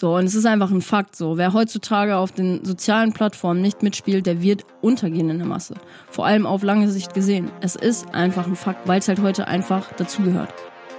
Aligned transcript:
So, 0.00 0.14
und 0.14 0.26
es 0.26 0.36
ist 0.36 0.46
einfach 0.46 0.70
ein 0.70 0.80
Fakt 0.80 1.16
so. 1.16 1.38
Wer 1.38 1.52
heutzutage 1.52 2.18
auf 2.18 2.30
den 2.30 2.64
sozialen 2.64 3.12
Plattformen 3.12 3.60
nicht 3.60 3.82
mitspielt, 3.82 4.26
der 4.26 4.40
wird 4.40 4.64
untergehen 4.80 5.28
in 5.28 5.38
der 5.38 5.46
Masse. 5.48 5.74
Vor 6.08 6.24
allem 6.24 6.46
auf 6.46 6.62
lange 6.62 6.88
Sicht 6.88 7.14
gesehen. 7.14 7.50
Es 7.60 7.74
ist 7.74 8.14
einfach 8.14 8.46
ein 8.46 8.54
Fakt, 8.54 8.86
weil 8.86 9.00
es 9.00 9.08
halt 9.08 9.20
heute 9.20 9.48
einfach 9.48 9.92
dazugehört. 9.94 10.54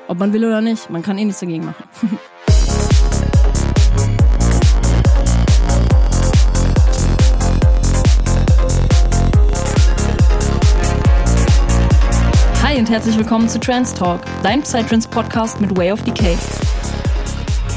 Ob 0.09 0.19
man 0.19 0.33
will 0.33 0.43
oder 0.43 0.59
nicht, 0.59 0.89
man 0.89 1.01
kann 1.01 1.17
eh 1.17 1.23
nichts 1.23 1.39
dagegen 1.39 1.63
machen. 1.63 1.85
Hi 12.61 12.77
und 12.77 12.89
herzlich 12.89 13.17
willkommen 13.17 13.47
zu 13.47 13.61
Trans 13.61 13.93
Talk, 13.93 14.19
dein 14.43 14.61
Psytrance 14.61 15.07
Podcast 15.07 15.61
mit 15.61 15.77
Way 15.77 15.93
of 15.93 16.03
Decay. 16.03 16.37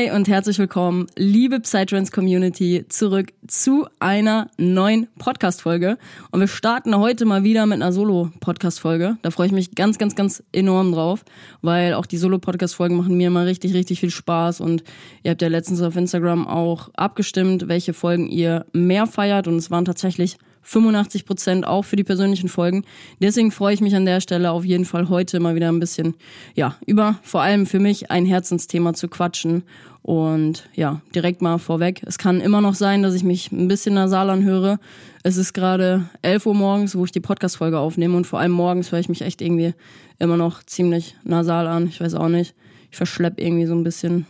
Hi 0.00 0.10
und 0.12 0.28
herzlich 0.28 0.58
willkommen, 0.58 1.08
liebe 1.14 1.60
Psytrance 1.60 2.10
Community, 2.10 2.86
zurück 2.88 3.34
zu 3.46 3.86
einer 3.98 4.50
neuen 4.56 5.08
Podcast-Folge. 5.18 5.98
Und 6.30 6.40
wir 6.40 6.48
starten 6.48 6.96
heute 6.96 7.26
mal 7.26 7.44
wieder 7.44 7.66
mit 7.66 7.82
einer 7.82 7.92
Solo-Podcast-Folge. 7.92 9.18
Da 9.20 9.30
freue 9.30 9.48
ich 9.48 9.52
mich 9.52 9.74
ganz, 9.74 9.98
ganz, 9.98 10.14
ganz 10.14 10.42
enorm 10.52 10.92
drauf, 10.92 11.22
weil 11.60 11.92
auch 11.92 12.06
die 12.06 12.16
Solo-Podcast-Folgen 12.16 12.96
machen 12.96 13.18
mir 13.18 13.26
immer 13.26 13.44
richtig, 13.44 13.74
richtig 13.74 14.00
viel 14.00 14.08
Spaß. 14.08 14.62
Und 14.62 14.84
ihr 15.22 15.32
habt 15.32 15.42
ja 15.42 15.48
letztens 15.48 15.82
auf 15.82 15.96
Instagram 15.96 16.46
auch 16.46 16.88
abgestimmt, 16.94 17.68
welche 17.68 17.92
Folgen 17.92 18.26
ihr 18.26 18.64
mehr 18.72 19.06
feiert. 19.06 19.48
Und 19.48 19.56
es 19.56 19.70
waren 19.70 19.84
tatsächlich 19.84 20.38
85 20.62 21.26
Prozent 21.26 21.66
auch 21.66 21.84
für 21.84 21.96
die 21.96 22.04
persönlichen 22.04 22.48
Folgen. 22.48 22.84
Deswegen 23.20 23.50
freue 23.50 23.74
ich 23.74 23.80
mich 23.80 23.94
an 23.96 24.04
der 24.04 24.20
Stelle 24.20 24.50
auf 24.52 24.64
jeden 24.64 24.84
Fall 24.84 25.08
heute 25.08 25.40
mal 25.40 25.54
wieder 25.54 25.68
ein 25.68 25.80
bisschen, 25.80 26.14
ja, 26.54 26.76
über 26.86 27.18
vor 27.22 27.42
allem 27.42 27.66
für 27.66 27.80
mich 27.80 28.10
ein 28.10 28.26
Herzensthema 28.26 28.94
zu 28.94 29.08
quatschen. 29.08 29.64
Und 30.02 30.68
ja, 30.74 31.02
direkt 31.14 31.42
mal 31.42 31.58
vorweg. 31.58 32.02
Es 32.06 32.16
kann 32.16 32.40
immer 32.40 32.60
noch 32.60 32.74
sein, 32.74 33.02
dass 33.02 33.14
ich 33.14 33.22
mich 33.22 33.52
ein 33.52 33.68
bisschen 33.68 33.94
nasal 33.94 34.30
anhöre. 34.30 34.78
Es 35.22 35.36
ist 35.36 35.52
gerade 35.52 36.08
11 36.22 36.46
Uhr 36.46 36.54
morgens, 36.54 36.96
wo 36.96 37.04
ich 37.04 37.12
die 37.12 37.20
Podcast-Folge 37.20 37.78
aufnehme. 37.78 38.16
Und 38.16 38.26
vor 38.26 38.40
allem 38.40 38.52
morgens 38.52 38.92
höre 38.92 39.00
ich 39.00 39.10
mich 39.10 39.20
echt 39.22 39.42
irgendwie 39.42 39.74
immer 40.18 40.38
noch 40.38 40.62
ziemlich 40.62 41.16
nasal 41.22 41.66
an. 41.66 41.86
Ich 41.88 42.00
weiß 42.00 42.14
auch 42.14 42.28
nicht. 42.28 42.54
Ich 42.90 42.96
verschlepp 42.96 43.38
irgendwie 43.38 43.66
so 43.66 43.74
ein 43.74 43.84
bisschen 43.84 44.26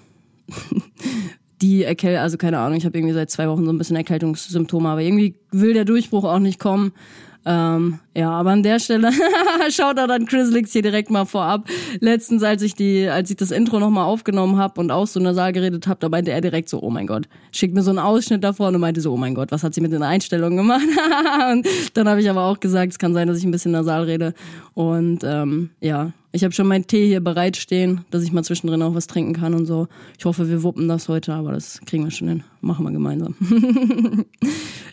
die 1.63 1.85
Erkältung, 1.85 2.23
also 2.23 2.37
keine 2.37 2.59
Ahnung, 2.59 2.79
ich 2.79 2.85
habe 2.85 2.97
irgendwie 2.97 3.15
seit 3.15 3.31
zwei 3.31 3.49
Wochen 3.49 3.65
so 3.65 3.73
ein 3.73 3.79
bisschen 3.79 3.97
Erkältungssymptome, 3.97 4.89
aber 4.89 5.03
irgendwie 5.03 5.35
will 5.51 5.75
der 5.75 5.85
Durchbruch 5.85 6.25
auch 6.25 6.39
nicht 6.39 6.59
kommen. 6.59 6.93
Ähm, 7.47 8.01
ja, 8.15 8.31
aber 8.31 8.51
an 8.51 8.63
der 8.63 8.79
Stelle 8.79 9.11
schaut 9.71 9.97
da 9.97 10.07
dann 10.07 10.27
Chris 10.27 10.51
Lix 10.51 10.73
hier 10.73 10.83
direkt 10.83 11.11
mal 11.11 11.25
vorab. 11.25 11.67
Letztens, 12.01 12.43
als 12.43 12.63
ich 12.63 12.75
die, 12.75 13.09
als 13.09 13.31
ich 13.31 13.37
das 13.37 13.51
Intro 13.51 13.81
nochmal 13.81 14.05
aufgenommen 14.05 14.59
habe 14.59 14.79
und 14.79 14.91
auch 14.91 15.07
so 15.07 15.21
Saal 15.33 15.53
geredet 15.53 15.87
habe, 15.87 16.01
da 16.01 16.11
meinte 16.11 16.33
er 16.33 16.43
direkt 16.43 16.69
so, 16.69 16.83
oh 16.83 16.91
mein 16.91 17.07
Gott, 17.07 17.29
schickt 17.51 17.75
mir 17.75 17.83
so 17.83 17.91
einen 17.91 17.99
Ausschnitt 17.99 18.45
davon 18.45 18.75
und 18.75 18.81
meinte 18.81 19.01
so, 19.01 19.13
oh 19.13 19.17
mein 19.17 19.35
Gott, 19.35 19.53
was 19.53 19.63
hat 19.63 19.75
sie 19.75 19.81
mit 19.81 19.93
den 19.93 20.03
Einstellungen 20.03 20.59
gemacht? 20.59 20.83
und 21.53 21.67
dann 21.95 22.09
habe 22.09 22.21
ich 22.21 22.29
aber 22.29 22.45
auch 22.45 22.61
gesagt, 22.61 22.93
es 22.93 22.99
kann 22.99 23.15
sein, 23.15 23.27
dass 23.27 23.39
ich 23.39 23.45
ein 23.45 23.51
bisschen 23.51 23.73
nasal 23.73 24.05
rede. 24.05 24.35
Und 24.75 25.21
ähm, 25.25 25.71
ja, 25.81 26.13
ich 26.33 26.45
habe 26.45 26.55
schon 26.55 26.69
meinen 26.69 26.87
Tee 26.87 27.07
hier 27.07 27.21
bereitstehen, 27.21 28.05
dass 28.11 28.23
ich 28.23 28.31
mal 28.31 28.45
zwischendrin 28.45 28.83
auch 28.83 28.95
was 28.95 29.09
trinken 29.09 29.33
kann 29.33 29.55
und 29.55 29.67
so. 29.67 29.89
Ich 30.17 30.25
hoffe, 30.25 30.49
wir 30.49 30.63
wuppen 30.63 30.87
das 30.87 31.09
heute, 31.09 31.35
aber 31.35 31.53
das 31.53 31.81
kriegen 31.87 32.05
wir 32.05 32.11
schon 32.11 32.29
hin. 32.29 32.45
Machen 32.61 32.85
wir 32.85 32.93
gemeinsam. 32.93 33.35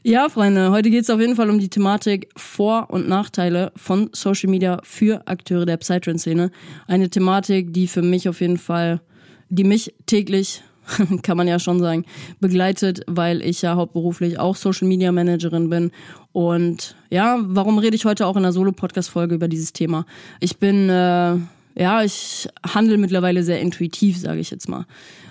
ja, 0.03 0.29
Freunde, 0.29 0.71
heute 0.71 0.89
geht 0.89 1.03
es 1.03 1.09
auf 1.09 1.19
jeden 1.19 1.35
Fall 1.35 1.49
um 1.49 1.59
die 1.59 1.69
Thematik 1.69 2.29
Vor- 2.35 2.89
und 2.89 3.07
Nachteile 3.07 3.71
von 3.75 4.09
Social 4.13 4.49
Media 4.49 4.79
für 4.83 5.27
Akteure 5.27 5.65
der 5.65 5.77
Psytrance-Szene. 5.77 6.51
Eine 6.87 7.09
Thematik, 7.09 7.71
die 7.71 7.87
für 7.87 8.01
mich 8.01 8.27
auf 8.27 8.41
jeden 8.41 8.57
Fall, 8.57 9.01
die 9.49 9.63
mich 9.63 9.93
täglich 10.07 10.63
kann 11.23 11.37
man 11.37 11.47
ja 11.47 11.59
schon 11.59 11.79
sagen, 11.79 12.05
begleitet, 12.39 13.01
weil 13.07 13.41
ich 13.41 13.61
ja 13.61 13.75
hauptberuflich 13.75 14.39
auch 14.39 14.55
Social 14.55 14.87
Media 14.87 15.11
Managerin 15.11 15.69
bin. 15.69 15.91
Und 16.31 16.95
ja, 17.09 17.37
warum 17.41 17.77
rede 17.79 17.95
ich 17.95 18.05
heute 18.05 18.25
auch 18.25 18.35
in 18.35 18.43
einer 18.43 18.53
Solo-Podcast-Folge 18.53 19.35
über 19.35 19.47
dieses 19.47 19.73
Thema? 19.73 20.05
Ich 20.39 20.57
bin, 20.57 20.89
äh, 20.89 21.35
ja, 21.75 22.03
ich 22.03 22.47
handle 22.73 22.97
mittlerweile 22.97 23.43
sehr 23.43 23.59
intuitiv, 23.61 24.17
sage 24.17 24.39
ich 24.39 24.51
jetzt 24.51 24.69
mal. 24.69 24.85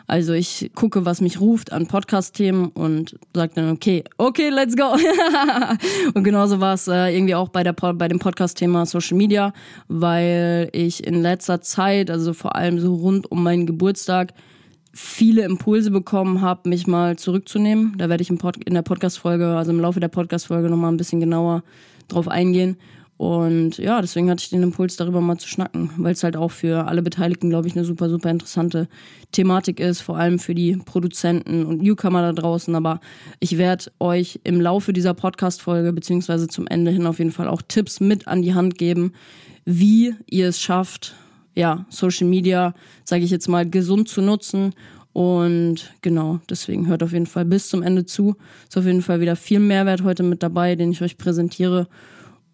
Also 0.09 0.34
ich 0.34 0.71
gucke, 0.75 1.05
was 1.05 1.21
mich 1.21 1.41
ruft 1.41 1.73
an 1.73 1.88
Podcast-Themen 1.88 2.69
und 2.69 3.17
sage 3.34 3.53
dann, 3.56 3.71
okay, 3.71 4.05
okay, 4.19 4.50
let's 4.50 4.77
go. 4.77 4.94
und 6.15 6.23
genauso 6.23 6.61
war 6.61 6.75
es 6.75 6.87
äh, 6.87 7.12
irgendwie 7.12 7.34
auch 7.34 7.49
bei, 7.49 7.65
der, 7.65 7.73
bei 7.73 8.06
dem 8.06 8.21
Podcast-Thema 8.21 8.87
Social 8.87 9.17
Media, 9.17 9.53
weil 9.88 10.69
ich 10.73 11.05
in 11.05 11.23
letzter 11.23 11.61
Zeit, 11.61 12.11
also 12.11 12.34
vor 12.34 12.55
allem 12.55 12.78
so 12.78 12.94
rund 12.94 13.31
um 13.33 13.43
meinen 13.43 13.67
Geburtstag, 13.67 14.33
viele 14.97 15.43
Impulse 15.43 15.91
bekommen 15.91 16.41
habe, 16.41 16.71
mich 16.71 16.87
mal 16.87 17.17
zurückzunehmen. 17.17 17.95
Da 17.99 18.09
werde 18.09 18.23
ich 18.23 18.31
in 18.31 18.39
der 18.75 18.83
Podcast-Folge, 18.83 19.49
also 19.49 19.71
im 19.71 19.81
Laufe 19.81 20.01
der 20.01 20.09
Podcast-Folge 20.09 20.71
nochmal 20.71 20.91
ein 20.91 20.97
bisschen 20.97 21.21
genauer 21.21 21.62
drauf 22.09 22.29
eingehen. 22.29 22.79
Und 23.19 23.77
ja, 23.77 24.01
deswegen 24.01 24.31
hatte 24.31 24.43
ich 24.43 24.51
den 24.51 24.62
Impuls, 24.62 24.97
darüber 24.97 25.21
mal 25.21 25.39
zu 25.39 25.49
schnacken, 25.49 25.91
weil 25.99 26.12
es 26.12 26.23
halt 26.23 26.37
auch 26.37 26.51
für 26.51 26.87
alle 26.87 27.03
Beteiligten, 27.03 27.51
glaube 27.51 27.69
ich, 27.69 27.77
eine 27.77 27.85
super, 27.85 28.09
super 28.09 28.31
interessante 28.31 28.89
Thematik 29.33 29.81
ist, 29.81 30.01
vor 30.01 30.17
allem 30.17 30.39
für 30.39 30.55
die 30.55 30.77
Produzenten 30.77 31.67
und 31.67 31.83
Newcomer 31.83 32.23
da 32.23 32.33
draußen. 32.33 32.75
Aber 32.75 33.01
ich 33.39 33.59
werde 33.59 33.91
euch 34.01 34.41
im 34.45 34.61
Laufe 34.61 34.95
dieser 34.95 35.15
Podcast-Folge, 35.15 35.93
beziehungsweise 35.93 36.49
zum 36.49 36.67
Ende 36.67 36.91
hin 36.91 37.06
auf 37.06 37.19
jeden 37.19 37.33
Fall 37.33 37.49
auch 37.49 37.62
Tipps 37.62 38.01
mit 38.01 38.29
an 38.29 38.41
die 38.41 38.55
Hand 38.55 38.79
geben, 38.79 39.12
wie 39.67 40.15
ihr 40.27 40.49
es 40.49 40.61
schafft, 40.61 41.15
ja, 41.56 41.87
Social 41.89 42.28
Media, 42.28 42.75
sage 43.05 43.25
ich 43.25 43.31
jetzt 43.31 43.49
mal, 43.49 43.69
gesund 43.69 44.09
zu 44.09 44.22
nutzen. 44.22 44.75
Und 45.12 45.94
genau, 46.03 46.41
deswegen 46.50 46.87
hört 46.87 47.03
auf 47.03 47.12
jeden 47.12 47.27
Fall 47.27 47.47
bis 47.47 47.71
zum 47.71 47.83
Ende 47.83 48.05
zu. 48.05 48.37
Ist 48.69 48.77
auf 48.77 48.84
jeden 48.84 49.03
Fall 49.03 49.21
wieder 49.21 49.34
viel 49.34 49.59
Mehrwert 49.59 50.05
heute 50.05 50.22
mit 50.22 50.43
dabei, 50.43 50.77
den 50.77 50.93
ich 50.93 51.00
euch 51.00 51.17
präsentiere. 51.17 51.89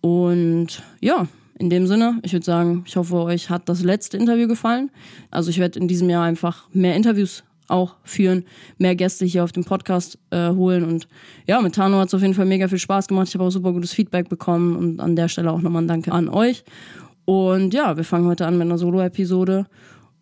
Und 0.00 0.82
ja, 1.00 1.26
in 1.58 1.70
dem 1.70 1.86
Sinne, 1.86 2.20
ich 2.22 2.32
würde 2.32 2.46
sagen, 2.46 2.84
ich 2.86 2.96
hoffe, 2.96 3.16
euch 3.16 3.50
hat 3.50 3.68
das 3.68 3.82
letzte 3.82 4.16
Interview 4.16 4.46
gefallen. 4.46 4.90
Also 5.30 5.50
ich 5.50 5.58
werde 5.58 5.80
in 5.80 5.88
diesem 5.88 6.08
Jahr 6.08 6.24
einfach 6.24 6.68
mehr 6.72 6.94
Interviews 6.94 7.42
auch 7.68 7.96
führen, 8.04 8.44
mehr 8.78 8.94
Gäste 8.94 9.24
hier 9.24 9.44
auf 9.44 9.52
dem 9.52 9.64
Podcast 9.64 10.18
äh, 10.30 10.50
holen. 10.50 10.84
Und 10.84 11.08
ja, 11.46 11.60
mit 11.60 11.74
Tano 11.74 11.98
hat 11.98 12.08
es 12.08 12.14
auf 12.14 12.20
jeden 12.20 12.34
Fall 12.34 12.46
mega 12.46 12.68
viel 12.68 12.78
Spaß 12.78 13.08
gemacht. 13.08 13.28
Ich 13.28 13.34
habe 13.34 13.44
auch 13.44 13.50
super 13.50 13.72
gutes 13.72 13.92
Feedback 13.92 14.28
bekommen 14.28 14.76
und 14.76 15.00
an 15.00 15.16
der 15.16 15.28
Stelle 15.28 15.50
auch 15.50 15.62
nochmal 15.62 15.82
ein 15.82 15.88
Danke 15.88 16.12
an 16.12 16.28
euch. 16.28 16.64
Und 17.24 17.74
ja, 17.74 17.96
wir 17.96 18.04
fangen 18.04 18.26
heute 18.26 18.46
an 18.46 18.58
mit 18.58 18.66
einer 18.66 18.78
Solo-Episode. 18.78 19.66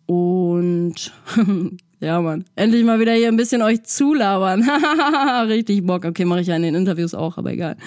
Und 0.05 1.13
ja, 1.99 2.21
Mann, 2.21 2.45
endlich 2.55 2.83
mal 2.83 2.99
wieder 2.99 3.13
hier 3.13 3.27
ein 3.27 3.37
bisschen 3.37 3.61
euch 3.61 3.83
zulabern. 3.83 4.63
Richtig 5.47 5.85
Bock. 5.85 6.05
Okay, 6.05 6.25
mache 6.25 6.41
ich 6.41 6.47
ja 6.47 6.55
in 6.55 6.63
den 6.63 6.75
Interviews 6.75 7.13
auch, 7.13 7.37
aber 7.37 7.51
egal. 7.51 7.77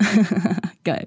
Geil. 0.84 1.06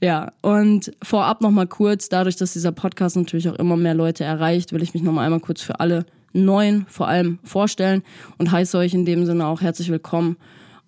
Ja, 0.00 0.32
und 0.40 0.92
vorab 1.02 1.40
nochmal 1.40 1.66
kurz, 1.66 2.08
dadurch, 2.08 2.36
dass 2.36 2.52
dieser 2.52 2.72
Podcast 2.72 3.16
natürlich 3.16 3.48
auch 3.48 3.56
immer 3.56 3.76
mehr 3.76 3.94
Leute 3.94 4.24
erreicht, 4.24 4.72
will 4.72 4.82
ich 4.82 4.94
mich 4.94 5.02
nochmal 5.02 5.24
einmal 5.24 5.40
kurz 5.40 5.62
für 5.62 5.80
alle 5.80 6.06
Neuen 6.32 6.86
vor 6.88 7.08
allem 7.08 7.40
vorstellen 7.42 8.02
und 8.38 8.52
heiße 8.52 8.78
euch 8.78 8.94
in 8.94 9.04
dem 9.04 9.26
Sinne 9.26 9.46
auch 9.46 9.60
herzlich 9.60 9.90
willkommen 9.90 10.36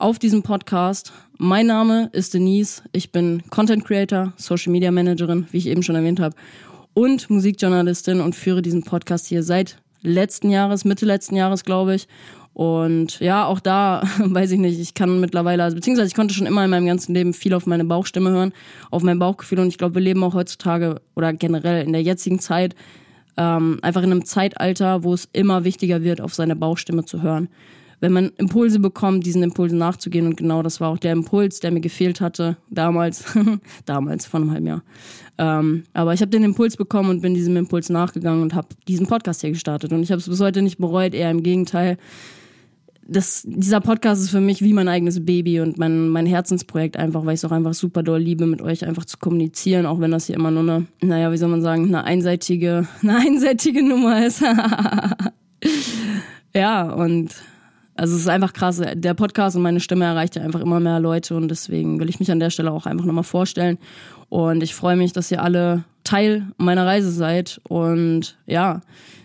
auf 0.03 0.19
diesem 0.19 0.43
Podcast. 0.43 1.13
Mein 1.39 1.69
Name 1.69 2.11
ist 2.11 2.35
Denise. 2.35 2.83
Ich 2.91 3.13
bin 3.13 3.45
Content 3.51 3.85
Creator, 3.85 4.33
Social 4.37 4.73
Media 4.73 4.91
Managerin, 4.91 5.47
wie 5.53 5.59
ich 5.59 5.69
eben 5.69 5.85
schon 5.85 5.95
erwähnt 5.95 6.19
habe, 6.19 6.35
und 6.93 7.31
Musikjournalistin 7.31 8.21
und 8.21 8.35
führe 8.35 8.63
diesen 8.63 8.83
Podcast 8.83 9.29
hier 9.29 9.45
seit 9.45 9.81
letzten 10.01 10.51
Jahres, 10.51 10.85
Mitte 10.85 11.07
letzten 11.07 11.37
Jahres, 11.37 11.63
glaube 11.63 11.95
ich. 11.95 12.09
Und 12.53 13.21
ja, 13.21 13.47
auch 13.47 13.61
da 13.61 14.03
weiß 14.19 14.51
ich 14.51 14.59
nicht, 14.59 14.81
ich 14.81 14.95
kann 14.95 15.21
mittlerweile, 15.21 15.63
also 15.63 15.77
beziehungsweise 15.77 16.09
ich 16.09 16.17
konnte 16.17 16.35
schon 16.35 16.49
immer 16.49 16.65
in 16.65 16.71
meinem 16.71 16.87
ganzen 16.87 17.15
Leben 17.15 17.33
viel 17.33 17.55
auf 17.55 17.67
meine 17.67 17.85
Bauchstimme 17.85 18.31
hören, 18.31 18.53
auf 18.91 19.05
mein 19.05 19.21
Bauchgefühl. 19.21 19.61
Und 19.61 19.69
ich 19.69 19.79
glaube, 19.79 19.95
wir 19.95 20.03
leben 20.03 20.25
auch 20.25 20.35
heutzutage 20.35 21.01
oder 21.15 21.33
generell 21.33 21.87
in 21.87 21.93
der 21.93 22.03
jetzigen 22.03 22.41
Zeit 22.41 22.75
ähm, 23.37 23.79
einfach 23.83 24.03
in 24.03 24.11
einem 24.11 24.25
Zeitalter, 24.25 25.05
wo 25.05 25.15
es 25.15 25.29
immer 25.33 25.63
wichtiger 25.63 26.03
wird, 26.03 26.21
auf 26.21 26.35
seine 26.35 26.57
Bauchstimme 26.57 27.05
zu 27.05 27.23
hören 27.23 27.49
wenn 28.03 28.13
man 28.13 28.33
Impulse 28.37 28.81
bekommt, 28.81 29.25
diesen 29.25 29.45
Impulsen 29.45 29.79
nachzugehen. 29.79 30.27
Und 30.27 30.37
genau 30.37 30.65
das 30.65 30.81
war 30.81 30.91
auch 30.91 30.99
der 30.99 31.13
Impuls, 31.13 31.61
der 31.61 31.71
mir 31.71 31.81
gefehlt 31.81 32.21
hatte 32.21 32.57
damals, 32.69 33.25
damals, 33.87 34.27
vor 34.27 34.41
einem 34.41 34.51
halben 34.51 34.67
Jahr. 34.67 34.83
Ähm, 35.39 35.85
aber 35.93 36.13
ich 36.13 36.21
habe 36.21 36.31
den 36.31 36.43
Impuls 36.43 36.77
bekommen 36.77 37.11
und 37.11 37.23
bin 37.23 37.35
diesem 37.35 37.57
Impuls 37.57 37.91
nachgegangen 37.91 38.43
und 38.43 38.55
habe 38.55 38.67
diesen 38.89 39.07
Podcast 39.07 39.43
hier 39.43 39.51
gestartet. 39.51 39.93
Und 39.93 40.03
ich 40.03 40.11
habe 40.11 40.19
es 40.19 40.29
bis 40.29 40.41
heute 40.41 40.63
nicht 40.63 40.79
bereut, 40.79 41.15
eher 41.15 41.31
im 41.31 41.45
Gegenteil. 41.45 41.97
Das, 43.07 43.45
dieser 43.47 43.81
Podcast 43.81 44.21
ist 44.21 44.31
für 44.31 44.41
mich 44.41 44.63
wie 44.63 44.73
mein 44.73 44.89
eigenes 44.89 45.25
Baby 45.25 45.61
und 45.61 45.79
mein, 45.79 46.09
mein 46.09 46.27
Herzensprojekt 46.27 46.97
einfach, 46.97 47.25
weil 47.25 47.35
ich 47.35 47.41
es 47.41 47.45
auch 47.45 47.53
einfach 47.53 47.75
super 47.75 48.03
doll 48.03 48.21
liebe, 48.21 48.47
mit 48.47 48.63
euch 48.63 48.85
einfach 48.85 49.05
zu 49.05 49.19
kommunizieren, 49.19 49.87
auch 49.87 50.01
wenn 50.01 50.11
das 50.11 50.27
hier 50.27 50.35
immer 50.35 50.51
nur 50.51 50.63
eine, 50.63 50.87
naja, 51.03 51.31
wie 51.31 51.37
soll 51.37 51.51
man 51.51 51.63
sagen, 51.63 51.85
eine 51.85 52.03
einseitige, 52.03 52.89
eine 53.03 53.17
einseitige 53.17 53.85
Nummer 53.85 54.27
ist. 54.27 54.43
ja, 56.53 56.93
und 56.93 57.33
also 57.95 58.15
es 58.15 58.23
ist 58.23 58.29
einfach 58.29 58.53
krass. 58.53 58.81
Der 58.95 59.15
Podcast 59.15 59.57
und 59.57 59.63
meine 59.63 59.81
Stimme 59.81 60.05
erreicht 60.05 60.37
ja 60.37 60.43
einfach 60.43 60.61
immer 60.61 60.81
mehr 60.81 61.01
Leute 61.01 61.37
und 61.37 61.49
deswegen 61.49 62.01
will 62.01 62.09
ich 62.09 62.21
mich 62.21 62.31
an 62.31 62.41
der 62.41 62.51
Stelle 62.51 62.73
auch 62.73 62.87
einfach 62.87 63.05
nochmal 63.05 63.25
vorstellen. 63.25 63.79
Und 64.29 64.63
ich 64.63 64.75
freue 64.75 64.97
mich, 64.97 65.13
dass 65.13 65.31
ihr 65.31 65.43
alle 65.43 65.85
Teil 66.05 66.47
meiner 66.57 66.87
Reise 66.87 67.11
seid 67.11 67.61
und 67.69 68.39
ja, 68.47 68.81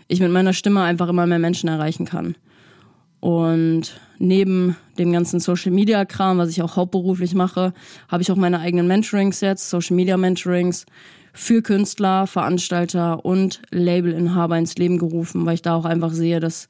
ich 0.08 0.20
mit 0.20 0.32
meiner 0.32 0.54
Stimme 0.54 0.82
einfach 0.82 1.08
immer 1.08 1.26
mehr 1.26 1.40
Menschen 1.40 1.70
erreichen 1.70 2.06
kann. 2.06 2.36
Und 3.20 4.00
neben 4.20 4.76
dem 5.00 5.12
ganzen 5.12 5.40
Social 5.40 5.72
Media 5.72 6.06
Kram, 6.06 6.38
was 6.38 6.50
ich 6.50 6.62
auch 6.62 6.76
hauptberuflich 6.76 7.34
mache, 7.34 7.74
habe 8.10 8.22
ich 8.22 8.32
auch 8.32 8.36
meine 8.36 8.60
eigenen 8.60 8.88
Mentorings 8.88 9.42
jetzt, 9.42 9.70
Social 9.70 9.96
Media 9.96 10.18
Mentorings 10.18 10.86
für 11.34 11.62
Künstler, 11.62 12.28
Veranstalter 12.28 13.24
und 13.24 13.62
Labelinhaber 13.72 14.58
ins 14.58 14.76
Leben 14.76 14.98
gerufen, 14.98 15.46
weil 15.46 15.56
ich 15.56 15.62
da 15.62 15.76
auch 15.76 15.86
einfach 15.86 16.12
sehe, 16.12 16.40
dass 16.40 16.68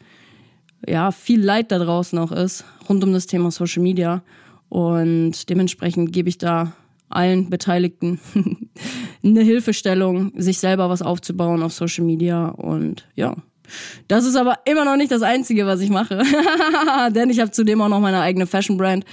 ja, 0.85 1.11
viel 1.11 1.43
Leid 1.43 1.71
da 1.71 1.79
draußen 1.79 2.17
auch 2.19 2.31
ist, 2.31 2.65
rund 2.87 3.03
um 3.03 3.13
das 3.13 3.27
Thema 3.27 3.51
Social 3.51 3.81
Media. 3.81 4.23
Und 4.69 5.49
dementsprechend 5.49 6.11
gebe 6.11 6.29
ich 6.29 6.37
da 6.37 6.73
allen 7.09 7.49
Beteiligten 7.49 8.19
eine 9.23 9.41
Hilfestellung, 9.41 10.33
sich 10.35 10.59
selber 10.59 10.89
was 10.89 11.01
aufzubauen 11.01 11.63
auf 11.63 11.73
Social 11.73 12.03
Media. 12.03 12.49
Und 12.49 13.07
ja, 13.15 13.35
das 14.07 14.25
ist 14.25 14.35
aber 14.35 14.59
immer 14.65 14.85
noch 14.85 14.97
nicht 14.97 15.11
das 15.11 15.21
Einzige, 15.21 15.65
was 15.65 15.81
ich 15.81 15.89
mache. 15.89 16.21
Denn 17.11 17.29
ich 17.29 17.39
habe 17.39 17.51
zudem 17.51 17.81
auch 17.81 17.89
noch 17.89 18.01
meine 18.01 18.21
eigene 18.21 18.47
Fashion 18.47 18.77
Brand 18.77 19.05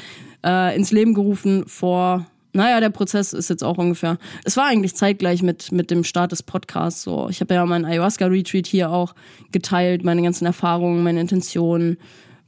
äh, 0.44 0.76
ins 0.76 0.90
Leben 0.90 1.14
gerufen 1.14 1.64
vor 1.66 2.26
naja, 2.54 2.78
der 2.80 2.90
Prozess 2.90 3.32
ist 3.32 3.50
jetzt 3.50 3.64
auch 3.64 3.78
ungefähr. 3.78 4.16
Es 4.44 4.56
war 4.56 4.66
eigentlich 4.66 4.94
zeitgleich 4.94 5.42
mit, 5.42 5.72
mit 5.72 5.90
dem 5.90 6.04
Start 6.04 6.32
des 6.32 6.42
Podcasts. 6.42 7.02
So, 7.02 7.28
ich 7.28 7.40
habe 7.40 7.52
ja 7.54 7.66
meinen 7.66 7.84
Ayahuasca-Retreat 7.84 8.66
hier 8.66 8.90
auch 8.90 9.14
geteilt, 9.50 10.04
meine 10.04 10.22
ganzen 10.22 10.46
Erfahrungen, 10.46 11.02
meine 11.02 11.20
Intentionen, 11.20 11.98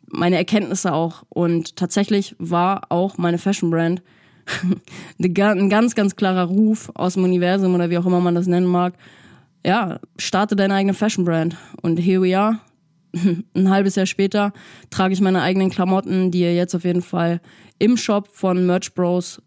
meine 0.06 0.36
Erkenntnisse 0.36 0.92
auch. 0.92 1.24
Und 1.28 1.74
tatsächlich 1.74 2.36
war 2.38 2.82
auch 2.90 3.18
meine 3.18 3.38
Fashion-Brand 3.38 4.00
ein 5.20 5.68
ganz, 5.68 5.96
ganz 5.96 6.14
klarer 6.14 6.44
Ruf 6.44 6.92
aus 6.94 7.14
dem 7.14 7.24
Universum 7.24 7.74
oder 7.74 7.90
wie 7.90 7.98
auch 7.98 8.06
immer 8.06 8.20
man 8.20 8.36
das 8.36 8.46
nennen 8.46 8.66
mag. 8.66 8.94
Ja, 9.64 9.98
starte 10.18 10.54
deine 10.54 10.74
eigene 10.74 10.94
Fashion-Brand. 10.94 11.56
Und 11.82 11.96
here 11.98 12.22
we 12.22 12.38
are. 12.38 12.60
Ein 13.54 13.70
halbes 13.70 13.96
Jahr 13.96 14.06
später 14.06 14.52
trage 14.90 15.14
ich 15.14 15.20
meine 15.20 15.42
eigenen 15.42 15.70
Klamotten, 15.70 16.30
die 16.30 16.42
ihr 16.42 16.54
jetzt 16.54 16.76
auf 16.76 16.84
jeden 16.84 17.02
Fall 17.02 17.40
im 17.80 17.96
Shop 17.96 18.28
von 18.32 18.64
Merch 18.66 18.94
Bros 18.94 19.42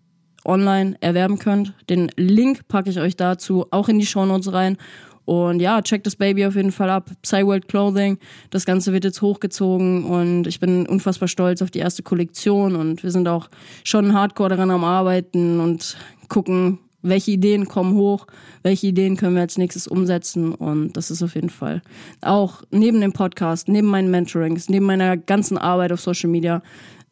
online 0.45 0.95
erwerben 1.01 1.39
könnt. 1.39 1.73
Den 1.89 2.11
Link 2.15 2.67
packe 2.67 2.89
ich 2.89 2.99
euch 2.99 3.15
dazu 3.15 3.65
auch 3.71 3.89
in 3.89 3.99
die 3.99 4.05
Shownotes 4.05 4.53
rein. 4.53 4.77
Und 5.25 5.59
ja, 5.59 5.79
checkt 5.83 6.07
das 6.07 6.15
Baby 6.15 6.47
auf 6.47 6.55
jeden 6.55 6.71
Fall 6.71 6.89
ab. 6.89 7.11
Psyworld 7.21 7.67
Clothing. 7.67 8.17
Das 8.49 8.65
Ganze 8.65 8.93
wird 8.93 9.03
jetzt 9.03 9.21
hochgezogen 9.21 10.05
und 10.05 10.47
ich 10.47 10.59
bin 10.59 10.87
unfassbar 10.87 11.27
stolz 11.27 11.61
auf 11.61 11.69
die 11.69 11.77
erste 11.77 12.01
Kollektion 12.01 12.75
und 12.75 13.03
wir 13.03 13.11
sind 13.11 13.27
auch 13.27 13.47
schon 13.83 14.13
hardcore 14.13 14.49
daran 14.49 14.71
am 14.71 14.83
Arbeiten 14.83 15.59
und 15.59 15.97
gucken, 16.29 16.79
welche 17.01 17.31
Ideen 17.31 17.67
kommen 17.67 17.93
hoch, 17.93 18.25
welche 18.63 18.87
Ideen 18.87 19.17
können 19.17 19.35
wir 19.35 19.41
als 19.41 19.57
nächstes 19.57 19.87
umsetzen 19.87 20.53
und 20.53 20.97
das 20.97 21.11
ist 21.11 21.23
auf 21.23 21.35
jeden 21.35 21.49
Fall 21.49 21.81
auch 22.21 22.63
neben 22.71 22.99
dem 22.99 23.13
Podcast, 23.13 23.67
neben 23.67 23.87
meinen 23.87 24.11
Mentorings, 24.11 24.67
neben 24.69 24.85
meiner 24.85 25.15
ganzen 25.15 25.57
Arbeit 25.57 25.91
auf 25.91 26.01
Social 26.01 26.29
Media 26.29 26.61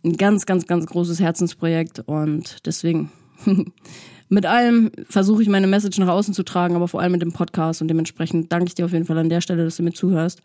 ein 0.08 0.18
ganz, 0.18 0.46
ganz, 0.46 0.66
ganz 0.68 0.86
großes 0.86 1.20
Herzensprojekt 1.20 2.00
und 2.06 2.66
deswegen 2.66 3.12
mit 4.30 4.46
allem 4.46 4.92
versuche 5.10 5.42
ich 5.42 5.50
meine 5.50 5.68
Message 5.68 5.98
nach 6.00 6.08
außen 6.08 6.34
zu 6.34 6.44
tragen, 6.44 6.76
aber 6.76 6.88
vor 6.88 7.02
allem 7.02 7.12
mit 7.12 7.22
dem 7.22 7.34
Podcast 7.34 7.82
und 7.82 7.88
dementsprechend 7.88 8.52
danke 8.52 8.68
ich 8.68 8.76
dir 8.76 8.86
auf 8.86 8.94
jeden 8.94 9.06
Fall 9.06 9.18
an 9.18 9.30
der 9.30 9.42
Stelle, 9.42 9.64
dass 9.64 9.78
du 9.78 9.84
mir 9.84 9.94
zuhörst. 9.94 10.42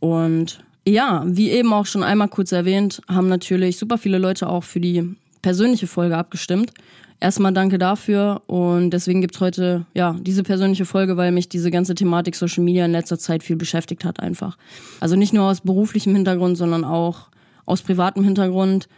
Und 0.00 0.64
ja, 0.86 1.24
wie 1.26 1.50
eben 1.50 1.72
auch 1.72 1.86
schon 1.86 2.02
einmal 2.02 2.28
kurz 2.28 2.52
erwähnt, 2.52 3.00
haben 3.08 3.28
natürlich 3.28 3.78
super 3.78 3.98
viele 3.98 4.18
Leute 4.18 4.48
auch 4.48 4.64
für 4.64 4.80
die 4.80 5.16
persönliche 5.42 5.86
Folge 5.86 6.16
abgestimmt. 6.16 6.72
Erstmal 7.20 7.52
danke 7.52 7.78
dafür 7.78 8.42
und 8.46 8.90
deswegen 8.90 9.20
gibt's 9.20 9.40
heute 9.40 9.86
ja 9.94 10.16
diese 10.20 10.42
persönliche 10.42 10.84
Folge, 10.84 11.16
weil 11.16 11.32
mich 11.32 11.48
diese 11.48 11.70
ganze 11.70 11.94
Thematik 11.94 12.34
Social 12.34 12.62
Media 12.62 12.84
in 12.84 12.92
letzter 12.92 13.18
Zeit 13.18 13.42
viel 13.42 13.56
beschäftigt 13.56 14.04
hat 14.04 14.20
einfach. 14.20 14.58
Also 15.00 15.16
nicht 15.16 15.32
nur 15.32 15.44
aus 15.44 15.62
beruflichem 15.62 16.14
Hintergrund, 16.14 16.58
sondern 16.58 16.84
auch 16.84 17.28
aus 17.66 17.82
privatem 17.82 18.24
Hintergrund. 18.24 18.88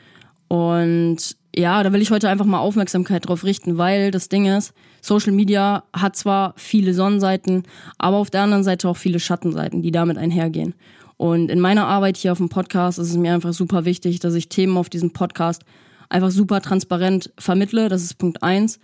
Und 0.49 1.37
ja, 1.55 1.83
da 1.83 1.93
will 1.93 2.03
ich 2.03 2.11
heute 2.11 2.29
einfach 2.29 2.45
mal 2.45 2.59
Aufmerksamkeit 2.59 3.27
drauf 3.27 3.45
richten, 3.45 3.79
weil 3.79 4.11
das 4.11 4.29
Ding 4.29 4.47
ist, 4.47 4.73
Social 5.01 5.33
Media 5.33 5.85
hat 5.93 6.17
zwar 6.17 6.53
viele 6.57 6.93
Sonnenseiten, 6.93 7.63
aber 7.99 8.19
auf 8.19 8.31
der 8.31 8.43
anderen 8.43 8.65
Seite 8.65 8.89
auch 8.89 8.97
viele 8.97 9.21
Schattenseiten, 9.21 9.83
die 9.83 9.91
damit 9.91 10.19
einhergehen. 10.19 10.75
Und 11.17 11.51
in 11.51 11.61
meiner 11.61 11.87
Arbeit 11.87 12.17
hier 12.17 12.33
auf 12.33 12.39
dem 12.39 12.51
Podcast 12.51 12.99
ist 12.99 13.11
es 13.11 13.17
mir 13.17 13.33
einfach 13.33 13.55
super 13.55 13.85
wichtig, 13.85 14.21
dass 14.21 14.35
ich 14.35 14.49
Themen 14.49 14.77
auf 14.77 14.91
diesem 14.91 15.13
Podcast 15.13 15.63
einfach 16.09 16.31
super 16.31 16.61
transparent 16.61 17.33
vermittle. 17.39 17.89
Das 17.89 18.03
ist 18.03 18.19
Punkt 18.19 18.43
eins 18.43 18.79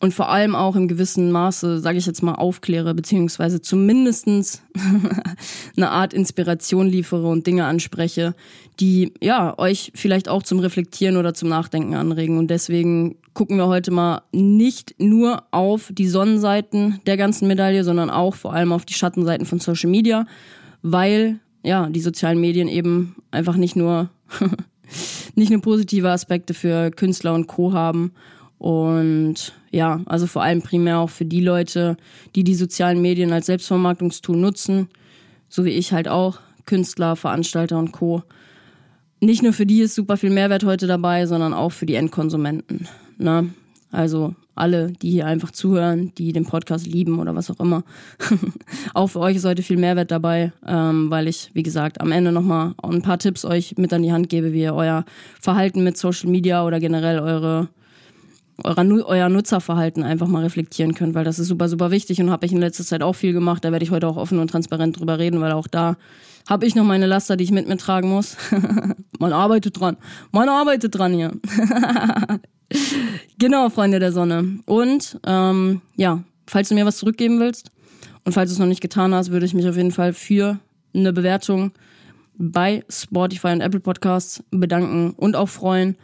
und 0.00 0.14
vor 0.14 0.28
allem 0.28 0.54
auch 0.54 0.76
im 0.76 0.86
gewissen 0.86 1.32
Maße, 1.32 1.80
sage 1.80 1.98
ich 1.98 2.06
jetzt 2.06 2.22
mal, 2.22 2.34
aufkläre, 2.34 2.94
beziehungsweise 2.94 3.60
zumindestens 3.60 4.62
eine 5.76 5.90
Art 5.90 6.14
Inspiration 6.14 6.86
liefere 6.86 7.26
und 7.26 7.46
Dinge 7.46 7.64
anspreche, 7.64 8.34
die 8.78 9.12
ja 9.20 9.58
euch 9.58 9.90
vielleicht 9.96 10.28
auch 10.28 10.44
zum 10.44 10.60
Reflektieren 10.60 11.16
oder 11.16 11.34
zum 11.34 11.48
Nachdenken 11.48 11.94
anregen. 11.94 12.38
Und 12.38 12.48
deswegen 12.48 13.16
gucken 13.34 13.56
wir 13.56 13.66
heute 13.66 13.90
mal 13.90 14.22
nicht 14.30 14.94
nur 14.98 15.42
auf 15.50 15.90
die 15.92 16.08
Sonnenseiten 16.08 17.00
der 17.06 17.16
ganzen 17.16 17.48
Medaille, 17.48 17.82
sondern 17.82 18.10
auch 18.10 18.36
vor 18.36 18.52
allem 18.52 18.72
auf 18.72 18.84
die 18.84 18.94
Schattenseiten 18.94 19.46
von 19.46 19.58
Social 19.58 19.90
Media, 19.90 20.26
weil 20.82 21.40
ja 21.64 21.88
die 21.88 22.00
sozialen 22.00 22.40
Medien 22.40 22.68
eben 22.68 23.16
einfach 23.32 23.56
nicht 23.56 23.74
nur 23.74 24.10
nicht 25.34 25.50
nur 25.50 25.60
positive 25.60 26.10
Aspekte 26.10 26.54
für 26.54 26.92
Künstler 26.92 27.34
und 27.34 27.48
Co 27.48 27.72
haben 27.72 28.12
und 28.58 29.52
ja, 29.70 30.00
also 30.06 30.26
vor 30.26 30.42
allem 30.42 30.62
primär 30.62 30.98
auch 30.98 31.10
für 31.10 31.24
die 31.24 31.40
Leute, 31.40 31.96
die 32.34 32.44
die 32.44 32.54
sozialen 32.54 33.00
Medien 33.00 33.32
als 33.32 33.46
Selbstvermarktungstool 33.46 34.36
nutzen, 34.36 34.88
so 35.48 35.64
wie 35.64 35.70
ich 35.70 35.92
halt 35.92 36.08
auch, 36.08 36.40
Künstler, 36.66 37.16
Veranstalter 37.16 37.78
und 37.78 37.92
Co. 37.92 38.22
Nicht 39.20 39.42
nur 39.42 39.52
für 39.52 39.66
die 39.66 39.80
ist 39.80 39.94
super 39.94 40.16
viel 40.16 40.30
Mehrwert 40.30 40.64
heute 40.64 40.86
dabei, 40.86 41.26
sondern 41.26 41.54
auch 41.54 41.70
für 41.70 41.86
die 41.86 41.94
Endkonsumenten. 41.94 42.88
Ne? 43.16 43.50
Also 43.90 44.34
alle, 44.54 44.90
die 44.90 45.10
hier 45.10 45.26
einfach 45.26 45.50
zuhören, 45.50 46.12
die 46.18 46.32
den 46.32 46.44
Podcast 46.44 46.86
lieben 46.86 47.20
oder 47.20 47.34
was 47.34 47.50
auch 47.50 47.60
immer. 47.60 47.84
auch 48.94 49.06
für 49.06 49.20
euch 49.20 49.36
ist 49.36 49.44
heute 49.44 49.62
viel 49.62 49.78
Mehrwert 49.78 50.10
dabei, 50.10 50.52
ähm, 50.66 51.10
weil 51.10 51.28
ich, 51.28 51.50
wie 51.54 51.62
gesagt, 51.62 52.00
am 52.00 52.12
Ende 52.12 52.32
nochmal 52.32 52.74
ein 52.82 53.02
paar 53.02 53.18
Tipps 53.18 53.44
euch 53.44 53.76
mit 53.78 53.92
an 53.92 54.02
die 54.02 54.12
Hand 54.12 54.28
gebe, 54.28 54.52
wie 54.52 54.62
ihr 54.62 54.74
euer 54.74 55.04
Verhalten 55.40 55.84
mit 55.84 55.96
Social 55.96 56.28
Media 56.28 56.66
oder 56.66 56.80
generell 56.80 57.20
eure 57.20 57.68
euer, 58.64 59.06
euer 59.06 59.28
Nutzerverhalten 59.28 60.02
einfach 60.02 60.26
mal 60.26 60.42
reflektieren 60.42 60.94
könnt, 60.94 61.14
weil 61.14 61.24
das 61.24 61.38
ist 61.38 61.48
super, 61.48 61.68
super 61.68 61.90
wichtig 61.90 62.20
und 62.20 62.30
habe 62.30 62.46
ich 62.46 62.52
in 62.52 62.58
letzter 62.58 62.84
Zeit 62.84 63.02
auch 63.02 63.14
viel 63.14 63.32
gemacht. 63.32 63.64
Da 63.64 63.72
werde 63.72 63.84
ich 63.84 63.90
heute 63.90 64.08
auch 64.08 64.16
offen 64.16 64.38
und 64.38 64.50
transparent 64.50 64.98
drüber 64.98 65.18
reden, 65.18 65.40
weil 65.40 65.52
auch 65.52 65.66
da 65.66 65.96
habe 66.48 66.66
ich 66.66 66.74
noch 66.74 66.84
meine 66.84 67.06
Laster, 67.06 67.36
die 67.36 67.44
ich 67.44 67.50
mit 67.50 67.68
mir 67.68 67.76
tragen 67.76 68.08
muss. 68.08 68.36
Man 69.18 69.32
arbeitet 69.32 69.78
dran. 69.78 69.96
Man 70.32 70.48
arbeitet 70.48 70.94
dran 70.94 71.12
hier. 71.12 71.32
genau, 73.38 73.68
Freunde 73.68 73.98
der 73.98 74.12
Sonne. 74.12 74.58
Und 74.66 75.20
ähm, 75.26 75.82
ja, 75.96 76.22
falls 76.46 76.70
du 76.70 76.74
mir 76.74 76.86
was 76.86 76.96
zurückgeben 76.96 77.38
willst 77.38 77.70
und 78.24 78.32
falls 78.32 78.50
du 78.50 78.54
es 78.54 78.58
noch 78.58 78.66
nicht 78.66 78.80
getan 78.80 79.14
hast, 79.14 79.30
würde 79.30 79.46
ich 79.46 79.54
mich 79.54 79.68
auf 79.68 79.76
jeden 79.76 79.92
Fall 79.92 80.12
für 80.12 80.58
eine 80.94 81.12
Bewertung 81.12 81.72
bei 82.38 82.84
Spotify 82.88 83.48
und 83.48 83.60
Apple 83.60 83.80
Podcasts 83.80 84.42
bedanken 84.50 85.10
und 85.10 85.36
auch 85.36 85.48
freuen. 85.48 85.96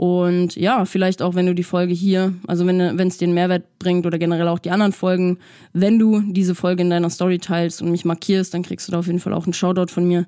Und 0.00 0.56
ja, 0.56 0.86
vielleicht 0.86 1.20
auch, 1.20 1.34
wenn 1.34 1.44
du 1.44 1.54
die 1.54 1.62
Folge 1.62 1.92
hier, 1.92 2.32
also 2.46 2.66
wenn 2.66 2.80
es 2.80 3.18
dir 3.18 3.26
einen 3.26 3.34
Mehrwert 3.34 3.78
bringt 3.78 4.06
oder 4.06 4.16
generell 4.16 4.48
auch 4.48 4.58
die 4.58 4.70
anderen 4.70 4.92
Folgen, 4.92 5.36
wenn 5.74 5.98
du 5.98 6.22
diese 6.22 6.54
Folge 6.54 6.80
in 6.80 6.88
deiner 6.88 7.10
Story 7.10 7.38
teilst 7.38 7.82
und 7.82 7.90
mich 7.90 8.06
markierst, 8.06 8.54
dann 8.54 8.62
kriegst 8.62 8.88
du 8.88 8.92
da 8.92 9.00
auf 9.00 9.08
jeden 9.08 9.18
Fall 9.18 9.34
auch 9.34 9.44
einen 9.44 9.52
Shoutout 9.52 9.92
von 9.92 10.08
mir. 10.08 10.24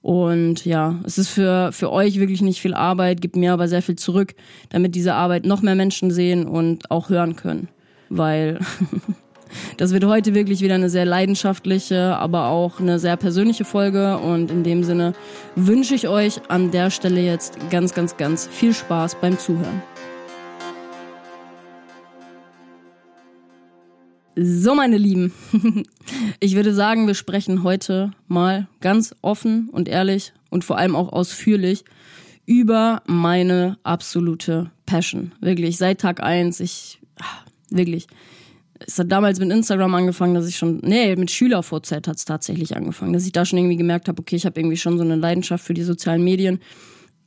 Und 0.00 0.64
ja, 0.64 0.98
es 1.04 1.18
ist 1.18 1.28
für, 1.28 1.70
für 1.70 1.92
euch 1.92 2.18
wirklich 2.18 2.40
nicht 2.40 2.62
viel 2.62 2.72
Arbeit, 2.72 3.20
gibt 3.20 3.36
mir 3.36 3.52
aber 3.52 3.68
sehr 3.68 3.82
viel 3.82 3.96
zurück, 3.96 4.34
damit 4.70 4.94
diese 4.94 5.12
Arbeit 5.12 5.44
noch 5.44 5.60
mehr 5.60 5.74
Menschen 5.74 6.10
sehen 6.10 6.46
und 6.46 6.90
auch 6.90 7.10
hören 7.10 7.36
können. 7.36 7.68
Weil 8.08 8.58
Das 9.76 9.92
wird 9.92 10.04
heute 10.04 10.34
wirklich 10.34 10.60
wieder 10.60 10.74
eine 10.74 10.90
sehr 10.90 11.04
leidenschaftliche, 11.04 12.16
aber 12.16 12.48
auch 12.48 12.80
eine 12.80 12.98
sehr 12.98 13.16
persönliche 13.16 13.64
Folge. 13.64 14.18
Und 14.18 14.50
in 14.50 14.64
dem 14.64 14.84
Sinne 14.84 15.12
wünsche 15.56 15.94
ich 15.94 16.08
euch 16.08 16.40
an 16.48 16.70
der 16.70 16.90
Stelle 16.90 17.20
jetzt 17.20 17.58
ganz, 17.70 17.94
ganz, 17.94 18.16
ganz 18.16 18.46
viel 18.46 18.74
Spaß 18.74 19.16
beim 19.20 19.38
Zuhören. 19.38 19.82
So, 24.36 24.74
meine 24.74 24.96
Lieben, 24.96 25.34
ich 26.40 26.54
würde 26.54 26.72
sagen, 26.72 27.06
wir 27.06 27.14
sprechen 27.14 27.62
heute 27.62 28.12
mal 28.26 28.68
ganz 28.80 29.14
offen 29.22 29.68
und 29.70 29.88
ehrlich 29.88 30.32
und 30.50 30.64
vor 30.64 30.78
allem 30.78 30.96
auch 30.96 31.12
ausführlich 31.12 31.84
über 32.46 33.02
meine 33.06 33.78
absolute 33.82 34.70
Passion. 34.86 35.32
Wirklich, 35.40 35.76
seit 35.76 36.00
Tag 36.00 36.22
eins. 36.22 36.60
ich, 36.60 37.00
ah, 37.20 37.44
wirklich. 37.70 38.06
Es 38.86 38.98
hat 38.98 39.12
damals 39.12 39.38
mit 39.38 39.50
Instagram 39.50 39.94
angefangen, 39.94 40.34
dass 40.34 40.48
ich 40.48 40.56
schon, 40.56 40.78
nee, 40.82 41.14
mit 41.16 41.30
SchülerVZ 41.30 42.06
hat 42.06 42.16
es 42.16 42.24
tatsächlich 42.24 42.76
angefangen, 42.76 43.12
dass 43.12 43.26
ich 43.26 43.32
da 43.32 43.44
schon 43.44 43.58
irgendwie 43.58 43.76
gemerkt 43.76 44.08
habe, 44.08 44.20
okay, 44.20 44.36
ich 44.36 44.46
habe 44.46 44.58
irgendwie 44.58 44.76
schon 44.76 44.96
so 44.96 45.04
eine 45.04 45.16
Leidenschaft 45.16 45.64
für 45.64 45.74
die 45.74 45.82
sozialen 45.82 46.24
Medien 46.24 46.60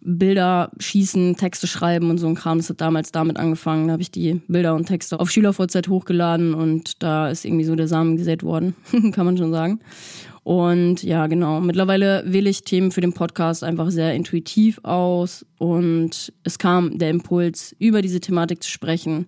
Bilder 0.06 0.72
schießen, 0.80 1.38
Texte 1.38 1.66
schreiben 1.66 2.10
und 2.10 2.18
so 2.18 2.28
ein 2.28 2.36
Kram. 2.36 2.58
Das 2.58 2.70
hat 2.70 2.82
damals 2.82 3.12
damit 3.12 3.38
angefangen. 3.38 3.88
Da 3.88 3.94
habe 3.94 4.02
ich 4.02 4.12
die 4.12 4.42
Bilder 4.48 4.76
und 4.76 4.86
Texte 4.86 5.20
auf 5.20 5.32
SchülerVZ 5.32 5.88
hochgeladen 5.88 6.54
und 6.54 7.02
da 7.02 7.30
ist 7.30 7.46
irgendwie 7.46 7.64
so 7.64 7.76
der 7.76 7.88
Samen 7.88 8.18
gesät 8.18 8.44
worden, 8.44 8.76
kann 9.14 9.26
man 9.26 9.38
schon 9.38 9.52
sagen. 9.52 9.80
Und 10.44 11.04
ja, 11.04 11.28
genau. 11.28 11.62
Mittlerweile 11.62 12.24
wähle 12.28 12.50
ich 12.50 12.64
Themen 12.64 12.92
für 12.92 13.00
den 13.00 13.14
Podcast 13.14 13.64
einfach 13.64 13.92
sehr 13.92 14.14
intuitiv 14.14 14.80
aus 14.84 15.46
und 15.58 16.34
es 16.44 16.60
kam 16.60 16.98
der 16.98 17.10
Impuls, 17.10 17.74
über 17.80 18.02
diese 18.02 18.20
Thematik 18.20 18.62
zu 18.62 18.70
sprechen, 18.70 19.28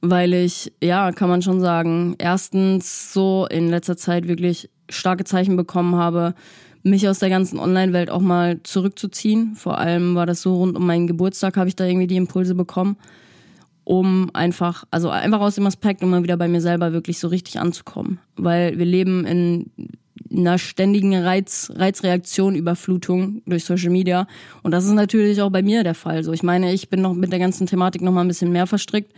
weil 0.00 0.32
ich, 0.32 0.72
ja, 0.82 1.12
kann 1.12 1.28
man 1.28 1.42
schon 1.42 1.60
sagen, 1.60 2.14
erstens 2.18 3.12
so 3.12 3.46
in 3.50 3.68
letzter 3.68 3.96
Zeit 3.96 4.28
wirklich 4.28 4.70
starke 4.88 5.24
Zeichen 5.24 5.56
bekommen 5.56 5.96
habe, 5.96 6.34
mich 6.82 7.08
aus 7.08 7.18
der 7.18 7.28
ganzen 7.28 7.58
Online-Welt 7.58 8.10
auch 8.10 8.20
mal 8.20 8.62
zurückzuziehen. 8.62 9.54
Vor 9.54 9.78
allem 9.78 10.14
war 10.14 10.26
das 10.26 10.42
so 10.42 10.56
rund 10.56 10.76
um 10.76 10.86
meinen 10.86 11.06
Geburtstag, 11.06 11.56
habe 11.56 11.68
ich 11.68 11.76
da 11.76 11.84
irgendwie 11.84 12.06
die 12.06 12.16
Impulse 12.16 12.54
bekommen, 12.54 12.96
um 13.84 14.30
einfach, 14.32 14.84
also 14.90 15.10
einfach 15.10 15.40
aus 15.40 15.56
dem 15.56 15.66
Aspekt, 15.66 16.02
um 16.02 16.10
mal 16.10 16.22
wieder 16.22 16.36
bei 16.36 16.48
mir 16.48 16.60
selber 16.60 16.92
wirklich 16.92 17.18
so 17.18 17.28
richtig 17.28 17.58
anzukommen. 17.58 18.18
Weil 18.36 18.78
wir 18.78 18.86
leben 18.86 19.26
in 19.26 19.70
einer 20.30 20.58
ständigen 20.58 21.14
Reiz, 21.14 21.72
Reizreaktion, 21.74 22.54
Überflutung 22.54 23.42
durch 23.46 23.64
Social 23.64 23.90
Media. 23.90 24.26
Und 24.62 24.72
das 24.72 24.84
ist 24.84 24.92
natürlich 24.92 25.40
auch 25.42 25.50
bei 25.50 25.62
mir 25.62 25.84
der 25.84 25.94
Fall. 25.94 26.22
So, 26.22 26.32
ich 26.32 26.42
meine, 26.42 26.72
ich 26.72 26.88
bin 26.88 27.00
noch 27.00 27.14
mit 27.14 27.32
der 27.32 27.38
ganzen 27.38 27.66
Thematik 27.66 28.02
noch 28.02 28.12
mal 28.12 28.22
ein 28.22 28.28
bisschen 28.28 28.52
mehr 28.52 28.66
verstrickt. 28.66 29.12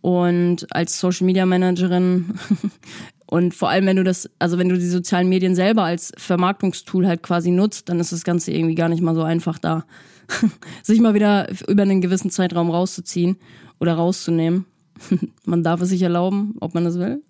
Und 0.00 0.66
als 0.70 1.00
Social 1.00 1.26
Media 1.26 1.46
Managerin 1.46 2.34
Und 3.26 3.54
vor 3.54 3.68
allem, 3.68 3.86
wenn 3.86 3.96
du 3.96 4.04
das, 4.04 4.30
also 4.38 4.56
wenn 4.56 4.68
du 4.68 4.78
die 4.78 4.88
sozialen 4.88 5.28
Medien 5.28 5.56
selber 5.56 5.82
als 5.82 6.12
Vermarktungstool 6.16 7.06
halt 7.06 7.22
quasi 7.22 7.50
nutzt, 7.50 7.88
dann 7.88 7.98
ist 7.98 8.12
das 8.12 8.24
Ganze 8.24 8.52
irgendwie 8.52 8.76
gar 8.76 8.88
nicht 8.88 9.02
mal 9.02 9.16
so 9.16 9.22
einfach 9.22 9.58
da, 9.58 9.84
sich 10.82 11.00
mal 11.00 11.14
wieder 11.14 11.48
über 11.68 11.82
einen 11.82 12.00
gewissen 12.00 12.30
Zeitraum 12.30 12.70
rauszuziehen 12.70 13.36
oder 13.80 13.94
rauszunehmen. 13.94 14.64
man 15.44 15.62
darf 15.64 15.80
es 15.80 15.88
sich 15.88 16.02
erlauben, 16.02 16.54
ob 16.60 16.72
man 16.74 16.84
das 16.84 16.98
will. 16.98 17.20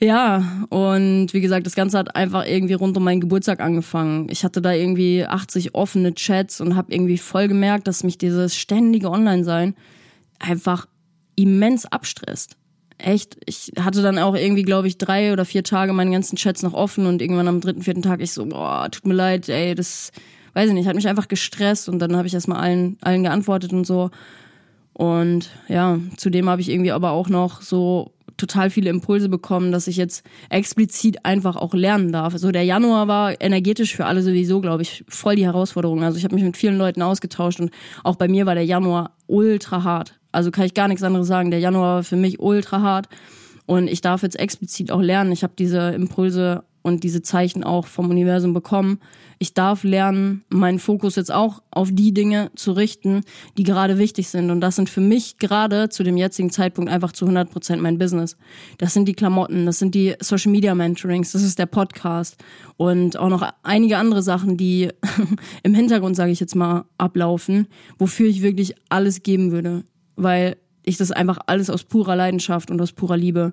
Ja, 0.00 0.66
und 0.68 1.32
wie 1.32 1.40
gesagt, 1.40 1.66
das 1.66 1.74
Ganze 1.74 1.98
hat 1.98 2.14
einfach 2.14 2.46
irgendwie 2.46 2.74
rund 2.74 2.96
um 2.96 3.04
meinen 3.04 3.20
Geburtstag 3.20 3.60
angefangen. 3.60 4.28
Ich 4.30 4.44
hatte 4.44 4.62
da 4.62 4.72
irgendwie 4.72 5.24
80 5.24 5.74
offene 5.74 6.14
Chats 6.14 6.60
und 6.60 6.76
habe 6.76 6.92
irgendwie 6.92 7.18
voll 7.18 7.48
gemerkt, 7.48 7.88
dass 7.88 8.04
mich 8.04 8.18
dieses 8.18 8.56
ständige 8.56 9.10
Online-Sein 9.10 9.74
einfach 10.38 10.86
immens 11.34 11.86
abstresst 11.86 12.56
echt, 12.98 13.36
ich 13.46 13.72
hatte 13.78 14.02
dann 14.02 14.18
auch 14.18 14.34
irgendwie, 14.34 14.62
glaube 14.62 14.88
ich, 14.88 14.98
drei 14.98 15.32
oder 15.32 15.44
vier 15.44 15.62
Tage 15.62 15.92
meine 15.92 16.10
ganzen 16.10 16.36
Chats 16.36 16.62
noch 16.62 16.74
offen 16.74 17.06
und 17.06 17.22
irgendwann 17.22 17.48
am 17.48 17.60
dritten, 17.60 17.82
vierten 17.82 18.02
Tag 18.02 18.20
ich 18.20 18.32
so, 18.32 18.44
boah, 18.46 18.88
tut 18.90 19.06
mir 19.06 19.14
leid, 19.14 19.48
ey, 19.48 19.74
das, 19.74 20.10
weiß 20.54 20.68
ich 20.68 20.74
nicht, 20.74 20.88
hat 20.88 20.96
mich 20.96 21.08
einfach 21.08 21.28
gestresst 21.28 21.88
und 21.88 22.00
dann 22.00 22.16
habe 22.16 22.26
ich 22.26 22.34
erstmal 22.34 22.58
allen, 22.58 22.98
allen 23.00 23.22
geantwortet 23.22 23.72
und 23.72 23.86
so. 23.86 24.10
Und 24.92 25.50
ja, 25.68 25.98
zudem 26.16 26.48
habe 26.48 26.60
ich 26.60 26.68
irgendwie 26.68 26.90
aber 26.90 27.12
auch 27.12 27.28
noch 27.28 27.62
so 27.62 28.12
total 28.38 28.70
viele 28.70 28.88
Impulse 28.88 29.28
bekommen, 29.28 29.72
dass 29.72 29.86
ich 29.86 29.96
jetzt 29.96 30.24
explizit 30.48 31.24
einfach 31.26 31.56
auch 31.56 31.74
lernen 31.74 32.10
darf. 32.12 32.32
Also 32.32 32.50
der 32.50 32.64
Januar 32.64 33.08
war 33.08 33.40
energetisch 33.40 33.94
für 33.94 34.06
alle 34.06 34.22
sowieso, 34.22 34.62
glaube 34.62 34.82
ich, 34.82 35.04
voll 35.08 35.36
die 35.36 35.44
Herausforderung. 35.44 36.02
Also 36.02 36.16
ich 36.16 36.24
habe 36.24 36.34
mich 36.34 36.44
mit 36.44 36.56
vielen 36.56 36.78
Leuten 36.78 37.02
ausgetauscht 37.02 37.60
und 37.60 37.70
auch 38.04 38.16
bei 38.16 38.28
mir 38.28 38.46
war 38.46 38.54
der 38.54 38.64
Januar 38.64 39.16
ultra 39.26 39.84
hart. 39.84 40.18
Also 40.32 40.50
kann 40.50 40.64
ich 40.64 40.74
gar 40.74 40.88
nichts 40.88 41.02
anderes 41.02 41.26
sagen. 41.26 41.50
Der 41.50 41.60
Januar 41.60 41.96
war 41.96 42.02
für 42.04 42.16
mich 42.16 42.40
ultra 42.40 42.80
hart 42.80 43.08
und 43.66 43.88
ich 43.88 44.00
darf 44.00 44.22
jetzt 44.22 44.38
explizit 44.38 44.90
auch 44.90 45.02
lernen. 45.02 45.32
Ich 45.32 45.42
habe 45.42 45.52
diese 45.58 45.90
Impulse 45.90 46.64
und 46.82 47.04
diese 47.04 47.22
Zeichen 47.22 47.64
auch 47.64 47.86
vom 47.86 48.08
Universum 48.08 48.54
bekommen. 48.54 49.00
Ich 49.38 49.54
darf 49.54 49.84
lernen, 49.84 50.44
meinen 50.48 50.78
Fokus 50.78 51.16
jetzt 51.16 51.32
auch 51.32 51.62
auf 51.70 51.90
die 51.92 52.12
Dinge 52.12 52.50
zu 52.56 52.72
richten, 52.72 53.22
die 53.56 53.62
gerade 53.62 53.98
wichtig 53.98 54.28
sind. 54.28 54.50
Und 54.50 54.60
das 54.60 54.76
sind 54.76 54.90
für 54.90 55.00
mich 55.00 55.38
gerade 55.38 55.88
zu 55.88 56.02
dem 56.02 56.16
jetzigen 56.16 56.50
Zeitpunkt 56.50 56.90
einfach 56.90 57.12
zu 57.12 57.24
100 57.24 57.50
Prozent 57.50 57.80
mein 57.80 57.98
Business. 57.98 58.36
Das 58.78 58.94
sind 58.94 59.06
die 59.06 59.14
Klamotten, 59.14 59.66
das 59.66 59.78
sind 59.78 59.94
die 59.94 60.14
Social 60.20 60.50
Media 60.50 60.74
Mentorings, 60.74 61.32
das 61.32 61.42
ist 61.42 61.58
der 61.58 61.66
Podcast 61.66 62.36
und 62.76 63.16
auch 63.16 63.28
noch 63.28 63.48
einige 63.62 63.98
andere 63.98 64.22
Sachen, 64.22 64.56
die 64.56 64.90
im 65.62 65.74
Hintergrund, 65.74 66.16
sage 66.16 66.32
ich 66.32 66.40
jetzt 66.40 66.56
mal, 66.56 66.84
ablaufen, 66.98 67.68
wofür 67.98 68.26
ich 68.26 68.42
wirklich 68.42 68.74
alles 68.88 69.22
geben 69.22 69.52
würde 69.52 69.84
weil 70.18 70.56
ich 70.82 70.96
das 70.96 71.12
einfach 71.12 71.38
alles 71.46 71.70
aus 71.70 71.84
purer 71.84 72.16
Leidenschaft 72.16 72.70
und 72.70 72.80
aus 72.80 72.92
purer 72.92 73.16
Liebe 73.16 73.52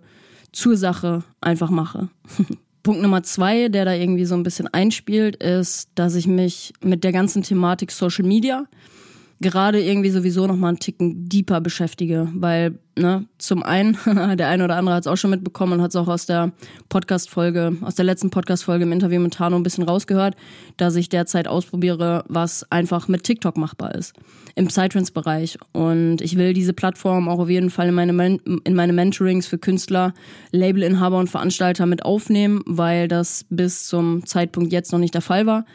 zur 0.52 0.76
Sache 0.76 1.24
einfach 1.42 1.70
mache. 1.70 2.10
Punkt 2.86 3.02
Nummer 3.02 3.24
zwei, 3.24 3.68
der 3.68 3.84
da 3.84 3.94
irgendwie 3.94 4.26
so 4.26 4.36
ein 4.36 4.44
bisschen 4.44 4.72
einspielt, 4.72 5.38
ist, 5.38 5.90
dass 5.96 6.14
ich 6.14 6.28
mich 6.28 6.72
mit 6.84 7.04
der 7.04 7.12
ganzen 7.12 7.42
Thematik 7.42 7.90
Social 7.90 8.26
Media 8.26 8.68
gerade 9.46 9.80
irgendwie 9.80 10.10
sowieso 10.10 10.48
noch 10.48 10.56
mal 10.56 10.70
einen 10.70 10.80
Ticken 10.80 11.30
deeper 11.30 11.62
beschäftige, 11.62 12.28
weil 12.34 12.80
ne, 12.98 13.28
zum 13.38 13.62
einen 13.62 13.96
der 14.38 14.48
eine 14.48 14.64
oder 14.64 14.76
andere 14.76 14.96
hat 14.96 15.04
es 15.04 15.08
auch 15.08 15.18
schon 15.18 15.30
mitbekommen 15.30 15.74
und 15.74 15.82
hat 15.84 15.92
es 15.92 15.96
auch 15.96 16.08
aus 16.08 16.26
der 16.26 16.52
Podcast 16.90 17.30
Folge, 17.30 17.78
aus 17.82 17.94
der 17.94 18.06
letzten 18.06 18.32
Podcast 18.32 18.64
Folge 18.64 18.86
im 18.86 18.92
Interview 18.92 19.20
mit 19.20 19.36
Tano 19.36 19.56
ein 19.56 19.62
bisschen 19.62 19.84
rausgehört, 19.84 20.36
dass 20.78 20.96
ich 20.96 21.10
derzeit 21.10 21.48
ausprobiere, 21.48 22.26
was 22.28 22.70
einfach 22.72 23.08
mit 23.08 23.24
TikTok 23.24 23.56
machbar 23.56 23.94
ist 23.94 24.14
im 24.56 24.66
Psytrance 24.66 25.14
Bereich 25.14 25.60
und 25.74 26.22
ich 26.22 26.38
will 26.38 26.54
diese 26.54 26.74
Plattform 26.74 27.30
auch 27.30 27.40
auf 27.40 27.50
jeden 27.50 27.70
Fall 27.70 27.90
in 27.90 27.94
meine 27.94 28.40
in 28.64 28.74
meine 28.74 28.94
Mentorings 28.94 29.46
für 29.46 29.60
Künstler, 29.60 30.16
Labelinhaber 30.52 31.20
und 31.20 31.30
Veranstalter 31.30 31.86
mit 31.86 32.04
aufnehmen, 32.04 32.64
weil 32.66 33.08
das 33.08 33.46
bis 33.52 33.86
zum 33.86 34.26
Zeitpunkt 34.26 34.74
jetzt 34.74 34.92
noch 34.92 35.00
nicht 35.00 35.14
der 35.14 35.22
Fall 35.22 35.46
war. 35.46 35.66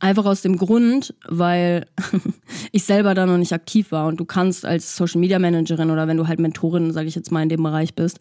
Einfach 0.00 0.26
aus 0.26 0.42
dem 0.42 0.56
Grund, 0.56 1.14
weil 1.26 1.86
ich 2.72 2.84
selber 2.84 3.14
da 3.14 3.26
noch 3.26 3.38
nicht 3.38 3.52
aktiv 3.52 3.90
war 3.90 4.06
und 4.06 4.20
du 4.20 4.24
kannst 4.24 4.64
als 4.64 4.96
Social 4.96 5.20
Media 5.20 5.38
Managerin 5.38 5.90
oder 5.90 6.06
wenn 6.06 6.16
du 6.16 6.28
halt 6.28 6.38
Mentorin, 6.38 6.92
sage 6.92 7.08
ich 7.08 7.14
jetzt 7.14 7.32
mal, 7.32 7.42
in 7.42 7.48
dem 7.48 7.62
Bereich 7.62 7.94
bist, 7.94 8.20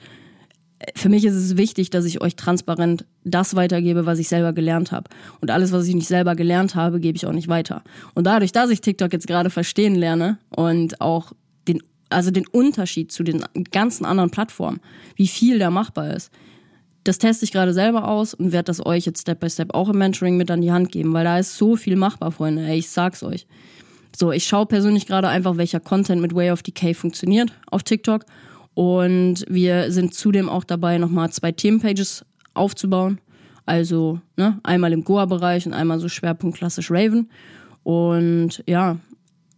für 0.95 1.09
mich 1.09 1.25
ist 1.25 1.33
es 1.33 1.57
wichtig, 1.57 1.89
dass 1.89 2.05
ich 2.05 2.21
euch 2.21 2.35
transparent 2.35 3.05
das 3.23 3.55
weitergebe, 3.55 4.05
was 4.05 4.19
ich 4.19 4.27
selber 4.27 4.53
gelernt 4.53 4.91
habe. 4.91 5.09
Und 5.41 5.49
alles, 5.49 5.71
was 5.71 5.87
ich 5.87 5.95
nicht 5.95 6.07
selber 6.07 6.35
gelernt 6.35 6.75
habe, 6.75 6.99
gebe 6.99 7.15
ich 7.15 7.25
auch 7.25 7.31
nicht 7.31 7.47
weiter. 7.47 7.83
Und 8.13 8.27
dadurch, 8.27 8.51
dass 8.51 8.69
ich 8.69 8.81
TikTok 8.81 9.11
jetzt 9.11 9.27
gerade 9.27 9.49
verstehen 9.49 9.95
lerne 9.95 10.37
und 10.49 11.01
auch 11.01 11.33
den, 11.67 11.81
also 12.09 12.31
den 12.31 12.47
Unterschied 12.47 13.11
zu 13.11 13.23
den 13.23 13.43
ganzen 13.71 14.05
anderen 14.05 14.29
Plattformen, 14.29 14.79
wie 15.15 15.27
viel 15.27 15.57
da 15.57 15.71
machbar 15.71 16.13
ist, 16.13 16.31
das 17.03 17.17
teste 17.17 17.45
ich 17.45 17.51
gerade 17.51 17.73
selber 17.73 18.07
aus 18.07 18.33
und 18.33 18.51
werde 18.51 18.65
das 18.65 18.85
euch 18.85 19.05
jetzt 19.05 19.21
Step 19.21 19.39
by 19.39 19.49
Step 19.49 19.73
auch 19.73 19.89
im 19.89 19.97
Mentoring 19.97 20.37
mit 20.37 20.51
an 20.51 20.61
die 20.61 20.71
Hand 20.71 20.91
geben, 20.91 21.13
weil 21.13 21.23
da 21.23 21.39
ist 21.39 21.57
so 21.57 21.75
viel 21.75 21.95
machbar, 21.95 22.31
Freunde. 22.31 22.63
Ey, 22.63 22.79
ich 22.79 22.89
sag's 22.89 23.23
euch. 23.23 23.47
So, 24.15 24.31
ich 24.31 24.45
schaue 24.45 24.65
persönlich 24.65 25.05
gerade 25.05 25.27
einfach, 25.27 25.57
welcher 25.57 25.79
Content 25.79 26.21
mit 26.21 26.33
Way 26.33 26.51
of 26.51 26.63
Decay 26.63 26.93
funktioniert 26.93 27.51
auf 27.69 27.83
TikTok. 27.83 28.25
Und 28.73 29.45
wir 29.47 29.91
sind 29.91 30.13
zudem 30.13 30.49
auch 30.49 30.63
dabei, 30.63 30.97
nochmal 30.97 31.31
zwei 31.31 31.51
Themenpages 31.51 32.25
aufzubauen. 32.53 33.19
Also 33.65 34.19
ne, 34.37 34.59
einmal 34.63 34.93
im 34.93 35.03
Goa-Bereich 35.03 35.65
und 35.65 35.73
einmal 35.73 35.99
so 35.99 36.09
Schwerpunkt 36.09 36.57
klassisch 36.57 36.89
Raven. 36.89 37.29
Und 37.83 38.63
ja, 38.67 38.97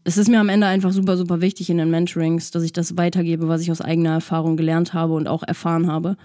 es 0.04 0.18
ist 0.18 0.30
mir 0.30 0.40
am 0.40 0.50
Ende 0.50 0.68
einfach 0.68 0.92
super, 0.92 1.18
super 1.18 1.42
wichtig 1.42 1.70
in 1.70 1.78
den 1.78 1.90
Mentorings, 1.90 2.52
dass 2.52 2.64
ich 2.64 2.74
das 2.74 2.98
weitergebe, 2.98 3.48
was 3.48 3.62
ich 3.62 3.72
aus 3.72 3.82
eigener 3.82 4.12
Erfahrung 4.12 4.58
gelernt 4.58 4.94
habe 4.94 5.14
und 5.14 5.28
auch 5.28 5.44
erfahren 5.44 5.88
habe. 5.88 6.18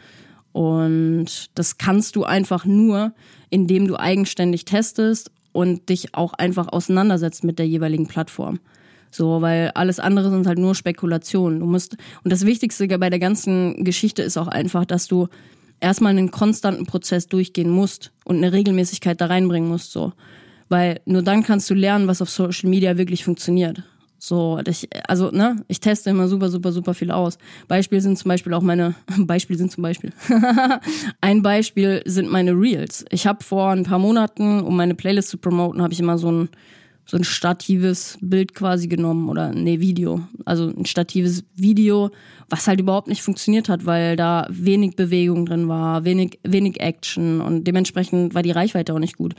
Und 0.54 1.50
das 1.56 1.78
kannst 1.78 2.14
du 2.14 2.22
einfach 2.22 2.64
nur, 2.64 3.12
indem 3.50 3.88
du 3.88 3.96
eigenständig 3.96 4.64
testest 4.64 5.32
und 5.50 5.88
dich 5.88 6.14
auch 6.14 6.32
einfach 6.32 6.68
auseinandersetzt 6.68 7.42
mit 7.42 7.58
der 7.58 7.66
jeweiligen 7.66 8.06
Plattform. 8.06 8.60
So, 9.10 9.42
weil 9.42 9.72
alles 9.74 9.98
andere 9.98 10.30
sind 10.30 10.46
halt 10.46 10.58
nur 10.58 10.76
Spekulationen. 10.76 11.58
Du 11.58 11.66
musst, 11.66 11.96
und 12.22 12.32
das 12.32 12.46
Wichtigste 12.46 12.86
bei 12.86 13.10
der 13.10 13.18
ganzen 13.18 13.82
Geschichte 13.82 14.22
ist 14.22 14.36
auch 14.36 14.46
einfach, 14.46 14.84
dass 14.84 15.08
du 15.08 15.26
erstmal 15.80 16.10
einen 16.10 16.30
konstanten 16.30 16.86
Prozess 16.86 17.26
durchgehen 17.26 17.70
musst 17.70 18.12
und 18.24 18.36
eine 18.36 18.52
Regelmäßigkeit 18.52 19.20
da 19.20 19.26
reinbringen 19.26 19.68
musst, 19.68 19.90
so. 19.90 20.12
Weil 20.68 21.00
nur 21.04 21.22
dann 21.22 21.42
kannst 21.42 21.68
du 21.68 21.74
lernen, 21.74 22.06
was 22.06 22.22
auf 22.22 22.30
Social 22.30 22.70
Media 22.70 22.96
wirklich 22.96 23.24
funktioniert. 23.24 23.82
So, 24.26 24.58
ich, 24.66 24.88
also, 25.06 25.30
ne, 25.30 25.62
ich 25.68 25.80
teste 25.80 26.08
immer 26.08 26.28
super, 26.28 26.48
super, 26.48 26.72
super 26.72 26.94
viel 26.94 27.10
aus. 27.10 27.36
Beispiel 27.68 28.00
sind 28.00 28.16
zum 28.16 28.30
Beispiel 28.30 28.54
auch 28.54 28.62
meine, 28.62 28.94
Beispiel 29.18 29.58
sind 29.58 29.70
zum 29.70 29.82
Beispiel. 29.82 30.14
ein 31.20 31.42
Beispiel 31.42 32.02
sind 32.06 32.32
meine 32.32 32.52
Reels. 32.52 33.04
Ich 33.10 33.26
habe 33.26 33.44
vor 33.44 33.72
ein 33.72 33.82
paar 33.82 33.98
Monaten, 33.98 34.62
um 34.62 34.76
meine 34.76 34.94
Playlist 34.94 35.28
zu 35.28 35.36
promoten, 35.36 35.82
habe 35.82 35.92
ich 35.92 36.00
immer 36.00 36.16
so 36.16 36.32
ein, 36.32 36.48
so 37.04 37.18
ein 37.18 37.24
statives 37.24 38.16
Bild 38.22 38.54
quasi 38.54 38.88
genommen 38.88 39.28
oder 39.28 39.52
nee, 39.52 39.80
Video. 39.80 40.26
Also 40.46 40.68
ein 40.74 40.86
statives 40.86 41.44
Video, 41.54 42.10
was 42.48 42.66
halt 42.66 42.80
überhaupt 42.80 43.08
nicht 43.08 43.20
funktioniert 43.20 43.68
hat, 43.68 43.84
weil 43.84 44.16
da 44.16 44.46
wenig 44.48 44.96
Bewegung 44.96 45.44
drin 45.44 45.68
war, 45.68 46.06
wenig, 46.06 46.38
wenig 46.44 46.80
Action 46.80 47.42
und 47.42 47.64
dementsprechend 47.64 48.34
war 48.34 48.42
die 48.42 48.52
Reichweite 48.52 48.94
auch 48.94 48.98
nicht 48.98 49.18
gut. 49.18 49.34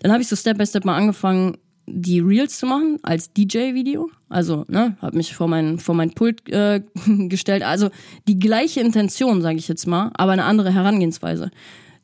Dann 0.00 0.10
habe 0.10 0.22
ich 0.22 0.28
so 0.28 0.36
Step 0.36 0.56
by 0.56 0.64
Step 0.64 0.86
mal 0.86 0.96
angefangen, 0.96 1.58
die 1.92 2.20
Reels 2.20 2.58
zu 2.58 2.66
machen 2.66 2.98
als 3.02 3.32
DJ-Video. 3.32 4.10
Also, 4.28 4.64
ne, 4.68 4.96
habe 5.00 5.16
mich 5.16 5.34
vor 5.34 5.46
mein, 5.46 5.78
vor 5.78 5.94
mein 5.94 6.12
Pult 6.12 6.48
äh, 6.48 6.82
gestellt. 7.06 7.62
Also 7.62 7.90
die 8.26 8.38
gleiche 8.38 8.80
Intention, 8.80 9.42
sage 9.42 9.58
ich 9.58 9.68
jetzt 9.68 9.86
mal, 9.86 10.10
aber 10.14 10.32
eine 10.32 10.44
andere 10.44 10.72
Herangehensweise. 10.72 11.50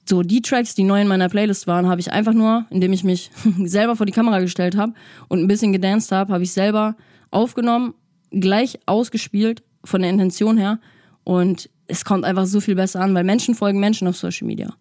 So, 0.08 0.22
die 0.22 0.42
Tracks, 0.42 0.74
die 0.74 0.84
neu 0.84 1.00
in 1.00 1.08
meiner 1.08 1.28
Playlist 1.28 1.66
waren, 1.66 1.86
habe 1.86 2.00
ich 2.00 2.12
einfach 2.12 2.34
nur, 2.34 2.66
indem 2.70 2.92
ich 2.92 3.04
mich 3.04 3.30
selber 3.64 3.96
vor 3.96 4.06
die 4.06 4.12
Kamera 4.12 4.40
gestellt 4.40 4.76
habe 4.76 4.92
und 5.28 5.40
ein 5.40 5.48
bisschen 5.48 5.72
gedanced 5.72 6.12
habe, 6.12 6.32
habe 6.32 6.44
ich 6.44 6.52
selber 6.52 6.96
aufgenommen, 7.30 7.94
gleich 8.30 8.78
ausgespielt 8.86 9.62
von 9.84 10.02
der 10.02 10.10
Intention 10.10 10.58
her. 10.58 10.80
Und 11.24 11.70
es 11.86 12.04
kommt 12.04 12.24
einfach 12.24 12.46
so 12.46 12.60
viel 12.60 12.74
besser 12.74 13.00
an, 13.00 13.14
weil 13.14 13.24
Menschen 13.24 13.54
folgen 13.54 13.80
Menschen 13.80 14.06
auf 14.08 14.16
Social 14.16 14.46
Media. 14.46 14.74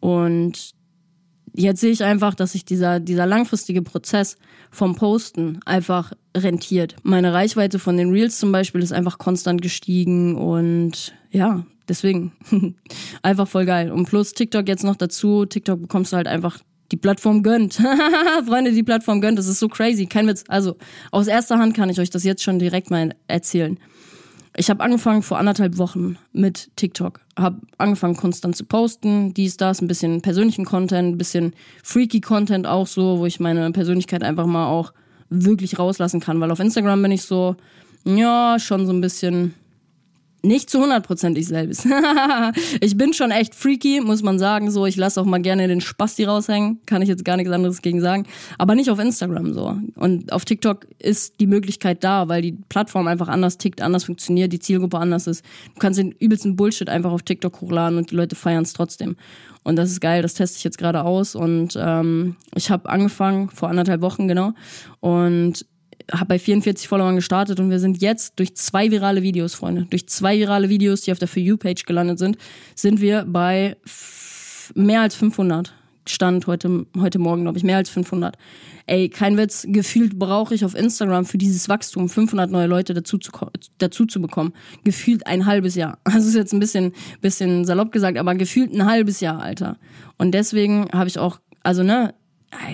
Und 0.00 0.74
jetzt 1.56 1.80
sehe 1.80 1.90
ich 1.90 2.04
einfach, 2.04 2.34
dass 2.34 2.52
sich 2.52 2.64
dieser, 2.64 3.00
dieser 3.00 3.26
langfristige 3.26 3.82
Prozess 3.82 4.36
vom 4.70 4.94
Posten 4.94 5.60
einfach 5.64 6.12
rentiert. 6.36 6.96
Meine 7.02 7.32
Reichweite 7.32 7.78
von 7.78 7.96
den 7.96 8.10
Reels 8.10 8.38
zum 8.38 8.52
Beispiel 8.52 8.82
ist 8.82 8.92
einfach 8.92 9.18
konstant 9.18 9.62
gestiegen 9.62 10.36
und 10.36 11.14
ja, 11.30 11.66
deswegen 11.88 12.32
einfach 13.22 13.48
voll 13.48 13.64
geil. 13.64 13.90
Und 13.90 14.06
plus 14.06 14.32
TikTok 14.32 14.68
jetzt 14.68 14.84
noch 14.84 14.96
dazu. 14.96 15.46
TikTok 15.46 15.80
bekommst 15.82 16.12
du 16.12 16.16
halt 16.16 16.28
einfach 16.28 16.58
die 16.92 16.96
Plattform 16.96 17.42
gönnt. 17.42 17.74
Freunde, 18.46 18.72
die 18.72 18.82
Plattform 18.82 19.20
gönnt. 19.20 19.38
Das 19.38 19.48
ist 19.48 19.58
so 19.58 19.68
crazy. 19.68 20.06
Kein 20.06 20.26
Witz. 20.28 20.44
Also 20.48 20.76
aus 21.10 21.26
erster 21.26 21.58
Hand 21.58 21.74
kann 21.74 21.90
ich 21.90 21.98
euch 21.98 22.10
das 22.10 22.24
jetzt 22.24 22.42
schon 22.42 22.58
direkt 22.58 22.90
mal 22.90 23.14
erzählen. 23.28 23.78
Ich 24.58 24.70
habe 24.70 24.82
angefangen 24.82 25.22
vor 25.22 25.38
anderthalb 25.38 25.76
Wochen 25.76 26.16
mit 26.32 26.70
TikTok. 26.76 27.20
Habe 27.38 27.60
angefangen 27.76 28.16
konstant 28.16 28.56
zu 28.56 28.64
posten, 28.64 29.34
dies, 29.34 29.58
das, 29.58 29.82
ein 29.82 29.88
bisschen 29.88 30.22
persönlichen 30.22 30.64
Content, 30.64 31.14
ein 31.14 31.18
bisschen 31.18 31.52
freaky 31.82 32.22
Content 32.22 32.66
auch 32.66 32.86
so, 32.86 33.18
wo 33.18 33.26
ich 33.26 33.38
meine 33.38 33.70
Persönlichkeit 33.72 34.22
einfach 34.22 34.46
mal 34.46 34.66
auch 34.66 34.94
wirklich 35.28 35.78
rauslassen 35.78 36.20
kann. 36.20 36.40
Weil 36.40 36.50
auf 36.50 36.60
Instagram 36.60 37.02
bin 37.02 37.12
ich 37.12 37.22
so, 37.22 37.56
ja, 38.04 38.58
schon 38.58 38.86
so 38.86 38.94
ein 38.94 39.02
bisschen 39.02 39.54
nicht 40.46 40.70
zu 40.70 40.80
hundertprozentig 40.80 41.46
selbst. 41.46 41.86
ich 42.80 42.96
bin 42.96 43.12
schon 43.12 43.30
echt 43.30 43.54
freaky, 43.54 44.00
muss 44.00 44.22
man 44.22 44.38
sagen. 44.38 44.70
So, 44.70 44.86
ich 44.86 44.96
lasse 44.96 45.20
auch 45.20 45.24
mal 45.24 45.40
gerne 45.40 45.68
den 45.68 45.80
Spasti 45.80 46.24
raushängen. 46.24 46.80
Kann 46.86 47.02
ich 47.02 47.08
jetzt 47.08 47.24
gar 47.24 47.36
nichts 47.36 47.52
anderes 47.52 47.82
gegen 47.82 48.00
sagen. 48.00 48.26
Aber 48.58 48.74
nicht 48.74 48.90
auf 48.90 48.98
Instagram 48.98 49.52
so. 49.52 49.78
Und 49.96 50.32
auf 50.32 50.44
TikTok 50.44 50.86
ist 50.98 51.40
die 51.40 51.46
Möglichkeit 51.46 52.04
da, 52.04 52.28
weil 52.28 52.42
die 52.42 52.52
Plattform 52.52 53.06
einfach 53.06 53.28
anders 53.28 53.58
tickt, 53.58 53.82
anders 53.82 54.04
funktioniert, 54.04 54.52
die 54.52 54.60
Zielgruppe 54.60 54.98
anders 54.98 55.26
ist. 55.26 55.44
Du 55.74 55.80
kannst 55.80 55.98
den 55.98 56.12
übelsten 56.12 56.56
Bullshit 56.56 56.88
einfach 56.88 57.12
auf 57.12 57.22
TikTok 57.22 57.60
hochladen 57.60 57.98
und 57.98 58.10
die 58.10 58.16
Leute 58.16 58.36
feiern 58.36 58.62
es 58.62 58.72
trotzdem. 58.72 59.16
Und 59.66 59.74
das 59.74 59.90
ist 59.90 60.00
geil, 60.00 60.22
das 60.22 60.34
teste 60.34 60.58
ich 60.58 60.64
jetzt 60.64 60.78
gerade 60.78 61.02
aus. 61.02 61.34
Und 61.34 61.76
ähm, 61.76 62.36
ich 62.54 62.70
habe 62.70 62.88
angefangen 62.88 63.50
vor 63.50 63.68
anderthalb 63.68 64.00
Wochen, 64.00 64.28
genau. 64.28 64.52
Und 65.00 65.66
habe 66.12 66.26
bei 66.26 66.38
44 66.38 66.88
Followern 66.88 67.16
gestartet 67.16 67.60
und 67.60 67.70
wir 67.70 67.78
sind 67.78 68.00
jetzt 68.00 68.38
durch 68.38 68.54
zwei 68.56 68.90
virale 68.90 69.22
Videos, 69.22 69.54
Freunde, 69.54 69.86
durch 69.90 70.08
zwei 70.08 70.38
virale 70.38 70.68
Videos, 70.68 71.02
die 71.02 71.12
auf 71.12 71.18
der 71.18 71.28
For 71.28 71.42
You-Page 71.42 71.84
gelandet 71.84 72.18
sind, 72.18 72.36
sind 72.74 73.00
wir 73.00 73.24
bei 73.24 73.76
mehr 74.74 75.00
als 75.00 75.14
500. 75.14 75.72
Stand 76.08 76.46
heute, 76.46 76.86
heute 76.98 77.18
Morgen, 77.18 77.42
glaube 77.42 77.58
ich, 77.58 77.64
mehr 77.64 77.78
als 77.78 77.90
500. 77.90 78.36
Ey, 78.86 79.08
kein 79.08 79.36
Witz, 79.36 79.66
gefühlt 79.68 80.16
brauche 80.16 80.54
ich 80.54 80.64
auf 80.64 80.76
Instagram 80.76 81.24
für 81.24 81.38
dieses 81.38 81.68
Wachstum 81.68 82.08
500 82.08 82.48
neue 82.48 82.68
Leute 82.68 82.94
dazu 82.94 83.18
zu, 83.18 83.32
dazu 83.78 84.06
zu 84.06 84.20
bekommen. 84.22 84.52
Gefühlt 84.84 85.26
ein 85.26 85.46
halbes 85.46 85.74
Jahr. 85.74 85.98
Das 86.04 86.24
ist 86.24 86.36
jetzt 86.36 86.52
ein 86.52 86.60
bisschen, 86.60 86.92
bisschen 87.20 87.64
salopp 87.64 87.90
gesagt, 87.90 88.18
aber 88.18 88.36
gefühlt 88.36 88.72
ein 88.72 88.86
halbes 88.86 89.18
Jahr, 89.18 89.42
Alter. 89.42 89.78
Und 90.16 90.32
deswegen 90.32 90.88
habe 90.92 91.08
ich 91.08 91.18
auch, 91.18 91.40
also 91.64 91.82
ne, 91.82 92.14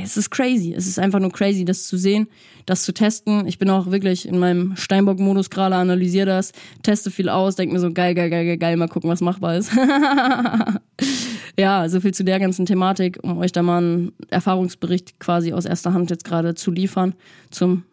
es 0.03 0.17
ist 0.17 0.31
crazy. 0.31 0.75
Es 0.75 0.87
ist 0.87 0.99
einfach 0.99 1.19
nur 1.19 1.31
crazy, 1.31 1.65
das 1.65 1.87
zu 1.87 1.97
sehen, 1.97 2.29
das 2.67 2.83
zu 2.83 2.93
testen. 2.93 3.47
Ich 3.47 3.59
bin 3.59 3.71
auch 3.71 3.91
wirklich 3.91 4.27
in 4.27 4.39
meinem 4.39 4.77
Steinbock-Modus 4.77 5.51
gerade, 5.51 5.77
analysiere 5.77 6.27
das, 6.27 6.53
teste 6.83 7.11
viel 7.11 7.29
aus, 7.29 7.57
denke 7.57 7.75
mir 7.75 7.81
so, 7.81 7.93
geil, 7.93 8.15
geil, 8.15 8.31
geil, 8.31 8.45
geil, 8.45 8.59
geil, 8.59 8.77
mal 8.77 8.89
gucken, 8.89 9.11
was 9.11 9.21
machbar 9.21 9.57
ist. 9.57 9.73
ja, 11.59 11.89
so 11.89 12.01
viel 12.01 12.15
zu 12.15 12.25
der 12.25 12.41
ganzen 12.41 12.67
Thematik, 12.67 13.19
um 13.23 13.39
euch 13.39 13.53
da 13.53 13.63
mal 13.63 13.79
einen 13.79 14.13
Erfahrungsbericht 14.31 15.19
quasi 15.19 15.53
aus 15.53 15.65
erster 15.65 15.93
Hand 15.93 16.11
jetzt 16.11 16.25
gerade 16.25 16.55
zu 16.55 16.71
liefern 16.71 17.15
zum 17.51 17.85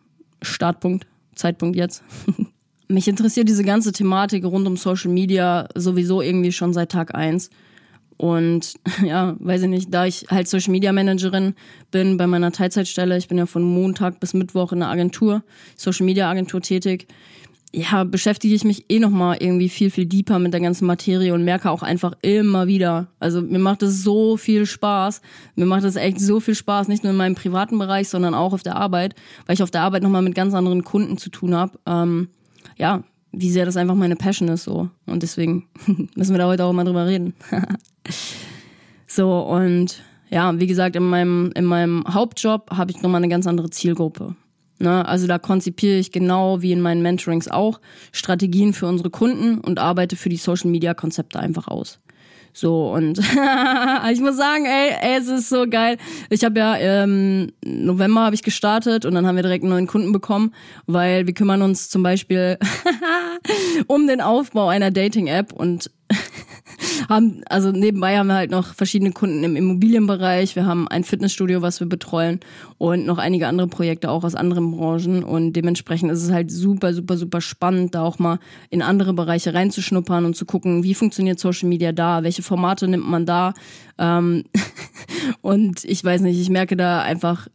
Startpunkt, 0.42 1.08
Zeitpunkt 1.36 1.76
jetzt. 1.76 2.04
Mich 2.88 3.08
interessiert 3.08 3.48
diese 3.48 3.64
ganze 3.64 3.92
Thematik 3.92 4.44
rund 4.46 4.66
um 4.66 4.76
Social 4.76 5.12
Media 5.12 5.68
sowieso 5.76 6.22
irgendwie 6.22 6.52
schon 6.52 6.74
seit 6.74 6.92
Tag 6.92 7.14
eins 7.14 7.52
und 8.20 8.74
ja, 9.04 9.38
weiß 9.40 9.62
ich 9.62 9.70
nicht, 9.70 9.94
da 9.94 10.06
ich 10.06 10.26
halt 10.30 10.50
Social 10.50 10.72
Media 10.72 10.92
Managerin 10.92 11.56
bin 11.90 12.18
bei 12.18 12.28
meiner 12.28 12.52
Teilzeitstelle, 12.52 13.18
ich 13.18 13.30
bin 13.30 13.38
ja 13.38 13.46
von 13.46 13.64
Montag 13.64 14.20
bis 14.20 14.34
Mittwoch 14.34 14.74
in 14.74 14.80
der 14.80 14.90
Agentur, 14.90 15.42
Social 15.78 16.06
Media 16.06 16.30
Agentur 16.30 16.60
tätig, 16.60 17.08
ja, 17.72 18.04
beschäftige 18.04 18.54
ich 18.54 18.66
mich 18.66 18.86
eh 18.90 19.00
nochmal 19.00 19.38
irgendwie 19.40 19.70
viel, 19.70 19.90
viel 19.90 20.06
deeper 20.06 20.38
mit 20.38 20.52
der 20.52 20.60
ganzen 20.60 20.86
Materie 20.86 21.34
und 21.34 21.46
merke 21.46 21.72
auch 21.72 21.82
einfach 21.82 22.12
immer 22.22 22.68
wieder, 22.68 23.08
also 23.22 23.42
mir 23.42 23.60
macht 23.60 23.84
es 23.84 24.04
so 24.04 24.36
viel 24.36 24.66
Spaß, 24.66 25.22
mir 25.56 25.66
macht 25.66 25.86
es 25.86 25.96
echt 25.96 26.20
so 26.20 26.42
viel 26.42 26.56
Spaß, 26.56 26.90
nicht 26.90 27.04
nur 27.04 27.12
in 27.12 27.18
meinem 27.18 27.36
privaten 27.36 27.80
Bereich, 27.80 28.10
sondern 28.10 28.34
auch 28.34 28.52
auf 28.52 28.64
der 28.64 28.76
Arbeit, 28.76 29.16
weil 29.46 29.54
ich 29.54 29.64
auf 29.64 29.72
der 29.72 29.84
Arbeit 29.84 30.04
nochmal 30.04 30.24
mit 30.24 30.36
ganz 30.36 30.54
anderen 30.54 30.84
Kunden 30.84 31.18
zu 31.18 31.30
tun 31.30 31.56
habe. 31.56 31.80
Ähm, 31.86 32.28
ja, 32.76 33.04
wie 33.32 33.52
sehr 33.52 33.66
das 33.66 33.78
einfach 33.78 33.96
meine 33.96 34.16
Passion 34.16 34.48
ist 34.50 34.64
so. 34.64 34.90
Und 35.06 35.24
deswegen 35.24 35.68
müssen 36.16 36.34
wir 36.34 36.40
da 36.40 36.48
heute 36.48 36.66
auch 36.66 36.74
mal 36.74 36.86
drüber 36.86 37.06
reden. 37.06 37.34
so, 39.08 39.40
und 39.42 40.02
ja, 40.30 40.60
wie 40.60 40.68
gesagt, 40.68 40.96
in 40.96 41.04
meinem, 41.04 41.52
in 41.56 41.66
meinem 41.66 42.04
Hauptjob 42.08 42.72
habe 42.72 42.92
ich 42.92 43.02
nochmal 43.02 43.20
eine 43.20 43.30
ganz 43.30 43.48
andere 43.48 43.70
Zielgruppe. 43.70 44.36
Ne? 44.80 45.06
Also 45.06 45.28
da 45.28 45.38
konzipiere 45.40 45.98
ich 45.98 46.12
genau 46.12 46.62
wie 46.62 46.72
in 46.72 46.82
meinen 46.82 47.02
Mentorings 47.02 47.48
auch 47.48 47.80
Strategien 48.12 48.74
für 48.74 48.88
unsere 48.88 49.10
Kunden 49.10 49.60
und 49.60 49.80
arbeite 49.80 50.16
für 50.16 50.30
die 50.30 50.38
Social 50.38 50.70
Media 50.70 50.94
Konzepte 50.94 51.40
einfach 51.40 51.68
aus. 51.68 52.00
So, 52.60 52.92
und 52.92 53.18
ich 54.12 54.20
muss 54.20 54.36
sagen, 54.36 54.66
ey, 54.66 54.92
ey, 55.00 55.18
es 55.18 55.30
ist 55.30 55.48
so 55.48 55.66
geil. 55.66 55.98
Ich 56.30 56.44
habe 56.44 56.60
ja 56.60 56.76
ähm, 56.76 57.54
November 57.64 58.20
habe 58.26 58.36
ich 58.36 58.44
gestartet 58.44 59.06
und 59.06 59.16
dann 59.16 59.26
haben 59.26 59.38
wir 59.38 59.44
direkt 59.44 59.64
einen 59.64 59.72
neuen 59.72 59.88
Kunden 59.88 60.12
bekommen, 60.12 60.54
weil 60.86 61.26
wir 61.26 61.34
kümmern 61.34 61.62
uns 61.62 61.88
zum 61.88 62.04
Beispiel 62.04 62.58
um 63.88 64.08
den 64.08 64.20
Aufbau 64.20 64.68
einer 64.68 64.92
Dating-App 64.92 65.54
und 65.54 65.90
haben, 67.10 67.42
also 67.50 67.72
nebenbei 67.72 68.18
haben 68.18 68.28
wir 68.28 68.36
halt 68.36 68.52
noch 68.52 68.74
verschiedene 68.74 69.12
Kunden 69.12 69.44
im 69.44 69.56
Immobilienbereich. 69.56 70.56
Wir 70.56 70.66
haben 70.66 70.88
ein 70.88 71.04
Fitnessstudio, 71.04 71.62
was 71.62 71.80
wir 71.80 71.88
betreuen 71.88 72.40
und 72.78 73.06
noch 73.06 73.18
einige 73.18 73.48
andere 73.48 73.68
Projekte 73.68 74.10
auch 74.10 74.24
aus 74.24 74.36
anderen 74.36 74.72
Branchen. 74.72 75.24
Und 75.24 75.54
dementsprechend 75.54 76.12
ist 76.12 76.24
es 76.24 76.32
halt 76.32 76.52
super, 76.52 76.94
super, 76.94 77.18
super 77.18 77.42
spannend, 77.42 77.96
da 77.96 78.04
auch 78.04 78.20
mal 78.20 78.40
in 78.70 78.82
andere 78.82 79.14
Bereiche 79.14 79.54
reinzuschnuppern 79.54 80.26
und 80.26 80.36
zu 80.36 80.46
gucken, 80.46 80.84
wie 80.84 80.96
funktioniert 80.96 81.40
Social 81.40 81.70
Media 81.70 81.92
da, 81.92 82.24
welche 82.24 82.44
Formate 82.44 82.88
nimmt 82.88 83.08
man 83.08 83.26
da. 83.26 83.54
Ähm 83.98 84.46
und 85.42 85.84
ich 85.86 86.04
weiß 86.04 86.22
nicht, 86.22 86.40
ich 86.40 86.50
merke 86.50 86.76
da 86.76 87.02
einfach 87.02 87.48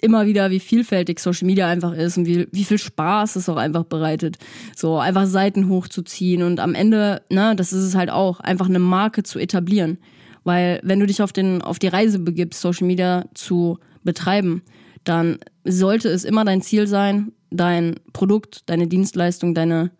immer 0.00 0.26
wieder, 0.26 0.50
wie 0.50 0.60
vielfältig 0.60 1.20
Social 1.20 1.46
Media 1.46 1.68
einfach 1.68 1.92
ist 1.92 2.16
und 2.16 2.26
wie, 2.26 2.48
wie 2.52 2.64
viel 2.64 2.78
Spaß 2.78 3.36
es 3.36 3.48
auch 3.48 3.56
einfach 3.56 3.84
bereitet. 3.84 4.38
So 4.76 4.98
einfach 4.98 5.26
Seiten 5.26 5.68
hochzuziehen 5.68 6.42
und 6.42 6.60
am 6.60 6.74
Ende, 6.74 7.22
ne, 7.30 7.54
das 7.56 7.72
ist 7.72 7.84
es 7.84 7.94
halt 7.94 8.10
auch, 8.10 8.40
einfach 8.40 8.68
eine 8.68 8.78
Marke 8.78 9.22
zu 9.22 9.38
etablieren. 9.38 9.98
Weil 10.44 10.80
wenn 10.82 11.00
du 11.00 11.06
dich 11.06 11.22
auf, 11.22 11.32
den, 11.32 11.62
auf 11.62 11.78
die 11.78 11.88
Reise 11.88 12.18
begibst, 12.18 12.60
Social 12.60 12.86
Media 12.86 13.26
zu 13.34 13.78
betreiben, 14.02 14.62
dann 15.04 15.38
sollte 15.64 16.08
es 16.08 16.24
immer 16.24 16.44
dein 16.44 16.62
Ziel 16.62 16.86
sein, 16.86 17.32
dein 17.50 17.96
Produkt, 18.12 18.62
deine 18.66 18.86
Dienstleistung, 18.86 19.54
deine, 19.54 19.90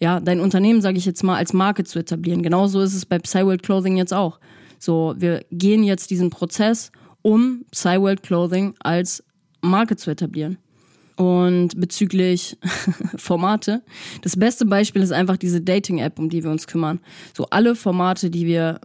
ja, 0.00 0.20
dein 0.20 0.40
Unternehmen, 0.40 0.80
sage 0.80 0.98
ich 0.98 1.06
jetzt 1.06 1.24
mal, 1.24 1.36
als 1.36 1.52
Marke 1.52 1.84
zu 1.84 1.98
etablieren. 1.98 2.42
Genauso 2.42 2.80
ist 2.80 2.94
es 2.94 3.06
bei 3.06 3.18
Psyworld 3.18 3.62
Clothing 3.62 3.96
jetzt 3.96 4.14
auch. 4.14 4.38
So, 4.78 5.14
wir 5.18 5.44
gehen 5.50 5.82
jetzt 5.82 6.10
diesen 6.10 6.30
Prozess, 6.30 6.90
um 7.22 7.64
Psyworld 7.70 8.22
Clothing 8.22 8.74
als 8.80 9.22
Marke 9.60 9.96
zu 9.96 10.10
etablieren. 10.10 10.58
Und 11.16 11.78
bezüglich 11.78 12.56
Formate, 13.16 13.82
das 14.22 14.36
beste 14.36 14.64
Beispiel 14.64 15.02
ist 15.02 15.12
einfach 15.12 15.36
diese 15.36 15.60
Dating-App, 15.60 16.18
um 16.18 16.30
die 16.30 16.42
wir 16.42 16.50
uns 16.50 16.66
kümmern. 16.66 17.00
So 17.36 17.46
alle 17.50 17.74
Formate, 17.74 18.30
die 18.30 18.46
wir, 18.46 18.80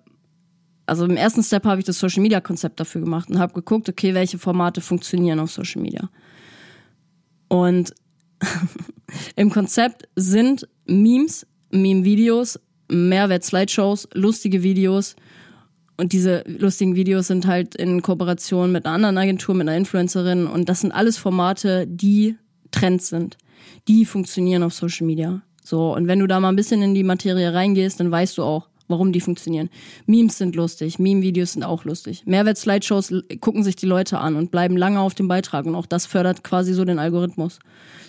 also 0.86 1.06
im 1.06 1.16
ersten 1.16 1.44
Step 1.44 1.64
habe 1.66 1.80
ich 1.80 1.86
das 1.86 2.00
Social-Media-Konzept 2.00 2.80
dafür 2.80 3.02
gemacht 3.02 3.30
und 3.30 3.40
habe 3.40 3.54
geguckt, 3.54 3.88
okay, 3.88 4.14
welche 4.14 4.38
Formate 4.38 4.82
funktionieren 4.82 5.40
auf 5.40 5.52
Social 5.52 5.82
Media. 5.82 6.10
Und 7.48 7.94
Im 9.36 9.50
Konzept 9.50 10.08
sind 10.16 10.68
Memes, 10.86 11.46
Meme-Videos, 11.72 12.60
Mehrwert-Slideshows, 12.90 14.10
lustige 14.14 14.64
Videos. 14.64 15.16
Und 15.98 16.12
diese 16.12 16.44
lustigen 16.46 16.96
Videos 16.96 17.28
sind 17.28 17.48
halt 17.48 17.76
in 17.76 18.02
Kooperation 18.02 18.72
mit 18.72 18.86
einer 18.86 18.96
anderen 18.96 19.18
Agentur, 19.18 19.56
mit 19.56 19.68
einer 19.68 19.78
Influencerin. 19.78 20.48
Und 20.48 20.68
das 20.68 20.82
sind 20.82 20.92
alles 20.92 21.18
Formate, 21.18 21.88
die 21.88 22.36
Trends 22.72 23.10
sind. 23.10 23.38
Die 23.88 24.06
funktionieren 24.06 24.64
auf 24.64 24.74
Social 24.74 25.08
Media. 25.08 25.42
So, 25.64 25.96
und 25.96 26.08
wenn 26.08 26.20
du 26.20 26.28
da 26.28 26.40
mal 26.40 26.50
ein 26.50 26.56
bisschen 26.56 26.82
in 26.82 26.94
die 26.94 27.04
Materie 27.04 27.54
reingehst, 27.54 28.00
dann 28.00 28.12
weißt 28.12 28.38
du 28.38 28.44
auch, 28.44 28.68
warum 28.88 29.12
die 29.12 29.22
funktionieren. 29.22 29.70
Memes 30.06 30.38
sind 30.38 30.56
lustig, 30.56 31.00
Meme-Videos 31.00 31.54
sind 31.54 31.64
auch 31.64 31.86
lustig. 31.86 32.24
Mehrwert-Slideshows 32.26 33.14
gucken 33.40 33.64
sich 33.64 33.76
die 33.76 33.86
Leute 33.86 34.20
an 34.20 34.36
und 34.36 34.52
bleiben 34.52 34.78
lange 34.78 35.00
auf 35.00 35.14
dem 35.14 35.28
Beitrag 35.28 35.66
und 35.66 35.76
auch 35.76 35.86
das 35.86 36.06
fördert 36.06 36.44
quasi 36.44 36.74
so 36.74 36.86
den 36.86 37.00
Algorithmus. 37.00 37.60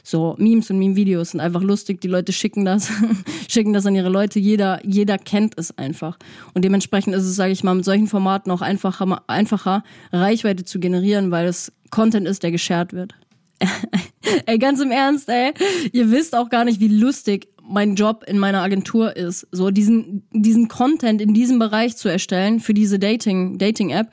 So, 0.02 0.36
Memes 0.38 0.70
und 0.70 0.78
Meme-Videos 0.78 1.30
sind 1.30 1.40
einfach 1.40 1.62
lustig, 1.62 2.00
die 2.00 2.08
Leute 2.08 2.32
schicken 2.32 2.64
das, 2.64 2.90
schicken 3.48 3.72
das 3.72 3.86
an 3.86 3.96
ihre 3.96 4.08
Leute, 4.08 4.38
jeder, 4.38 4.80
jeder 4.86 5.18
kennt 5.18 5.54
es 5.58 5.76
einfach. 5.76 6.18
Und 6.54 6.64
dementsprechend 6.64 7.14
ist 7.14 7.24
es, 7.24 7.36
sage 7.36 7.52
ich 7.52 7.64
mal, 7.64 7.74
mit 7.74 7.84
solchen 7.84 8.06
Formaten 8.06 8.52
auch 8.52 8.60
einfacher, 8.60 9.22
einfacher, 9.26 9.82
Reichweite 10.12 10.64
zu 10.64 10.78
generieren, 10.78 11.30
weil 11.30 11.46
es 11.46 11.72
Content 11.90 12.28
ist, 12.28 12.42
der 12.42 12.50
geshared 12.50 12.92
wird. 12.92 13.14
ey, 14.46 14.58
ganz 14.58 14.80
im 14.80 14.90
Ernst, 14.90 15.28
ey, 15.28 15.52
ihr 15.92 16.10
wisst 16.10 16.34
auch 16.34 16.50
gar 16.50 16.64
nicht, 16.64 16.80
wie 16.80 16.88
lustig 16.88 17.48
mein 17.68 17.94
Job 17.94 18.24
in 18.26 18.38
meiner 18.38 18.62
Agentur 18.62 19.16
ist, 19.16 19.46
so 19.50 19.70
diesen, 19.70 20.26
diesen 20.32 20.68
Content 20.68 21.20
in 21.20 21.34
diesem 21.34 21.58
Bereich 21.58 21.96
zu 21.96 22.08
erstellen 22.08 22.60
für 22.60 22.74
diese 22.74 22.98
Dating, 22.98 23.58
Dating-App. 23.58 24.10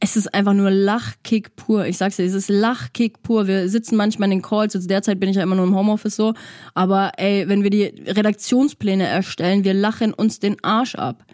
Es 0.00 0.16
ist 0.16 0.34
einfach 0.34 0.54
nur 0.54 0.70
Lachkick 0.70 1.54
pur. 1.54 1.86
Ich 1.86 1.96
sag's 1.96 2.16
dir, 2.16 2.24
es 2.24 2.34
ist 2.34 2.48
Lachkick 2.48 3.22
pur. 3.22 3.46
Wir 3.46 3.68
sitzen 3.68 3.96
manchmal 3.96 4.26
in 4.32 4.38
den 4.38 4.42
Calls. 4.42 4.74
Jetzt 4.74 4.90
derzeit 4.90 5.20
bin 5.20 5.28
ich 5.28 5.36
ja 5.36 5.44
immer 5.44 5.54
nur 5.54 5.66
im 5.66 5.76
Homeoffice 5.76 6.16
so. 6.16 6.34
Aber 6.74 7.12
ey, 7.18 7.48
wenn 7.48 7.62
wir 7.62 7.70
die 7.70 7.84
Redaktionspläne 7.84 9.06
erstellen, 9.06 9.62
wir 9.62 9.74
lachen 9.74 10.12
uns 10.12 10.40
den 10.40 10.56
Arsch 10.64 10.96
ab. 10.96 11.24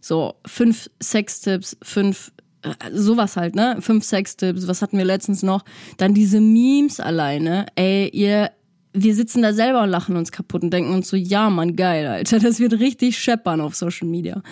So, 0.00 0.34
fünf 0.46 0.88
Sextipps, 1.00 1.76
fünf 1.82 2.32
äh, 2.62 2.70
sowas 2.92 3.36
halt, 3.36 3.56
ne? 3.56 3.78
Fünf 3.80 4.04
Sextipps, 4.04 4.68
was 4.68 4.82
hatten 4.82 4.98
wir 4.98 5.04
letztens 5.04 5.42
noch? 5.42 5.64
Dann 5.96 6.14
diese 6.14 6.40
Memes 6.40 7.00
alleine. 7.00 7.66
Ey, 7.74 8.08
ihr 8.08 8.50
wir 8.92 9.14
sitzen 9.14 9.42
da 9.42 9.52
selber 9.52 9.82
und 9.82 9.88
lachen 9.88 10.16
uns 10.16 10.32
kaputt 10.32 10.62
und 10.62 10.70
denken 10.70 10.94
uns 10.94 11.08
so, 11.08 11.16
ja, 11.16 11.50
Mann, 11.50 11.76
geil, 11.76 12.06
Alter, 12.06 12.38
das 12.38 12.60
wird 12.60 12.74
richtig 12.74 13.18
scheppern 13.18 13.60
auf 13.60 13.74
Social 13.74 14.08
Media. 14.08 14.42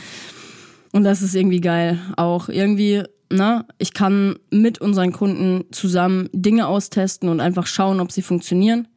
Und 0.93 1.05
das 1.05 1.23
ist 1.23 1.35
irgendwie 1.35 1.61
geil. 1.61 1.99
Auch 2.17 2.49
irgendwie, 2.49 3.03
na, 3.31 3.67
ich 3.79 3.95
kann 3.95 4.37
mit 4.51 4.81
unseren 4.81 5.13
Kunden 5.13 5.65
zusammen 5.73 6.29
Dinge 6.33 6.67
austesten 6.67 7.29
und 7.29 7.41
einfach 7.41 7.67
schauen, 7.67 8.01
ob 8.01 8.11
sie 8.11 8.23
funktionieren. 8.23 8.89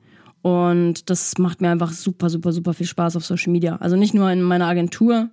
Und 0.41 1.09
das 1.09 1.37
macht 1.37 1.61
mir 1.61 1.69
einfach 1.69 1.93
super, 1.93 2.29
super, 2.29 2.51
super 2.51 2.73
viel 2.73 2.87
Spaß 2.87 3.15
auf 3.15 3.25
Social 3.25 3.51
Media. 3.51 3.77
Also 3.77 3.95
nicht 3.95 4.13
nur 4.13 4.29
in 4.29 4.41
meiner 4.41 4.67
Agentur 4.67 5.29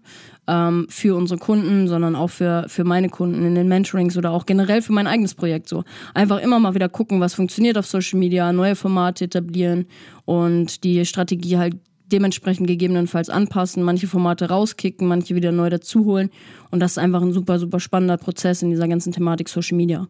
ähm, 0.46 0.86
für 0.88 1.16
unsere 1.16 1.38
Kunden, 1.38 1.88
sondern 1.88 2.16
auch 2.16 2.30
für, 2.30 2.64
für 2.68 2.84
meine 2.84 3.08
Kunden 3.08 3.44
in 3.44 3.54
den 3.54 3.68
Mentorings 3.68 4.16
oder 4.16 4.30
auch 4.30 4.46
generell 4.46 4.82
für 4.82 4.92
mein 4.92 5.06
eigenes 5.06 5.34
Projekt 5.34 5.68
so. 5.68 5.84
Einfach 6.14 6.38
immer 6.38 6.58
mal 6.58 6.74
wieder 6.74 6.88
gucken, 6.88 7.20
was 7.20 7.34
funktioniert 7.34 7.78
auf 7.78 7.86
Social 7.86 8.18
Media, 8.18 8.52
neue 8.52 8.76
Formate 8.76 9.26
etablieren 9.26 9.86
und 10.24 10.84
die 10.84 11.04
Strategie 11.04 11.58
halt 11.58 11.76
dementsprechend 12.10 12.66
gegebenenfalls 12.66 13.30
anpassen, 13.30 13.82
manche 13.82 14.08
Formate 14.08 14.48
rauskicken, 14.48 15.06
manche 15.06 15.34
wieder 15.34 15.52
neu 15.52 15.70
dazuholen. 15.70 16.30
Und 16.70 16.80
das 16.80 16.92
ist 16.92 16.98
einfach 16.98 17.22
ein 17.22 17.32
super, 17.32 17.58
super 17.58 17.80
spannender 17.80 18.16
Prozess 18.16 18.62
in 18.62 18.70
dieser 18.70 18.88
ganzen 18.88 19.12
Thematik 19.12 19.48
Social 19.48 19.76
Media. 19.76 20.08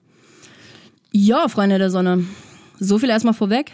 Ja, 1.12 1.48
Freunde 1.48 1.78
der 1.78 1.90
Sonne. 1.90 2.24
So 2.78 2.98
viel 2.98 3.10
erstmal 3.10 3.34
vorweg. 3.34 3.72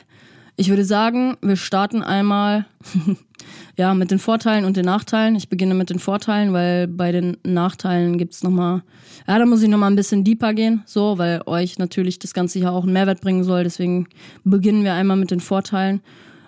Ich 0.58 0.70
würde 0.70 0.86
sagen, 0.86 1.36
wir 1.42 1.56
starten 1.56 2.02
einmal 2.02 2.64
ja 3.76 3.92
mit 3.92 4.10
den 4.10 4.18
Vorteilen 4.18 4.64
und 4.64 4.76
den 4.76 4.86
Nachteilen. 4.86 5.36
Ich 5.36 5.50
beginne 5.50 5.74
mit 5.74 5.90
den 5.90 5.98
Vorteilen, 5.98 6.54
weil 6.54 6.88
bei 6.88 7.12
den 7.12 7.36
Nachteilen 7.44 8.16
gibt's 8.16 8.42
noch 8.42 8.50
mal, 8.50 8.82
ja, 9.28 9.38
da 9.38 9.44
muss 9.44 9.62
ich 9.62 9.68
noch 9.68 9.76
mal 9.76 9.88
ein 9.88 9.96
bisschen 9.96 10.24
deeper 10.24 10.54
gehen, 10.54 10.82
so, 10.86 11.18
weil 11.18 11.42
euch 11.44 11.78
natürlich 11.78 12.18
das 12.18 12.32
Ganze 12.32 12.58
hier 12.58 12.72
auch 12.72 12.84
einen 12.84 12.94
Mehrwert 12.94 13.20
bringen 13.20 13.44
soll. 13.44 13.64
Deswegen 13.64 14.08
beginnen 14.44 14.82
wir 14.82 14.94
einmal 14.94 15.18
mit 15.18 15.30
den 15.30 15.40
Vorteilen, 15.40 16.00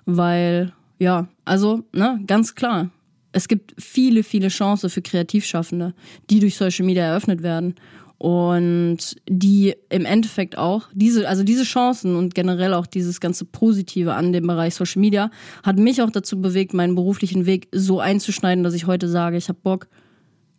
weil 0.06 0.72
ja, 0.98 1.28
also 1.44 1.84
ne, 1.92 2.18
ganz 2.26 2.54
klar. 2.54 2.88
Es 3.32 3.46
gibt 3.46 3.74
viele, 3.78 4.22
viele 4.22 4.48
Chancen 4.48 4.88
für 4.88 5.02
Kreativschaffende, 5.02 5.92
die 6.30 6.40
durch 6.40 6.56
Social 6.56 6.86
Media 6.86 7.04
eröffnet 7.04 7.42
werden 7.42 7.74
und 8.18 8.98
die 9.28 9.74
im 9.90 10.04
Endeffekt 10.04 10.58
auch 10.58 10.88
diese 10.92 11.28
also 11.28 11.44
diese 11.44 11.62
Chancen 11.62 12.16
und 12.16 12.34
generell 12.34 12.74
auch 12.74 12.86
dieses 12.86 13.20
ganze 13.20 13.44
Positive 13.44 14.14
an 14.14 14.32
dem 14.32 14.46
Bereich 14.46 14.74
Social 14.74 15.00
Media 15.00 15.30
hat 15.62 15.78
mich 15.78 16.02
auch 16.02 16.10
dazu 16.10 16.40
bewegt, 16.40 16.74
meinen 16.74 16.96
beruflichen 16.96 17.46
Weg 17.46 17.68
so 17.72 18.00
einzuschneiden, 18.00 18.64
dass 18.64 18.74
ich 18.74 18.86
heute 18.86 19.08
sage, 19.08 19.36
ich 19.36 19.48
habe 19.48 19.60
Bock 19.62 19.88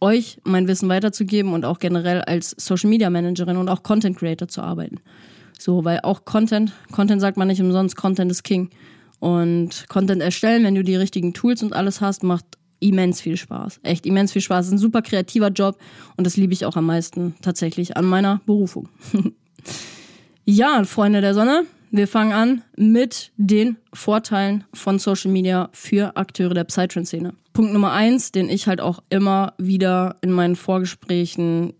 euch 0.01 0.39
mein 0.45 0.67
Wissen 0.67 0.87
weiterzugeben 0.87 1.53
und 1.53 1.65
auch 1.65 1.79
generell 1.79 2.21
als 2.21 2.55
Social 2.57 2.89
Media 2.89 3.09
Managerin 3.09 3.57
und 3.57 3.67
auch 3.67 3.83
Content 3.83 4.17
Creator 4.17 4.47
zu 4.47 4.61
arbeiten. 4.61 4.99
So, 5.57 5.83
weil 5.83 5.99
auch 6.03 6.23
Content, 6.23 6.71
Content 6.91 7.19
sagt 7.19 7.35
man 7.35 7.49
nicht 7.49 7.61
umsonst, 7.61 7.97
Content 7.97 8.31
ist 8.31 8.43
King. 8.43 8.69
Und 9.19 9.89
Content 9.89 10.21
erstellen, 10.21 10.63
wenn 10.63 10.75
du 10.75 10.83
die 10.83 10.95
richtigen 10.95 11.33
Tools 11.33 11.61
und 11.61 11.73
alles 11.73 11.99
hast, 11.99 12.23
macht 12.23 12.45
immens 12.79 13.21
viel 13.21 13.37
Spaß. 13.37 13.79
Echt 13.83 14.05
immens 14.05 14.31
viel 14.31 14.41
Spaß. 14.41 14.67
Ist 14.67 14.71
ein 14.73 14.77
super 14.77 15.01
kreativer 15.01 15.49
Job 15.49 15.77
und 16.17 16.25
das 16.25 16.37
liebe 16.37 16.53
ich 16.53 16.65
auch 16.65 16.75
am 16.75 16.85
meisten 16.85 17.35
tatsächlich 17.41 17.97
an 17.97 18.05
meiner 18.05 18.41
Berufung. 18.45 18.89
ja, 20.45 20.83
Freunde 20.83 21.21
der 21.21 21.33
Sonne, 21.33 21.65
wir 21.91 22.07
fangen 22.07 22.33
an 22.33 22.61
mit 22.75 23.31
den 23.37 23.77
Vorteilen 23.93 24.63
von 24.73 24.99
Social 24.99 25.31
Media 25.31 25.69
für 25.73 26.15
Akteure 26.17 26.53
der 26.53 26.63
Psytrance-Szene. 26.63 27.33
Punkt 27.53 27.73
Nummer 27.73 27.93
eins, 27.93 28.31
den 28.31 28.49
ich 28.49 28.67
halt 28.67 28.79
auch 28.79 29.01
immer 29.09 29.53
wieder 29.57 30.17
in 30.21 30.31
meinen 30.31 30.55
Vorgesprächen 30.55 31.73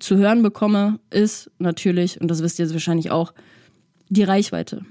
zu 0.00 0.16
hören 0.16 0.42
bekomme, 0.42 0.98
ist 1.10 1.50
natürlich, 1.58 2.20
und 2.20 2.28
das 2.28 2.42
wisst 2.42 2.58
ihr 2.58 2.64
jetzt 2.64 2.72
wahrscheinlich 2.72 3.10
auch, 3.10 3.34
die 4.08 4.22
Reichweite. 4.22 4.84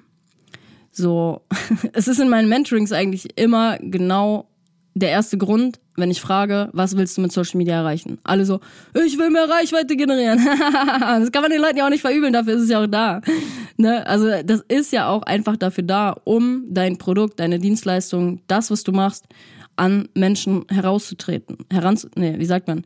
So, 0.92 1.42
es 1.94 2.08
ist 2.08 2.20
in 2.20 2.30
meinen 2.30 2.48
Mentorings 2.48 2.92
eigentlich 2.92 3.38
immer 3.38 3.80
genau 3.80 4.50
der 4.96 5.10
erste 5.10 5.38
Grund, 5.38 5.80
wenn 5.96 6.12
ich 6.12 6.22
frage, 6.22 6.70
was 6.74 6.96
willst 6.96 7.18
du 7.18 7.22
mit 7.22 7.32
Social 7.32 7.58
Media 7.58 7.76
erreichen? 7.76 8.20
Alle 8.24 8.46
so, 8.46 8.60
ich 9.06 9.18
will 9.18 9.30
mehr 9.30 9.50
Reichweite 9.50 9.96
generieren. 9.96 10.40
das 11.00 11.32
kann 11.32 11.42
man 11.42 11.52
den 11.52 11.62
Leuten 11.62 11.78
ja 11.78 11.86
auch 11.86 11.90
nicht 11.90 12.02
verübeln, 12.02 12.34
dafür 12.34 12.56
ist 12.56 12.64
es 12.64 12.70
ja 12.70 12.84
auch 12.84 12.88
da. 12.88 13.22
Ne? 13.78 14.06
Also 14.06 14.44
das 14.44 14.64
ist 14.68 14.92
ja 14.92 15.10
auch 15.10 15.24
einfach 15.24 15.58
dafür 15.58 15.84
da, 15.84 16.16
um 16.24 16.66
dein 16.70 16.98
Produkt, 16.98 17.40
deine 17.40 17.60
Dienstleistung, 17.60 18.42
das, 18.48 18.70
was 18.70 18.84
du 18.84 18.92
machst, 18.92 19.26
an 19.76 20.10
Menschen 20.14 20.66
herauszutreten. 20.70 21.58
Heranz 21.72 22.08
nee, 22.16 22.38
wie 22.38 22.46
sagt 22.46 22.68
man? 22.68 22.84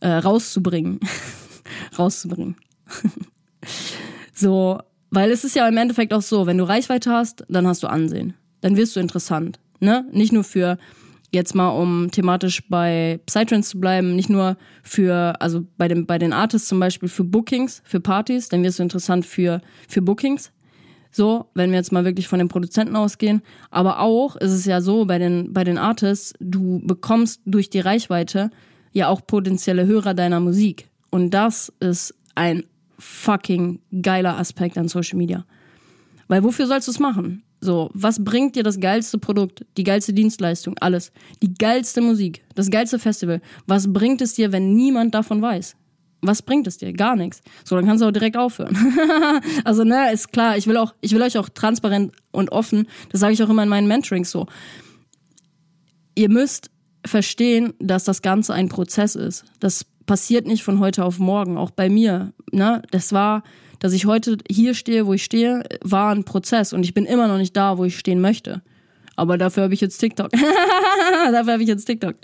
Äh, 0.00 0.08
rauszubringen. 0.08 1.00
rauszubringen. 1.98 2.56
so, 4.32 4.78
weil 5.10 5.30
es 5.30 5.44
ist 5.44 5.54
ja 5.54 5.68
im 5.68 5.76
Endeffekt 5.76 6.14
auch 6.14 6.22
so, 6.22 6.46
wenn 6.46 6.56
du 6.56 6.64
Reichweite 6.64 7.10
hast, 7.10 7.44
dann 7.48 7.66
hast 7.66 7.82
du 7.82 7.88
Ansehen. 7.88 8.34
Dann 8.62 8.76
wirst 8.76 8.96
du 8.96 9.00
interessant. 9.00 9.60
Ne? 9.80 10.06
Nicht 10.12 10.32
nur 10.32 10.44
für 10.44 10.78
jetzt 11.32 11.54
mal 11.54 11.70
um 11.70 12.10
thematisch 12.10 12.62
bei 12.68 13.20
Psytrance 13.26 13.70
zu 13.70 13.80
bleiben, 13.80 14.14
nicht 14.14 14.28
nur 14.28 14.56
für, 14.82 15.40
also 15.40 15.66
bei, 15.78 15.88
dem, 15.88 16.06
bei 16.06 16.18
den 16.18 16.32
Artists 16.32 16.68
zum 16.68 16.78
Beispiel 16.78 17.08
für 17.08 17.24
Bookings, 17.24 17.82
für 17.84 18.00
Partys, 18.00 18.48
dann 18.48 18.62
wirst 18.62 18.78
du 18.78 18.82
interessant 18.82 19.26
für, 19.26 19.60
für 19.88 20.02
Bookings. 20.02 20.52
So, 21.10 21.50
wenn 21.54 21.70
wir 21.70 21.76
jetzt 21.76 21.92
mal 21.92 22.04
wirklich 22.04 22.26
von 22.26 22.38
den 22.38 22.48
Produzenten 22.48 22.96
ausgehen. 22.96 23.42
Aber 23.70 24.00
auch 24.00 24.36
ist 24.36 24.52
es 24.52 24.64
ja 24.64 24.80
so 24.80 25.04
bei 25.04 25.18
den, 25.18 25.52
bei 25.52 25.62
den 25.64 25.76
Artists, 25.76 26.32
du 26.40 26.80
bekommst 26.84 27.42
durch 27.44 27.68
die 27.68 27.80
Reichweite 27.80 28.50
ja 28.92 29.08
auch 29.08 29.26
potenzielle 29.26 29.86
Hörer 29.86 30.14
deiner 30.14 30.40
Musik. 30.40 30.88
Und 31.10 31.30
das 31.30 31.72
ist 31.80 32.14
ein 32.34 32.64
fucking 32.98 33.80
geiler 34.00 34.38
Aspekt 34.38 34.78
an 34.78 34.88
Social 34.88 35.18
Media. 35.18 35.44
Weil 36.28 36.44
wofür 36.44 36.66
sollst 36.66 36.88
du 36.88 36.92
es 36.92 36.98
machen? 36.98 37.42
So, 37.64 37.90
was 37.94 38.24
bringt 38.24 38.56
dir 38.56 38.64
das 38.64 38.80
geilste 38.80 39.18
Produkt, 39.18 39.64
die 39.76 39.84
geilste 39.84 40.12
Dienstleistung, 40.12 40.76
alles, 40.80 41.12
die 41.42 41.54
geilste 41.54 42.00
Musik, 42.00 42.42
das 42.56 42.70
geilste 42.70 42.98
Festival? 42.98 43.40
Was 43.68 43.92
bringt 43.92 44.20
es 44.20 44.34
dir, 44.34 44.50
wenn 44.50 44.74
niemand 44.74 45.14
davon 45.14 45.40
weiß? 45.40 45.76
Was 46.22 46.42
bringt 46.42 46.66
es 46.66 46.78
dir? 46.78 46.92
Gar 46.92 47.14
nichts. 47.14 47.40
So, 47.64 47.76
dann 47.76 47.86
kannst 47.86 48.02
du 48.02 48.08
auch 48.08 48.12
direkt 48.12 48.36
aufhören. 48.36 48.76
also, 49.64 49.84
ne, 49.84 50.12
ist 50.12 50.32
klar, 50.32 50.56
ich 50.56 50.66
will 50.66 50.76
auch, 50.76 50.92
ich 51.00 51.14
will 51.14 51.22
euch 51.22 51.38
auch 51.38 51.48
transparent 51.48 52.12
und 52.32 52.50
offen, 52.50 52.88
das 53.10 53.20
sage 53.20 53.32
ich 53.32 53.42
auch 53.44 53.48
immer 53.48 53.62
in 53.62 53.68
meinen 53.68 53.86
Mentorings 53.86 54.32
so. 54.32 54.46
Ihr 56.16 56.30
müsst 56.30 56.68
verstehen, 57.06 57.74
dass 57.78 58.02
das 58.02 58.22
Ganze 58.22 58.54
ein 58.54 58.70
Prozess 58.70 59.14
ist. 59.14 59.44
Das 59.60 59.86
passiert 60.06 60.48
nicht 60.48 60.64
von 60.64 60.80
heute 60.80 61.04
auf 61.04 61.20
morgen, 61.20 61.56
auch 61.56 61.70
bei 61.70 61.88
mir. 61.88 62.32
Ne? 62.50 62.82
Das 62.90 63.12
war 63.12 63.44
dass 63.82 63.92
ich 63.92 64.06
heute 64.06 64.38
hier 64.48 64.74
stehe, 64.74 65.06
wo 65.06 65.12
ich 65.12 65.24
stehe, 65.24 65.64
war 65.82 66.14
ein 66.14 66.22
Prozess 66.22 66.72
und 66.72 66.84
ich 66.84 66.94
bin 66.94 67.04
immer 67.04 67.26
noch 67.26 67.36
nicht 67.36 67.56
da, 67.56 67.78
wo 67.78 67.84
ich 67.84 67.98
stehen 67.98 68.20
möchte. 68.20 68.62
Aber 69.16 69.36
dafür 69.36 69.64
habe 69.64 69.74
ich 69.74 69.80
jetzt 69.80 69.98
TikTok. 69.98 70.30
dafür 71.32 71.54
habe 71.54 71.62
ich 71.62 71.68
jetzt 71.68 71.84
TikTok. 71.86 72.14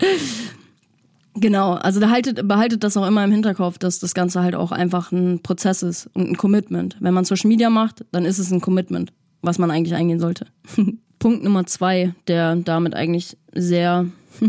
Genau, 1.34 1.72
also 1.72 1.98
behaltet, 1.98 2.46
behaltet 2.46 2.84
das 2.84 2.96
auch 2.96 3.06
immer 3.06 3.24
im 3.24 3.32
Hinterkopf, 3.32 3.76
dass 3.78 3.98
das 3.98 4.14
Ganze 4.14 4.40
halt 4.40 4.54
auch 4.54 4.70
einfach 4.70 5.10
ein 5.10 5.40
Prozess 5.42 5.82
ist 5.82 6.08
und 6.14 6.30
ein 6.30 6.36
Commitment. 6.36 6.96
Wenn 7.00 7.12
man 7.12 7.24
Social 7.24 7.48
Media 7.48 7.70
macht, 7.70 8.04
dann 8.12 8.24
ist 8.24 8.38
es 8.38 8.52
ein 8.52 8.60
Commitment, 8.60 9.12
was 9.42 9.58
man 9.58 9.72
eigentlich 9.72 9.96
eingehen 9.96 10.20
sollte. 10.20 10.46
Punkt 11.18 11.42
Nummer 11.42 11.66
zwei, 11.66 12.14
der 12.28 12.54
damit 12.54 12.94
eigentlich 12.94 13.36
sehr 13.52 14.06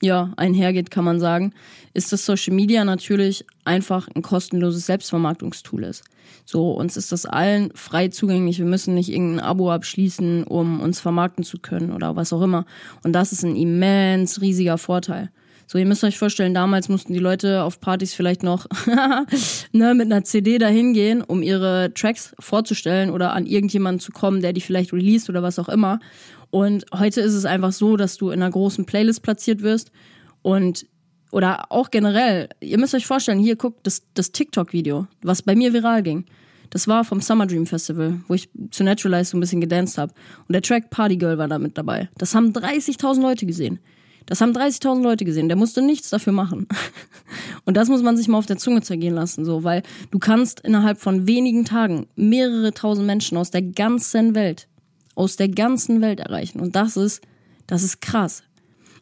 ja, 0.00 0.32
einhergeht, 0.38 0.90
kann 0.90 1.04
man 1.04 1.20
sagen, 1.20 1.52
ist, 1.92 2.14
dass 2.14 2.24
Social 2.24 2.54
Media 2.54 2.82
natürlich 2.86 3.44
einfach 3.66 4.08
ein 4.14 4.22
kostenloses 4.22 4.86
Selbstvermarktungstool 4.86 5.84
ist. 5.84 6.02
So, 6.48 6.70
uns 6.70 6.96
ist 6.96 7.10
das 7.10 7.26
allen 7.26 7.72
frei 7.74 8.06
zugänglich. 8.06 8.58
Wir 8.58 8.66
müssen 8.66 8.94
nicht 8.94 9.10
irgendein 9.10 9.44
Abo 9.44 9.72
abschließen, 9.72 10.44
um 10.44 10.80
uns 10.80 11.00
vermarkten 11.00 11.42
zu 11.42 11.58
können 11.58 11.92
oder 11.92 12.14
was 12.14 12.32
auch 12.32 12.40
immer. 12.40 12.66
Und 13.02 13.12
das 13.12 13.32
ist 13.32 13.42
ein 13.42 13.56
immens 13.56 14.40
riesiger 14.40 14.78
Vorteil. 14.78 15.30
So, 15.66 15.78
ihr 15.78 15.86
müsst 15.86 16.04
euch 16.04 16.16
vorstellen, 16.16 16.54
damals 16.54 16.88
mussten 16.88 17.12
die 17.12 17.18
Leute 17.18 17.64
auf 17.64 17.80
Partys 17.80 18.14
vielleicht 18.14 18.44
noch 18.44 18.66
ne, 19.72 19.94
mit 19.94 20.06
einer 20.06 20.22
CD 20.22 20.58
dahin 20.58 20.94
gehen, 20.94 21.22
um 21.22 21.42
ihre 21.42 21.92
Tracks 21.92 22.36
vorzustellen 22.38 23.10
oder 23.10 23.32
an 23.32 23.46
irgendjemanden 23.46 23.98
zu 23.98 24.12
kommen, 24.12 24.40
der 24.40 24.52
die 24.52 24.60
vielleicht 24.60 24.92
released 24.92 25.28
oder 25.28 25.42
was 25.42 25.58
auch 25.58 25.68
immer. 25.68 25.98
Und 26.50 26.86
heute 26.94 27.20
ist 27.20 27.34
es 27.34 27.44
einfach 27.44 27.72
so, 27.72 27.96
dass 27.96 28.16
du 28.16 28.30
in 28.30 28.40
einer 28.40 28.52
großen 28.52 28.86
Playlist 28.86 29.24
platziert 29.24 29.62
wirst 29.62 29.90
und 30.42 30.86
oder 31.36 31.70
auch 31.70 31.90
generell, 31.90 32.48
ihr 32.60 32.78
müsst 32.78 32.94
euch 32.94 33.06
vorstellen, 33.06 33.38
hier 33.38 33.56
guckt 33.56 33.86
das, 33.86 34.02
das 34.14 34.32
TikTok-Video, 34.32 35.06
was 35.20 35.42
bei 35.42 35.54
mir 35.54 35.74
viral 35.74 36.02
ging. 36.02 36.24
Das 36.70 36.88
war 36.88 37.04
vom 37.04 37.20
Summer 37.20 37.46
Dream 37.46 37.66
Festival, 37.66 38.22
wo 38.26 38.32
ich 38.32 38.48
zu 38.70 38.82
Naturalize 38.84 39.32
so 39.32 39.36
ein 39.36 39.40
bisschen 39.40 39.60
gedanced 39.60 39.98
habe. 39.98 40.14
Und 40.48 40.54
der 40.54 40.62
Track 40.62 40.88
Party 40.88 41.18
Girl 41.18 41.36
war 41.36 41.46
da 41.46 41.58
mit 41.58 41.76
dabei. 41.76 42.08
Das 42.16 42.34
haben 42.34 42.52
30.000 42.52 43.20
Leute 43.20 43.44
gesehen. 43.44 43.80
Das 44.24 44.40
haben 44.40 44.52
30.000 44.52 45.02
Leute 45.02 45.26
gesehen. 45.26 45.48
Der 45.48 45.58
musste 45.58 45.82
nichts 45.82 46.08
dafür 46.08 46.32
machen. 46.32 46.68
Und 47.66 47.76
das 47.76 47.90
muss 47.90 48.00
man 48.00 48.16
sich 48.16 48.28
mal 48.28 48.38
auf 48.38 48.46
der 48.46 48.56
Zunge 48.56 48.80
zergehen 48.80 49.14
lassen, 49.14 49.44
so, 49.44 49.62
weil 49.62 49.82
du 50.12 50.18
kannst 50.18 50.60
innerhalb 50.60 50.98
von 50.98 51.26
wenigen 51.26 51.66
Tagen 51.66 52.06
mehrere 52.16 52.72
tausend 52.72 53.06
Menschen 53.06 53.36
aus 53.36 53.50
der 53.50 53.60
ganzen 53.60 54.34
Welt, 54.34 54.68
aus 55.14 55.36
der 55.36 55.50
ganzen 55.50 56.00
Welt 56.00 56.18
erreichen. 56.18 56.60
Und 56.60 56.76
das 56.76 56.96
ist, 56.96 57.20
das 57.66 57.82
ist 57.82 58.00
krass. 58.00 58.42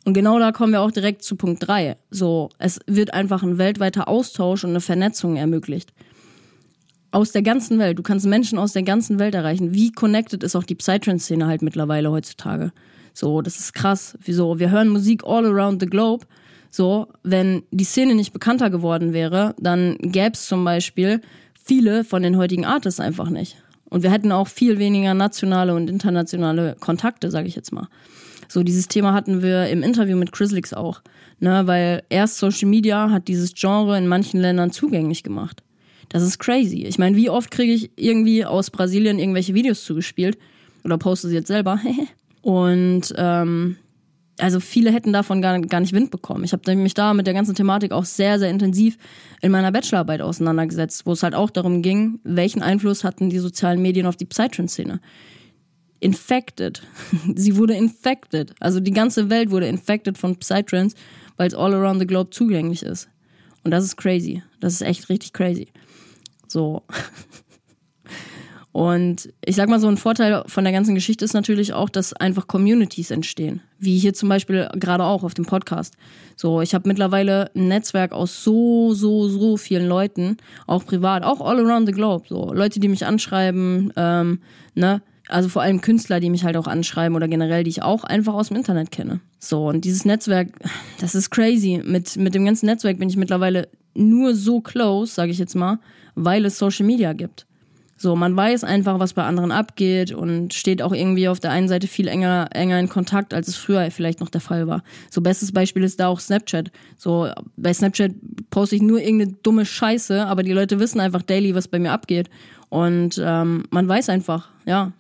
Und 0.04 0.12
genau 0.12 0.38
da 0.38 0.52
kommen 0.52 0.72
wir 0.72 0.82
auch 0.82 0.90
direkt 0.90 1.22
zu 1.22 1.36
Punkt 1.36 1.66
drei. 1.66 1.96
So, 2.10 2.50
es 2.58 2.78
wird 2.86 3.14
einfach 3.14 3.42
ein 3.42 3.58
weltweiter 3.58 4.06
Austausch 4.06 4.64
und 4.64 4.70
eine 4.70 4.80
Vernetzung 4.80 5.36
ermöglicht. 5.36 5.92
Aus 7.10 7.32
der 7.32 7.42
ganzen 7.42 7.78
Welt. 7.78 7.98
Du 7.98 8.02
kannst 8.02 8.26
Menschen 8.26 8.58
aus 8.58 8.72
der 8.72 8.82
ganzen 8.82 9.18
Welt 9.18 9.34
erreichen. 9.34 9.72
Wie 9.72 9.92
connected 9.92 10.42
ist 10.42 10.56
auch 10.56 10.64
die 10.64 10.74
Psytrance-Szene 10.74 11.46
halt 11.46 11.62
mittlerweile 11.62 12.10
heutzutage? 12.10 12.72
So, 13.14 13.40
das 13.40 13.58
ist 13.58 13.72
krass. 13.72 14.18
Wieso? 14.22 14.58
Wir 14.58 14.70
hören 14.70 14.88
Musik 14.88 15.22
all 15.24 15.46
around 15.46 15.80
the 15.80 15.86
globe. 15.86 16.26
So, 16.70 17.06
wenn 17.22 17.62
die 17.70 17.84
Szene 17.84 18.16
nicht 18.16 18.32
bekannter 18.32 18.68
geworden 18.68 19.12
wäre, 19.12 19.54
dann 19.58 19.96
gäbe 20.00 20.32
es 20.32 20.46
zum 20.46 20.64
Beispiel 20.64 21.20
viele 21.54 22.02
von 22.02 22.22
den 22.22 22.36
heutigen 22.36 22.64
Artists 22.64 22.98
einfach 22.98 23.30
nicht. 23.30 23.56
Und 23.88 24.02
wir 24.02 24.10
hätten 24.10 24.32
auch 24.32 24.48
viel 24.48 24.78
weniger 24.80 25.14
nationale 25.14 25.72
und 25.74 25.88
internationale 25.88 26.74
Kontakte, 26.80 27.30
sage 27.30 27.46
ich 27.46 27.54
jetzt 27.54 27.72
mal. 27.72 27.86
So, 28.54 28.62
dieses 28.62 28.86
Thema 28.86 29.12
hatten 29.12 29.42
wir 29.42 29.66
im 29.66 29.82
Interview 29.82 30.16
mit 30.16 30.30
Chrislix 30.30 30.72
auch. 30.72 31.02
Ne, 31.40 31.66
weil 31.66 32.04
erst 32.08 32.38
Social 32.38 32.68
Media 32.68 33.10
hat 33.10 33.26
dieses 33.26 33.52
Genre 33.54 33.98
in 33.98 34.06
manchen 34.06 34.40
Ländern 34.40 34.70
zugänglich 34.70 35.24
gemacht. 35.24 35.64
Das 36.08 36.22
ist 36.22 36.38
crazy. 36.38 36.84
Ich 36.84 36.96
meine, 36.96 37.16
wie 37.16 37.28
oft 37.28 37.50
kriege 37.50 37.72
ich 37.72 37.90
irgendwie 37.96 38.44
aus 38.44 38.70
Brasilien 38.70 39.18
irgendwelche 39.18 39.54
Videos 39.54 39.84
zugespielt 39.84 40.38
oder 40.84 40.98
poste 40.98 41.26
sie 41.26 41.34
jetzt 41.34 41.48
selber? 41.48 41.80
Und 42.42 43.12
ähm, 43.16 43.76
also 44.38 44.60
viele 44.60 44.92
hätten 44.92 45.12
davon 45.12 45.42
gar, 45.42 45.60
gar 45.60 45.80
nicht 45.80 45.92
Wind 45.92 46.12
bekommen. 46.12 46.44
Ich 46.44 46.52
habe 46.52 46.76
mich 46.76 46.94
da 46.94 47.12
mit 47.12 47.26
der 47.26 47.34
ganzen 47.34 47.56
Thematik 47.56 47.90
auch 47.90 48.04
sehr, 48.04 48.38
sehr 48.38 48.50
intensiv 48.50 48.98
in 49.42 49.50
meiner 49.50 49.72
Bachelorarbeit 49.72 50.20
auseinandergesetzt, 50.20 51.06
wo 51.06 51.12
es 51.12 51.24
halt 51.24 51.34
auch 51.34 51.50
darum 51.50 51.82
ging, 51.82 52.20
welchen 52.22 52.62
Einfluss 52.62 53.02
hatten 53.02 53.30
die 53.30 53.40
sozialen 53.40 53.82
Medien 53.82 54.06
auf 54.06 54.14
die 54.14 54.26
Psytrance-Szene. 54.26 55.00
Infected. 56.04 56.82
Sie 57.34 57.56
wurde 57.56 57.72
infected. 57.72 58.54
Also 58.60 58.78
die 58.78 58.90
ganze 58.90 59.30
Welt 59.30 59.50
wurde 59.50 59.68
infected 59.68 60.18
von 60.18 60.36
Psytrance, 60.36 60.94
weil 61.38 61.48
es 61.48 61.54
all 61.54 61.72
around 61.72 61.98
the 61.98 62.06
globe 62.06 62.28
zugänglich 62.28 62.82
ist. 62.82 63.08
Und 63.62 63.70
das 63.70 63.84
ist 63.84 63.96
crazy. 63.96 64.42
Das 64.60 64.74
ist 64.74 64.82
echt 64.82 65.08
richtig 65.08 65.32
crazy. 65.32 65.68
So. 66.46 66.82
Und 68.72 69.32
ich 69.42 69.56
sag 69.56 69.70
mal, 69.70 69.80
so 69.80 69.88
ein 69.88 69.96
Vorteil 69.96 70.42
von 70.46 70.64
der 70.64 70.74
ganzen 70.74 70.94
Geschichte 70.94 71.24
ist 71.24 71.32
natürlich 71.32 71.72
auch, 71.72 71.88
dass 71.88 72.12
einfach 72.12 72.48
Communities 72.48 73.10
entstehen. 73.10 73.62
Wie 73.78 73.96
hier 73.98 74.12
zum 74.12 74.28
Beispiel 74.28 74.68
gerade 74.74 75.04
auch 75.04 75.22
auf 75.22 75.32
dem 75.32 75.46
Podcast. 75.46 75.94
So, 76.36 76.60
ich 76.60 76.74
habe 76.74 76.86
mittlerweile 76.86 77.50
ein 77.54 77.68
Netzwerk 77.68 78.12
aus 78.12 78.44
so, 78.44 78.92
so, 78.92 79.28
so 79.28 79.56
vielen 79.56 79.86
Leuten, 79.86 80.36
auch 80.66 80.84
privat, 80.84 81.22
auch 81.22 81.40
all 81.40 81.64
around 81.64 81.86
the 81.86 81.94
globe. 81.94 82.26
So, 82.28 82.52
Leute, 82.52 82.78
die 82.78 82.88
mich 82.88 83.06
anschreiben, 83.06 83.90
ähm, 83.96 84.40
ne? 84.74 85.00
Also 85.34 85.48
vor 85.48 85.62
allem 85.62 85.80
Künstler, 85.80 86.20
die 86.20 86.30
mich 86.30 86.44
halt 86.44 86.56
auch 86.56 86.68
anschreiben 86.68 87.16
oder 87.16 87.26
generell, 87.26 87.64
die 87.64 87.70
ich 87.70 87.82
auch 87.82 88.04
einfach 88.04 88.34
aus 88.34 88.48
dem 88.48 88.56
Internet 88.56 88.92
kenne. 88.92 89.18
So, 89.40 89.66
und 89.66 89.84
dieses 89.84 90.04
Netzwerk, 90.04 90.50
das 91.00 91.16
ist 91.16 91.30
crazy. 91.30 91.82
Mit, 91.84 92.16
mit 92.16 92.36
dem 92.36 92.44
ganzen 92.44 92.66
Netzwerk 92.66 93.00
bin 93.00 93.08
ich 93.08 93.16
mittlerweile 93.16 93.66
nur 93.94 94.36
so 94.36 94.60
close, 94.60 95.12
sage 95.12 95.32
ich 95.32 95.38
jetzt 95.38 95.56
mal, 95.56 95.80
weil 96.14 96.44
es 96.44 96.56
Social 96.56 96.86
Media 96.86 97.14
gibt. 97.14 97.46
So, 97.96 98.14
man 98.14 98.36
weiß 98.36 98.62
einfach, 98.62 99.00
was 99.00 99.14
bei 99.14 99.24
anderen 99.24 99.50
abgeht 99.50 100.12
und 100.12 100.54
steht 100.54 100.82
auch 100.82 100.92
irgendwie 100.92 101.28
auf 101.28 101.40
der 101.40 101.50
einen 101.50 101.68
Seite 101.68 101.88
viel 101.88 102.06
enger, 102.06 102.50
enger 102.52 102.78
in 102.78 102.88
Kontakt, 102.88 103.34
als 103.34 103.48
es 103.48 103.56
früher 103.56 103.90
vielleicht 103.90 104.20
noch 104.20 104.28
der 104.28 104.40
Fall 104.40 104.68
war. 104.68 104.84
So, 105.10 105.20
bestes 105.20 105.50
Beispiel 105.50 105.82
ist 105.82 105.98
da 105.98 106.08
auch 106.08 106.20
Snapchat. 106.20 106.70
So, 106.96 107.28
bei 107.56 107.72
Snapchat 107.72 108.12
poste 108.50 108.76
ich 108.76 108.82
nur 108.82 109.00
irgendeine 109.00 109.32
dumme 109.42 109.64
Scheiße, 109.64 110.26
aber 110.26 110.44
die 110.44 110.52
Leute 110.52 110.78
wissen 110.78 111.00
einfach 111.00 111.22
daily, 111.22 111.54
was 111.54 111.66
bei 111.66 111.78
mir 111.78 111.92
abgeht. 111.92 112.30
Und 112.74 113.22
ähm, 113.24 113.62
man 113.70 113.86
weiß 113.86 114.08
einfach, 114.08 114.48
ja, 114.66 114.90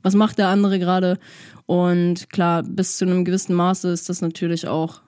was 0.00 0.14
macht 0.14 0.38
der 0.38 0.46
andere 0.46 0.78
gerade. 0.78 1.18
Und 1.66 2.30
klar, 2.30 2.62
bis 2.62 2.98
zu 2.98 3.04
einem 3.04 3.24
gewissen 3.24 3.52
Maße 3.52 3.90
ist 3.90 4.08
das 4.08 4.20
natürlich 4.20 4.68
auch 4.68 5.00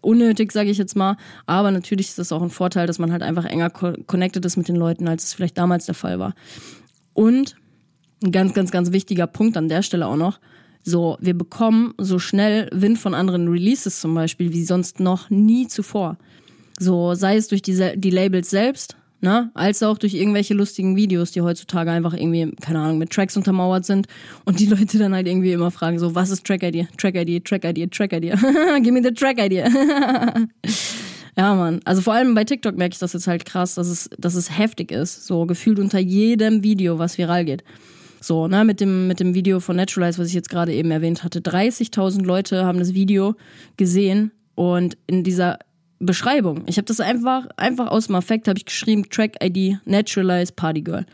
unnötig, 0.00 0.52
sage 0.52 0.70
ich 0.70 0.78
jetzt 0.78 0.96
mal. 0.96 1.18
Aber 1.44 1.70
natürlich 1.70 2.08
ist 2.08 2.18
das 2.18 2.32
auch 2.32 2.40
ein 2.40 2.48
Vorteil, 2.48 2.86
dass 2.86 2.98
man 2.98 3.12
halt 3.12 3.22
einfach 3.22 3.44
enger 3.44 3.68
connected 3.68 4.42
ist 4.46 4.56
mit 4.56 4.68
den 4.68 4.76
Leuten, 4.76 5.06
als 5.06 5.24
es 5.24 5.34
vielleicht 5.34 5.58
damals 5.58 5.84
der 5.84 5.94
Fall 5.94 6.18
war. 6.18 6.34
Und 7.12 7.56
ein 8.24 8.32
ganz, 8.32 8.54
ganz, 8.54 8.70
ganz 8.70 8.90
wichtiger 8.92 9.26
Punkt 9.26 9.58
an 9.58 9.68
der 9.68 9.82
Stelle 9.82 10.06
auch 10.06 10.16
noch. 10.16 10.40
So, 10.82 11.18
wir 11.20 11.36
bekommen 11.36 11.92
so 11.98 12.18
schnell 12.18 12.70
Wind 12.72 12.98
von 12.98 13.12
anderen 13.12 13.48
Releases 13.48 14.00
zum 14.00 14.14
Beispiel, 14.14 14.54
wie 14.54 14.64
sonst 14.64 14.98
noch 14.98 15.28
nie 15.28 15.68
zuvor. 15.68 16.16
So, 16.80 17.12
sei 17.12 17.36
es 17.36 17.48
durch 17.48 17.60
die, 17.60 17.92
die 17.96 18.10
Labels 18.10 18.48
selbst, 18.48 18.96
ne? 19.22 19.50
als 19.54 19.82
auch 19.82 19.96
durch 19.96 20.14
irgendwelche 20.14 20.52
lustigen 20.52 20.96
Videos, 20.96 21.30
die 21.30 21.40
heutzutage 21.40 21.90
einfach 21.90 22.12
irgendwie, 22.12 22.52
keine 22.60 22.80
Ahnung, 22.80 22.98
mit 22.98 23.10
Tracks 23.10 23.36
untermauert 23.36 23.84
sind 23.86 24.06
und 24.44 24.60
die 24.60 24.66
Leute 24.66 24.98
dann 24.98 25.14
halt 25.14 25.26
irgendwie 25.26 25.52
immer 25.52 25.70
fragen, 25.70 25.98
so, 25.98 26.14
was 26.14 26.30
ist 26.30 26.44
Track-ID? 26.44 26.88
Track-ID, 26.98 27.44
Track-ID, 27.44 27.90
Track-ID. 27.90 28.22
Give 28.82 28.92
me 28.92 29.02
the 29.02 29.12
Track-ID. 29.12 29.52
ja, 31.36 31.54
Mann. 31.54 31.80
Also 31.84 32.02
vor 32.02 32.12
allem 32.12 32.34
bei 32.34 32.44
TikTok 32.44 32.76
merke 32.76 32.94
ich 32.94 32.98
das 32.98 33.12
jetzt 33.12 33.26
halt 33.26 33.44
krass, 33.44 33.74
dass 33.76 33.88
es, 33.88 34.10
dass 34.18 34.34
es 34.34 34.58
heftig 34.58 34.90
ist. 34.90 35.26
So 35.26 35.46
gefühlt 35.46 35.78
unter 35.78 36.00
jedem 36.00 36.62
Video, 36.62 36.98
was 36.98 37.16
viral 37.16 37.44
geht. 37.44 37.64
So, 38.20 38.46
ne, 38.46 38.64
mit 38.64 38.80
dem, 38.80 39.08
mit 39.08 39.20
dem 39.20 39.34
Video 39.34 39.58
von 39.58 39.76
Naturalize, 39.76 40.18
was 40.18 40.28
ich 40.28 40.34
jetzt 40.34 40.50
gerade 40.50 40.72
eben 40.72 40.90
erwähnt 40.90 41.24
hatte. 41.24 41.40
30.000 41.40 42.24
Leute 42.24 42.64
haben 42.64 42.78
das 42.78 42.94
Video 42.94 43.34
gesehen 43.76 44.30
und 44.54 44.96
in 45.06 45.24
dieser 45.24 45.58
Beschreibung. 46.06 46.62
Ich 46.66 46.76
habe 46.76 46.86
das 46.86 47.00
einfach, 47.00 47.46
einfach 47.56 47.88
aus 47.88 48.06
dem 48.06 48.16
Affekt 48.16 48.48
habe 48.48 48.58
ich 48.58 48.64
geschrieben, 48.64 49.08
Track 49.08 49.36
ID, 49.42 49.78
Naturalize 49.84 50.52
Party 50.52 50.82
Girl. 50.82 51.06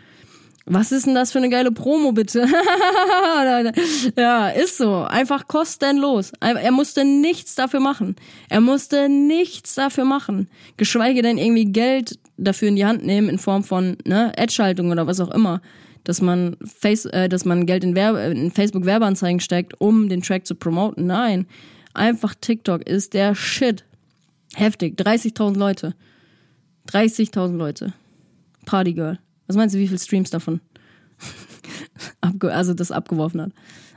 Was 0.71 0.93
ist 0.93 1.07
denn 1.07 1.15
das 1.15 1.33
für 1.33 1.39
eine 1.39 1.49
geile 1.49 1.73
Promo, 1.73 2.13
bitte? 2.13 2.41
ja, 4.17 4.49
ist 4.51 4.77
so. 4.77 5.05
Einfach 5.05 5.49
kostenlos. 5.49 6.33
Er 6.41 6.71
musste 6.73 7.07
nichts 7.07 7.55
dafür 7.55 7.81
machen. 7.81 8.17
Er 8.51 8.61
musste 8.61 9.09
nichts 9.09 9.75
dafür 9.75 10.05
machen. 10.05 10.49
Geschweige 10.77 11.23
denn 11.23 11.39
irgendwie 11.39 11.65
Geld 11.65 12.19
dafür 12.37 12.69
in 12.69 12.77
die 12.77 12.85
Hand 12.85 13.05
nehmen 13.05 13.31
in 13.31 13.39
Form 13.39 13.65
von 13.65 13.97
ne, 14.05 14.33
Ad-Schaltung 14.37 14.91
oder 14.91 15.07
was 15.07 15.21
auch 15.21 15.31
immer. 15.31 15.63
Dass 16.05 16.21
man, 16.21 16.57
Face, 16.63 17.07
äh, 17.07 17.31
dass 17.31 17.47
man 17.47 17.65
Geld 17.65 17.83
in, 17.83 17.95
Werbe, 17.95 18.21
in 18.21 18.51
Facebook 18.51 18.85
Werbeanzeigen 18.85 19.41
steckt, 19.41 19.81
um 19.81 20.11
den 20.11 20.21
Track 20.21 20.47
zu 20.47 20.55
promoten. 20.55 21.07
Nein. 21.07 21.47
Einfach 21.95 22.35
TikTok 22.35 22.87
ist 22.87 23.15
der 23.15 23.35
Shit. 23.35 23.85
Heftig. 24.59 24.99
30.000 24.99 25.57
Leute. 25.57 25.95
30.000 26.89 27.57
Leute. 27.57 27.93
Partygirl. 28.67 29.21
Was 29.47 29.55
meinst 29.55 29.77
du, 29.77 29.79
wie 29.79 29.87
viele 29.87 30.01
Streams 30.01 30.31
davon? 30.31 30.61
also 32.43 32.75
das 32.75 32.91
abgeworfen 32.91 33.41
hat. 33.41 33.53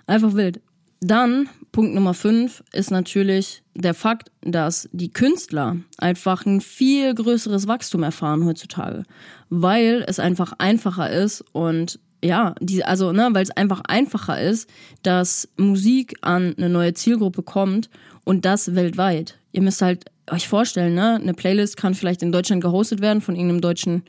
Einfach 0.05 0.35
wild. 0.35 0.61
Dann, 0.99 1.49
Punkt 1.71 1.95
Nummer 1.95 2.13
5 2.13 2.63
ist 2.73 2.91
natürlich 2.91 3.63
der 3.73 3.95
Fakt, 3.95 4.31
dass 4.41 4.87
die 4.91 5.11
Künstler 5.11 5.77
einfach 5.97 6.45
ein 6.45 6.61
viel 6.61 7.15
größeres 7.15 7.67
Wachstum 7.67 8.03
erfahren 8.03 8.45
heutzutage, 8.45 9.01
weil 9.49 10.05
es 10.07 10.19
einfach 10.19 10.53
einfacher 10.59 11.09
ist 11.09 11.43
und 11.53 11.99
ja, 12.23 12.53
die, 12.61 12.85
also, 12.85 13.13
ne, 13.13 13.29
weil 13.31 13.41
es 13.41 13.49
einfach 13.49 13.81
einfacher 13.87 14.39
ist, 14.39 14.69
dass 15.01 15.49
Musik 15.57 16.17
an 16.21 16.53
eine 16.55 16.69
neue 16.69 16.93
Zielgruppe 16.93 17.41
kommt 17.41 17.89
und 18.25 18.45
das 18.45 18.75
weltweit. 18.75 19.39
Ihr 19.53 19.63
müsst 19.63 19.81
halt 19.81 20.05
euch 20.29 20.47
vorstellen, 20.47 20.93
ne? 20.93 21.15
Eine 21.15 21.33
Playlist 21.33 21.77
kann 21.77 21.93
vielleicht 21.93 22.21
in 22.21 22.31
Deutschland 22.31 22.61
gehostet 22.61 23.01
werden 23.01 23.21
von 23.21 23.35
irgendeinem 23.35 23.61
deutschen, 23.61 24.03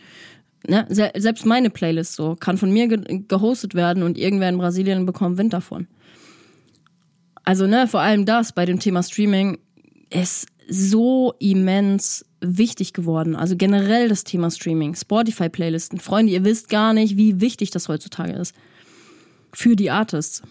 ne? 0.66 0.86
Selbst 0.88 1.46
meine 1.46 1.70
Playlist 1.70 2.14
so 2.14 2.36
kann 2.36 2.58
von 2.58 2.72
mir 2.72 2.88
ge 2.88 3.22
gehostet 3.28 3.74
werden 3.74 4.02
und 4.02 4.18
irgendwer 4.18 4.48
in 4.48 4.58
Brasilien 4.58 5.06
bekommt 5.06 5.38
Wind 5.38 5.52
davon. 5.52 5.86
Also, 7.44 7.66
ne, 7.66 7.88
vor 7.88 8.00
allem 8.00 8.24
das 8.24 8.52
bei 8.52 8.66
dem 8.66 8.78
Thema 8.78 9.02
Streaming 9.02 9.58
ist 10.10 10.46
so 10.68 11.34
immens 11.38 12.24
wichtig 12.40 12.92
geworden. 12.92 13.36
Also 13.36 13.56
generell 13.56 14.08
das 14.08 14.24
Thema 14.24 14.50
Streaming, 14.50 14.94
Spotify-Playlisten. 14.94 16.00
Freunde, 16.00 16.32
ihr 16.32 16.44
wisst 16.44 16.68
gar 16.68 16.92
nicht, 16.92 17.16
wie 17.16 17.40
wichtig 17.40 17.70
das 17.70 17.88
heutzutage 17.88 18.32
ist. 18.32 18.54
Für 19.52 19.76
die 19.76 19.90
Artists. 19.90 20.42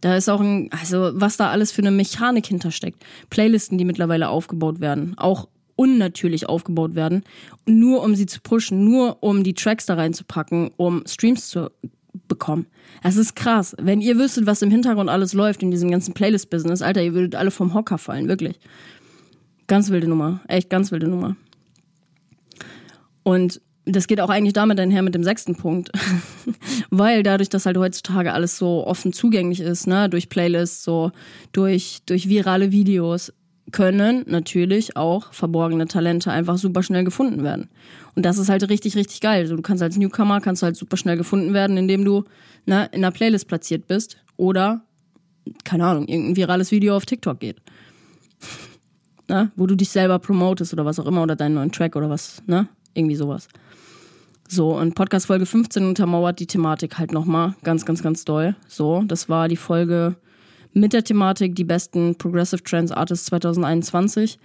Da 0.00 0.16
ist 0.16 0.28
auch 0.28 0.40
ein, 0.40 0.70
also 0.70 1.10
was 1.14 1.36
da 1.36 1.50
alles 1.50 1.72
für 1.72 1.82
eine 1.82 1.90
Mechanik 1.90 2.46
hintersteckt. 2.46 3.04
Playlisten, 3.30 3.78
die 3.78 3.84
mittlerweile 3.84 4.28
aufgebaut 4.28 4.80
werden, 4.80 5.14
auch 5.16 5.48
unnatürlich 5.74 6.48
aufgebaut 6.48 6.94
werden, 6.94 7.22
nur 7.66 8.02
um 8.02 8.14
sie 8.14 8.26
zu 8.26 8.40
pushen, 8.40 8.84
nur 8.84 9.22
um 9.22 9.44
die 9.44 9.54
Tracks 9.54 9.86
da 9.86 9.94
reinzupacken, 9.94 10.70
um 10.76 11.04
Streams 11.06 11.48
zu 11.48 11.70
bekommen. 12.26 12.66
Es 13.02 13.16
ist 13.16 13.36
krass. 13.36 13.76
Wenn 13.80 14.00
ihr 14.00 14.18
wüsstet, 14.18 14.46
was 14.46 14.62
im 14.62 14.70
Hintergrund 14.70 15.08
alles 15.08 15.34
läuft 15.34 15.62
in 15.62 15.70
diesem 15.70 15.90
ganzen 15.90 16.14
Playlist-Business, 16.14 16.82
Alter, 16.82 17.02
ihr 17.02 17.14
würdet 17.14 17.36
alle 17.36 17.50
vom 17.50 17.74
Hocker 17.74 17.98
fallen, 17.98 18.28
wirklich. 18.28 18.58
Ganz 19.68 19.90
wilde 19.90 20.08
Nummer. 20.08 20.40
Echt 20.48 20.70
ganz 20.70 20.90
wilde 20.90 21.08
Nummer. 21.08 21.36
Und 23.22 23.60
das 23.92 24.06
geht 24.06 24.20
auch 24.20 24.30
eigentlich 24.30 24.52
damit 24.52 24.78
einher 24.78 25.02
mit 25.02 25.14
dem 25.14 25.24
sechsten 25.24 25.56
Punkt. 25.56 25.90
Weil 26.90 27.22
dadurch, 27.22 27.48
dass 27.48 27.66
halt 27.66 27.76
heutzutage 27.76 28.32
alles 28.32 28.58
so 28.58 28.86
offen 28.86 29.12
zugänglich 29.12 29.60
ist, 29.60 29.86
ne, 29.86 30.08
durch 30.08 30.28
Playlists, 30.28 30.84
so 30.84 31.12
durch, 31.52 32.00
durch 32.06 32.28
virale 32.28 32.72
Videos, 32.72 33.32
können 33.70 34.24
natürlich 34.26 34.96
auch 34.96 35.32
verborgene 35.32 35.86
Talente 35.86 36.30
einfach 36.30 36.56
super 36.56 36.82
schnell 36.82 37.04
gefunden 37.04 37.42
werden. 37.42 37.68
Und 38.14 38.24
das 38.24 38.38
ist 38.38 38.48
halt 38.48 38.68
richtig, 38.68 38.96
richtig 38.96 39.20
geil. 39.20 39.42
Also 39.42 39.56
du 39.56 39.62
kannst 39.62 39.82
als 39.82 39.96
Newcomer 39.96 40.40
kannst 40.40 40.62
halt 40.62 40.76
super 40.76 40.96
schnell 40.96 41.16
gefunden 41.16 41.52
werden, 41.52 41.76
indem 41.76 42.04
du 42.04 42.24
ne, 42.66 42.88
in 42.92 43.04
einer 43.04 43.12
Playlist 43.12 43.46
platziert 43.46 43.86
bist 43.86 44.18
oder, 44.36 44.82
keine 45.64 45.84
Ahnung, 45.84 46.08
irgendein 46.08 46.36
virales 46.36 46.70
Video 46.70 46.96
auf 46.96 47.04
TikTok 47.04 47.40
geht 47.40 47.60
ne? 49.28 49.52
wo 49.56 49.66
du 49.66 49.76
dich 49.76 49.90
selber 49.90 50.18
promotest 50.18 50.72
oder 50.72 50.84
was 50.84 50.98
auch 50.98 51.06
immer 51.06 51.22
oder 51.22 51.36
deinen 51.36 51.54
neuen 51.54 51.72
Track 51.72 51.96
oder 51.96 52.10
was, 52.10 52.42
ne? 52.46 52.68
Irgendwie 52.94 53.16
sowas. 53.16 53.48
So, 54.50 54.74
und 54.74 54.94
Podcast 54.94 55.26
Folge 55.26 55.44
15 55.44 55.84
untermauert 55.84 56.40
die 56.40 56.46
Thematik 56.46 56.96
halt 56.96 57.12
nochmal 57.12 57.54
ganz, 57.64 57.84
ganz, 57.84 58.02
ganz 58.02 58.24
doll. 58.24 58.56
So, 58.66 59.02
das 59.06 59.28
war 59.28 59.46
die 59.46 59.56
Folge 59.56 60.16
mit 60.72 60.94
der 60.94 61.04
Thematik 61.04 61.54
die 61.54 61.64
besten 61.64 62.16
Progressive 62.16 62.62
Trends 62.62 62.90
Artists 62.90 63.26
2021. 63.26 64.38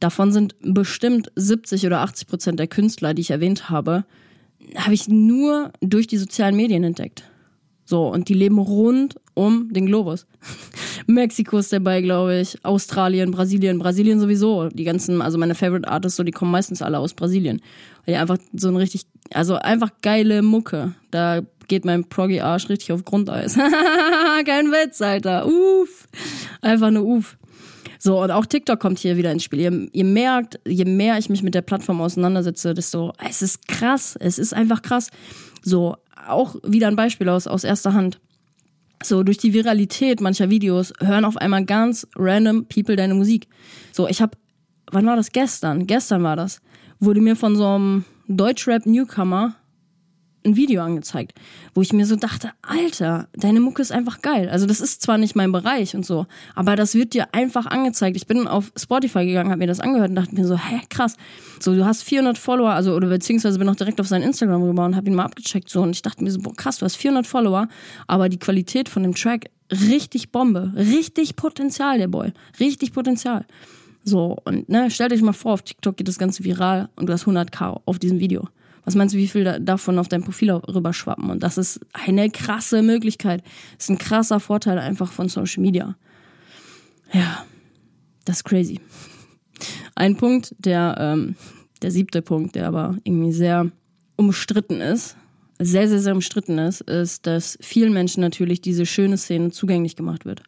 Davon 0.00 0.32
sind 0.32 0.56
bestimmt 0.62 1.30
70 1.36 1.84
oder 1.84 2.00
80 2.00 2.26
Prozent 2.26 2.58
der 2.58 2.68
Künstler, 2.68 3.12
die 3.12 3.20
ich 3.20 3.32
erwähnt 3.32 3.68
habe, 3.68 4.06
habe 4.76 4.94
ich 4.94 5.08
nur 5.08 5.72
durch 5.82 6.06
die 6.06 6.16
sozialen 6.16 6.56
Medien 6.56 6.82
entdeckt. 6.82 7.24
So, 7.84 8.06
und 8.06 8.28
die 8.28 8.34
leben 8.34 8.58
rund 8.58 9.16
um 9.34 9.72
den 9.72 9.86
Globus. 9.86 10.26
Mexiko 11.06 11.58
ist 11.58 11.72
dabei, 11.72 12.02
glaube 12.02 12.38
ich, 12.38 12.64
Australien, 12.64 13.32
Brasilien, 13.32 13.80
Brasilien 13.80 14.20
sowieso. 14.20 14.68
Die 14.68 14.84
ganzen, 14.84 15.20
also 15.20 15.38
meine 15.38 15.56
Favorite 15.56 15.88
Artists, 15.88 16.16
so, 16.16 16.22
die 16.22 16.30
kommen 16.30 16.52
meistens 16.52 16.82
alle 16.82 16.98
aus 16.98 17.14
Brasilien. 17.14 17.60
Weil 18.04 18.14
die 18.14 18.20
einfach 18.20 18.38
so 18.52 18.68
ein 18.68 18.76
richtig, 18.76 19.06
also 19.32 19.56
einfach 19.56 19.90
geile 20.02 20.42
Mucke. 20.42 20.94
Da 21.10 21.42
geht 21.68 21.84
mein 21.84 22.04
Proggy-Arsch 22.04 22.68
richtig 22.68 22.92
auf 22.92 23.04
Grundeis. 23.04 23.54
Kein 24.44 24.66
Witz, 24.66 25.00
Alter. 25.00 25.46
Uff. 25.46 26.08
Einfach 26.60 26.90
nur 26.90 27.04
uff. 27.04 27.36
So, 27.98 28.22
und 28.22 28.30
auch 28.30 28.46
TikTok 28.46 28.80
kommt 28.80 28.98
hier 28.98 29.16
wieder 29.16 29.30
ins 29.30 29.44
Spiel. 29.44 29.60
Ihr, 29.60 29.88
ihr, 29.92 30.04
merkt, 30.04 30.58
je 30.66 30.84
mehr 30.84 31.18
ich 31.18 31.28
mich 31.28 31.42
mit 31.42 31.54
der 31.54 31.62
Plattform 31.62 32.00
auseinandersetze, 32.00 32.72
desto, 32.74 33.12
es 33.28 33.42
ist 33.42 33.68
krass. 33.68 34.16
Es 34.18 34.38
ist 34.38 34.54
einfach 34.54 34.82
krass. 34.82 35.10
So, 35.62 35.96
auch 36.26 36.56
wieder 36.64 36.88
ein 36.88 36.96
Beispiel 36.96 37.28
aus, 37.28 37.46
aus 37.46 37.62
erster 37.62 37.92
Hand. 37.92 38.18
So, 39.02 39.22
durch 39.22 39.38
die 39.38 39.52
Viralität 39.52 40.20
mancher 40.20 40.50
Videos 40.50 40.92
hören 41.00 41.24
auf 41.24 41.36
einmal 41.36 41.64
ganz 41.64 42.06
random 42.16 42.66
People 42.66 42.96
deine 42.96 43.14
Musik. 43.14 43.48
So, 43.92 44.08
ich 44.08 44.20
hab, 44.20 44.36
wann 44.90 45.06
war 45.06 45.16
das? 45.16 45.30
Gestern. 45.30 45.86
Gestern 45.86 46.22
war 46.22 46.36
das. 46.36 46.60
Wurde 47.00 47.20
mir 47.20 47.36
von 47.36 47.54
so 47.54 47.66
einem 47.66 48.04
Deutschrap-Newcomer 48.36 49.54
ein 50.44 50.56
Video 50.56 50.82
angezeigt, 50.82 51.34
wo 51.74 51.82
ich 51.82 51.92
mir 51.92 52.06
so 52.06 52.16
dachte, 52.16 52.52
Alter, 52.62 53.28
deine 53.34 53.60
Mucke 53.60 53.82
ist 53.82 53.92
einfach 53.92 54.22
geil. 54.22 54.48
Also 54.48 54.66
das 54.66 54.80
ist 54.80 55.02
zwar 55.02 55.18
nicht 55.18 55.36
mein 55.36 55.52
Bereich 55.52 55.94
und 55.94 56.06
so, 56.06 56.26
aber 56.54 56.76
das 56.76 56.94
wird 56.94 57.14
dir 57.14 57.34
einfach 57.34 57.66
angezeigt. 57.66 58.16
Ich 58.16 58.26
bin 58.26 58.48
auf 58.48 58.72
Spotify 58.76 59.26
gegangen, 59.26 59.50
habe 59.50 59.58
mir 59.58 59.66
das 59.66 59.80
angehört 59.80 60.10
und 60.10 60.14
dachte 60.14 60.34
mir 60.34 60.46
so, 60.46 60.56
hä, 60.56 60.80
krass. 60.88 61.16
So, 61.58 61.74
du 61.74 61.84
hast 61.84 62.04
400 62.04 62.38
Follower, 62.38 62.70
also 62.70 62.94
oder 62.94 63.08
beziehungsweise 63.08 63.58
bin 63.58 63.68
auch 63.68 63.76
direkt 63.76 64.00
auf 64.00 64.08
sein 64.08 64.22
Instagram 64.22 64.62
rüber 64.62 64.84
und 64.84 64.96
habe 64.96 65.08
ihn 65.08 65.14
mal 65.14 65.24
abgecheckt 65.24 65.68
so 65.68 65.82
und 65.82 65.90
ich 65.90 66.02
dachte 66.02 66.24
mir 66.24 66.30
so, 66.30 66.40
boah, 66.40 66.54
krass, 66.54 66.78
du 66.78 66.86
hast 66.86 66.96
400 66.96 67.26
Follower, 67.26 67.68
aber 68.06 68.28
die 68.28 68.38
Qualität 68.38 68.88
von 68.88 69.02
dem 69.02 69.14
Track 69.14 69.50
richtig 69.70 70.32
Bombe, 70.32 70.72
richtig 70.74 71.36
Potenzial 71.36 71.98
der 71.98 72.08
Boy, 72.08 72.32
richtig 72.58 72.92
Potenzial. 72.92 73.44
So 74.02 74.36
und 74.44 74.68
ne, 74.68 74.90
stell 74.90 75.08
dich 75.08 75.22
mal 75.22 75.32
vor, 75.32 75.54
auf 75.54 75.62
TikTok 75.62 75.96
geht 75.96 76.08
das 76.08 76.18
Ganze 76.18 76.44
viral 76.44 76.88
und 76.96 77.06
du 77.06 77.12
hast 77.12 77.26
100k 77.26 77.82
auf 77.84 77.98
diesem 77.98 78.18
Video. 78.18 78.48
Was 78.84 78.94
meinst 78.94 79.14
du, 79.14 79.18
wie 79.18 79.28
viel 79.28 79.60
davon 79.60 79.98
auf 79.98 80.08
dein 80.08 80.22
Profil 80.22 80.50
rüberschwappen? 80.50 81.30
Und 81.30 81.42
das 81.42 81.58
ist 81.58 81.80
eine 81.92 82.30
krasse 82.30 82.82
Möglichkeit. 82.82 83.42
Das 83.76 83.84
ist 83.84 83.90
ein 83.90 83.98
krasser 83.98 84.40
Vorteil 84.40 84.78
einfach 84.78 85.12
von 85.12 85.28
Social 85.28 85.62
Media. 85.62 85.96
Ja, 87.12 87.44
das 88.24 88.38
ist 88.38 88.44
crazy. 88.44 88.80
Ein 89.94 90.16
Punkt, 90.16 90.54
der, 90.58 90.96
ähm, 90.98 91.36
der 91.82 91.90
siebte 91.90 92.22
Punkt, 92.22 92.54
der 92.54 92.68
aber 92.68 92.96
irgendwie 93.04 93.32
sehr 93.32 93.70
umstritten 94.16 94.80
ist, 94.80 95.16
sehr, 95.58 95.88
sehr, 95.88 96.00
sehr 96.00 96.14
umstritten 96.14 96.58
ist, 96.58 96.80
ist, 96.80 97.26
dass 97.26 97.58
vielen 97.60 97.92
Menschen 97.92 98.22
natürlich 98.22 98.62
diese 98.62 98.86
schöne 98.86 99.18
Szene 99.18 99.50
zugänglich 99.50 99.94
gemacht 99.94 100.24
wird. 100.24 100.42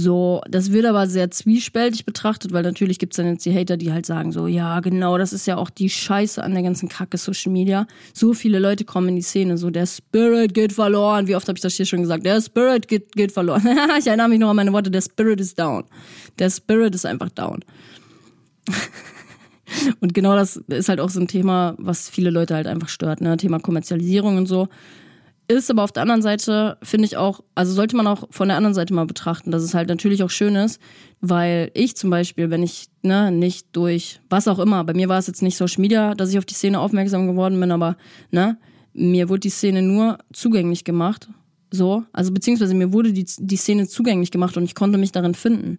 So, 0.00 0.42
das 0.48 0.70
wird 0.70 0.86
aber 0.86 1.08
sehr 1.08 1.28
zwiespältig 1.32 2.04
betrachtet, 2.04 2.52
weil 2.52 2.62
natürlich 2.62 3.00
gibt 3.00 3.14
es 3.14 3.16
dann 3.16 3.26
jetzt 3.26 3.44
die 3.44 3.52
Hater, 3.52 3.76
die 3.76 3.92
halt 3.92 4.06
sagen 4.06 4.30
so, 4.30 4.46
ja, 4.46 4.78
genau, 4.78 5.18
das 5.18 5.32
ist 5.32 5.44
ja 5.48 5.56
auch 5.56 5.70
die 5.70 5.90
Scheiße 5.90 6.40
an 6.40 6.54
der 6.54 6.62
ganzen 6.62 6.88
Kacke 6.88 7.18
Social 7.18 7.50
Media. 7.50 7.84
So 8.14 8.32
viele 8.32 8.60
Leute 8.60 8.84
kommen 8.84 9.08
in 9.08 9.16
die 9.16 9.22
Szene, 9.22 9.58
so 9.58 9.70
der 9.70 9.86
Spirit 9.86 10.54
geht 10.54 10.72
verloren. 10.72 11.26
Wie 11.26 11.34
oft 11.34 11.48
habe 11.48 11.58
ich 11.58 11.62
das 11.62 11.74
hier 11.74 11.84
schon 11.84 12.02
gesagt? 12.02 12.24
Der 12.24 12.40
Spirit 12.40 12.86
geht, 12.86 13.10
geht 13.16 13.32
verloren. 13.32 13.66
ich 13.98 14.06
erinnere 14.06 14.28
mich 14.28 14.38
noch 14.38 14.50
an 14.50 14.56
meine 14.56 14.72
Worte, 14.72 14.92
der 14.92 15.00
Spirit 15.00 15.40
ist 15.40 15.58
down. 15.58 15.82
Der 16.38 16.50
Spirit 16.50 16.94
ist 16.94 17.04
einfach 17.04 17.30
down. 17.30 17.64
und 20.00 20.14
genau 20.14 20.36
das 20.36 20.58
ist 20.68 20.88
halt 20.88 21.00
auch 21.00 21.10
so 21.10 21.18
ein 21.18 21.26
Thema, 21.26 21.74
was 21.76 22.08
viele 22.08 22.30
Leute 22.30 22.54
halt 22.54 22.68
einfach 22.68 22.88
stört, 22.88 23.20
ne? 23.20 23.36
Thema 23.36 23.58
Kommerzialisierung 23.58 24.36
und 24.36 24.46
so. 24.46 24.68
Ist 25.50 25.70
aber 25.70 25.82
auf 25.82 25.92
der 25.92 26.02
anderen 26.02 26.20
Seite, 26.20 26.76
finde 26.82 27.06
ich 27.06 27.16
auch, 27.16 27.40
also 27.54 27.72
sollte 27.72 27.96
man 27.96 28.06
auch 28.06 28.24
von 28.30 28.48
der 28.48 28.58
anderen 28.58 28.74
Seite 28.74 28.92
mal 28.92 29.06
betrachten, 29.06 29.50
dass 29.50 29.62
es 29.62 29.72
halt 29.72 29.88
natürlich 29.88 30.22
auch 30.22 30.28
schön 30.28 30.54
ist, 30.56 30.78
weil 31.22 31.70
ich 31.72 31.96
zum 31.96 32.10
Beispiel, 32.10 32.50
wenn 32.50 32.62
ich 32.62 32.88
ne, 33.02 33.32
nicht 33.32 33.68
durch 33.72 34.20
was 34.28 34.46
auch 34.46 34.58
immer, 34.58 34.84
bei 34.84 34.92
mir 34.92 35.08
war 35.08 35.18
es 35.18 35.26
jetzt 35.26 35.40
nicht 35.40 35.56
Social 35.56 35.80
Media, 35.80 36.14
dass 36.14 36.30
ich 36.30 36.36
auf 36.36 36.44
die 36.44 36.52
Szene 36.52 36.78
aufmerksam 36.78 37.26
geworden 37.26 37.58
bin, 37.58 37.72
aber 37.72 37.96
ne, 38.30 38.58
mir 38.92 39.30
wurde 39.30 39.40
die 39.40 39.48
Szene 39.48 39.80
nur 39.80 40.18
zugänglich 40.34 40.84
gemacht, 40.84 41.28
so, 41.70 42.04
also 42.12 42.32
beziehungsweise 42.32 42.74
mir 42.74 42.92
wurde 42.92 43.14
die, 43.14 43.26
die 43.38 43.56
Szene 43.56 43.88
zugänglich 43.88 44.30
gemacht 44.30 44.56
und 44.58 44.64
ich 44.64 44.74
konnte 44.74 44.98
mich 44.98 45.12
darin 45.12 45.34
finden. 45.34 45.78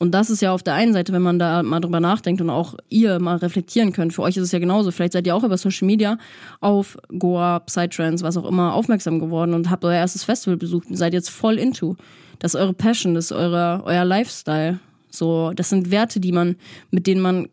Und 0.00 0.12
das 0.12 0.30
ist 0.30 0.40
ja 0.40 0.50
auf 0.52 0.62
der 0.62 0.72
einen 0.72 0.94
Seite, 0.94 1.12
wenn 1.12 1.20
man 1.20 1.38
da 1.38 1.62
mal 1.62 1.78
drüber 1.78 2.00
nachdenkt 2.00 2.40
und 2.40 2.48
auch 2.48 2.74
ihr 2.88 3.20
mal 3.20 3.36
reflektieren 3.36 3.92
könnt. 3.92 4.14
Für 4.14 4.22
euch 4.22 4.34
ist 4.38 4.44
es 4.44 4.52
ja 4.52 4.58
genauso. 4.58 4.92
Vielleicht 4.92 5.12
seid 5.12 5.26
ihr 5.26 5.36
auch 5.36 5.44
über 5.44 5.58
Social 5.58 5.84
Media 5.84 6.16
auf 6.60 6.96
Goa, 7.18 7.58
Psytrance, 7.58 8.24
was 8.24 8.38
auch 8.38 8.46
immer 8.46 8.72
aufmerksam 8.72 9.18
geworden 9.18 9.52
und 9.52 9.68
habt 9.68 9.84
euer 9.84 9.96
erstes 9.96 10.24
Festival 10.24 10.56
besucht 10.56 10.88
und 10.88 10.96
seid 10.96 11.12
jetzt 11.12 11.28
voll 11.28 11.58
into. 11.58 11.96
Das 12.38 12.54
ist 12.54 12.60
eure 12.60 12.72
Passion, 12.72 13.14
das 13.14 13.26
ist 13.26 13.32
eure, 13.32 13.82
euer 13.84 14.06
Lifestyle. 14.06 14.80
So, 15.10 15.52
das 15.54 15.68
sind 15.68 15.90
Werte, 15.90 16.18
die 16.18 16.32
man, 16.32 16.56
mit 16.90 17.06
denen 17.06 17.20
man 17.20 17.48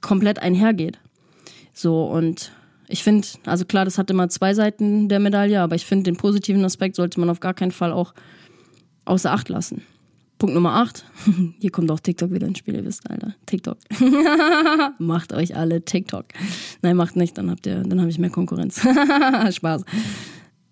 komplett 0.00 0.38
einhergeht. 0.38 0.98
So, 1.74 2.04
und 2.04 2.52
ich 2.88 3.04
finde, 3.04 3.28
also 3.44 3.66
klar, 3.66 3.84
das 3.84 3.98
hat 3.98 4.10
immer 4.10 4.30
zwei 4.30 4.54
Seiten 4.54 5.10
der 5.10 5.20
Medaille, 5.20 5.60
aber 5.60 5.74
ich 5.74 5.84
finde, 5.84 6.04
den 6.04 6.16
positiven 6.16 6.64
Aspekt 6.64 6.96
sollte 6.96 7.20
man 7.20 7.28
auf 7.28 7.40
gar 7.40 7.52
keinen 7.52 7.72
Fall 7.72 7.92
auch 7.92 8.14
außer 9.04 9.30
Acht 9.30 9.50
lassen. 9.50 9.82
Punkt 10.38 10.54
Nummer 10.54 10.74
8. 10.74 11.04
Hier 11.60 11.70
kommt 11.70 11.90
auch 11.90 12.00
TikTok 12.00 12.30
wieder 12.30 12.46
ins 12.46 12.58
Spiel, 12.58 12.74
ihr 12.74 12.84
wisst, 12.84 13.08
Alter. 13.10 13.34
TikTok. 13.46 13.78
macht 14.98 15.32
euch 15.32 15.56
alle 15.56 15.84
TikTok. 15.84 16.26
Nein, 16.82 16.96
macht 16.96 17.16
nicht, 17.16 17.38
dann 17.38 17.50
habt 17.50 17.66
ihr, 17.66 17.82
dann 17.82 18.00
habe 18.00 18.10
ich 18.10 18.18
mehr 18.18 18.30
Konkurrenz. 18.30 18.80
Spaß. 19.50 19.84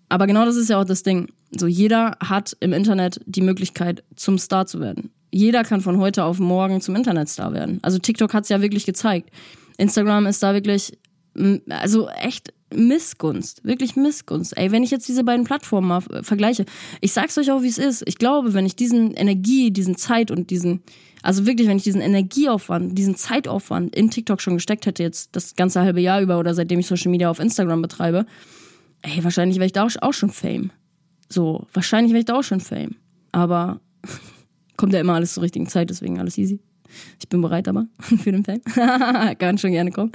Aber 0.09 0.27
genau 0.27 0.45
das 0.45 0.55
ist 0.55 0.69
ja 0.69 0.79
auch 0.79 0.85
das 0.85 1.03
Ding. 1.03 1.29
So, 1.57 1.67
jeder 1.67 2.17
hat 2.19 2.55
im 2.59 2.73
Internet 2.73 3.21
die 3.25 3.41
Möglichkeit, 3.41 4.03
zum 4.15 4.37
Star 4.37 4.67
zu 4.67 4.79
werden. 4.79 5.11
Jeder 5.31 5.63
kann 5.63 5.81
von 5.81 5.97
heute 5.97 6.23
auf 6.23 6.39
morgen 6.39 6.79
zum 6.79 6.95
Internetstar 6.95 7.53
werden. 7.53 7.79
Also 7.81 7.97
TikTok 7.97 8.33
hat 8.33 8.43
es 8.43 8.49
ja 8.49 8.61
wirklich 8.61 8.85
gezeigt. 8.85 9.31
Instagram 9.77 10.27
ist 10.27 10.43
da 10.43 10.53
wirklich, 10.53 10.97
also 11.69 12.07
echt 12.09 12.53
Missgunst, 12.75 13.63
wirklich 13.63 13.95
Missgunst. 13.95 14.57
Ey, 14.57 14.71
wenn 14.71 14.83
ich 14.83 14.91
jetzt 14.91 15.07
diese 15.07 15.23
beiden 15.23 15.45
Plattformen 15.45 15.87
mal 15.87 16.01
vergleiche, 16.01 16.65
ich 17.01 17.13
sag's 17.13 17.37
euch 17.37 17.51
auch, 17.51 17.61
wie 17.61 17.67
es 17.67 17.77
ist. 17.77 18.03
Ich 18.05 18.17
glaube, 18.17 18.53
wenn 18.53 18.65
ich 18.65 18.75
diesen 18.75 19.13
Energie, 19.13 19.71
diesen 19.71 19.97
Zeit 19.97 20.31
und 20.31 20.49
diesen, 20.49 20.83
also 21.21 21.45
wirklich, 21.45 21.67
wenn 21.67 21.77
ich 21.77 21.83
diesen 21.83 22.01
Energieaufwand, 22.01 22.97
diesen 22.97 23.15
Zeitaufwand 23.15 23.95
in 23.95 24.09
TikTok 24.09 24.41
schon 24.41 24.55
gesteckt 24.55 24.85
hätte, 24.85 25.03
jetzt 25.03 25.35
das 25.35 25.55
ganze 25.55 25.81
halbe 25.81 26.01
Jahr 26.01 26.21
über 26.21 26.39
oder 26.39 26.53
seitdem 26.53 26.79
ich 26.79 26.87
Social 26.87 27.11
Media 27.11 27.29
auf 27.29 27.39
Instagram 27.39 27.81
betreibe, 27.81 28.25
ey, 29.01 29.23
wahrscheinlich 29.23 29.57
wäre 29.57 29.67
ich 29.67 29.73
da 29.73 29.87
auch 30.01 30.13
schon 30.13 30.29
Fame. 30.29 30.71
So, 31.29 31.67
wahrscheinlich 31.73 32.11
wäre 32.11 32.19
ich 32.19 32.25
da 32.25 32.35
auch 32.35 32.43
schon 32.43 32.59
Fame. 32.59 32.95
Aber 33.31 33.79
Kommt 34.77 34.93
ja 34.93 34.99
immer 34.99 35.13
alles 35.13 35.33
zur 35.33 35.43
richtigen 35.43 35.67
Zeit, 35.67 35.89
deswegen 35.89 36.19
alles 36.19 36.37
easy. 36.37 36.59
Ich 37.19 37.27
bin 37.29 37.41
bereit 37.41 37.67
aber 37.67 37.87
für 37.99 38.31
den 38.31 38.43
Fan. 38.43 38.61
Kann 39.37 39.57
schon 39.57 39.71
gerne 39.71 39.91
kommen. 39.91 40.11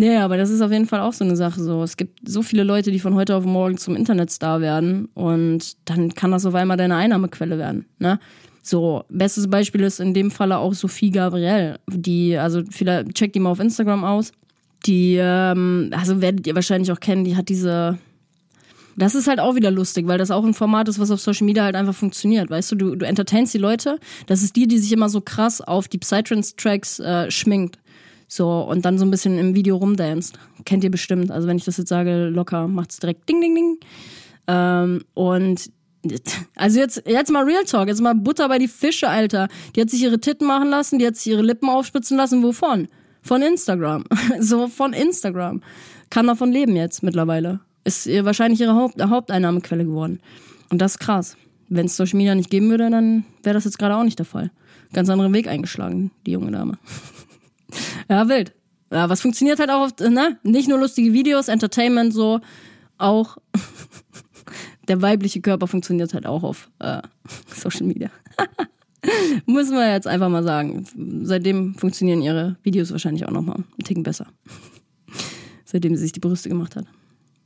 Nee, 0.00 0.16
aber 0.16 0.38
das 0.38 0.48
ist 0.48 0.62
auf 0.62 0.72
jeden 0.72 0.86
Fall 0.86 1.00
auch 1.00 1.12
so 1.12 1.26
eine 1.26 1.36
Sache. 1.36 1.62
So, 1.62 1.82
es 1.82 1.98
gibt 1.98 2.26
so 2.26 2.40
viele 2.40 2.62
Leute, 2.62 2.90
die 2.90 3.00
von 3.00 3.16
heute 3.16 3.36
auf 3.36 3.44
morgen 3.44 3.76
zum 3.76 3.94
Internetstar 3.94 4.62
werden 4.62 5.10
und 5.12 5.76
dann 5.84 6.14
kann 6.14 6.30
das 6.30 6.46
auf 6.46 6.54
einmal 6.54 6.78
deine 6.78 6.96
Einnahmequelle 6.96 7.58
werden. 7.58 7.84
Ne? 7.98 8.18
So, 8.62 9.04
bestes 9.10 9.50
Beispiel 9.50 9.82
ist 9.82 10.00
in 10.00 10.14
dem 10.14 10.30
Falle 10.30 10.56
auch 10.56 10.72
Sophie 10.72 11.10
Gabriel, 11.10 11.78
die, 11.86 12.38
also 12.38 12.62
vielleicht 12.70 13.14
checkt 13.14 13.34
die 13.34 13.40
mal 13.40 13.50
auf 13.50 13.60
Instagram 13.60 14.04
aus. 14.04 14.32
Die, 14.86 15.18
ähm, 15.20 15.90
also 15.94 16.22
werdet 16.22 16.46
ihr 16.46 16.54
wahrscheinlich 16.54 16.90
auch 16.90 17.00
kennen, 17.00 17.24
die 17.24 17.36
hat 17.36 17.50
diese. 17.50 17.98
Das 18.96 19.14
ist 19.14 19.28
halt 19.28 19.38
auch 19.38 19.54
wieder 19.54 19.70
lustig, 19.70 20.06
weil 20.06 20.16
das 20.16 20.30
auch 20.30 20.46
ein 20.46 20.54
Format 20.54 20.88
ist, 20.88 20.98
was 20.98 21.10
auf 21.10 21.20
Social 21.20 21.44
Media 21.44 21.64
halt 21.64 21.76
einfach 21.76 21.94
funktioniert. 21.94 22.48
Weißt 22.48 22.72
du, 22.72 22.76
du, 22.76 22.96
du 22.96 23.06
entertainst 23.06 23.52
die 23.52 23.58
Leute. 23.58 23.98
Das 24.26 24.42
ist 24.42 24.56
die, 24.56 24.66
die 24.66 24.78
sich 24.78 24.92
immer 24.92 25.10
so 25.10 25.20
krass 25.20 25.60
auf 25.60 25.88
die 25.88 25.98
Psytrance-Tracks 25.98 27.00
äh, 27.00 27.30
schminkt. 27.30 27.78
So, 28.32 28.60
und 28.60 28.84
dann 28.84 28.96
so 28.96 29.04
ein 29.04 29.10
bisschen 29.10 29.38
im 29.38 29.56
Video 29.56 29.76
rumdanced. 29.76 30.38
Kennt 30.64 30.84
ihr 30.84 30.90
bestimmt. 30.90 31.32
Also 31.32 31.48
wenn 31.48 31.56
ich 31.56 31.64
das 31.64 31.78
jetzt 31.78 31.88
sage, 31.88 32.28
locker, 32.28 32.68
macht's 32.68 33.00
direkt 33.00 33.28
ding, 33.28 33.40
ding, 33.40 33.56
ding. 33.56 33.78
Ähm, 34.46 35.02
und 35.14 35.72
also 36.54 36.78
jetzt, 36.78 37.02
jetzt 37.06 37.32
mal 37.32 37.42
Real 37.42 37.64
Talk, 37.64 37.88
jetzt 37.88 38.00
mal 38.00 38.14
Butter 38.14 38.48
bei 38.48 38.58
die 38.58 38.68
Fische, 38.68 39.08
Alter. 39.08 39.48
Die 39.74 39.80
hat 39.80 39.90
sich 39.90 40.00
ihre 40.00 40.20
Titten 40.20 40.46
machen 40.46 40.70
lassen, 40.70 41.00
die 41.00 41.06
hat 41.08 41.16
sich 41.16 41.26
ihre 41.26 41.42
Lippen 41.42 41.68
aufspitzen 41.68 42.16
lassen. 42.16 42.40
Wovon? 42.44 42.86
Von 43.20 43.42
Instagram. 43.42 44.04
so 44.38 44.68
von 44.68 44.92
Instagram. 44.92 45.60
Kann 46.08 46.28
davon 46.28 46.52
leben 46.52 46.76
jetzt 46.76 47.02
mittlerweile. 47.02 47.58
Ist 47.82 48.06
ihr 48.06 48.24
wahrscheinlich 48.24 48.60
ihre 48.60 48.76
Haupt 48.76 49.02
Haupteinnahmequelle 49.02 49.84
geworden. 49.84 50.20
Und 50.70 50.80
das 50.80 50.92
ist 50.92 50.98
krass. 51.00 51.36
Wenn 51.68 51.86
es 51.86 51.96
Social 51.96 52.16
Media 52.16 52.36
nicht 52.36 52.50
geben 52.50 52.70
würde, 52.70 52.90
dann 52.90 53.24
wäre 53.42 53.54
das 53.54 53.64
jetzt 53.64 53.78
gerade 53.80 53.96
auch 53.96 54.04
nicht 54.04 54.20
der 54.20 54.26
Fall. 54.26 54.52
Ganz 54.92 55.08
anderen 55.10 55.34
Weg 55.34 55.48
eingeschlagen, 55.48 56.12
die 56.26 56.30
junge 56.30 56.52
Dame. 56.52 56.78
Ja, 58.08 58.28
wild. 58.28 58.54
Ja, 58.92 59.08
was 59.08 59.20
funktioniert 59.20 59.60
halt 59.60 59.70
auch 59.70 59.82
oft, 59.82 60.00
ne? 60.00 60.38
Nicht 60.42 60.68
nur 60.68 60.78
lustige 60.78 61.12
Videos, 61.12 61.48
Entertainment, 61.48 62.12
so, 62.12 62.40
auch 62.98 63.38
der 64.88 65.00
weibliche 65.00 65.40
Körper 65.40 65.66
funktioniert 65.66 66.12
halt 66.14 66.26
auch 66.26 66.42
auf 66.42 66.70
äh, 66.80 67.02
Social 67.54 67.86
Media. 67.86 68.10
Muss 69.46 69.70
man 69.70 69.90
jetzt 69.90 70.06
einfach 70.06 70.28
mal 70.28 70.42
sagen. 70.42 70.84
Seitdem 71.22 71.74
funktionieren 71.74 72.20
ihre 72.20 72.56
Videos 72.62 72.90
wahrscheinlich 72.92 73.26
auch 73.26 73.30
nochmal 73.30 73.56
einen 73.56 73.84
Ticken 73.84 74.02
besser. 74.02 74.26
Seitdem 75.64 75.96
sie 75.96 76.02
sich 76.02 76.12
die 76.12 76.20
Brüste 76.20 76.48
gemacht 76.48 76.76
hat. 76.76 76.84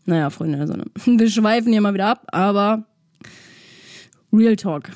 Naja, 0.06 0.30
Freunde 0.30 0.58
der 0.58 0.66
Sonne. 0.66 0.84
Wir 1.04 1.30
schweifen 1.30 1.72
hier 1.72 1.80
mal 1.80 1.94
wieder 1.94 2.08
ab, 2.08 2.26
aber 2.32 2.84
Real 4.32 4.56
Talk. 4.56 4.90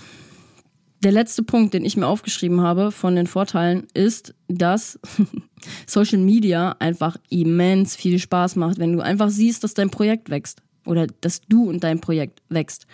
Der 1.05 1.13
letzte 1.13 1.45
Punkt, 1.45 1.75
den 1.75 1.85
ich 1.85 1.97
mir 1.97 2.07
aufgeschrieben 2.07 2.61
habe 2.61 2.91
von 2.91 3.15
den 3.15 3.29
Vorteilen, 3.29 3.87
ist, 3.95 4.35
dass 4.49 4.99
Social 5.87 6.19
Media 6.19 6.75
einfach 6.81 7.17
immens 7.31 7.95
viel 7.95 8.19
Spaß 8.19 8.57
macht, 8.57 8.79
wenn 8.79 8.93
du 8.93 9.01
einfach 9.01 9.31
siehst, 9.31 9.63
dass 9.63 9.75
dein 9.75 9.91
Projekt 9.91 10.29
wächst 10.29 10.61
oder 10.85 11.07
dass 11.21 11.41
du 11.43 11.69
und 11.69 11.85
dein 11.85 12.01
Projekt 12.01 12.43
wächst 12.49 12.87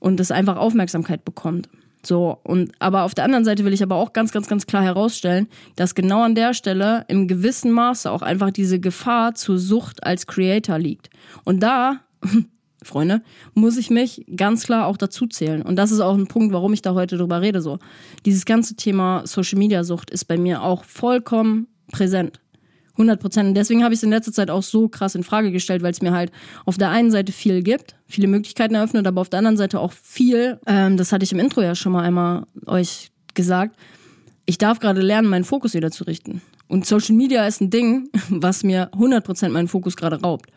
und 0.00 0.18
es 0.18 0.32
einfach 0.32 0.56
Aufmerksamkeit 0.56 1.24
bekommt. 1.24 1.68
So, 2.04 2.38
und 2.42 2.72
aber 2.80 3.04
auf 3.04 3.14
der 3.14 3.24
anderen 3.24 3.44
Seite 3.44 3.64
will 3.64 3.72
ich 3.72 3.82
aber 3.82 3.94
auch 3.94 4.12
ganz, 4.12 4.32
ganz, 4.32 4.48
ganz 4.48 4.66
klar 4.66 4.82
herausstellen, 4.82 5.48
dass 5.76 5.94
genau 5.94 6.22
an 6.22 6.34
der 6.34 6.52
Stelle 6.52 7.04
im 7.08 7.28
gewissen 7.28 7.70
Maße 7.70 8.10
auch 8.10 8.22
einfach 8.22 8.50
diese 8.50 8.80
Gefahr 8.80 9.34
zur 9.34 9.58
Sucht 9.58 10.04
als 10.04 10.26
Creator 10.26 10.78
liegt. 10.78 11.10
Und 11.44 11.62
da 11.62 12.00
Freunde, 12.84 13.22
muss 13.54 13.76
ich 13.76 13.90
mich 13.90 14.24
ganz 14.36 14.64
klar 14.64 14.86
auch 14.86 14.96
dazu 14.96 15.26
zählen. 15.26 15.62
Und 15.62 15.76
das 15.76 15.90
ist 15.90 16.00
auch 16.00 16.14
ein 16.14 16.26
Punkt, 16.26 16.52
warum 16.52 16.72
ich 16.72 16.82
da 16.82 16.94
heute 16.94 17.16
drüber 17.16 17.40
rede. 17.40 17.60
So, 17.60 17.78
dieses 18.24 18.44
ganze 18.44 18.76
Thema 18.76 19.22
Social 19.26 19.58
Media 19.58 19.84
Sucht 19.84 20.10
ist 20.10 20.26
bei 20.26 20.36
mir 20.36 20.62
auch 20.62 20.84
vollkommen 20.84 21.68
präsent. 21.90 22.40
100 22.92 23.20
Prozent. 23.20 23.48
Und 23.48 23.54
deswegen 23.54 23.82
habe 23.82 23.92
ich 23.92 23.98
es 23.98 24.04
in 24.04 24.10
letzter 24.10 24.32
Zeit 24.32 24.50
auch 24.50 24.62
so 24.62 24.88
krass 24.88 25.14
in 25.14 25.24
Frage 25.24 25.50
gestellt, 25.50 25.82
weil 25.82 25.90
es 25.90 26.00
mir 26.00 26.12
halt 26.12 26.30
auf 26.64 26.76
der 26.78 26.90
einen 26.90 27.10
Seite 27.10 27.32
viel 27.32 27.62
gibt, 27.62 27.96
viele 28.06 28.28
Möglichkeiten 28.28 28.74
eröffnet, 28.74 29.06
aber 29.06 29.20
auf 29.20 29.28
der 29.28 29.38
anderen 29.38 29.56
Seite 29.56 29.80
auch 29.80 29.92
viel, 29.92 30.60
ähm, 30.66 30.96
das 30.96 31.10
hatte 31.10 31.24
ich 31.24 31.32
im 31.32 31.40
Intro 31.40 31.60
ja 31.60 31.74
schon 31.74 31.92
mal 31.92 32.04
einmal 32.04 32.46
euch 32.66 33.10
gesagt, 33.34 33.76
ich 34.46 34.58
darf 34.58 34.78
gerade 34.78 35.00
lernen, 35.00 35.28
meinen 35.28 35.44
Fokus 35.44 35.74
wieder 35.74 35.90
zu 35.90 36.04
richten. 36.04 36.40
Und 36.68 36.86
Social 36.86 37.14
Media 37.14 37.46
ist 37.46 37.60
ein 37.60 37.70
Ding, 37.70 38.10
was 38.30 38.62
mir 38.62 38.90
100 38.92 39.24
Prozent 39.24 39.52
meinen 39.52 39.68
Fokus 39.68 39.96
gerade 39.96 40.20
raubt. 40.20 40.50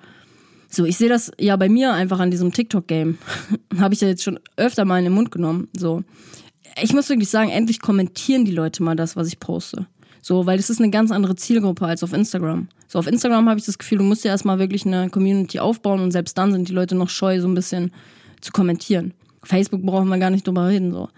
So, 0.69 0.85
ich 0.85 0.97
sehe 0.97 1.09
das 1.09 1.31
ja 1.39 1.55
bei 1.55 1.69
mir 1.69 1.93
einfach 1.93 2.19
an 2.19 2.31
diesem 2.31 2.51
TikTok-Game. 2.51 3.17
Habe 3.79 3.93
ich 3.93 4.01
ja 4.01 4.07
jetzt 4.07 4.23
schon 4.23 4.39
öfter 4.57 4.85
mal 4.85 4.97
in 4.99 5.05
den 5.05 5.13
Mund 5.13 5.31
genommen. 5.31 5.69
So. 5.75 6.03
Ich 6.81 6.93
muss 6.93 7.09
wirklich 7.09 7.29
sagen, 7.29 7.49
endlich 7.49 7.79
kommentieren 7.79 8.45
die 8.45 8.51
Leute 8.51 8.83
mal 8.83 8.95
das, 8.95 9.15
was 9.15 9.27
ich 9.27 9.39
poste. 9.39 9.87
So, 10.21 10.45
weil 10.45 10.57
das 10.57 10.69
ist 10.69 10.81
eine 10.81 10.89
ganz 10.89 11.11
andere 11.11 11.35
Zielgruppe 11.35 11.85
als 11.85 12.03
auf 12.03 12.11
Instagram. 12.11 12.67
So, 12.87 12.99
auf 12.99 13.07
Instagram 13.07 13.47
habe 13.47 13.59
ich 13.59 13.65
das 13.65 13.77
Gefühl, 13.77 13.99
du 13.99 14.03
musst 14.03 14.25
ja 14.25 14.31
erstmal 14.31 14.59
wirklich 14.59 14.85
eine 14.85 15.09
Community 15.09 15.59
aufbauen 15.59 16.01
und 16.01 16.11
selbst 16.11 16.37
dann 16.37 16.51
sind 16.51 16.67
die 16.67 16.73
Leute 16.73 16.95
noch 16.95 17.09
scheu, 17.09 17.39
so 17.39 17.47
ein 17.47 17.55
bisschen 17.55 17.91
zu 18.41 18.51
kommentieren. 18.51 19.13
Facebook 19.43 19.83
brauchen 19.83 20.09
wir 20.09 20.17
gar 20.17 20.29
nicht 20.29 20.45
drüber 20.45 20.67
reden, 20.67 20.91
so. 20.91 21.09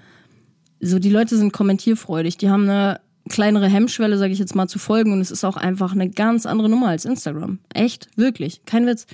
So, 0.82 1.00
die 1.00 1.10
Leute 1.10 1.38
sind 1.38 1.52
kommentierfreudig, 1.52 2.38
die 2.38 2.50
haben 2.50 2.64
eine 2.64 3.02
kleinere 3.28 3.68
Hemmschwelle, 3.68 4.18
sage 4.18 4.32
ich 4.32 4.39
jetzt 4.39 4.56
mal, 4.56 4.68
zu 4.68 4.80
folgen 4.80 5.12
und 5.12 5.22
es 5.22 5.32
ist 5.32 5.43
auch 5.43 5.58
einfach 5.58 5.91
eine 5.91 6.10
ganz 6.10 6.45
andere 6.45 6.70
Nummer 6.70 6.89
als 6.89 7.06
Instagram. 7.06 7.60
Echt, 7.74 8.08
wirklich, 8.16 8.64
kein 8.66 8.86
Witz. 8.86 9.06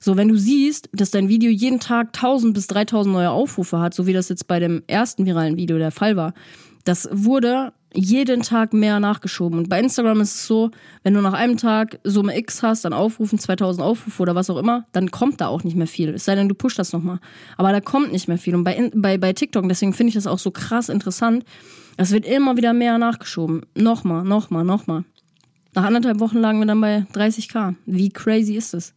So, 0.00 0.16
wenn 0.16 0.28
du 0.28 0.36
siehst, 0.36 0.88
dass 0.92 1.10
dein 1.10 1.28
Video 1.28 1.50
jeden 1.50 1.78
Tag 1.78 2.08
1000 2.08 2.54
bis 2.54 2.66
3000 2.68 3.14
neue 3.14 3.30
Aufrufe 3.30 3.78
hat, 3.78 3.94
so 3.94 4.06
wie 4.06 4.14
das 4.14 4.30
jetzt 4.30 4.48
bei 4.48 4.58
dem 4.58 4.82
ersten 4.86 5.26
viralen 5.26 5.56
Video 5.56 5.78
der 5.78 5.90
Fall 5.90 6.16
war, 6.16 6.32
das 6.84 7.08
wurde 7.12 7.72
jeden 7.92 8.42
Tag 8.42 8.72
mehr 8.72 9.00
nachgeschoben. 9.00 9.58
Und 9.58 9.68
bei 9.68 9.80
Instagram 9.80 10.20
ist 10.20 10.34
es 10.34 10.46
so, 10.46 10.70
wenn 11.02 11.14
du 11.14 11.20
nach 11.20 11.32
einem 11.32 11.56
Tag 11.56 11.98
Summe 12.04 12.38
X 12.38 12.62
hast, 12.62 12.84
dann 12.84 12.92
Aufrufen, 12.92 13.38
2000 13.38 13.84
Aufrufe 13.84 14.22
oder 14.22 14.34
was 14.34 14.48
auch 14.48 14.56
immer, 14.56 14.86
dann 14.92 15.10
kommt 15.10 15.40
da 15.40 15.48
auch 15.48 15.64
nicht 15.64 15.76
mehr 15.76 15.86
viel. 15.86 16.10
Es 16.10 16.24
sei 16.24 16.34
denn, 16.34 16.48
du 16.48 16.54
pushst 16.54 16.78
das 16.78 16.92
nochmal. 16.92 17.18
Aber 17.56 17.72
da 17.72 17.80
kommt 17.80 18.12
nicht 18.12 18.28
mehr 18.28 18.38
viel. 18.38 18.54
Und 18.54 18.64
bei, 18.64 18.90
bei, 18.94 19.18
bei 19.18 19.32
TikTok, 19.32 19.68
deswegen 19.68 19.92
finde 19.92 20.08
ich 20.08 20.14
das 20.14 20.26
auch 20.26 20.38
so 20.38 20.50
krass 20.50 20.88
interessant, 20.88 21.44
es 21.96 22.12
wird 22.12 22.24
immer 22.24 22.56
wieder 22.56 22.72
mehr 22.72 22.96
nachgeschoben. 22.96 23.62
Nochmal, 23.74 24.24
nochmal, 24.24 24.64
nochmal. 24.64 25.04
Nach 25.74 25.84
anderthalb 25.84 26.18
Wochen 26.18 26.38
lagen 26.38 26.58
wir 26.58 26.66
dann 26.66 26.80
bei 26.80 27.06
30k. 27.12 27.76
Wie 27.86 28.08
crazy 28.08 28.54
ist 28.54 28.74
das? 28.74 28.92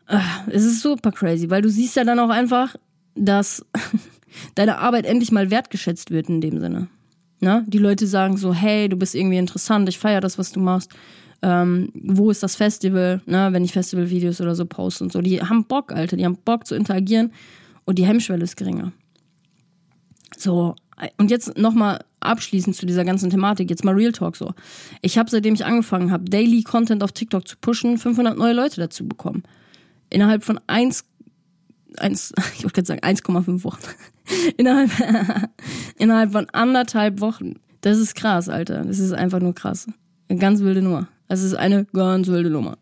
Es 0.48 0.64
ist 0.64 0.82
super 0.82 1.12
crazy, 1.12 1.50
weil 1.50 1.62
du 1.62 1.70
siehst 1.70 1.96
ja 1.96 2.04
dann 2.04 2.20
auch 2.20 2.30
einfach, 2.30 2.76
dass 3.16 3.64
deine 4.56 4.80
Arbeit 4.80 5.06
endlich 5.06 5.32
mal 5.32 5.52
wertgeschätzt 5.52 6.10
wird 6.10 6.30
in 6.30 6.42
dem 6.42 6.60
Sinne. 6.60 6.88
Ne? 7.40 7.64
Die 7.68 7.78
Leute 7.78 8.08
sagen 8.08 8.38
so, 8.38 8.54
hey, 8.54 8.90
du 8.90 8.96
bist 8.96 9.14
irgendwie 9.14 9.38
interessant, 9.38 9.88
ich 9.90 10.00
feiere 10.00 10.22
das, 10.22 10.40
was 10.40 10.52
du 10.52 10.60
machst. 10.60 10.92
Ähm, 11.44 11.90
wo 11.94 12.32
ist 12.32 12.42
das 12.42 12.56
Festival? 12.56 13.22
Ne? 13.26 13.50
Wenn 13.52 13.66
ich 13.66 13.74
Festivalvideos 13.74 14.42
oder 14.42 14.56
so 14.56 14.66
poste 14.66 15.04
und 15.04 15.12
so. 15.12 15.22
Die 15.22 15.42
haben 15.42 15.66
Bock, 15.66 15.92
Alter, 15.92 16.16
die 16.16 16.26
haben 16.26 16.38
Bock 16.38 16.66
zu 16.66 16.74
interagieren 16.74 17.34
und 17.86 18.00
die 18.00 18.06
Hemmschwelle 18.06 18.44
ist 18.44 18.56
geringer. 18.56 18.94
So, 20.38 20.76
und 21.18 21.32
jetzt 21.32 21.58
nochmal 21.58 22.04
abschließend 22.20 22.76
zu 22.76 22.86
dieser 22.86 23.06
ganzen 23.06 23.30
Thematik, 23.30 23.70
jetzt 23.70 23.84
mal 23.84 23.94
Real 23.94 24.12
Talk 24.12 24.36
so. 24.36 24.54
Ich 25.02 25.18
habe, 25.18 25.30
seitdem 25.30 25.54
ich 25.54 25.66
angefangen 25.66 26.12
habe, 26.12 26.26
Daily 26.26 26.64
Content 26.64 27.04
auf 27.04 27.12
TikTok 27.12 27.48
zu 27.48 27.58
pushen, 27.60 27.98
500 27.98 28.38
neue 28.38 28.54
Leute 28.54 28.80
dazu 28.80 29.08
bekommen. 29.08 29.44
Innerhalb 30.10 30.44
von 30.44 30.60
1, 30.68 31.04
1 31.98 32.34
ich 32.58 32.64
wollte 32.64 32.86
sagen 32.86 33.02
1,5 33.02 33.64
Wochen. 33.64 33.80
innerhalb, 34.58 34.92
innerhalb 35.98 36.32
von 36.32 36.50
anderthalb 36.52 37.20
Wochen. 37.20 37.56
Das 37.82 37.98
ist 37.98 38.16
krass, 38.16 38.48
Alter. 38.48 38.84
Das 38.86 39.00
ist 39.00 39.12
einfach 39.12 39.40
nur 39.40 39.54
krass. 39.54 39.88
Eine 40.30 40.40
ganz 40.40 40.62
wilde 40.62 40.82
Nummer. 40.82 41.10
Das 41.28 41.42
ist 41.42 41.56
eine 41.56 41.86
ganz 41.86 42.28
wilde 42.28 42.50
Nummer. 42.50 42.78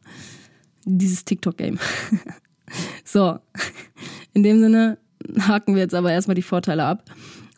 Dieses 0.86 1.26
TikTok-Game. 1.26 1.80
so. 3.04 3.40
In 4.34 4.44
dem 4.44 4.60
Sinne 4.60 4.98
haken 5.40 5.74
wir 5.74 5.82
jetzt 5.82 5.96
aber 5.96 6.12
erstmal 6.12 6.36
die 6.36 6.42
Vorteile 6.42 6.84
ab 6.84 7.04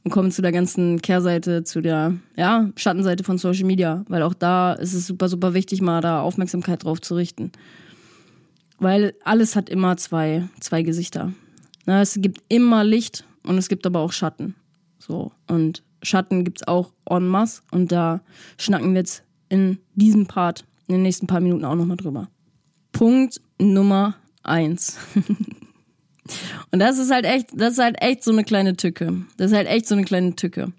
und 0.04 0.12
kommen 0.12 0.32
zu 0.32 0.42
der 0.42 0.52
ganzen 0.52 1.02
Kehrseite, 1.02 1.64
zu 1.64 1.82
der 1.82 2.16
ja, 2.36 2.70
Schattenseite 2.76 3.24
von 3.24 3.38
Social 3.38 3.66
Media, 3.66 4.04
weil 4.08 4.22
auch 4.22 4.34
da 4.34 4.74
ist 4.74 4.94
es 4.94 5.08
super, 5.08 5.30
super 5.30 5.54
wichtig, 5.54 5.82
mal 5.82 6.02
da 6.02 6.22
Aufmerksamkeit 6.22 6.84
drauf 6.84 7.02
zu 7.02 7.16
richten. 7.16 7.52
Weil 8.80 9.14
alles 9.24 9.56
hat 9.56 9.70
immer 9.70 9.96
zwei, 9.98 10.48
zwei 10.60 10.84
Gesichter. 10.84 11.32
Na, 11.86 12.02
es 12.02 12.18
gibt 12.20 12.44
immer 12.50 12.84
Licht 12.84 13.26
und 13.44 13.58
es 13.58 13.70
gibt 13.70 13.86
aber 13.86 14.00
auch 14.00 14.12
Schatten. 14.12 14.56
So. 15.00 15.32
Und 15.48 15.84
Schatten 16.02 16.44
gibt's 16.44 16.68
auch 16.68 16.92
en 17.10 17.28
masse 17.28 17.62
und 17.72 17.92
da 17.92 18.22
schnacken 18.58 18.94
wir 18.94 19.00
jetzt 19.00 19.24
in 19.48 19.78
diesem 19.96 20.28
Part, 20.28 20.66
in 20.88 20.96
den 20.96 21.04
nächsten 21.04 21.28
paar 21.28 21.40
Minuten 21.40 21.64
auch 21.64 21.76
nochmal 21.76 21.98
drüber. 21.98 22.30
Punkt 22.92 23.40
Nummer 23.58 24.16
eins. 24.44 24.98
Und 26.72 26.80
das 26.80 26.98
ist 26.98 27.12
halt 27.12 27.26
echt, 27.26 27.50
das 27.54 27.74
ist 27.74 27.80
halt 27.80 28.02
echt 28.02 28.24
so 28.24 28.32
eine 28.32 28.44
kleine 28.44 28.76
Tücke. 28.76 29.24
Das 29.38 29.52
ist 29.52 29.58
halt 29.58 29.68
echt 29.68 29.88
so 29.88 29.96
eine 29.96 30.06
kleine 30.06 30.36
Tücke. 30.36 30.72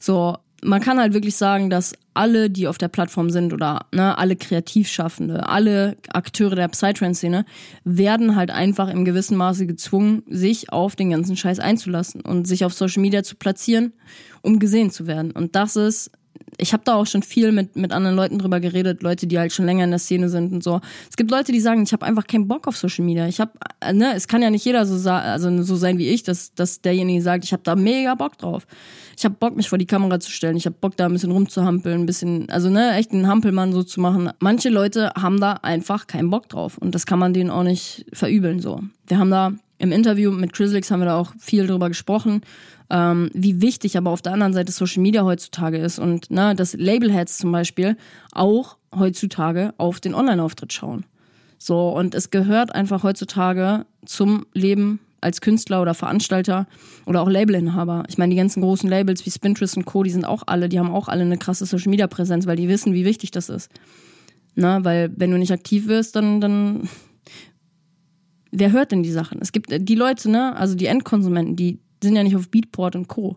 So, 0.00 0.36
man 0.62 0.80
kann 0.80 0.98
halt 0.98 1.14
wirklich 1.14 1.36
sagen, 1.36 1.70
dass 1.70 1.94
alle, 2.12 2.50
die 2.50 2.68
auf 2.68 2.76
der 2.76 2.88
Plattform 2.88 3.30
sind 3.30 3.52
oder 3.52 3.86
ne, 3.92 4.18
alle 4.18 4.36
Kreativschaffende, 4.36 5.48
alle 5.48 5.96
Akteure 6.12 6.54
der 6.54 6.68
Psytrance-Szene 6.68 7.46
werden 7.84 8.36
halt 8.36 8.50
einfach 8.50 8.88
im 8.88 9.04
gewissen 9.04 9.36
Maße 9.36 9.66
gezwungen, 9.66 10.22
sich 10.28 10.72
auf 10.72 10.96
den 10.96 11.10
ganzen 11.10 11.36
Scheiß 11.36 11.60
einzulassen 11.60 12.20
und 12.20 12.46
sich 12.46 12.64
auf 12.64 12.74
Social 12.74 13.00
Media 13.00 13.22
zu 13.22 13.36
platzieren, 13.36 13.92
um 14.42 14.58
gesehen 14.58 14.90
zu 14.90 15.06
werden. 15.06 15.30
Und 15.30 15.56
das 15.56 15.76
ist 15.76 16.10
ich 16.58 16.72
habe 16.72 16.82
da 16.84 16.94
auch 16.94 17.06
schon 17.06 17.22
viel 17.22 17.52
mit, 17.52 17.76
mit 17.76 17.92
anderen 17.92 18.16
Leuten 18.16 18.38
drüber 18.38 18.60
geredet, 18.60 19.02
Leute, 19.02 19.26
die 19.26 19.38
halt 19.38 19.52
schon 19.52 19.66
länger 19.66 19.84
in 19.84 19.90
der 19.90 19.98
Szene 19.98 20.28
sind 20.28 20.52
und 20.52 20.62
so. 20.62 20.80
Es 21.08 21.16
gibt 21.16 21.30
Leute, 21.30 21.52
die 21.52 21.60
sagen, 21.60 21.82
ich 21.82 21.92
habe 21.92 22.06
einfach 22.06 22.26
keinen 22.26 22.48
Bock 22.48 22.66
auf 22.68 22.76
Social 22.76 23.04
Media. 23.04 23.26
Ich 23.26 23.40
habe, 23.40 23.52
ne, 23.92 24.14
es 24.14 24.28
kann 24.28 24.42
ja 24.42 24.50
nicht 24.50 24.64
jeder 24.64 24.84
so, 24.86 25.10
also 25.10 25.62
so 25.62 25.76
sein 25.76 25.98
wie 25.98 26.08
ich, 26.08 26.22
dass, 26.22 26.54
dass 26.54 26.80
derjenige 26.80 27.22
sagt, 27.22 27.44
ich 27.44 27.52
habe 27.52 27.62
da 27.62 27.76
mega 27.76 28.14
Bock 28.14 28.38
drauf. 28.38 28.66
Ich 29.16 29.24
habe 29.24 29.34
Bock, 29.38 29.56
mich 29.56 29.68
vor 29.68 29.78
die 29.78 29.86
Kamera 29.86 30.18
zu 30.20 30.30
stellen. 30.30 30.56
Ich 30.56 30.66
habe 30.66 30.76
Bock, 30.80 30.96
da 30.96 31.06
ein 31.06 31.12
bisschen 31.12 31.30
rumzuhampeln, 31.30 32.00
ein 32.00 32.06
bisschen, 32.06 32.48
also 32.50 32.68
ne, 32.70 32.94
echt 32.94 33.12
einen 33.12 33.26
Hampelmann 33.26 33.72
so 33.72 33.82
zu 33.82 34.00
machen. 34.00 34.30
Manche 34.38 34.68
Leute 34.68 35.12
haben 35.16 35.40
da 35.40 35.52
einfach 35.62 36.06
keinen 36.06 36.30
Bock 36.30 36.48
drauf 36.48 36.78
und 36.78 36.94
das 36.94 37.06
kann 37.06 37.18
man 37.18 37.32
denen 37.32 37.50
auch 37.50 37.62
nicht 37.62 38.06
verübeln 38.12 38.60
so. 38.60 38.80
Wir 39.06 39.18
haben 39.18 39.30
da 39.30 39.52
im 39.78 39.92
Interview 39.92 40.30
mit 40.30 40.52
Chrislix 40.52 40.90
haben 40.90 41.00
wir 41.00 41.06
da 41.06 41.16
auch 41.16 41.32
viel 41.38 41.66
drüber 41.66 41.88
gesprochen 41.88 42.42
ähm, 42.90 43.30
wie 43.32 43.62
wichtig 43.62 43.96
aber 43.96 44.10
auf 44.10 44.22
der 44.22 44.32
anderen 44.32 44.52
Seite 44.52 44.72
Social 44.72 45.02
Media 45.02 45.24
heutzutage 45.24 45.78
ist 45.78 45.98
und 45.98 46.30
ne, 46.30 46.54
dass 46.54 46.74
Labelheads 46.74 47.38
zum 47.38 47.52
Beispiel 47.52 47.96
auch 48.32 48.76
heutzutage 48.94 49.72
auf 49.78 50.00
den 50.00 50.14
Online-Auftritt 50.14 50.72
schauen. 50.72 51.06
So, 51.58 51.90
und 51.90 52.14
es 52.14 52.30
gehört 52.30 52.74
einfach 52.74 53.02
heutzutage 53.02 53.86
zum 54.04 54.46
Leben 54.54 54.98
als 55.20 55.40
Künstler 55.40 55.82
oder 55.82 55.94
Veranstalter 55.94 56.66
oder 57.06 57.20
auch 57.20 57.28
Labelinhaber. 57.28 58.04
Ich 58.08 58.18
meine, 58.18 58.30
die 58.30 58.38
ganzen 58.38 58.62
großen 58.62 58.88
Labels 58.88 59.24
wie 59.26 59.30
Spintress 59.30 59.76
und 59.76 59.84
Co., 59.84 60.02
die 60.02 60.10
sind 60.10 60.24
auch 60.24 60.44
alle, 60.46 60.68
die 60.68 60.78
haben 60.78 60.90
auch 60.90 61.08
alle 61.08 61.22
eine 61.22 61.36
krasse 61.36 61.66
Social 61.66 61.90
Media 61.90 62.06
Präsenz, 62.06 62.46
weil 62.46 62.56
die 62.56 62.68
wissen, 62.68 62.94
wie 62.94 63.04
wichtig 63.04 63.30
das 63.30 63.50
ist. 63.50 63.70
Na, 64.54 64.84
weil 64.84 65.12
wenn 65.16 65.30
du 65.30 65.38
nicht 65.38 65.52
aktiv 65.52 65.86
wirst, 65.86 66.16
dann, 66.16 66.40
dann 66.40 66.88
wer 68.50 68.72
hört 68.72 68.92
denn 68.92 69.02
die 69.02 69.12
Sachen? 69.12 69.38
Es 69.40 69.52
gibt 69.52 69.68
die 69.70 69.94
Leute, 69.94 70.30
ne, 70.30 70.56
also 70.56 70.74
die 70.74 70.86
Endkonsumenten, 70.86 71.56
die 71.56 71.78
sind 72.02 72.16
ja 72.16 72.22
nicht 72.22 72.36
auf 72.36 72.48
Beatport 72.48 72.96
und 72.96 73.08
Co. 73.08 73.36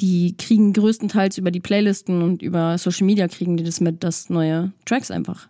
Die 0.00 0.36
kriegen 0.36 0.72
größtenteils 0.72 1.38
über 1.38 1.50
die 1.50 1.60
Playlisten 1.60 2.22
und 2.22 2.42
über 2.42 2.78
Social 2.78 3.06
Media 3.06 3.26
kriegen 3.28 3.56
die 3.56 3.64
das 3.64 3.80
mit, 3.80 4.04
dass 4.04 4.30
neue 4.30 4.72
Tracks 4.84 5.10
einfach 5.10 5.48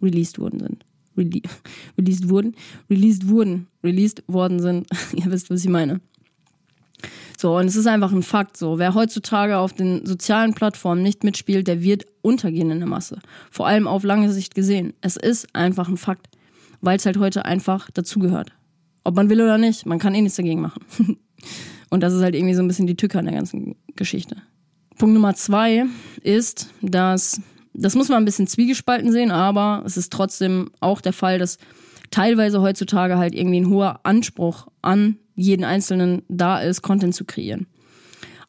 released 0.00 0.38
worden 0.38 0.60
sind. 0.60 0.84
Rele 1.16 1.42
released 1.98 2.28
wurden, 2.28 2.56
released 2.90 3.28
wurden, 3.28 3.68
released 3.84 4.22
worden 4.28 4.60
sind. 4.60 4.86
Ihr 5.14 5.30
wisst, 5.30 5.50
was 5.50 5.64
ich 5.64 5.70
meine. 5.70 6.00
So, 7.38 7.56
und 7.56 7.66
es 7.66 7.76
ist 7.76 7.88
einfach 7.88 8.12
ein 8.12 8.22
Fakt 8.22 8.56
so. 8.56 8.78
Wer 8.78 8.94
heutzutage 8.94 9.58
auf 9.58 9.72
den 9.72 10.06
sozialen 10.06 10.54
Plattformen 10.54 11.02
nicht 11.02 11.24
mitspielt, 11.24 11.66
der 11.66 11.82
wird 11.82 12.06
untergehen 12.22 12.70
in 12.70 12.78
der 12.78 12.88
Masse. 12.88 13.18
Vor 13.50 13.66
allem 13.66 13.88
auf 13.88 14.04
lange 14.04 14.32
Sicht 14.32 14.54
gesehen. 14.54 14.92
Es 15.00 15.16
ist 15.16 15.52
einfach 15.54 15.88
ein 15.88 15.96
Fakt, 15.96 16.28
weil 16.80 16.96
es 16.96 17.06
halt 17.06 17.18
heute 17.18 17.44
einfach 17.44 17.90
dazugehört. 17.90 18.52
Ob 19.02 19.16
man 19.16 19.28
will 19.28 19.40
oder 19.40 19.58
nicht, 19.58 19.86
man 19.86 19.98
kann 19.98 20.14
eh 20.14 20.20
nichts 20.20 20.36
dagegen 20.36 20.60
machen. 20.60 20.84
Und 21.90 22.02
das 22.02 22.12
ist 22.14 22.22
halt 22.22 22.34
irgendwie 22.34 22.54
so 22.54 22.62
ein 22.62 22.68
bisschen 22.68 22.86
die 22.86 22.96
Tücke 22.96 23.18
an 23.18 23.26
der 23.26 23.34
ganzen 23.34 23.76
Geschichte. 23.96 24.36
Punkt 24.98 25.14
Nummer 25.14 25.34
zwei 25.34 25.84
ist, 26.22 26.70
dass, 26.80 27.40
das 27.74 27.94
muss 27.94 28.08
man 28.08 28.18
ein 28.18 28.24
bisschen 28.24 28.46
zwiegespalten 28.46 29.12
sehen, 29.12 29.30
aber 29.30 29.82
es 29.84 29.96
ist 29.96 30.12
trotzdem 30.12 30.70
auch 30.80 31.00
der 31.00 31.12
Fall, 31.12 31.38
dass 31.38 31.58
teilweise 32.10 32.60
heutzutage 32.60 33.18
halt 33.18 33.34
irgendwie 33.34 33.60
ein 33.60 33.68
hoher 33.68 34.00
Anspruch 34.04 34.68
an 34.82 35.16
jeden 35.34 35.64
Einzelnen 35.64 36.22
da 36.28 36.60
ist, 36.60 36.82
Content 36.82 37.14
zu 37.14 37.24
kreieren. 37.24 37.66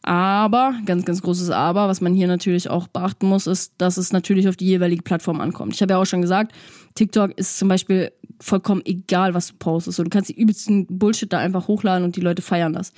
Aber, 0.06 0.74
ganz, 0.86 1.06
ganz 1.06 1.22
großes 1.22 1.50
Aber, 1.50 1.88
was 1.88 2.02
man 2.02 2.14
hier 2.14 2.28
natürlich 2.28 2.70
auch 2.70 2.88
beachten 2.88 3.26
muss, 3.26 3.48
ist, 3.48 3.74
dass 3.78 3.96
es 3.96 4.12
natürlich 4.12 4.50
auf 4.50 4.58
die 4.58 4.66
jeweilige 4.66 5.02
Plattform 5.02 5.40
ankommt. 5.40 5.74
Ich 5.74 5.82
habe 5.82 5.94
ja 5.94 5.98
auch 5.98 6.06
schon 6.06 6.22
gesagt, 6.22 6.52
TikTok 6.96 7.32
ist 7.38 7.58
zum 7.58 7.70
Beispiel 7.70 8.12
vollkommen 8.44 8.82
egal, 8.86 9.34
was 9.34 9.48
du 9.48 9.54
postest. 9.56 10.00
Du 10.00 10.04
kannst 10.10 10.30
die 10.30 10.40
übelsten 10.40 10.86
Bullshit 10.88 11.32
da 11.32 11.40
einfach 11.40 11.68
hochladen 11.68 12.04
und 12.04 12.16
die 12.16 12.22
Leute 12.22 12.42
feiern 12.42 12.74
das. 12.74 12.94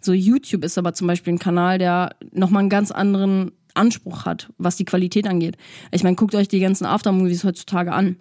So, 0.00 0.12
YouTube 0.12 0.64
ist 0.64 0.78
aber 0.78 0.94
zum 0.94 1.06
Beispiel 1.06 1.32
ein 1.32 1.38
Kanal, 1.38 1.78
der 1.78 2.14
nochmal 2.32 2.60
einen 2.60 2.70
ganz 2.70 2.90
anderen 2.90 3.52
Anspruch 3.74 4.24
hat, 4.24 4.50
was 4.58 4.76
die 4.76 4.84
Qualität 4.84 5.26
angeht. 5.26 5.56
Ich 5.90 6.02
meine, 6.02 6.16
guckt 6.16 6.34
euch 6.34 6.48
die 6.48 6.60
ganzen 6.60 6.86
Aftermovies 6.86 7.44
heutzutage 7.44 7.92
an. 7.92 8.16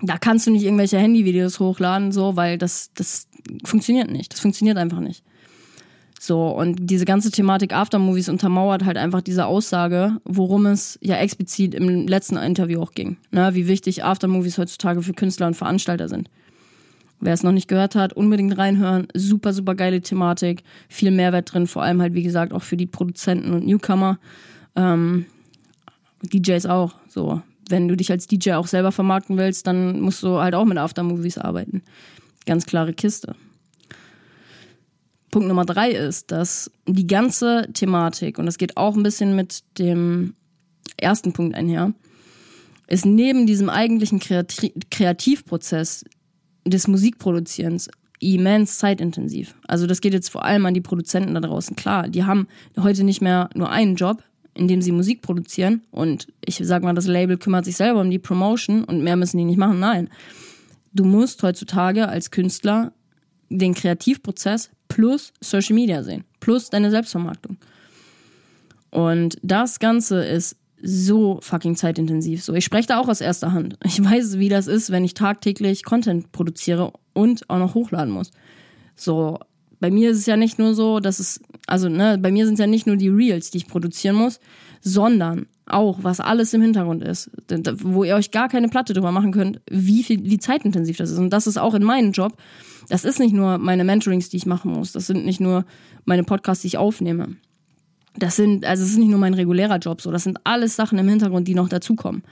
Da 0.00 0.18
kannst 0.18 0.46
du 0.46 0.50
nicht 0.50 0.64
irgendwelche 0.64 0.98
Handyvideos 0.98 1.60
hochladen, 1.60 2.12
so, 2.12 2.36
weil 2.36 2.58
das, 2.58 2.92
das 2.94 3.28
funktioniert 3.64 4.10
nicht. 4.10 4.32
Das 4.32 4.40
funktioniert 4.40 4.76
einfach 4.76 5.00
nicht. 5.00 5.24
So, 6.24 6.46
und 6.50 6.76
diese 6.88 7.04
ganze 7.04 7.32
Thematik 7.32 7.74
Aftermovies 7.74 8.28
untermauert 8.28 8.84
halt 8.84 8.96
einfach 8.96 9.22
diese 9.22 9.46
Aussage, 9.46 10.20
worum 10.24 10.66
es 10.66 10.96
ja 11.02 11.16
explizit 11.16 11.74
im 11.74 12.06
letzten 12.06 12.36
Interview 12.36 12.80
auch 12.80 12.92
ging. 12.92 13.16
Ne, 13.32 13.56
wie 13.56 13.66
wichtig 13.66 14.04
Aftermovies 14.04 14.56
heutzutage 14.56 15.02
für 15.02 15.14
Künstler 15.14 15.48
und 15.48 15.56
Veranstalter 15.56 16.08
sind. 16.08 16.30
Wer 17.18 17.32
es 17.32 17.42
noch 17.42 17.50
nicht 17.50 17.66
gehört 17.66 17.96
hat, 17.96 18.12
unbedingt 18.12 18.56
reinhören. 18.56 19.08
Super, 19.14 19.52
super 19.52 19.74
geile 19.74 20.00
Thematik. 20.00 20.62
Viel 20.88 21.10
Mehrwert 21.10 21.52
drin, 21.52 21.66
vor 21.66 21.82
allem 21.82 22.00
halt, 22.00 22.14
wie 22.14 22.22
gesagt, 22.22 22.52
auch 22.52 22.62
für 22.62 22.76
die 22.76 22.86
Produzenten 22.86 23.52
und 23.52 23.66
Newcomer. 23.66 24.20
Ähm, 24.76 25.26
DJs 26.22 26.66
auch. 26.66 26.94
So, 27.08 27.42
wenn 27.68 27.88
du 27.88 27.96
dich 27.96 28.12
als 28.12 28.28
DJ 28.28 28.52
auch 28.52 28.68
selber 28.68 28.92
vermarkten 28.92 29.38
willst, 29.38 29.66
dann 29.66 30.00
musst 30.00 30.22
du 30.22 30.38
halt 30.38 30.54
auch 30.54 30.66
mit 30.66 30.78
Aftermovies 30.78 31.38
arbeiten. 31.38 31.82
Ganz 32.46 32.64
klare 32.64 32.92
Kiste. 32.92 33.34
Punkt 35.32 35.48
Nummer 35.48 35.64
drei 35.64 35.90
ist, 35.90 36.30
dass 36.30 36.70
die 36.86 37.06
ganze 37.08 37.66
Thematik, 37.72 38.38
und 38.38 38.46
das 38.46 38.58
geht 38.58 38.76
auch 38.76 38.94
ein 38.94 39.02
bisschen 39.02 39.34
mit 39.34 39.64
dem 39.78 40.34
ersten 40.98 41.32
Punkt 41.32 41.56
einher, 41.56 41.94
ist 42.86 43.06
neben 43.06 43.46
diesem 43.46 43.70
eigentlichen 43.70 44.20
Kreativ 44.20 44.72
Kreativprozess 44.90 46.04
des 46.64 46.86
Musikproduzierens 46.86 47.88
immens 48.20 48.78
zeitintensiv. 48.78 49.54
Also 49.66 49.86
das 49.86 50.02
geht 50.02 50.12
jetzt 50.12 50.28
vor 50.28 50.44
allem 50.44 50.66
an 50.66 50.74
die 50.74 50.80
Produzenten 50.80 51.34
da 51.34 51.40
draußen. 51.40 51.76
Klar, 51.76 52.08
die 52.08 52.24
haben 52.24 52.46
heute 52.78 53.02
nicht 53.02 53.22
mehr 53.22 53.48
nur 53.54 53.70
einen 53.70 53.96
Job, 53.96 54.22
in 54.54 54.68
dem 54.68 54.82
sie 54.82 54.92
Musik 54.92 55.22
produzieren 55.22 55.80
und 55.90 56.28
ich 56.44 56.60
sag 56.62 56.82
mal, 56.82 56.94
das 56.94 57.06
Label 57.06 57.38
kümmert 57.38 57.64
sich 57.64 57.76
selber 57.76 58.02
um 58.02 58.10
die 58.10 58.18
Promotion 58.18 58.84
und 58.84 59.02
mehr 59.02 59.16
müssen 59.16 59.38
die 59.38 59.44
nicht 59.44 59.56
machen. 59.56 59.80
Nein. 59.80 60.10
Du 60.92 61.04
musst 61.04 61.42
heutzutage 61.42 62.06
als 62.06 62.30
Künstler 62.30 62.92
den 63.48 63.72
Kreativprozess 63.72 64.70
plus 64.92 65.32
Social 65.40 65.74
Media 65.74 66.02
sehen, 66.02 66.24
plus 66.40 66.68
deine 66.68 66.90
Selbstvermarktung. 66.90 67.56
Und 68.90 69.38
das 69.42 69.78
Ganze 69.78 70.22
ist 70.22 70.56
so 70.82 71.38
fucking 71.40 71.76
zeitintensiv. 71.76 72.42
So, 72.44 72.52
ich 72.52 72.64
spreche 72.64 72.88
da 72.88 72.98
auch 72.98 73.08
aus 73.08 73.22
erster 73.22 73.52
Hand. 73.52 73.78
Ich 73.84 74.04
weiß, 74.04 74.38
wie 74.38 74.50
das 74.50 74.66
ist, 74.66 74.90
wenn 74.90 75.04
ich 75.04 75.14
tagtäglich 75.14 75.84
Content 75.84 76.30
produziere 76.32 76.92
und 77.14 77.48
auch 77.48 77.58
noch 77.58 77.74
hochladen 77.74 78.12
muss. 78.12 78.32
So, 78.94 79.38
bei 79.80 79.90
mir 79.90 80.10
ist 80.10 80.18
es 80.18 80.26
ja 80.26 80.36
nicht 80.36 80.58
nur 80.58 80.74
so, 80.74 81.00
dass 81.00 81.20
es, 81.20 81.40
also, 81.66 81.88
ne, 81.88 82.18
bei 82.18 82.30
mir 82.30 82.44
sind 82.44 82.54
es 82.54 82.60
ja 82.60 82.66
nicht 82.66 82.86
nur 82.86 82.96
die 82.96 83.08
Reels, 83.08 83.50
die 83.50 83.58
ich 83.58 83.68
produzieren 83.68 84.16
muss, 84.16 84.40
sondern 84.82 85.46
auch, 85.66 86.00
was 86.02 86.20
alles 86.20 86.52
im 86.54 86.62
Hintergrund 86.62 87.02
ist, 87.02 87.30
wo 87.82 88.04
ihr 88.04 88.16
euch 88.16 88.30
gar 88.30 88.48
keine 88.48 88.68
Platte 88.68 88.94
drüber 88.94 89.12
machen 89.12 89.32
könnt, 89.32 89.60
wie 89.70 90.02
viel, 90.02 90.22
wie 90.24 90.38
zeitintensiv 90.38 90.96
das 90.96 91.10
ist. 91.10 91.18
Und 91.18 91.30
das 91.30 91.46
ist 91.46 91.56
auch 91.56 91.74
in 91.74 91.84
meinem 91.84 92.12
Job. 92.12 92.36
Das 92.88 93.04
ist 93.04 93.20
nicht 93.20 93.32
nur 93.32 93.58
meine 93.58 93.84
Mentorings, 93.84 94.28
die 94.28 94.36
ich 94.36 94.46
machen 94.46 94.72
muss. 94.72 94.92
Das 94.92 95.06
sind 95.06 95.24
nicht 95.24 95.40
nur 95.40 95.64
meine 96.04 96.24
Podcasts, 96.24 96.62
die 96.62 96.68
ich 96.68 96.78
aufnehme. 96.78 97.36
Das 98.16 98.36
sind, 98.36 98.64
also 98.64 98.82
es 98.82 98.90
ist 98.90 98.98
nicht 98.98 99.08
nur 99.08 99.18
mein 99.18 99.34
regulärer 99.34 99.78
Job 99.78 100.02
so. 100.02 100.10
Das 100.10 100.24
sind 100.24 100.38
alles 100.44 100.76
Sachen 100.76 100.98
im 100.98 101.08
Hintergrund, 101.08 101.48
die 101.48 101.54
noch 101.54 101.68
dazukommen. 101.68 102.22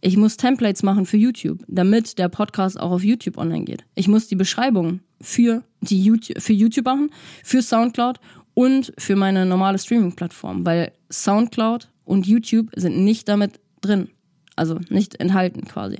Ich 0.00 0.16
muss 0.16 0.36
Templates 0.36 0.82
machen 0.82 1.06
für 1.06 1.16
YouTube, 1.16 1.60
damit 1.68 2.18
der 2.18 2.28
Podcast 2.28 2.78
auch 2.78 2.90
auf 2.90 3.04
YouTube 3.04 3.38
online 3.38 3.64
geht. 3.64 3.84
Ich 3.94 4.08
muss 4.08 4.26
die 4.26 4.34
Beschreibung 4.34 5.00
für 5.20 5.62
die 5.80 6.02
YouTube, 6.02 6.40
für 6.42 6.52
YouTube 6.52 6.86
machen, 6.86 7.10
für 7.44 7.62
Soundcloud 7.62 8.18
und 8.54 8.92
für 8.98 9.16
meine 9.16 9.46
normale 9.46 9.78
Streaming-Plattform, 9.78 10.66
weil 10.66 10.92
Soundcloud 11.10 11.91
und 12.04 12.26
YouTube 12.26 12.70
sind 12.74 13.04
nicht 13.04 13.28
damit 13.28 13.60
drin. 13.80 14.08
Also 14.56 14.78
nicht 14.90 15.18
enthalten 15.18 15.62
quasi. 15.62 15.98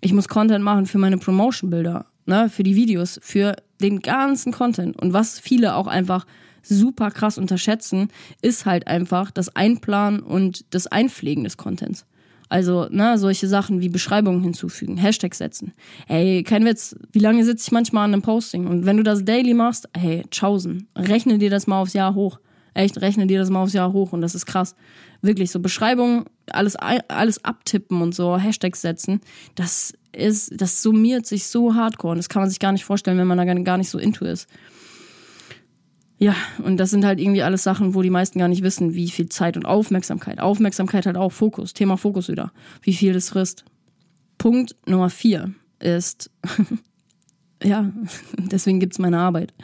Ich 0.00 0.12
muss 0.12 0.28
Content 0.28 0.64
machen 0.64 0.86
für 0.86 0.98
meine 0.98 1.18
Promotion-Bilder, 1.18 2.06
ne, 2.26 2.50
für 2.50 2.62
die 2.62 2.76
Videos, 2.76 3.18
für 3.22 3.56
den 3.80 4.00
ganzen 4.00 4.52
Content. 4.52 5.00
Und 5.00 5.12
was 5.12 5.38
viele 5.38 5.74
auch 5.74 5.86
einfach 5.86 6.26
super 6.62 7.10
krass 7.10 7.38
unterschätzen, 7.38 8.08
ist 8.42 8.66
halt 8.66 8.86
einfach 8.86 9.30
das 9.30 9.54
Einplanen 9.54 10.20
und 10.20 10.64
das 10.74 10.86
Einpflegen 10.86 11.44
des 11.44 11.56
Contents. 11.56 12.04
Also, 12.48 12.86
ne, 12.90 13.18
solche 13.18 13.48
Sachen 13.48 13.80
wie 13.80 13.88
Beschreibungen 13.88 14.42
hinzufügen, 14.42 14.96
Hashtags 14.96 15.38
setzen. 15.38 15.72
Ey, 16.06 16.44
kein 16.44 16.64
Witz, 16.64 16.94
wie 17.12 17.18
lange 17.18 17.44
sitze 17.44 17.64
ich 17.66 17.72
manchmal 17.72 18.04
an 18.04 18.12
einem 18.12 18.22
Posting? 18.22 18.66
Und 18.66 18.86
wenn 18.86 18.96
du 18.96 19.02
das 19.02 19.24
daily 19.24 19.52
machst, 19.52 19.88
hey, 19.96 20.22
tschaußen, 20.30 20.86
rechne 20.96 21.38
dir 21.38 21.50
das 21.50 21.66
mal 21.66 21.80
aufs 21.80 21.94
Jahr 21.94 22.14
hoch. 22.14 22.38
Echt, 22.76 23.00
rechne 23.00 23.26
dir 23.26 23.38
das 23.38 23.48
mal 23.48 23.62
aufs 23.62 23.72
Jahr 23.72 23.94
hoch 23.94 24.12
und 24.12 24.20
das 24.20 24.34
ist 24.34 24.44
krass. 24.44 24.74
Wirklich, 25.22 25.50
so 25.50 25.60
Beschreibungen, 25.60 26.26
alles, 26.50 26.76
alles 26.76 27.42
abtippen 27.42 28.02
und 28.02 28.14
so, 28.14 28.36
Hashtags 28.36 28.82
setzen, 28.82 29.22
das 29.54 29.94
ist, 30.12 30.60
das 30.60 30.82
summiert 30.82 31.24
sich 31.24 31.46
so 31.46 31.74
hardcore 31.74 32.12
und 32.12 32.18
das 32.18 32.28
kann 32.28 32.42
man 32.42 32.50
sich 32.50 32.58
gar 32.58 32.72
nicht 32.72 32.84
vorstellen, 32.84 33.16
wenn 33.16 33.26
man 33.26 33.38
da 33.38 33.44
gar 33.46 33.78
nicht 33.78 33.88
so 33.88 33.98
into 33.98 34.26
ist. 34.26 34.46
Ja, 36.18 36.34
und 36.62 36.76
das 36.76 36.90
sind 36.90 37.06
halt 37.06 37.18
irgendwie 37.18 37.42
alles 37.42 37.62
Sachen, 37.62 37.94
wo 37.94 38.02
die 38.02 38.10
meisten 38.10 38.38
gar 38.38 38.48
nicht 38.48 38.62
wissen, 38.62 38.94
wie 38.94 39.08
viel 39.08 39.30
Zeit 39.30 39.56
und 39.56 39.64
Aufmerksamkeit. 39.64 40.38
Aufmerksamkeit 40.38 41.06
halt 41.06 41.16
auch 41.16 41.32
Fokus, 41.32 41.72
Thema 41.72 41.96
Fokus 41.96 42.28
wieder. 42.28 42.52
Wie 42.82 42.92
viel 42.92 43.14
das 43.14 43.30
frisst. 43.30 43.64
Punkt 44.36 44.76
Nummer 44.86 45.08
vier 45.08 45.54
ist, 45.78 46.30
ja, 47.62 47.90
deswegen 48.38 48.80
gibt's 48.80 48.98
meine 48.98 49.18
Arbeit. 49.18 49.54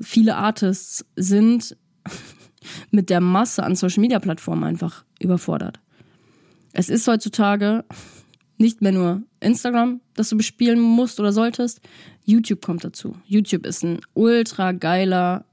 Viele 0.00 0.36
Artists 0.36 1.04
sind 1.14 1.76
mit 2.90 3.10
der 3.10 3.20
Masse 3.20 3.62
an 3.62 3.74
Social 3.74 4.00
Media 4.00 4.18
Plattformen 4.18 4.64
einfach 4.64 5.04
überfordert. 5.20 5.80
Es 6.72 6.88
ist 6.88 7.06
heutzutage 7.06 7.84
nicht 8.58 8.80
mehr 8.80 8.92
nur 8.92 9.22
Instagram, 9.40 10.00
das 10.14 10.28
du 10.28 10.36
bespielen 10.36 10.80
musst 10.80 11.20
oder 11.20 11.32
solltest. 11.32 11.80
YouTube 12.24 12.62
kommt 12.62 12.84
dazu. 12.84 13.16
YouTube 13.26 13.66
ist 13.66 13.82
ein 13.82 14.00
ultra 14.14 14.72
geiler, 14.72 15.44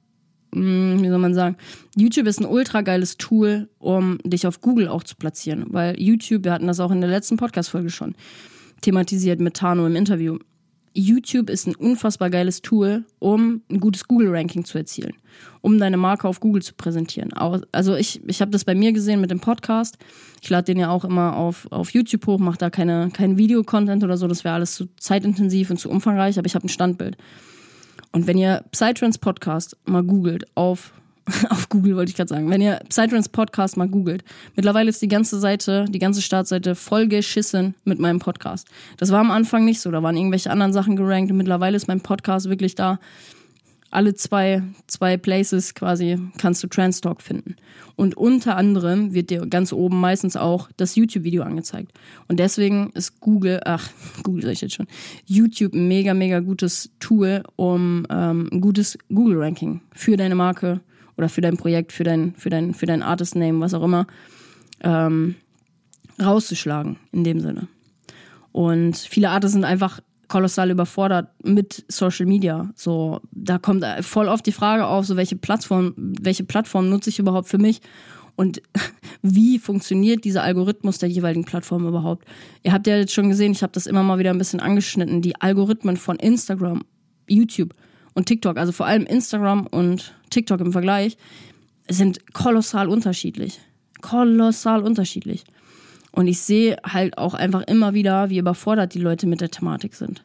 hm, 0.53 1.01
wie 1.01 1.09
soll 1.09 1.17
man 1.17 1.33
sagen, 1.33 1.57
YouTube 1.95 2.27
ist 2.27 2.39
ein 2.39 2.45
ultra 2.45 2.81
geiles 2.81 3.17
Tool, 3.17 3.67
um 3.79 4.19
dich 4.23 4.45
auf 4.47 4.61
Google 4.61 4.87
auch 4.87 5.03
zu 5.03 5.15
platzieren. 5.15 5.65
Weil 5.69 5.99
YouTube, 5.99 6.45
wir 6.45 6.53
hatten 6.53 6.67
das 6.67 6.79
auch 6.79 6.91
in 6.91 7.01
der 7.01 7.09
letzten 7.09 7.37
Podcast-Folge 7.37 7.89
schon 7.89 8.15
thematisiert 8.81 9.39
mit 9.39 9.55
Tano 9.55 9.85
im 9.85 9.95
Interview. 9.95 10.37
YouTube 10.99 11.49
ist 11.49 11.67
ein 11.67 11.75
unfassbar 11.75 12.29
geiles 12.29 12.61
Tool, 12.61 13.05
um 13.19 13.61
ein 13.69 13.79
gutes 13.79 14.07
Google-Ranking 14.07 14.65
zu 14.65 14.77
erzielen, 14.77 15.13
um 15.61 15.79
deine 15.79 15.97
Marke 15.97 16.27
auf 16.27 16.39
Google 16.39 16.61
zu 16.61 16.73
präsentieren. 16.73 17.31
Also 17.71 17.95
ich, 17.95 18.21
ich 18.27 18.41
habe 18.41 18.51
das 18.51 18.65
bei 18.65 18.75
mir 18.75 18.91
gesehen 18.91 19.21
mit 19.21 19.31
dem 19.31 19.39
Podcast. 19.39 19.97
Ich 20.41 20.49
lade 20.49 20.65
den 20.65 20.79
ja 20.79 20.89
auch 20.89 21.05
immer 21.05 21.35
auf, 21.35 21.67
auf 21.71 21.91
YouTube 21.91 22.27
hoch, 22.27 22.39
mache 22.39 22.57
da 22.57 22.69
keine, 22.69 23.09
kein 23.11 23.37
Video-Content 23.37 24.03
oder 24.03 24.17
so, 24.17 24.27
das 24.27 24.43
wäre 24.43 24.55
alles 24.55 24.75
zu 24.75 24.87
zeitintensiv 24.97 25.69
und 25.69 25.77
zu 25.77 25.89
umfangreich, 25.89 26.37
aber 26.37 26.47
ich 26.47 26.55
habe 26.55 26.65
ein 26.65 26.69
Standbild. 26.69 27.17
Und 28.11 28.27
wenn 28.27 28.37
ihr 28.37 28.63
Psytrance 28.71 29.19
Podcast 29.19 29.77
mal 29.85 30.03
googelt 30.03 30.45
auf 30.55 30.93
auf 31.49 31.69
Google 31.69 31.95
wollte 31.95 32.09
ich 32.09 32.15
gerade 32.15 32.30
sagen. 32.30 32.49
Wenn 32.49 32.61
ihr 32.61 32.80
Psytrance 32.89 33.30
Podcast 33.30 33.77
mal 33.77 33.88
googelt, 33.88 34.23
mittlerweile 34.55 34.89
ist 34.89 35.01
die 35.01 35.07
ganze 35.07 35.39
Seite, 35.39 35.86
die 35.89 35.99
ganze 35.99 36.21
Startseite 36.21 36.75
voll 36.75 37.07
geschissen 37.07 37.75
mit 37.84 37.99
meinem 37.99 38.19
Podcast. 38.19 38.67
Das 38.97 39.11
war 39.11 39.19
am 39.19 39.32
Anfang 39.32 39.65
nicht 39.65 39.82
so, 39.82 39.91
da 39.91 40.03
waren 40.03 40.17
irgendwelche 40.17 40.51
anderen 40.51 40.73
Sachen 40.73 40.95
gerankt 40.95 41.32
und 41.32 41.38
mittlerweile 41.38 41.75
ist 41.75 41.88
mein 41.88 42.01
Podcast 42.01 42.49
wirklich 42.49 42.75
da. 42.75 42.99
Alle 43.91 44.13
zwei, 44.13 44.61
zwei 44.86 45.17
Places 45.17 45.73
quasi 45.73 46.19
kannst 46.38 46.61
du 46.61 46.67
Trans 46.67 47.01
Talk 47.01 47.23
finden. 47.23 47.55
Und 47.95 48.15
unter 48.15 48.55
anderem 48.55 49.15
wird 49.15 49.32
dir 49.32 49.47
ganz 49.47 49.73
oben 49.73 49.99
meistens 49.99 50.38
auch 50.38 50.69
das 50.77 50.95
YouTube-Video 50.95 51.41
angezeigt. 51.41 51.91
Und 52.27 52.39
deswegen 52.39 52.91
ist 52.93 53.19
Google, 53.19 53.61
ach, 53.65 53.89
Google 54.23 54.43
sag 54.43 54.51
ich 54.51 54.61
jetzt 54.61 54.75
schon, 54.75 54.88
YouTube 55.25 55.73
ein 55.73 55.88
mega, 55.88 56.13
mega 56.13 56.39
gutes 56.39 56.91
Tool, 56.99 57.41
um 57.55 58.05
ähm, 58.11 58.47
ein 58.51 58.61
gutes 58.61 58.95
Google-Ranking 59.09 59.82
für 59.91 60.17
deine 60.17 60.36
Marke 60.36 60.82
oder 61.20 61.28
für 61.28 61.41
dein 61.41 61.57
Projekt, 61.57 61.91
für 61.91 62.05
dein, 62.05 62.34
für 62.36 62.49
dein, 62.49 62.74
für 62.74 62.86
dein 62.86 63.03
Artist-Name, 63.03 63.59
was 63.59 63.74
auch 63.74 63.84
immer, 63.84 64.07
ähm, 64.80 65.36
rauszuschlagen 66.17 66.95
in 67.11 67.26
dem 67.26 67.41
Sinne. 67.41 67.67
Und 68.53 68.95
viele 68.95 69.30
Artists 69.30 69.53
sind 69.53 69.65
einfach 69.65 69.99
kolossal 70.30 70.72
überfordert 70.72 71.28
mit 71.43 71.84
Social 71.89 72.26
Media. 72.26 72.70
So, 72.74 73.20
da 73.32 73.57
kommt 73.57 73.86
voll 73.99 74.30
oft 74.30 74.45
die 74.45 74.53
Frage 74.53 74.86
auf, 74.86 75.05
so 75.05 75.17
welche 75.17 75.36
Plattform, 75.36 75.93
welche 75.97 76.45
Plattform 76.45 76.88
nutze 76.88 77.09
ich 77.09 77.20
überhaupt 77.20 77.49
für 77.49 77.57
mich? 77.57 77.82
Und 78.38 78.61
wie 79.22 79.59
funktioniert 79.59 80.24
dieser 80.24 80.43
Algorithmus 80.43 80.99
der 80.99 81.09
jeweiligen 81.09 81.43
Plattform 81.43 81.86
überhaupt? 81.86 82.26
Ihr 82.63 82.72
habt 82.72 82.88
ja 82.88 82.95
jetzt 82.95 83.11
schon 83.11 83.28
gesehen, 83.28 83.51
ich 83.51 83.61
habe 83.61 83.74
das 83.74 83.88
immer 83.88 84.03
mal 84.03 84.20
wieder 84.20 84.30
ein 84.30 84.38
bisschen 84.38 84.61
angeschnitten, 84.61 85.22
die 85.22 85.36
Algorithmen 85.41 85.97
von 85.97 86.15
Instagram, 86.15 86.86
YouTube 87.28 87.76
und 88.13 88.28
TikTok, 88.28 88.57
also 88.57 88.72
vor 88.72 88.86
allem 88.86 89.05
Instagram 89.05 89.67
und 89.67 90.13
TikTok 90.30 90.59
im 90.61 90.71
Vergleich, 90.71 91.17
sind 91.88 92.34
kolossal 92.34 92.88
unterschiedlich. 92.88 93.59
Kolossal 94.01 94.84
unterschiedlich. 94.84 95.43
Und 96.11 96.27
ich 96.27 96.39
sehe 96.39 96.77
halt 96.84 97.17
auch 97.17 97.34
einfach 97.34 97.63
immer 97.63 97.93
wieder, 97.93 98.30
wie 98.30 98.39
überfordert 98.39 98.93
die 98.93 98.99
Leute 98.99 99.27
mit 99.27 99.41
der 99.41 99.51
Thematik 99.51 99.95
sind. 99.95 100.23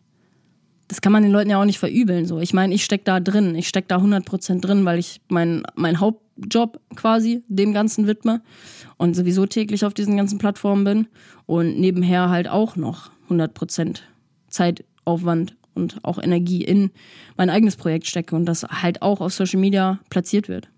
Das 0.89 1.01
kann 1.01 1.13
man 1.13 1.23
den 1.23 1.33
Leuten 1.33 1.51
ja 1.51 1.61
auch 1.61 1.65
nicht 1.65 1.79
verübeln. 1.79 2.27
So. 2.27 2.41
Ich 2.41 2.53
meine, 2.53 2.75
ich 2.75 2.85
stecke 2.85 3.05
da 3.05 3.21
drin. 3.21 3.55
Ich 3.55 3.69
stecke 3.69 3.89
da 3.89 3.97
100% 3.97 4.61
drin, 4.61 4.85
weil 4.85 4.99
ich 4.99 5.21
meinen 5.29 5.63
mein 5.75 5.99
Hauptjob 5.99 6.81
quasi 6.95 7.43
dem 7.49 7.73
Ganzen 7.73 8.07
widme 8.07 8.43
und 8.97 9.15
sowieso 9.15 9.47
täglich 9.47 9.85
auf 9.85 9.95
diesen 9.95 10.17
ganzen 10.17 10.39
Plattformen 10.39 10.85
bin. 10.85 11.07
Und 11.47 11.79
nebenher 11.79 12.29
halt 12.29 12.49
auch 12.49 12.77
noch 12.77 13.11
100% 13.31 14.01
Zeitaufwand 14.49 15.57
und 15.75 15.99
auch 16.03 16.23
Energie 16.23 16.63
in 16.63 16.91
mein 17.37 17.51
eigenes 17.51 17.77
Projekt 17.77 18.07
stecke 18.07 18.35
und 18.37 18.47
das 18.47 18.65
halt 18.65 19.03
auch 19.03 19.21
auf 19.21 19.33
Social 19.33 19.61
Media 19.61 20.01
platziert 20.11 20.49
wird. 20.49 20.69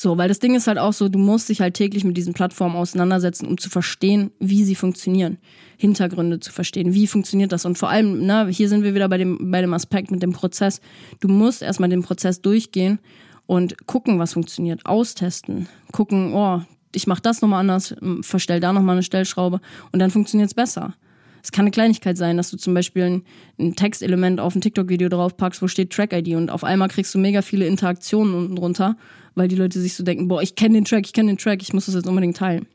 So, 0.00 0.16
weil 0.16 0.28
das 0.28 0.38
Ding 0.38 0.54
ist 0.54 0.66
halt 0.66 0.78
auch 0.78 0.94
so, 0.94 1.10
du 1.10 1.18
musst 1.18 1.50
dich 1.50 1.60
halt 1.60 1.74
täglich 1.74 2.04
mit 2.04 2.16
diesen 2.16 2.32
Plattformen 2.32 2.74
auseinandersetzen, 2.74 3.46
um 3.46 3.58
zu 3.58 3.68
verstehen, 3.68 4.30
wie 4.38 4.64
sie 4.64 4.74
funktionieren. 4.74 5.36
Hintergründe 5.76 6.40
zu 6.40 6.52
verstehen, 6.52 6.94
wie 6.94 7.06
funktioniert 7.06 7.52
das. 7.52 7.66
Und 7.66 7.76
vor 7.76 7.90
allem, 7.90 8.24
na, 8.24 8.46
hier 8.46 8.70
sind 8.70 8.82
wir 8.82 8.94
wieder 8.94 9.10
bei 9.10 9.18
dem, 9.18 9.50
bei 9.50 9.60
dem 9.60 9.74
Aspekt 9.74 10.10
mit 10.10 10.22
dem 10.22 10.32
Prozess. 10.32 10.80
Du 11.20 11.28
musst 11.28 11.60
erstmal 11.60 11.90
den 11.90 12.02
Prozess 12.02 12.40
durchgehen 12.40 12.98
und 13.44 13.86
gucken, 13.86 14.18
was 14.18 14.32
funktioniert, 14.32 14.86
austesten, 14.86 15.68
gucken, 15.92 16.32
oh, 16.32 16.62
ich 16.94 17.06
mach 17.06 17.20
das 17.20 17.42
nochmal 17.42 17.60
anders, 17.60 17.94
verstell 18.22 18.60
da 18.60 18.72
nochmal 18.72 18.94
eine 18.94 19.02
Stellschraube 19.02 19.60
und 19.92 19.98
dann 19.98 20.10
funktioniert's 20.10 20.54
besser. 20.54 20.94
Es 21.42 21.52
kann 21.52 21.64
eine 21.64 21.70
Kleinigkeit 21.70 22.16
sein, 22.16 22.36
dass 22.36 22.50
du 22.50 22.56
zum 22.56 22.74
Beispiel 22.74 23.02
ein, 23.02 23.22
ein 23.58 23.76
Textelement 23.76 24.40
auf 24.40 24.54
ein 24.54 24.60
TikTok-Video 24.60 25.08
draufpackst, 25.08 25.62
wo 25.62 25.68
steht 25.68 25.90
Track-ID 25.90 26.36
und 26.36 26.50
auf 26.50 26.64
einmal 26.64 26.88
kriegst 26.88 27.14
du 27.14 27.18
mega 27.18 27.42
viele 27.42 27.66
Interaktionen 27.66 28.34
unten 28.34 28.56
drunter, 28.56 28.96
weil 29.34 29.48
die 29.48 29.56
Leute 29.56 29.80
sich 29.80 29.94
so 29.94 30.04
denken, 30.04 30.28
boah, 30.28 30.42
ich 30.42 30.54
kenne 30.54 30.74
den 30.74 30.84
Track, 30.84 31.06
ich 31.06 31.12
kenne 31.12 31.32
den 31.32 31.38
Track, 31.38 31.62
ich 31.62 31.72
muss 31.72 31.86
das 31.86 31.94
jetzt 31.94 32.06
unbedingt 32.06 32.36
teilen. 32.36 32.66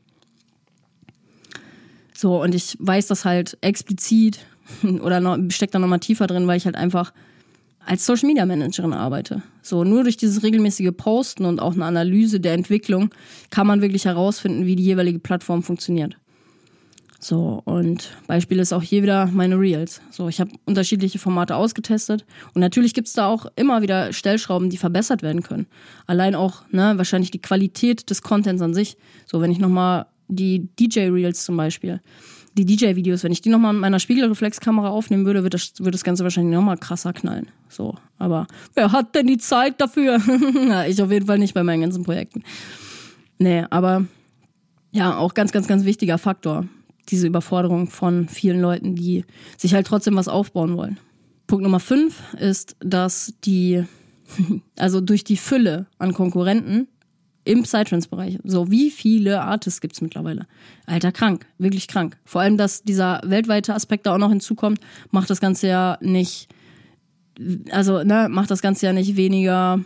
So, 2.14 2.42
und 2.42 2.54
ich 2.54 2.76
weiß 2.80 3.08
das 3.08 3.24
halt 3.24 3.58
explizit 3.60 4.40
oder 5.02 5.20
noch, 5.20 5.38
steckt 5.50 5.74
da 5.74 5.78
nochmal 5.78 6.00
tiefer 6.00 6.26
drin, 6.26 6.46
weil 6.46 6.56
ich 6.56 6.64
halt 6.64 6.76
einfach 6.76 7.12
als 7.84 8.04
Social 8.04 8.26
Media 8.26 8.44
Managerin 8.44 8.92
arbeite. 8.92 9.42
So, 9.62 9.84
nur 9.84 10.02
durch 10.02 10.16
dieses 10.16 10.42
regelmäßige 10.42 10.90
Posten 10.96 11.44
und 11.44 11.60
auch 11.60 11.74
eine 11.74 11.84
Analyse 11.84 12.40
der 12.40 12.54
Entwicklung 12.54 13.10
kann 13.50 13.66
man 13.66 13.80
wirklich 13.80 14.06
herausfinden, 14.06 14.66
wie 14.66 14.76
die 14.76 14.84
jeweilige 14.84 15.20
Plattform 15.20 15.62
funktioniert. 15.62 16.16
So, 17.18 17.62
und 17.64 18.10
Beispiel 18.26 18.58
ist 18.58 18.72
auch 18.72 18.82
hier 18.82 19.02
wieder 19.02 19.26
meine 19.26 19.58
Reels. 19.58 20.00
So, 20.10 20.28
ich 20.28 20.40
habe 20.40 20.50
unterschiedliche 20.64 21.18
Formate 21.18 21.56
ausgetestet 21.56 22.24
und 22.54 22.60
natürlich 22.60 22.94
gibt's 22.94 23.14
da 23.14 23.26
auch 23.26 23.46
immer 23.56 23.82
wieder 23.82 24.12
Stellschrauben, 24.12 24.70
die 24.70 24.76
verbessert 24.76 25.22
werden 25.22 25.42
können. 25.42 25.66
Allein 26.06 26.34
auch, 26.34 26.62
ne, 26.70 26.94
wahrscheinlich 26.96 27.30
die 27.30 27.40
Qualität 27.40 28.10
des 28.10 28.22
Contents 28.22 28.62
an 28.62 28.74
sich. 28.74 28.96
So, 29.26 29.40
wenn 29.40 29.50
ich 29.50 29.58
nochmal 29.58 30.06
die 30.28 30.68
DJ-Reels 30.78 31.44
zum 31.44 31.56
Beispiel, 31.56 32.00
die 32.56 32.64
DJ-Videos, 32.64 33.22
wenn 33.22 33.32
ich 33.32 33.42
die 33.42 33.50
nochmal 33.50 33.74
mit 33.74 33.82
meiner 33.82 34.00
Spiegelreflexkamera 34.00 34.88
aufnehmen 34.88 35.26
würde, 35.26 35.42
würde 35.42 35.56
das, 35.56 35.74
würde 35.78 35.92
das 35.92 36.04
Ganze 36.04 36.22
wahrscheinlich 36.24 36.54
nochmal 36.54 36.78
krasser 36.78 37.12
knallen. 37.12 37.48
So, 37.68 37.96
aber 38.18 38.46
wer 38.74 38.92
hat 38.92 39.14
denn 39.14 39.26
die 39.26 39.38
Zeit 39.38 39.80
dafür? 39.80 40.20
ich 40.88 41.02
auf 41.02 41.10
jeden 41.10 41.26
Fall 41.26 41.38
nicht 41.38 41.54
bei 41.54 41.62
meinen 41.62 41.82
ganzen 41.82 42.04
Projekten. 42.04 42.42
Nee, 43.38 43.64
aber 43.68 44.06
ja, 44.90 45.16
auch 45.16 45.34
ganz, 45.34 45.52
ganz, 45.52 45.68
ganz 45.68 45.84
wichtiger 45.84 46.16
Faktor 46.16 46.66
diese 47.08 47.26
Überforderung 47.26 47.88
von 47.88 48.28
vielen 48.28 48.60
Leuten, 48.60 48.94
die 48.94 49.24
sich 49.56 49.74
halt 49.74 49.86
trotzdem 49.86 50.16
was 50.16 50.28
aufbauen 50.28 50.76
wollen. 50.76 50.98
Punkt 51.46 51.62
Nummer 51.62 51.80
fünf 51.80 52.22
ist, 52.38 52.76
dass 52.80 53.34
die, 53.44 53.84
also 54.76 55.00
durch 55.00 55.24
die 55.24 55.36
Fülle 55.36 55.86
an 55.98 56.12
Konkurrenten 56.12 56.88
im 57.44 57.62
Psytrance-Bereich, 57.62 58.40
so 58.42 58.72
wie 58.72 58.90
viele 58.90 59.40
Artists 59.42 59.80
gibt's 59.80 60.00
mittlerweile? 60.00 60.46
Alter, 60.84 61.12
krank, 61.12 61.46
wirklich 61.58 61.86
krank. 61.86 62.18
Vor 62.24 62.40
allem, 62.40 62.56
dass 62.56 62.82
dieser 62.82 63.20
weltweite 63.24 63.72
Aspekt 63.74 64.06
da 64.06 64.14
auch 64.14 64.18
noch 64.18 64.30
hinzukommt, 64.30 64.80
macht 65.12 65.30
das 65.30 65.40
Ganze 65.40 65.68
ja 65.68 65.98
nicht, 66.00 66.48
also 67.70 68.02
ne, 68.02 68.28
macht 68.28 68.50
das 68.50 68.62
Ganze 68.62 68.86
ja 68.86 68.92
nicht 68.92 69.16
weniger 69.16 69.80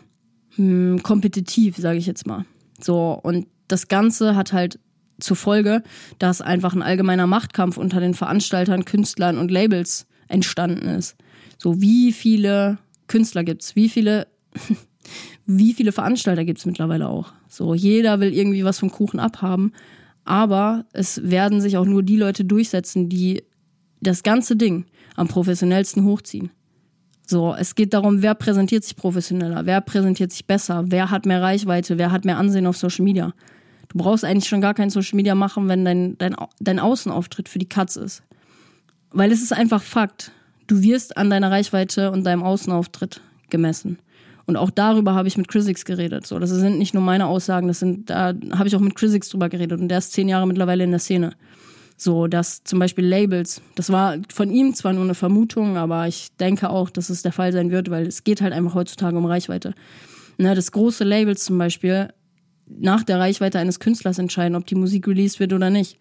hm, 0.54 1.02
kompetitiv, 1.02 1.76
sage 1.76 1.98
ich 1.98 2.06
jetzt 2.06 2.26
mal. 2.26 2.46
So, 2.80 3.20
und 3.22 3.46
das 3.68 3.88
Ganze 3.88 4.34
hat 4.36 4.54
halt 4.54 4.78
zur 5.20 5.36
Folge, 5.36 5.82
dass 6.18 6.40
einfach 6.40 6.74
ein 6.74 6.82
allgemeiner 6.82 7.26
Machtkampf 7.26 7.76
unter 7.76 8.00
den 8.00 8.14
Veranstaltern, 8.14 8.84
Künstlern 8.84 9.38
und 9.38 9.50
Labels 9.50 10.06
entstanden 10.28 10.88
ist. 10.88 11.16
So 11.58 11.80
wie 11.80 12.12
viele 12.12 12.78
Künstler 13.06 13.44
gibt's, 13.44 13.76
wie 13.76 13.88
viele, 13.88 14.26
wie 15.46 15.74
viele 15.74 15.92
Veranstalter 15.92 16.44
gibt's 16.44 16.66
mittlerweile 16.66 17.08
auch. 17.08 17.32
So 17.48 17.74
jeder 17.74 18.20
will 18.20 18.32
irgendwie 18.32 18.64
was 18.64 18.78
vom 18.78 18.90
Kuchen 18.90 19.20
abhaben, 19.20 19.72
aber 20.24 20.86
es 20.92 21.28
werden 21.28 21.60
sich 21.60 21.76
auch 21.76 21.86
nur 21.86 22.02
die 22.02 22.16
Leute 22.16 22.44
durchsetzen, 22.44 23.08
die 23.08 23.42
das 24.00 24.22
ganze 24.22 24.56
Ding 24.56 24.86
am 25.16 25.28
professionellsten 25.28 26.04
hochziehen. 26.04 26.50
So, 27.26 27.54
es 27.54 27.76
geht 27.76 27.94
darum, 27.94 28.22
wer 28.22 28.34
präsentiert 28.34 28.82
sich 28.82 28.96
professioneller, 28.96 29.64
wer 29.64 29.80
präsentiert 29.80 30.32
sich 30.32 30.46
besser, 30.46 30.84
wer 30.88 31.10
hat 31.10 31.26
mehr 31.26 31.40
Reichweite, 31.40 31.96
wer 31.96 32.10
hat 32.10 32.24
mehr 32.24 32.38
Ansehen 32.38 32.66
auf 32.66 32.76
Social 32.76 33.04
Media. 33.04 33.34
Du 33.90 33.98
brauchst 33.98 34.24
eigentlich 34.24 34.48
schon 34.48 34.60
gar 34.60 34.74
kein 34.74 34.90
Social 34.90 35.16
Media 35.16 35.34
machen, 35.34 35.68
wenn 35.68 35.84
dein, 35.84 36.16
dein, 36.18 36.36
dein 36.60 36.78
Außenauftritt 36.78 37.48
für 37.48 37.58
die 37.58 37.68
Katz 37.68 37.96
ist. 37.96 38.22
Weil 39.10 39.32
es 39.32 39.42
ist 39.42 39.52
einfach 39.52 39.82
Fakt. 39.82 40.30
Du 40.68 40.82
wirst 40.82 41.16
an 41.16 41.30
deiner 41.30 41.50
Reichweite 41.50 42.12
und 42.12 42.24
deinem 42.24 42.44
Außenauftritt 42.44 43.20
gemessen. 43.50 43.98
Und 44.46 44.56
auch 44.56 44.70
darüber 44.70 45.14
habe 45.14 45.26
ich 45.26 45.36
mit 45.36 45.48
Chrisix 45.48 45.84
geredet. 45.84 46.26
So, 46.26 46.38
das 46.38 46.50
sind 46.50 46.78
nicht 46.78 46.94
nur 46.94 47.02
meine 47.02 47.26
Aussagen, 47.26 47.66
das 47.68 47.80
sind, 47.80 48.10
da 48.10 48.32
habe 48.52 48.68
ich 48.68 48.76
auch 48.76 48.80
mit 48.80 48.94
Chrisix 48.94 49.28
drüber 49.28 49.48
geredet 49.48 49.80
und 49.80 49.88
der 49.88 49.98
ist 49.98 50.12
zehn 50.12 50.28
Jahre 50.28 50.46
mittlerweile 50.46 50.84
in 50.84 50.90
der 50.90 51.00
Szene. 51.00 51.32
So, 51.96 52.28
dass 52.28 52.64
zum 52.64 52.78
Beispiel 52.78 53.04
Labels, 53.04 53.60
das 53.74 53.90
war 53.90 54.16
von 54.32 54.50
ihm 54.50 54.74
zwar 54.74 54.92
nur 54.92 55.04
eine 55.04 55.14
Vermutung, 55.14 55.76
aber 55.76 56.08
ich 56.08 56.28
denke 56.38 56.70
auch, 56.70 56.90
dass 56.90 57.10
es 57.10 57.22
der 57.22 57.32
Fall 57.32 57.52
sein 57.52 57.70
wird, 57.70 57.90
weil 57.90 58.06
es 58.06 58.24
geht 58.24 58.40
halt 58.40 58.52
einfach 58.52 58.74
heutzutage 58.74 59.18
um 59.18 59.26
Reichweite. 59.26 59.74
Ne, 60.38 60.54
das 60.54 60.72
große 60.72 61.04
Labels 61.04 61.44
zum 61.44 61.58
Beispiel 61.58 62.08
nach 62.78 63.02
der 63.02 63.18
Reichweite 63.18 63.58
eines 63.58 63.80
Künstlers 63.80 64.18
entscheiden, 64.18 64.56
ob 64.56 64.66
die 64.66 64.74
Musik 64.74 65.06
released 65.06 65.40
wird 65.40 65.52
oder 65.52 65.70
nicht. 65.70 65.98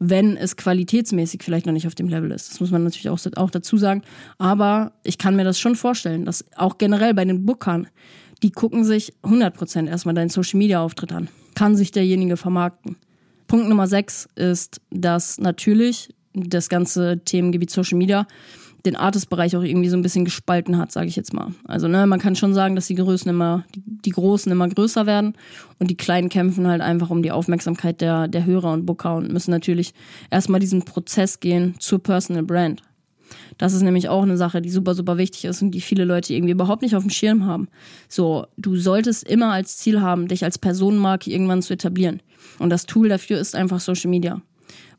Wenn 0.00 0.36
es 0.36 0.56
qualitätsmäßig 0.56 1.42
vielleicht 1.42 1.66
noch 1.66 1.72
nicht 1.72 1.86
auf 1.86 1.94
dem 1.94 2.08
Level 2.08 2.30
ist. 2.30 2.50
Das 2.50 2.60
muss 2.60 2.70
man 2.70 2.84
natürlich 2.84 3.08
auch, 3.08 3.18
auch 3.36 3.50
dazu 3.50 3.76
sagen. 3.76 4.02
Aber 4.38 4.92
ich 5.02 5.18
kann 5.18 5.34
mir 5.34 5.44
das 5.44 5.58
schon 5.58 5.74
vorstellen, 5.74 6.24
dass 6.24 6.44
auch 6.56 6.78
generell 6.78 7.14
bei 7.14 7.24
den 7.24 7.44
Bookern, 7.44 7.88
die 8.42 8.50
gucken 8.50 8.84
sich 8.84 9.12
100% 9.24 9.88
erstmal 9.88 10.14
deinen 10.14 10.28
Social 10.28 10.58
Media 10.58 10.80
Auftritt 10.80 11.12
an. 11.12 11.28
Kann 11.56 11.74
sich 11.74 11.90
derjenige 11.90 12.36
vermarkten. 12.36 12.96
Punkt 13.48 13.68
Nummer 13.68 13.88
sechs 13.88 14.28
ist, 14.36 14.80
dass 14.90 15.38
natürlich 15.38 16.14
das 16.34 16.68
ganze 16.68 17.20
Themengebiet 17.24 17.70
Social 17.70 17.98
Media 17.98 18.26
den 18.88 18.96
Artist-Bereich 18.96 19.56
auch 19.56 19.62
irgendwie 19.62 19.88
so 19.88 19.96
ein 19.96 20.02
bisschen 20.02 20.24
gespalten 20.24 20.78
hat, 20.78 20.92
sage 20.92 21.08
ich 21.08 21.16
jetzt 21.16 21.32
mal. 21.32 21.52
Also 21.64 21.88
ne, 21.88 22.06
man 22.06 22.18
kann 22.18 22.36
schon 22.36 22.54
sagen, 22.54 22.74
dass 22.74 22.86
die 22.86 22.94
Größen 22.94 23.28
immer, 23.28 23.64
die, 23.74 23.82
die, 23.84 24.10
Großen 24.10 24.50
immer 24.50 24.68
größer 24.68 25.06
werden 25.06 25.34
und 25.78 25.90
die 25.90 25.96
Kleinen 25.96 26.28
kämpfen 26.28 26.66
halt 26.66 26.80
einfach 26.80 27.10
um 27.10 27.22
die 27.22 27.30
Aufmerksamkeit 27.30 28.00
der, 28.00 28.28
der 28.28 28.44
Hörer 28.44 28.72
und 28.72 28.86
Booker 28.86 29.16
und 29.16 29.32
müssen 29.32 29.50
natürlich 29.50 29.92
erstmal 30.30 30.60
diesen 30.60 30.84
Prozess 30.84 31.40
gehen 31.40 31.74
zur 31.78 32.02
Personal 32.02 32.42
Brand. 32.42 32.82
Das 33.58 33.74
ist 33.74 33.82
nämlich 33.82 34.08
auch 34.08 34.22
eine 34.22 34.36
Sache, 34.36 34.62
die 34.62 34.70
super, 34.70 34.94
super 34.94 35.18
wichtig 35.18 35.44
ist 35.44 35.60
und 35.60 35.72
die 35.72 35.80
viele 35.80 36.04
Leute 36.04 36.32
irgendwie 36.32 36.52
überhaupt 36.52 36.82
nicht 36.82 36.96
auf 36.96 37.02
dem 37.02 37.10
Schirm 37.10 37.44
haben. 37.44 37.68
So, 38.08 38.46
du 38.56 38.76
solltest 38.76 39.24
immer 39.24 39.52
als 39.52 39.76
Ziel 39.76 40.00
haben, 40.00 40.28
dich 40.28 40.44
als 40.44 40.58
Personenmarke 40.58 41.30
irgendwann 41.30 41.60
zu 41.60 41.74
etablieren. 41.74 42.22
Und 42.58 42.70
das 42.70 42.86
Tool 42.86 43.08
dafür 43.08 43.38
ist 43.38 43.54
einfach 43.54 43.80
Social 43.80 44.10
Media. 44.10 44.40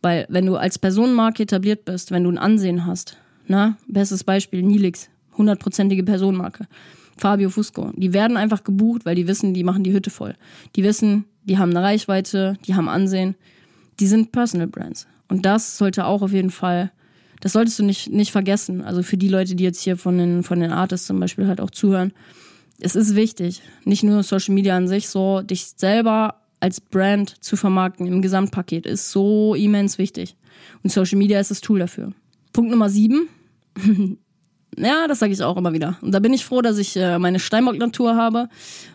Weil 0.02 0.26
wenn 0.30 0.46
du 0.46 0.56
als 0.56 0.78
Personenmarke 0.78 1.44
etabliert 1.44 1.86
bist, 1.86 2.12
wenn 2.12 2.24
du 2.24 2.30
ein 2.30 2.38
Ansehen 2.38 2.86
hast, 2.86 3.18
na, 3.50 3.78
bestes 3.88 4.24
Beispiel, 4.24 4.62
Nilix, 4.62 5.10
hundertprozentige 5.38 6.04
Personenmarke. 6.04 6.68
Fabio 7.18 7.50
Fusco, 7.50 7.92
die 7.96 8.14
werden 8.14 8.38
einfach 8.38 8.64
gebucht, 8.64 9.06
weil 9.06 9.16
die 9.16 9.28
wissen, 9.28 9.54
die 9.54 9.64
machen 9.64 9.84
die 9.84 9.92
Hütte 9.92 10.10
voll. 10.10 10.36
Die 10.76 10.84
wissen, 10.84 11.26
die 11.44 11.58
haben 11.58 11.72
eine 11.72 11.84
Reichweite, 11.84 12.58
die 12.66 12.76
haben 12.76 12.88
Ansehen, 12.88 13.36
die 14.00 14.08
sind 14.08 14.32
Personal 14.32 14.68
Brands. 14.68 15.08
Und 15.28 15.46
das 15.46 15.78
sollte 15.78 16.06
auch 16.06 16.22
auf 16.22 16.32
jeden 16.32 16.52
Fall, 16.52 16.92
das 17.42 17.54
solltest 17.54 17.80
du 17.80 17.84
nicht, 17.84 18.10
nicht 18.12 18.32
vergessen. 18.32 18.82
Also 18.84 19.04
für 19.04 19.18
die 19.18 19.28
Leute, 19.28 19.56
die 19.56 19.64
jetzt 19.64 19.82
hier 19.82 19.98
von 19.98 20.18
den, 20.18 20.44
von 20.44 20.60
den 20.60 20.72
Artists 20.72 21.08
zum 21.08 21.20
Beispiel 21.20 21.48
halt 21.48 21.60
auch 21.60 21.72
zuhören. 21.72 22.14
Es 22.80 22.96
ist 22.96 23.16
wichtig, 23.16 23.62
nicht 23.84 24.04
nur 24.04 24.24
Social 24.24 24.54
Media 24.54 24.78
an 24.78 24.88
sich, 24.88 25.10
so 25.10 25.42
dich 25.42 25.74
selber 25.76 26.36
als 26.62 26.80
Brand 26.80 27.44
zu 27.44 27.58
vermarkten 27.58 28.08
im 28.08 28.22
Gesamtpaket 28.22 28.86
ist 28.86 29.12
so 29.12 29.56
immens 29.56 29.98
wichtig. 29.98 30.36
Und 30.84 30.92
Social 30.92 31.18
Media 31.18 31.40
ist 31.40 31.52
das 31.52 31.62
Tool 31.62 31.80
dafür. 31.80 32.14
Punkt 32.54 32.72
Nummer 32.72 32.90
sieben. 32.90 33.28
ja, 34.78 35.08
das 35.08 35.20
sage 35.20 35.34
ich 35.34 35.44
auch 35.44 35.58
immer 35.58 35.74
wieder. 35.74 35.98
Und 36.02 36.12
da 36.12 36.20
bin 36.20 36.34
ich 36.34 36.46
froh, 36.46 36.62
dass 36.62 36.78
ich 36.78 36.96
äh, 36.96 37.20
meine 37.20 37.40
Steinbock-Natur 37.40 38.16
habe, 38.16 38.50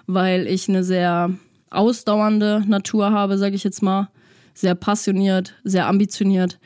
weil 0.06 0.46
ich 0.46 0.68
eine 0.68 0.84
sehr 0.84 1.30
ausdauernde 1.70 2.64
Natur 2.66 3.10
habe, 3.10 3.38
sage 3.38 3.56
ich 3.56 3.64
jetzt 3.64 3.82
mal. 3.82 4.08
Sehr 4.54 4.74
passioniert, 4.74 5.54
sehr 5.64 5.88
ambitioniert. 5.88 6.58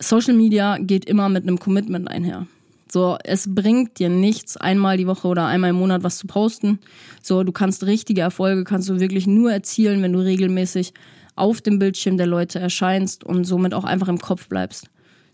Social 0.00 0.34
Media 0.34 0.78
geht 0.78 1.04
immer 1.04 1.28
mit 1.28 1.42
einem 1.42 1.58
Commitment 1.58 2.08
einher. 2.08 2.46
So, 2.90 3.18
es 3.22 3.52
bringt 3.54 3.98
dir 3.98 4.08
nichts, 4.08 4.56
einmal 4.56 4.96
die 4.96 5.06
Woche 5.06 5.28
oder 5.28 5.46
einmal 5.46 5.70
im 5.70 5.76
Monat 5.76 6.04
was 6.04 6.16
zu 6.18 6.26
posten. 6.26 6.78
So, 7.22 7.42
du 7.42 7.52
kannst 7.52 7.84
richtige 7.84 8.22
Erfolge, 8.22 8.64
kannst 8.64 8.88
du 8.88 9.00
wirklich 9.00 9.26
nur 9.26 9.52
erzielen, 9.52 10.02
wenn 10.02 10.12
du 10.12 10.20
regelmäßig 10.20 10.94
auf 11.36 11.60
dem 11.60 11.78
Bildschirm 11.78 12.16
der 12.16 12.26
Leute 12.26 12.60
erscheinst 12.60 13.24
und 13.24 13.44
somit 13.44 13.74
auch 13.74 13.84
einfach 13.84 14.08
im 14.08 14.18
Kopf 14.18 14.48
bleibst. 14.48 14.88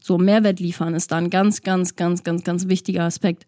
So, 0.07 0.19
Mehrwert 0.19 0.61
liefern 0.61 0.93
ist 0.95 1.13
da 1.13 1.17
ein 1.17 1.31
ganz, 1.31 1.63
ganz, 1.63 1.97
ganz, 1.97 2.23
ganz, 2.23 2.45
ganz 2.45 2.69
wichtiger 2.69 3.05
Aspekt. 3.05 3.47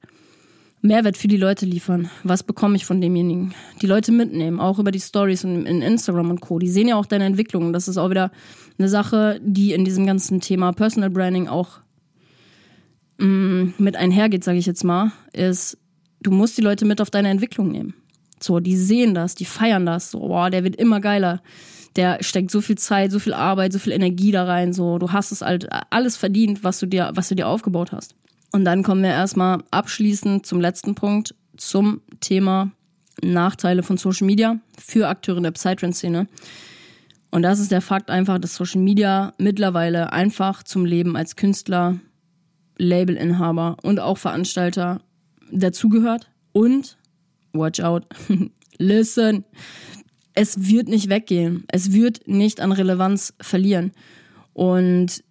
Mehrwert 0.80 1.18
für 1.18 1.28
die 1.28 1.36
Leute 1.36 1.66
liefern. 1.66 2.08
Was 2.24 2.42
bekomme 2.42 2.76
ich 2.76 2.86
von 2.86 3.02
demjenigen? 3.02 3.52
Die 3.82 3.86
Leute 3.86 4.10
mitnehmen, 4.10 4.58
auch 4.58 4.78
über 4.78 4.90
die 4.90 5.00
Stories 5.00 5.44
und 5.44 5.66
in 5.66 5.82
Instagram 5.82 6.30
und 6.30 6.40
Co. 6.40 6.58
Die 6.58 6.70
sehen 6.70 6.88
ja 6.88 6.96
auch 6.96 7.04
deine 7.04 7.26
Entwicklung. 7.26 7.74
Das 7.74 7.88
ist 7.88 7.98
auch 7.98 8.08
wieder 8.08 8.30
eine 8.78 8.88
Sache, 8.88 9.38
die 9.44 9.74
in 9.74 9.84
diesem 9.84 10.06
ganzen 10.06 10.40
Thema 10.40 10.72
Personal 10.72 11.10
Branding 11.10 11.46
auch 11.46 11.80
mh, 13.18 13.26
mm, 13.26 13.74
mit 13.76 13.96
einhergeht, 13.96 14.42
sage 14.42 14.56
ich 14.56 14.64
jetzt 14.64 14.82
mal, 14.82 15.12
ist, 15.34 15.76
du 16.22 16.30
musst 16.30 16.56
die 16.56 16.62
Leute 16.62 16.86
mit 16.86 17.02
auf 17.02 17.10
deine 17.10 17.28
Entwicklung 17.28 17.70
nehmen. 17.70 17.92
So, 18.42 18.60
die 18.60 18.78
sehen 18.78 19.12
das, 19.12 19.34
die 19.34 19.44
feiern 19.44 19.84
das. 19.84 20.10
So, 20.10 20.20
boah, 20.20 20.48
der 20.48 20.64
wird 20.64 20.76
immer 20.76 21.00
geiler. 21.00 21.42
Der 21.96 22.22
steckt 22.22 22.50
so 22.50 22.60
viel 22.60 22.76
Zeit, 22.76 23.10
so 23.10 23.18
viel 23.18 23.34
Arbeit, 23.34 23.72
so 23.72 23.78
viel 23.78 23.92
Energie 23.92 24.30
da 24.30 24.44
rein. 24.44 24.72
So, 24.72 24.98
du 24.98 25.12
hast 25.12 25.32
es 25.32 25.40
halt 25.42 25.68
alles 25.90 26.16
verdient, 26.16 26.62
was 26.62 26.78
du 26.78 26.86
dir, 26.86 27.10
was 27.14 27.28
du 27.28 27.34
dir 27.34 27.48
aufgebaut 27.48 27.92
hast. 27.92 28.14
Und 28.52 28.64
dann 28.64 28.82
kommen 28.82 29.02
wir 29.02 29.10
erstmal 29.10 29.62
abschließend 29.70 30.46
zum 30.46 30.60
letzten 30.60 30.94
Punkt, 30.94 31.34
zum 31.56 32.02
Thema 32.20 32.70
Nachteile 33.22 33.82
von 33.82 33.96
Social 33.96 34.26
Media 34.26 34.58
für 34.78 35.08
Akteure 35.08 35.38
in 35.38 35.42
der 35.44 35.50
Psytrance-Szene. 35.52 36.26
Und 37.30 37.42
das 37.42 37.58
ist 37.58 37.70
der 37.70 37.80
Fakt 37.80 38.10
einfach, 38.10 38.38
dass 38.38 38.54
Social 38.54 38.80
Media 38.80 39.32
mittlerweile 39.38 40.12
einfach 40.12 40.62
zum 40.62 40.84
Leben 40.84 41.16
als 41.16 41.36
Künstler 41.36 41.98
Labelinhaber 42.78 43.76
und 43.82 44.00
auch 44.00 44.18
Veranstalter 44.18 45.00
dazugehört. 45.50 46.30
Und, 46.52 46.96
watch 47.52 47.80
out, 47.80 48.06
listen, 48.78 49.44
es 50.36 50.68
wird 50.68 50.88
nicht 50.88 51.08
weggehen. 51.08 51.64
Es 51.68 51.92
wird 51.92 52.28
nicht 52.28 52.60
an 52.60 52.70
Relevanz 52.70 53.34
verlieren. 53.40 53.92
Und 54.52 55.24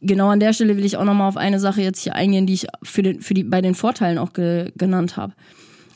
genau 0.00 0.28
an 0.28 0.40
der 0.40 0.52
Stelle 0.52 0.76
will 0.76 0.84
ich 0.84 0.96
auch 0.96 1.04
nochmal 1.04 1.28
auf 1.28 1.36
eine 1.36 1.58
Sache 1.58 1.82
jetzt 1.82 2.00
hier 2.00 2.14
eingehen, 2.14 2.46
die 2.46 2.54
ich 2.54 2.66
für 2.82 3.02
den, 3.02 3.20
für 3.20 3.34
die, 3.34 3.42
bei 3.42 3.60
den 3.60 3.74
Vorteilen 3.74 4.16
auch 4.16 4.32
ge, 4.32 4.70
genannt 4.76 5.16
habe. 5.16 5.34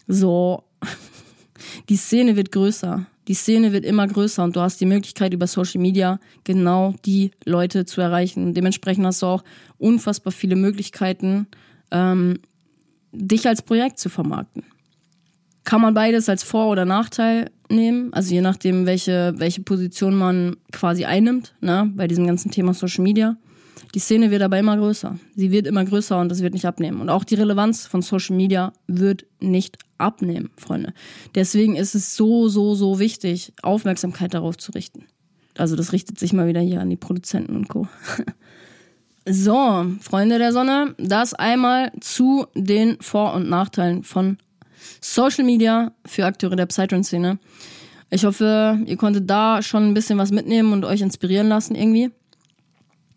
So, 0.09 0.64
die 1.88 1.96
Szene 1.96 2.34
wird 2.34 2.50
größer. 2.50 3.06
Die 3.28 3.34
Szene 3.34 3.72
wird 3.72 3.84
immer 3.84 4.06
größer 4.09 4.42
und 4.42 4.56
du 4.56 4.61
hast 4.61 4.80
die 4.80 4.86
Möglichkeit, 4.86 5.34
über 5.34 5.46
Social 5.46 5.80
Media 5.80 6.18
genau 6.42 6.94
die 7.04 7.30
Leute 7.44 7.84
zu 7.84 8.00
erreichen. 8.00 8.54
Dementsprechend 8.54 9.06
hast 9.06 9.22
du 9.22 9.26
auch 9.26 9.44
unfassbar 9.76 10.32
viele 10.32 10.56
Möglichkeiten, 10.56 11.46
ähm, 11.92 12.40
dich 13.12 13.46
als 13.46 13.62
Projekt 13.62 14.00
zu 14.00 14.09
vermarkten. 14.09 14.64
Kann 15.62 15.80
man 15.80 15.94
beides 15.94 16.28
als 16.28 16.42
Vor- 16.42 16.70
oder 16.70 16.86
Nachteil 16.86 17.50
nehmen, 17.70 18.12
also 18.12 18.32
je 18.32 18.40
nachdem, 18.40 18.86
welche, 18.86 19.34
welche 19.36 19.62
Position 19.62 20.14
man 20.14 20.56
quasi 20.72 21.04
einnimmt, 21.04 21.54
ne, 21.60 21.90
bei 21.94 22.06
diesem 22.06 22.26
ganzen 22.26 22.50
Thema 22.50 22.74
Social 22.74 23.04
Media. 23.04 23.36
Die 23.94 24.00
Szene 24.00 24.30
wird 24.30 24.42
aber 24.42 24.58
immer 24.58 24.76
größer. 24.76 25.18
Sie 25.34 25.50
wird 25.50 25.66
immer 25.66 25.84
größer 25.84 26.18
und 26.20 26.28
das 26.28 26.42
wird 26.42 26.52
nicht 26.52 26.66
abnehmen. 26.66 27.00
Und 27.00 27.08
auch 27.08 27.24
die 27.24 27.36
Relevanz 27.36 27.86
von 27.86 28.02
Social 28.02 28.36
Media 28.36 28.72
wird 28.86 29.24
nicht 29.40 29.78
abnehmen, 29.96 30.50
Freunde. 30.56 30.92
Deswegen 31.34 31.76
ist 31.76 31.94
es 31.94 32.14
so, 32.14 32.48
so, 32.48 32.74
so 32.74 32.98
wichtig, 32.98 33.52
Aufmerksamkeit 33.62 34.34
darauf 34.34 34.58
zu 34.58 34.72
richten. 34.72 35.06
Also 35.56 35.74
das 35.74 35.92
richtet 35.92 36.18
sich 36.18 36.32
mal 36.32 36.46
wieder 36.46 36.60
hier 36.60 36.80
an 36.80 36.90
die 36.90 36.96
Produzenten 36.96 37.56
und 37.56 37.68
Co. 37.68 37.88
so, 39.28 39.86
Freunde 40.00 40.38
der 40.38 40.52
Sonne, 40.52 40.94
das 40.98 41.34
einmal 41.34 41.92
zu 42.00 42.46
den 42.54 43.00
Vor- 43.00 43.34
und 43.34 43.48
Nachteilen 43.48 44.04
von 44.04 44.38
Social 45.01 45.44
Media 45.44 45.92
für 46.05 46.26
Akteure 46.26 46.57
der 46.57 46.66
Psytrance-Szene. 46.66 47.38
Ich 48.11 48.24
hoffe, 48.24 48.78
ihr 48.86 48.96
konntet 48.96 49.28
da 49.28 49.62
schon 49.62 49.88
ein 49.88 49.94
bisschen 49.94 50.18
was 50.18 50.30
mitnehmen 50.30 50.72
und 50.72 50.84
euch 50.84 51.01
inspirieren 51.01 51.49
lassen 51.49 51.74
irgendwie. 51.74 52.11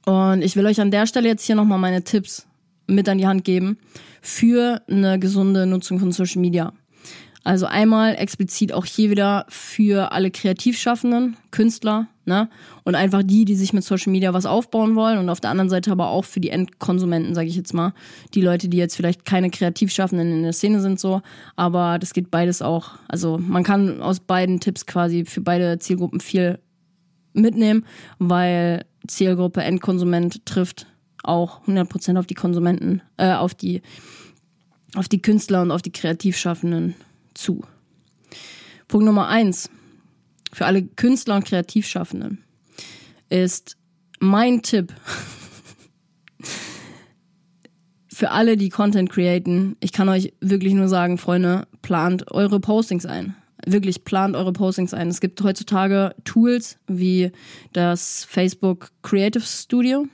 Und 0.05 0.41
ich 0.41 0.55
will 0.55 0.65
euch 0.65 0.81
an 0.81 0.91
der 0.91 1.07
Stelle 1.07 1.29
jetzt 1.29 1.45
hier 1.45 1.55
nochmal 1.55 1.79
meine 1.79 2.03
Tipps 2.03 2.47
mit 2.87 3.07
an 3.07 3.17
die 3.17 3.27
Hand 3.27 3.45
geben 3.45 3.77
für 4.21 4.81
eine 4.89 5.19
gesunde 5.19 5.65
Nutzung 5.65 5.99
von 5.99 6.11
Social 6.11 6.41
Media. 6.41 6.73
Also 7.43 7.65
einmal 7.65 8.15
explizit 8.15 8.73
auch 8.73 8.85
hier 8.85 9.09
wieder 9.09 9.45
für 9.49 10.11
alle 10.11 10.29
Kreativschaffenden, 10.29 11.37
Künstler, 11.49 12.07
ne? 12.25 12.49
Und 12.83 12.95
einfach 12.95 13.23
die, 13.23 13.45
die 13.45 13.55
sich 13.55 13.73
mit 13.73 13.83
Social 13.83 14.11
Media 14.11 14.33
was 14.33 14.45
aufbauen 14.45 14.95
wollen 14.95 15.17
und 15.17 15.29
auf 15.29 15.39
der 15.39 15.49
anderen 15.49 15.69
Seite 15.69 15.91
aber 15.91 16.09
auch 16.09 16.25
für 16.25 16.39
die 16.39 16.49
Endkonsumenten, 16.49 17.35
sage 17.35 17.47
ich 17.47 17.55
jetzt 17.55 17.73
mal. 17.73 17.93
Die 18.33 18.41
Leute, 18.41 18.69
die 18.69 18.77
jetzt 18.77 18.95
vielleicht 18.95 19.25
keine 19.25 19.49
Kreativschaffenden 19.49 20.31
in 20.31 20.43
der 20.43 20.53
Szene 20.53 20.81
sind 20.81 20.99
so, 20.99 21.21
aber 21.55 21.99
das 21.99 22.13
geht 22.13 22.31
beides 22.31 22.61
auch. 22.61 22.91
Also 23.07 23.37
man 23.37 23.63
kann 23.63 24.01
aus 24.01 24.19
beiden 24.19 24.59
Tipps 24.59 24.85
quasi 24.85 25.25
für 25.25 25.41
beide 25.41 25.79
Zielgruppen 25.79 26.19
viel 26.19 26.59
mitnehmen, 27.33 27.85
weil 28.19 28.85
Zielgruppe 29.07 29.63
Endkonsument 29.63 30.45
trifft 30.45 30.87
auch 31.23 31.65
100% 31.67 32.17
auf 32.17 32.27
die 32.27 32.33
Konsumenten, 32.33 33.01
äh, 33.17 33.33
auf 33.33 33.53
die, 33.53 33.81
auf 34.95 35.07
die 35.07 35.21
Künstler 35.21 35.61
und 35.61 35.71
auf 35.71 35.81
die 35.81 35.91
Kreativschaffenden 35.91 36.95
zu. 37.33 37.61
Punkt 38.87 39.05
Nummer 39.05 39.27
eins 39.27 39.69
für 40.53 40.65
alle 40.65 40.83
Künstler 40.83 41.35
und 41.35 41.45
Kreativschaffenden 41.45 42.43
ist 43.29 43.77
mein 44.19 44.61
Tipp. 44.61 44.93
für 48.07 48.31
alle, 48.31 48.57
die 48.57 48.69
Content 48.69 49.09
createn, 49.09 49.77
ich 49.79 49.91
kann 49.91 50.07
euch 50.09 50.33
wirklich 50.41 50.73
nur 50.73 50.87
sagen, 50.87 51.17
Freunde, 51.17 51.67
plant 51.81 52.31
eure 52.31 52.59
Postings 52.59 53.05
ein. 53.05 53.35
Wirklich 53.65 54.03
plant 54.03 54.35
eure 54.35 54.53
Postings 54.53 54.93
ein. 54.93 55.07
Es 55.07 55.21
gibt 55.21 55.41
heutzutage 55.41 56.13
Tools 56.23 56.77
wie 56.87 57.31
das 57.73 58.25
Facebook 58.25 58.91
Creative 59.01 59.43
Studio. 59.43 60.05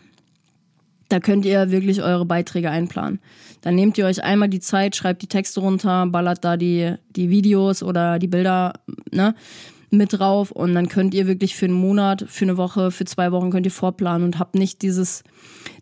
Da 1.09 1.19
könnt 1.19 1.45
ihr 1.45 1.71
wirklich 1.71 2.01
eure 2.01 2.25
Beiträge 2.25 2.69
einplanen. 2.69 3.19
Dann 3.61 3.75
nehmt 3.75 3.97
ihr 3.97 4.05
euch 4.05 4.23
einmal 4.23 4.49
die 4.49 4.59
Zeit, 4.59 4.95
schreibt 4.95 5.21
die 5.21 5.27
Texte 5.27 5.61
runter, 5.61 6.05
ballert 6.07 6.43
da 6.43 6.57
die, 6.57 6.95
die 7.09 7.29
Videos 7.29 7.83
oder 7.83 8.19
die 8.19 8.27
Bilder 8.27 8.73
ne, 9.11 9.33
mit 9.89 10.19
drauf 10.19 10.51
und 10.51 10.73
dann 10.75 10.89
könnt 10.89 11.13
ihr 11.13 11.27
wirklich 11.27 11.55
für 11.55 11.65
einen 11.65 11.73
Monat, 11.73 12.25
für 12.27 12.45
eine 12.45 12.57
Woche, 12.57 12.91
für 12.91 13.05
zwei 13.05 13.31
Wochen 13.31 13.51
könnt 13.51 13.65
ihr 13.65 13.71
vorplanen 13.71 14.25
und 14.25 14.39
habt 14.39 14.55
nicht 14.55 14.81
dieses 14.81 15.23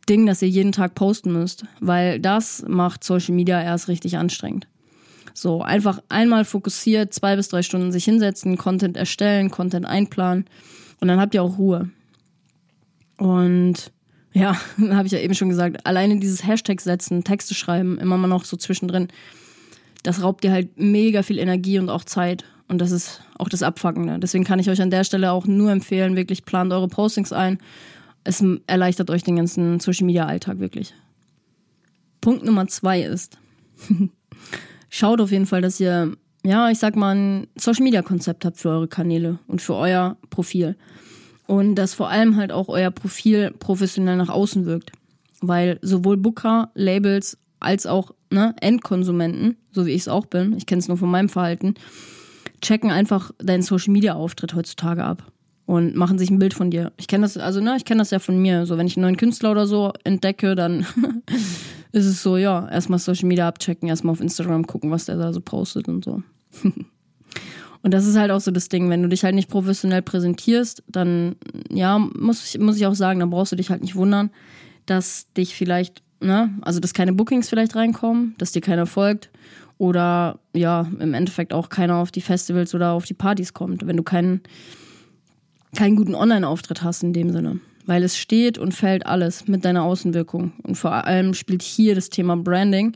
Ding, 0.07 0.25
dass 0.25 0.41
ihr 0.41 0.49
jeden 0.49 0.71
Tag 0.71 0.93
posten 0.93 1.33
müsst, 1.33 1.65
weil 1.79 2.19
das 2.19 2.63
macht 2.67 3.03
Social 3.03 3.33
Media 3.33 3.61
erst 3.61 3.87
richtig 3.87 4.17
anstrengend. 4.17 4.67
So, 5.33 5.61
einfach 5.63 6.01
einmal 6.07 6.45
fokussiert, 6.45 7.13
zwei 7.13 7.35
bis 7.35 7.49
drei 7.49 7.61
Stunden 7.61 7.91
sich 7.91 8.05
hinsetzen, 8.05 8.57
Content 8.57 8.95
erstellen, 8.95 9.49
Content 9.49 9.85
einplanen 9.85 10.45
und 11.01 11.07
dann 11.07 11.19
habt 11.19 11.33
ihr 11.33 11.43
auch 11.43 11.57
Ruhe. 11.57 11.89
Und 13.17 13.91
ja, 14.33 14.55
habe 14.89 15.07
ich 15.07 15.13
ja 15.13 15.19
eben 15.19 15.33
schon 15.33 15.49
gesagt, 15.49 15.85
alleine 15.85 16.19
dieses 16.19 16.45
Hashtag 16.45 16.79
setzen, 16.79 17.23
Texte 17.23 17.55
schreiben, 17.55 17.97
immer 17.97 18.17
mal 18.17 18.27
noch 18.27 18.45
so 18.45 18.55
zwischendrin, 18.55 19.07
das 20.03 20.21
raubt 20.21 20.43
dir 20.43 20.51
halt 20.51 20.77
mega 20.77 21.23
viel 21.23 21.39
Energie 21.39 21.79
und 21.79 21.89
auch 21.89 22.03
Zeit. 22.03 22.45
Und 22.67 22.79
das 22.79 22.91
ist 22.91 23.21
auch 23.37 23.49
das 23.49 23.63
Abfuckende. 23.63 24.17
Deswegen 24.19 24.43
kann 24.43 24.59
ich 24.59 24.69
euch 24.69 24.81
an 24.81 24.89
der 24.89 25.03
Stelle 25.03 25.31
auch 25.31 25.45
nur 25.45 25.71
empfehlen, 25.71 26.15
wirklich 26.15 26.45
plant 26.45 26.73
eure 26.73 26.87
Postings 26.87 27.31
ein. 27.31 27.59
Es 28.23 28.43
erleichtert 28.65 29.09
euch 29.11 29.23
den 29.23 29.35
ganzen 29.35 29.79
Social 29.79 30.05
Media 30.05 30.25
Alltag 30.25 30.59
wirklich. 30.59 30.93
Punkt 32.21 32.43
Nummer 32.43 32.67
zwei 32.67 33.03
ist, 33.03 33.37
schaut 34.89 35.21
auf 35.21 35.31
jeden 35.31 35.45
Fall, 35.45 35.61
dass 35.61 35.79
ihr, 35.79 36.13
ja, 36.43 36.71
ich 36.71 36.79
sag 36.79 36.95
mal, 36.95 37.15
ein 37.15 37.47
Social 37.55 37.83
Media 37.83 38.01
Konzept 38.01 38.45
habt 38.45 38.57
für 38.57 38.69
eure 38.69 38.87
Kanäle 38.87 39.37
und 39.47 39.61
für 39.61 39.75
euer 39.75 40.17
Profil 40.31 40.75
und 41.45 41.75
dass 41.75 41.93
vor 41.93 42.09
allem 42.09 42.35
halt 42.35 42.51
auch 42.51 42.67
euer 42.67 42.89
Profil 42.89 43.53
professionell 43.59 44.17
nach 44.17 44.29
außen 44.29 44.65
wirkt. 44.65 44.91
Weil 45.41 45.77
sowohl 45.83 46.17
Booker, 46.17 46.71
Labels 46.73 47.37
als 47.59 47.85
auch 47.85 48.11
ne, 48.31 48.55
Endkonsumenten, 48.59 49.57
so 49.71 49.85
wie 49.85 49.91
ich 49.91 50.01
es 50.01 50.07
auch 50.07 50.25
bin, 50.25 50.53
ich 50.57 50.65
kenne 50.65 50.79
es 50.79 50.87
nur 50.87 50.97
von 50.97 51.11
meinem 51.11 51.29
Verhalten, 51.29 51.75
checken 52.61 52.91
einfach 52.91 53.31
deinen 53.39 53.63
Social 53.63 53.91
Media 53.91 54.13
Auftritt 54.13 54.55
heutzutage 54.55 55.03
ab 55.03 55.31
und 55.65 55.95
machen 55.95 56.19
sich 56.19 56.29
ein 56.29 56.39
Bild 56.39 56.53
von 56.53 56.69
dir. 56.69 56.91
Ich 56.97 57.07
kenne 57.07 57.23
das, 57.23 57.37
also 57.37 57.59
ne, 57.59 57.75
ich 57.77 57.85
kenne 57.85 57.99
das 57.99 58.11
ja 58.11 58.19
von 58.19 58.37
mir. 58.37 58.65
So, 58.65 58.77
wenn 58.77 58.87
ich 58.87 58.97
einen 58.97 59.03
neuen 59.03 59.17
Künstler 59.17 59.51
oder 59.51 59.67
so 59.67 59.93
entdecke, 60.03 60.55
dann 60.55 60.85
ist 61.91 62.05
es 62.05 62.21
so, 62.21 62.37
ja, 62.37 62.67
erstmal 62.69 62.99
Social 62.99 63.27
Media 63.27 63.47
abchecken, 63.47 63.89
erstmal 63.89 64.13
auf 64.13 64.21
Instagram 64.21 64.67
gucken, 64.67 64.91
was 64.91 65.05
der 65.05 65.17
da 65.17 65.33
so 65.33 65.41
postet 65.41 65.87
und 65.87 66.03
so. 66.03 66.21
Und 67.81 67.93
das 67.93 68.07
ist 68.07 68.17
halt 68.17 68.31
auch 68.31 68.41
so 68.41 68.49
das 68.49 68.67
Ding, 68.67 68.89
wenn 68.89 69.03
du 69.03 69.09
dich 69.09 69.23
halt 69.23 69.35
nicht 69.35 69.47
professionell 69.47 70.01
präsentierst, 70.01 70.81
dann, 70.87 71.35
ja, 71.69 71.99
muss 71.99 72.43
ich, 72.43 72.59
muss 72.59 72.77
ich 72.77 72.87
auch 72.87 72.95
sagen, 72.95 73.19
dann 73.19 73.29
brauchst 73.29 73.51
du 73.51 73.55
dich 73.55 73.69
halt 73.69 73.83
nicht 73.83 73.95
wundern, 73.95 74.31
dass 74.87 75.31
dich 75.33 75.53
vielleicht, 75.53 76.01
ne, 76.19 76.49
also 76.61 76.79
dass 76.79 76.95
keine 76.95 77.13
Bookings 77.13 77.47
vielleicht 77.47 77.75
reinkommen, 77.75 78.33
dass 78.39 78.53
dir 78.53 78.61
keiner 78.61 78.87
folgt 78.87 79.29
oder 79.77 80.39
ja, 80.53 80.87
im 80.99 81.13
Endeffekt 81.13 81.53
auch 81.53 81.69
keiner 81.69 81.97
auf 81.97 82.11
die 82.11 82.21
Festivals 82.21 82.73
oder 82.73 82.91
auf 82.91 83.05
die 83.05 83.13
Partys 83.13 83.53
kommt, 83.53 83.85
wenn 83.85 83.97
du 83.97 84.03
keinen, 84.03 84.41
keinen 85.75 85.95
guten 85.95 86.15
Online-Auftritt 86.15 86.83
hast 86.83 87.03
in 87.03 87.13
dem 87.13 87.31
Sinne. 87.31 87.59
Weil 87.85 88.03
es 88.03 88.17
steht 88.17 88.57
und 88.57 88.73
fällt 88.73 89.05
alles 89.05 89.47
mit 89.47 89.63
deiner 89.63 89.83
Außenwirkung. 89.83 90.53
Und 90.63 90.75
vor 90.75 90.91
allem 90.91 91.33
spielt 91.33 91.61
hier 91.61 91.93
das 91.93 92.09
Thema 92.09 92.35
Branding 92.35 92.93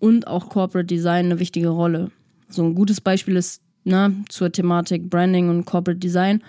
und 0.00 0.26
auch 0.26 0.48
Corporate 0.48 0.86
Design 0.86 1.26
eine 1.26 1.38
wichtige 1.38 1.68
Rolle. 1.68 2.10
So 2.48 2.64
ein 2.64 2.74
gutes 2.74 3.00
Beispiel 3.00 3.36
ist 3.36 3.62
ne, 3.84 4.14
zur 4.28 4.50
Thematik 4.50 5.08
Branding 5.08 5.48
und 5.48 5.64
Corporate 5.64 6.00
Design, 6.00 6.42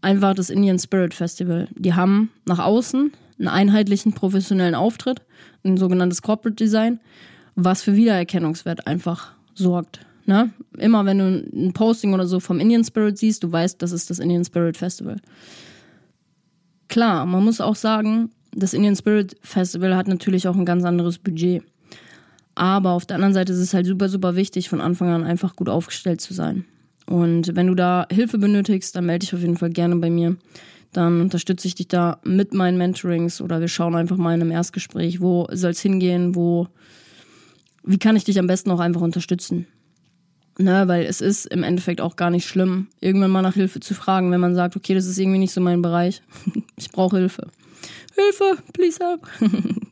einfach 0.00 0.34
das 0.34 0.50
Indian 0.50 0.78
Spirit 0.78 1.14
Festival. 1.14 1.68
Die 1.74 1.94
haben 1.94 2.30
nach 2.46 2.58
außen 2.58 3.12
einen 3.38 3.48
einheitlichen 3.48 4.12
professionellen 4.12 4.74
Auftritt, 4.74 5.20
ein 5.64 5.76
sogenanntes 5.76 6.22
Corporate 6.22 6.56
Design, 6.56 7.00
was 7.56 7.82
für 7.82 7.96
Wiedererkennungswert 7.96 8.86
einfach 8.86 9.32
sorgt. 9.54 10.00
Ne? 10.26 10.50
Immer 10.78 11.04
wenn 11.06 11.18
du 11.18 11.24
ein 11.24 11.72
Posting 11.72 12.12
oder 12.14 12.26
so 12.26 12.38
vom 12.38 12.60
Indian 12.60 12.84
Spirit 12.84 13.18
siehst, 13.18 13.42
du 13.42 13.50
weißt, 13.50 13.80
das 13.82 13.92
ist 13.92 14.10
das 14.10 14.18
Indian 14.18 14.44
Spirit 14.44 14.76
Festival. 14.76 15.16
Klar, 16.88 17.26
man 17.26 17.44
muss 17.44 17.60
auch 17.60 17.76
sagen, 17.76 18.30
das 18.52 18.74
Indian 18.74 18.96
Spirit 18.96 19.36
Festival 19.42 19.96
hat 19.96 20.08
natürlich 20.08 20.46
auch 20.48 20.56
ein 20.56 20.64
ganz 20.64 20.84
anderes 20.84 21.18
Budget. 21.18 21.62
Aber 22.54 22.92
auf 22.92 23.04
der 23.06 23.16
anderen 23.16 23.34
Seite 23.34 23.52
ist 23.52 23.58
es 23.58 23.74
halt 23.74 23.86
super, 23.86 24.08
super 24.08 24.34
wichtig, 24.34 24.68
von 24.68 24.80
Anfang 24.80 25.10
an 25.10 25.24
einfach 25.24 25.56
gut 25.56 25.68
aufgestellt 25.68 26.20
zu 26.20 26.34
sein. 26.34 26.64
Und 27.06 27.54
wenn 27.54 27.66
du 27.66 27.74
da 27.74 28.06
Hilfe 28.10 28.38
benötigst, 28.38 28.96
dann 28.96 29.06
melde 29.06 29.26
dich 29.26 29.34
auf 29.34 29.40
jeden 29.40 29.56
Fall 29.56 29.70
gerne 29.70 29.96
bei 29.96 30.10
mir. 30.10 30.36
Dann 30.92 31.20
unterstütze 31.20 31.68
ich 31.68 31.74
dich 31.74 31.88
da 31.88 32.18
mit 32.24 32.54
meinen 32.54 32.78
Mentorings 32.78 33.40
oder 33.40 33.60
wir 33.60 33.68
schauen 33.68 33.94
einfach 33.94 34.16
mal 34.16 34.34
in 34.34 34.40
einem 34.40 34.50
Erstgespräch, 34.50 35.20
wo 35.20 35.46
soll 35.52 35.72
es 35.72 35.80
hingehen, 35.80 36.34
wo, 36.34 36.68
wie 37.86 37.98
kann 37.98 38.16
ich 38.16 38.24
dich 38.24 38.38
am 38.38 38.46
besten 38.46 38.70
auch 38.70 38.80
einfach 38.80 39.00
unterstützen. 39.00 39.66
Ne, 40.58 40.88
weil 40.88 41.04
es 41.04 41.20
ist 41.20 41.44
im 41.46 41.62
Endeffekt 41.62 42.00
auch 42.00 42.16
gar 42.16 42.30
nicht 42.30 42.46
schlimm, 42.46 42.86
irgendwann 43.00 43.30
mal 43.30 43.42
nach 43.42 43.54
Hilfe 43.54 43.78
zu 43.78 43.92
fragen, 43.92 44.30
wenn 44.30 44.40
man 44.40 44.54
sagt, 44.54 44.74
okay, 44.74 44.94
das 44.94 45.04
ist 45.04 45.18
irgendwie 45.18 45.38
nicht 45.38 45.52
so 45.52 45.60
mein 45.60 45.82
Bereich. 45.82 46.22
ich 46.76 46.90
brauche 46.90 47.18
Hilfe. 47.18 47.48
Hilfe, 48.14 48.62
please 48.72 48.98
help. 49.04 49.28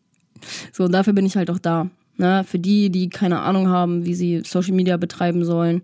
so, 0.73 0.85
und 0.85 0.93
dafür 0.93 1.13
bin 1.13 1.27
ich 1.27 1.37
halt 1.37 1.51
auch 1.51 1.59
da. 1.59 1.91
Ne? 2.17 2.45
Für 2.45 2.59
die, 2.59 2.89
die 2.89 3.11
keine 3.11 3.41
Ahnung 3.41 3.69
haben, 3.69 4.07
wie 4.07 4.15
sie 4.15 4.43
Social 4.47 4.73
Media 4.73 4.97
betreiben 4.97 5.45
sollen, 5.45 5.83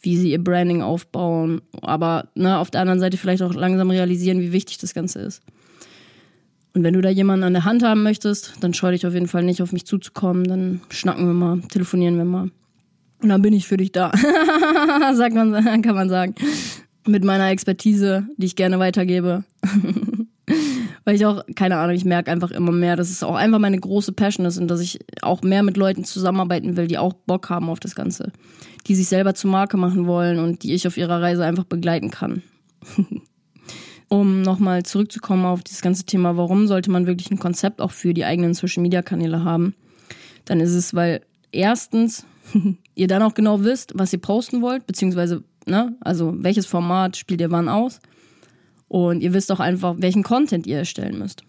wie 0.00 0.16
sie 0.16 0.30
ihr 0.30 0.42
Branding 0.42 0.80
aufbauen, 0.80 1.60
aber 1.82 2.28
ne, 2.34 2.58
auf 2.58 2.70
der 2.70 2.80
anderen 2.80 3.00
Seite 3.00 3.18
vielleicht 3.18 3.42
auch 3.42 3.52
langsam 3.52 3.90
realisieren, 3.90 4.40
wie 4.40 4.52
wichtig 4.52 4.78
das 4.78 4.94
Ganze 4.94 5.20
ist. 5.20 5.42
Und 6.74 6.84
wenn 6.84 6.94
du 6.94 7.00
da 7.00 7.10
jemanden 7.10 7.44
an 7.44 7.52
der 7.52 7.64
Hand 7.64 7.82
haben 7.82 8.02
möchtest, 8.02 8.54
dann 8.60 8.72
scheu 8.72 8.92
dich 8.92 9.06
auf 9.06 9.14
jeden 9.14 9.28
Fall 9.28 9.42
nicht, 9.42 9.62
auf 9.62 9.72
mich 9.72 9.86
zuzukommen. 9.86 10.44
Dann 10.44 10.80
schnacken 10.90 11.26
wir 11.26 11.34
mal, 11.34 11.60
telefonieren 11.68 12.16
wir 12.16 12.24
mal. 12.24 12.50
Und 13.22 13.28
dann 13.28 13.42
bin 13.42 13.52
ich 13.52 13.68
für 13.68 13.76
dich 13.76 13.92
da. 13.92 14.10
Sagt 15.14 15.34
man, 15.34 15.52
kann 15.82 15.94
man 15.94 16.08
sagen. 16.08 16.34
Mit 17.06 17.24
meiner 17.24 17.50
Expertise, 17.50 18.26
die 18.36 18.46
ich 18.46 18.56
gerne 18.56 18.78
weitergebe. 18.78 19.44
weil 21.04 21.16
ich 21.16 21.26
auch, 21.26 21.42
keine 21.54 21.78
Ahnung, 21.78 21.94
ich 21.96 22.04
merke 22.04 22.30
einfach 22.30 22.50
immer 22.50 22.72
mehr, 22.72 22.96
dass 22.96 23.10
es 23.10 23.22
auch 23.22 23.34
einfach 23.34 23.58
meine 23.58 23.78
große 23.78 24.12
Passion 24.12 24.46
ist 24.46 24.58
und 24.58 24.68
dass 24.68 24.80
ich 24.80 25.00
auch 25.20 25.42
mehr 25.42 25.62
mit 25.62 25.76
Leuten 25.76 26.04
zusammenarbeiten 26.04 26.76
will, 26.76 26.86
die 26.86 26.98
auch 26.98 27.12
Bock 27.12 27.50
haben 27.50 27.68
auf 27.68 27.80
das 27.80 27.94
Ganze, 27.94 28.32
die 28.86 28.94
sich 28.94 29.08
selber 29.08 29.34
zur 29.34 29.50
Marke 29.50 29.76
machen 29.76 30.06
wollen 30.06 30.38
und 30.38 30.62
die 30.62 30.74
ich 30.74 30.86
auf 30.86 30.96
ihrer 30.96 31.20
Reise 31.20 31.44
einfach 31.44 31.64
begleiten 31.64 32.10
kann. 32.10 32.42
Um 34.12 34.42
nochmal 34.42 34.82
zurückzukommen 34.82 35.46
auf 35.46 35.62
dieses 35.62 35.80
ganze 35.80 36.04
Thema, 36.04 36.36
warum 36.36 36.66
sollte 36.66 36.90
man 36.90 37.06
wirklich 37.06 37.30
ein 37.30 37.38
Konzept 37.38 37.80
auch 37.80 37.92
für 37.92 38.12
die 38.12 38.26
eigenen 38.26 38.52
Social-Media-Kanäle 38.52 39.42
haben, 39.42 39.74
dann 40.44 40.60
ist 40.60 40.74
es, 40.74 40.92
weil 40.92 41.22
erstens 41.50 42.26
ihr 42.94 43.08
dann 43.08 43.22
auch 43.22 43.32
genau 43.32 43.64
wisst, 43.64 43.92
was 43.94 44.12
ihr 44.12 44.20
posten 44.20 44.60
wollt, 44.60 44.86
beziehungsweise, 44.86 45.42
ne, 45.64 45.96
also 46.00 46.34
welches 46.36 46.66
Format 46.66 47.16
spielt 47.16 47.40
ihr 47.40 47.50
wann 47.50 47.70
aus. 47.70 48.00
Und 48.86 49.22
ihr 49.22 49.32
wisst 49.32 49.50
auch 49.50 49.60
einfach, 49.60 49.94
welchen 49.96 50.22
Content 50.22 50.66
ihr 50.66 50.76
erstellen 50.76 51.18
müsst. 51.18 51.42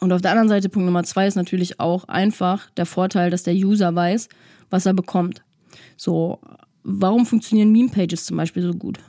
Und 0.00 0.10
auf 0.10 0.22
der 0.22 0.30
anderen 0.30 0.48
Seite, 0.48 0.70
Punkt 0.70 0.86
Nummer 0.86 1.04
zwei 1.04 1.26
ist 1.26 1.34
natürlich 1.36 1.80
auch 1.80 2.04
einfach 2.04 2.70
der 2.78 2.86
Vorteil, 2.86 3.28
dass 3.28 3.42
der 3.42 3.52
User 3.52 3.94
weiß, 3.94 4.30
was 4.70 4.86
er 4.86 4.94
bekommt. 4.94 5.42
So, 5.98 6.40
warum 6.82 7.26
funktionieren 7.26 7.72
Meme-Pages 7.72 8.24
zum 8.24 8.38
Beispiel 8.38 8.62
so 8.62 8.72
gut? 8.72 9.00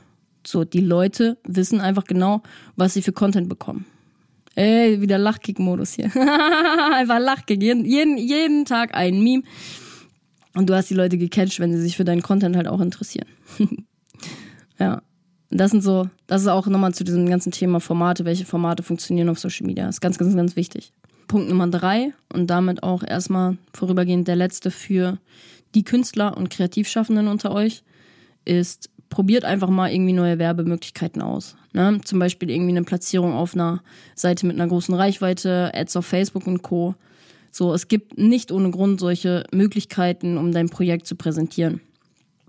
So, 0.48 0.64
die 0.64 0.80
Leute 0.80 1.36
wissen 1.44 1.80
einfach 1.80 2.04
genau, 2.04 2.42
was 2.74 2.94
sie 2.94 3.02
für 3.02 3.12
Content 3.12 3.50
bekommen. 3.50 3.84
Ey, 4.54 5.00
wieder 5.02 5.18
Lachkick-Modus 5.18 5.92
hier. 5.92 6.06
einfach 6.94 7.18
Lachkick. 7.18 7.62
Jeden, 7.62 7.84
jeden, 7.84 8.16
jeden 8.16 8.64
Tag 8.64 8.94
ein 8.94 9.22
Meme. 9.22 9.42
Und 10.54 10.70
du 10.70 10.74
hast 10.74 10.88
die 10.88 10.94
Leute 10.94 11.18
gecatcht, 11.18 11.60
wenn 11.60 11.72
sie 11.72 11.82
sich 11.82 11.98
für 11.98 12.04
deinen 12.04 12.22
Content 12.22 12.56
halt 12.56 12.66
auch 12.66 12.80
interessieren. 12.80 13.28
ja. 14.78 15.02
Das 15.50 15.70
sind 15.70 15.82
so, 15.82 16.08
das 16.26 16.42
ist 16.42 16.48
auch 16.48 16.66
nochmal 16.66 16.94
zu 16.94 17.04
diesem 17.04 17.28
ganzen 17.28 17.52
Thema 17.52 17.78
Formate, 17.78 18.24
welche 18.24 18.44
Formate 18.44 18.82
funktionieren 18.82 19.28
auf 19.28 19.38
Social 19.38 19.66
Media. 19.66 19.86
Das 19.86 19.96
ist 19.96 20.00
ganz, 20.00 20.18
ganz, 20.18 20.34
ganz 20.34 20.56
wichtig. 20.56 20.92
Punkt 21.26 21.48
Nummer 21.48 21.68
drei 21.68 22.12
und 22.32 22.48
damit 22.48 22.82
auch 22.82 23.02
erstmal 23.02 23.58
vorübergehend 23.74 24.28
der 24.28 24.36
letzte 24.36 24.70
für 24.70 25.18
die 25.74 25.84
Künstler 25.84 26.36
und 26.36 26.50
Kreativschaffenden 26.50 27.28
unter 27.28 27.52
euch 27.52 27.82
ist, 28.44 28.90
probiert 29.08 29.44
einfach 29.44 29.68
mal 29.68 29.90
irgendwie 29.90 30.12
neue 30.12 30.38
Werbemöglichkeiten 30.38 31.22
aus. 31.22 31.56
Ne? 31.72 32.00
Zum 32.04 32.18
Beispiel 32.18 32.50
irgendwie 32.50 32.72
eine 32.72 32.84
Platzierung 32.84 33.34
auf 33.34 33.54
einer 33.54 33.82
Seite 34.14 34.46
mit 34.46 34.56
einer 34.56 34.68
großen 34.68 34.94
Reichweite, 34.94 35.72
Ads 35.74 35.96
auf 35.96 36.06
Facebook 36.06 36.46
und 36.46 36.62
Co. 36.62 36.94
So, 37.50 37.72
es 37.72 37.88
gibt 37.88 38.18
nicht 38.18 38.52
ohne 38.52 38.70
Grund 38.70 39.00
solche 39.00 39.44
Möglichkeiten, 39.52 40.36
um 40.36 40.52
dein 40.52 40.68
Projekt 40.68 41.06
zu 41.06 41.16
präsentieren. 41.16 41.80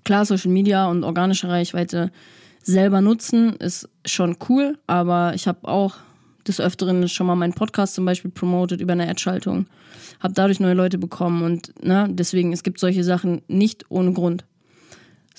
Klar, 0.03 0.26
Social 0.26 0.51
Media 0.51 0.88
und 0.88 1.03
organische 1.03 1.49
Reichweite 1.49 2.12
selber 2.64 3.01
nutzen 3.01 3.55
ist 3.55 3.89
schon 4.05 4.38
cool, 4.49 4.78
aber 4.88 5.34
ich 5.34 5.47
habe 5.47 5.68
auch 5.68 5.95
des 6.47 6.60
Öfteren 6.60 7.07
schon 7.07 7.28
mal 7.28 7.36
meinen 7.36 7.53
Podcast 7.53 7.93
zum 7.95 8.05
Beispiel 8.05 8.32
promotet 8.32 8.82
über 8.82 8.93
eine 8.93 9.07
Ad-Schaltung. 9.07 9.68
Habe 10.20 10.34
dadurch 10.34 10.60
neue 10.60 10.74
Leute 10.74 10.97
bekommen 10.97 11.43
und 11.43 11.74
ne, 11.84 12.07
deswegen, 12.10 12.51
es 12.51 12.64
gibt 12.64 12.80
solche 12.80 13.03
Sachen 13.03 13.41
nicht 13.47 13.86
ohne 13.89 14.14
Grund. 14.14 14.45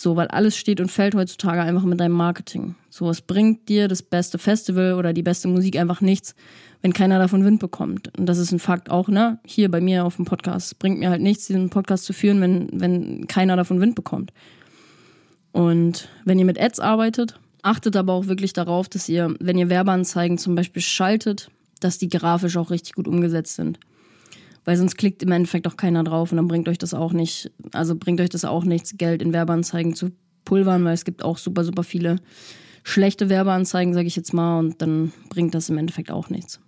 So, 0.03 0.17
weil 0.17 0.29
alles 0.29 0.57
steht 0.57 0.81
und 0.81 0.91
fällt 0.91 1.15
heutzutage 1.15 1.61
einfach 1.61 1.83
mit 1.83 2.01
deinem 2.01 2.15
Marketing. 2.15 2.75
So, 2.89 3.11
es 3.11 3.21
bringt 3.21 3.69
dir 3.69 3.87
das 3.87 4.01
beste 4.01 4.39
Festival 4.39 4.95
oder 4.95 5.13
die 5.13 5.23
beste 5.23 5.47
Musik 5.47 5.77
einfach 5.77 6.01
nichts, 6.01 6.35
wenn 6.81 6.95
keiner 6.95 7.19
davon 7.19 7.45
Wind 7.45 7.61
bekommt. 7.61 8.11
Und 8.17 8.25
das 8.25 8.39
ist 8.39 8.51
ein 8.51 8.61
Fakt 8.61 8.91
auch, 8.91 9.09
ne? 9.09 9.41
Hier 9.45 9.71
bei 9.71 9.83
mir 9.83 10.07
auf 10.07 10.17
dem 10.17 10.25
Podcast. 10.25 10.79
Bringt 10.79 11.01
mir 11.01 11.11
halt 11.11 11.21
nichts, 11.21 11.49
diesen 11.49 11.69
Podcast 11.69 12.07
zu 12.07 12.15
führen, 12.15 12.41
wenn, 12.41 12.71
wenn 12.73 13.27
keiner 13.27 13.57
davon 13.57 13.79
Wind 13.83 13.95
bekommt. 13.95 14.33
Und 15.53 16.09
wenn 16.25 16.39
ihr 16.39 16.47
mit 16.47 16.59
Ads 16.59 16.81
arbeitet, 16.81 17.39
achtet 17.61 17.95
aber 17.95 18.15
auch 18.15 18.27
wirklich 18.27 18.55
darauf, 18.55 18.89
dass 18.89 19.07
ihr, 19.07 19.35
wenn 19.39 19.59
ihr 19.59 19.69
Werbeanzeigen 19.69 20.39
zum 20.39 20.55
Beispiel 20.55 20.81
schaltet, 20.81 21.51
dass 21.81 21.99
die 21.99 22.09
grafisch 22.09 22.57
auch 22.57 22.71
richtig 22.71 22.95
gut 22.95 23.07
umgesetzt 23.07 23.55
sind. 23.55 23.79
Weil 24.65 24.77
sonst 24.77 24.97
klickt 24.97 25.23
im 25.23 25.33
Endeffekt 25.33 25.67
auch 25.67 25.77
keiner 25.77 26.05
drauf 26.05 26.33
und 26.33 26.37
dann 26.37 26.49
bringt 26.49 26.69
euch 26.69 26.79
das 26.79 26.95
auch 26.95 27.13
nicht, 27.13 27.51
also 27.73 27.97
bringt 27.97 28.21
euch 28.21 28.29
das 28.29 28.45
auch 28.45 28.65
nichts, 28.65 28.95
Geld 28.99 29.23
in 29.23 29.33
Werbeanzeigen 29.33 29.95
zu 29.95 30.11
pulvern, 30.45 30.85
weil 30.85 30.95
es 30.95 31.05
gibt 31.05 31.23
auch 31.23 31.39
super, 31.39 31.65
super 31.65 31.83
viele 31.83 32.17
schlechte 32.83 33.29
Werbeanzeigen, 33.29 33.95
sage 33.95 34.07
ich 34.07 34.17
jetzt 34.17 34.33
mal, 34.33 34.59
und 34.59 34.83
dann 34.83 35.13
bringt 35.29 35.55
das 35.55 35.69
im 35.69 35.79
Endeffekt 35.79 36.11
auch 36.11 36.31
nichts. 36.31 36.61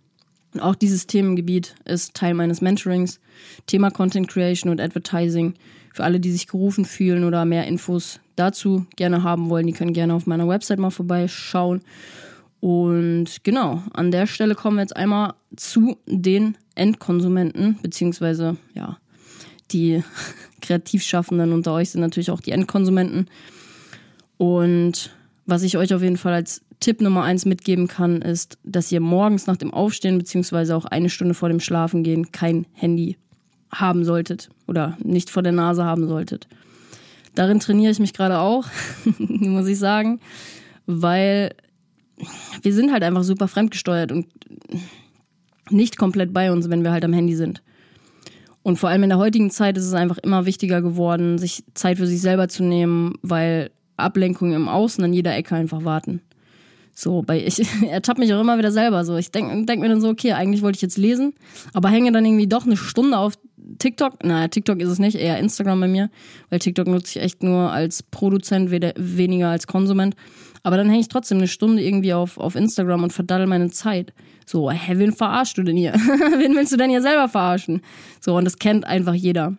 Und 0.55 0.61
auch 0.61 0.75
dieses 0.75 1.07
Themengebiet 1.07 1.75
ist 1.85 2.15
Teil 2.15 2.35
meines 2.35 2.61
Mentorings. 2.61 3.21
Thema 3.67 3.91
Content 3.91 4.29
Creation 4.29 4.71
und 4.71 4.81
Advertising. 4.81 5.55
Für 5.95 6.05
alle, 6.05 6.21
die 6.21 6.31
sich 6.31 6.47
gerufen 6.47 6.85
fühlen 6.85 7.25
oder 7.25 7.45
mehr 7.45 7.67
Infos 7.67 8.21
dazu 8.37 8.87
gerne 8.97 9.23
haben 9.23 9.51
wollen, 9.51 9.67
die 9.67 9.73
können 9.73 9.93
gerne 9.93 10.15
auf 10.15 10.27
meiner 10.27 10.49
Website 10.49 10.79
mal 10.79 10.91
vorbeischauen. 10.91 11.81
Und 12.63 13.43
genau, 13.43 13.83
an 13.93 14.13
der 14.13 14.29
Stelle 14.29 14.55
kommen 14.55 14.77
wir 14.77 14.83
jetzt 14.83 14.95
einmal 14.95 15.35
zu 15.57 15.99
den 16.07 16.57
Endkonsumenten, 16.77 17.81
beziehungsweise 17.83 18.57
ja, 18.73 18.99
die 19.73 20.05
Kreativschaffenden 20.63 21.53
unter 21.53 21.73
euch 21.73 21.91
sind 21.91 22.03
natürlich 22.03 22.31
auch 22.31 22.41
die 22.41 22.53
Endkonsumenten. 22.53 23.29
Und 24.37 25.11
was 25.45 25.65
ich 25.65 25.77
euch 25.77 25.93
auf 25.93 26.03
jeden 26.03 26.17
Fall 26.17 26.35
als 26.35 26.63
Tipp 26.79 27.01
Nummer 27.01 27.25
eins 27.25 27.47
mitgeben 27.47 27.89
kann, 27.89 28.23
ist, 28.23 28.59
dass 28.63 28.93
ihr 28.93 29.01
morgens 29.01 29.49
nach 29.49 29.57
dem 29.57 29.75
Aufstehen, 29.75 30.17
beziehungsweise 30.17 30.77
auch 30.77 30.85
eine 30.85 31.11
Stunde 31.11 31.35
vor 31.35 31.49
dem 31.49 31.59
Schlafengehen 31.59 32.31
kein 32.31 32.67
Handy 32.75 33.17
haben 33.73 34.05
solltet 34.05 34.51
oder 34.69 34.97
nicht 35.03 35.31
vor 35.31 35.43
der 35.43 35.51
Nase 35.51 35.85
haben 35.85 36.07
solltet. 36.07 36.47
Darin 37.35 37.59
trainiere 37.59 37.91
ich 37.91 37.99
mich 37.99 38.13
gerade 38.13 38.39
auch, 38.39 38.67
muss 39.19 39.67
ich 39.67 39.81
sagen, 39.81 40.21
weil 40.87 41.57
wir 42.63 42.73
sind 42.73 42.93
halt 42.93 43.03
einfach 43.03 43.25
super 43.25 43.49
fremdgesteuert 43.49 44.13
und 44.13 44.27
nicht 45.71 45.97
komplett 45.97 46.33
bei 46.33 46.53
uns, 46.53 46.71
wenn 46.71 46.85
wir 46.85 46.93
halt 46.93 47.05
am 47.05 47.13
Handy 47.13 47.37
sind. 47.37 47.63
Und 48.63 48.77
vor 48.77 48.91
allem 48.91 49.03
in 49.03 49.09
der 49.09 49.19
heutigen 49.19 49.51
Zeit 49.51 49.77
ist 49.77 49.87
es 49.87 49.95
einfach 49.95 50.19
immer 50.19 50.47
wichtiger 50.47 50.83
geworden, 50.83 51.39
sich 51.39 51.65
Zeit 51.75 51.99
für 51.99 52.07
sich 52.07 52.21
selber 52.21 52.49
zu 52.49 52.63
nehmen, 52.63 53.15
weil 53.23 53.71
Ablenkungen 53.97 54.55
im 54.55 54.69
Außen 54.69 55.03
an 55.03 55.13
jeder 55.13 55.35
Ecke 55.35 55.57
einfach 55.57 55.85
warten. 55.85 56.21
So, 56.95 57.23
bei 57.23 57.45
ich 57.45 57.63
ertappe 57.89 58.21
mich 58.21 58.33
auch 58.33 58.41
immer 58.41 58.59
wieder 58.59 58.71
selber 58.71 59.05
so. 59.05 59.17
Ich 59.17 59.31
denke 59.31 59.65
denk 59.65 59.81
mir 59.81 59.89
dann 59.89 60.01
so, 60.01 60.09
okay, 60.09 60.33
eigentlich 60.33 60.63
wollte 60.63 60.77
ich 60.77 60.83
jetzt 60.83 60.99
lesen, 60.99 61.35
aber 61.73 61.89
hänge 61.89 62.13
dann 62.13 62.25
irgendwie 62.25 62.47
doch 62.47 62.67
eine 62.67 62.77
Stunde 62.77 63.19
auf 63.19 63.35
TikTok. 63.79 64.25
Naja, 64.25 64.49
TikTok 64.49 64.81
ist 64.81 64.91
es 64.91 64.99
nicht, 64.99 65.17
eher 65.17 65.39
Instagram 65.39 65.81
bei 65.81 65.89
mir, 65.89 66.11
weil 66.51 66.59
TikTok 66.59 66.87
nutze 66.87 67.19
ich 67.19 67.25
echt 67.25 67.43
nur 67.43 67.73
als 67.73 68.03
Produzent, 68.03 68.71
weniger 68.71 69.49
als 69.49 69.67
Konsument. 69.67 70.15
Aber 70.63 70.77
dann 70.77 70.89
hänge 70.89 71.01
ich 71.01 71.09
trotzdem 71.09 71.39
eine 71.39 71.49
Stunde 71.49 71.83
irgendwie 71.83 72.15
auf, 72.15 72.39
auf 72.39 72.55
Instagram 72.55 73.03
und 73.03 73.13
verdaddel 73.13 73.47
meine 73.47 73.71
Zeit. 73.71 74.13
So, 74.47 74.71
hä, 74.71 74.93
wen 74.97 75.13
verarschst 75.13 75.59
du 75.59 75.63
denn 75.63 75.77
hier? 75.77 75.93
wen 76.39 76.55
willst 76.55 76.73
du 76.73 76.77
denn 76.77 76.91
hier 76.91 77.03
selber 77.03 77.29
verarschen? 77.29 77.83
So, 78.21 78.37
und 78.37 78.45
das 78.45 78.59
kennt 78.59 78.85
einfach 78.87 79.15
jeder. 79.15 79.57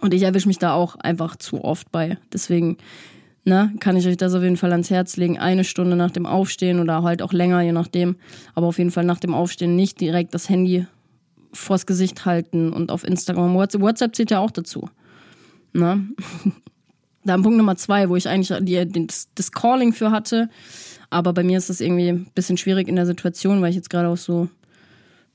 Und 0.00 0.14
ich 0.14 0.22
erwische 0.22 0.48
mich 0.48 0.58
da 0.58 0.74
auch 0.74 0.96
einfach 0.96 1.36
zu 1.36 1.64
oft 1.64 1.90
bei. 1.90 2.18
Deswegen 2.32 2.76
ne, 3.44 3.72
kann 3.80 3.96
ich 3.96 4.06
euch 4.06 4.16
das 4.16 4.34
auf 4.34 4.42
jeden 4.42 4.56
Fall 4.56 4.72
ans 4.72 4.90
Herz 4.90 5.16
legen. 5.16 5.38
Eine 5.38 5.64
Stunde 5.64 5.96
nach 5.96 6.10
dem 6.10 6.26
Aufstehen 6.26 6.80
oder 6.80 7.02
halt 7.02 7.22
auch 7.22 7.32
länger, 7.32 7.60
je 7.62 7.72
nachdem. 7.72 8.16
Aber 8.54 8.66
auf 8.66 8.78
jeden 8.78 8.90
Fall 8.90 9.04
nach 9.04 9.20
dem 9.20 9.34
Aufstehen 9.34 9.76
nicht 9.76 10.00
direkt 10.00 10.34
das 10.34 10.48
Handy 10.48 10.86
vors 11.52 11.86
Gesicht 11.86 12.24
halten 12.24 12.72
und 12.72 12.90
auf 12.90 13.04
Instagram. 13.04 13.54
WhatsApp, 13.54 13.80
WhatsApp 13.80 14.14
zählt 14.14 14.30
ja 14.30 14.40
auch 14.40 14.50
dazu. 14.50 14.88
Ne? 15.72 16.08
Dann 17.24 17.42
Punkt 17.42 17.56
Nummer 17.56 17.76
zwei, 17.76 18.08
wo 18.08 18.16
ich 18.16 18.28
eigentlich 18.28 18.52
die, 18.60 19.06
das, 19.06 19.28
das 19.34 19.52
Calling 19.52 19.92
für 19.92 20.10
hatte. 20.10 20.48
Aber 21.10 21.32
bei 21.32 21.42
mir 21.42 21.58
ist 21.58 21.70
das 21.70 21.80
irgendwie 21.80 22.08
ein 22.08 22.26
bisschen 22.34 22.56
schwierig 22.56 22.88
in 22.88 22.96
der 22.96 23.06
Situation, 23.06 23.62
weil 23.62 23.70
ich 23.70 23.76
jetzt 23.76 23.90
gerade 23.90 24.08
auch 24.08 24.16
so, 24.16 24.48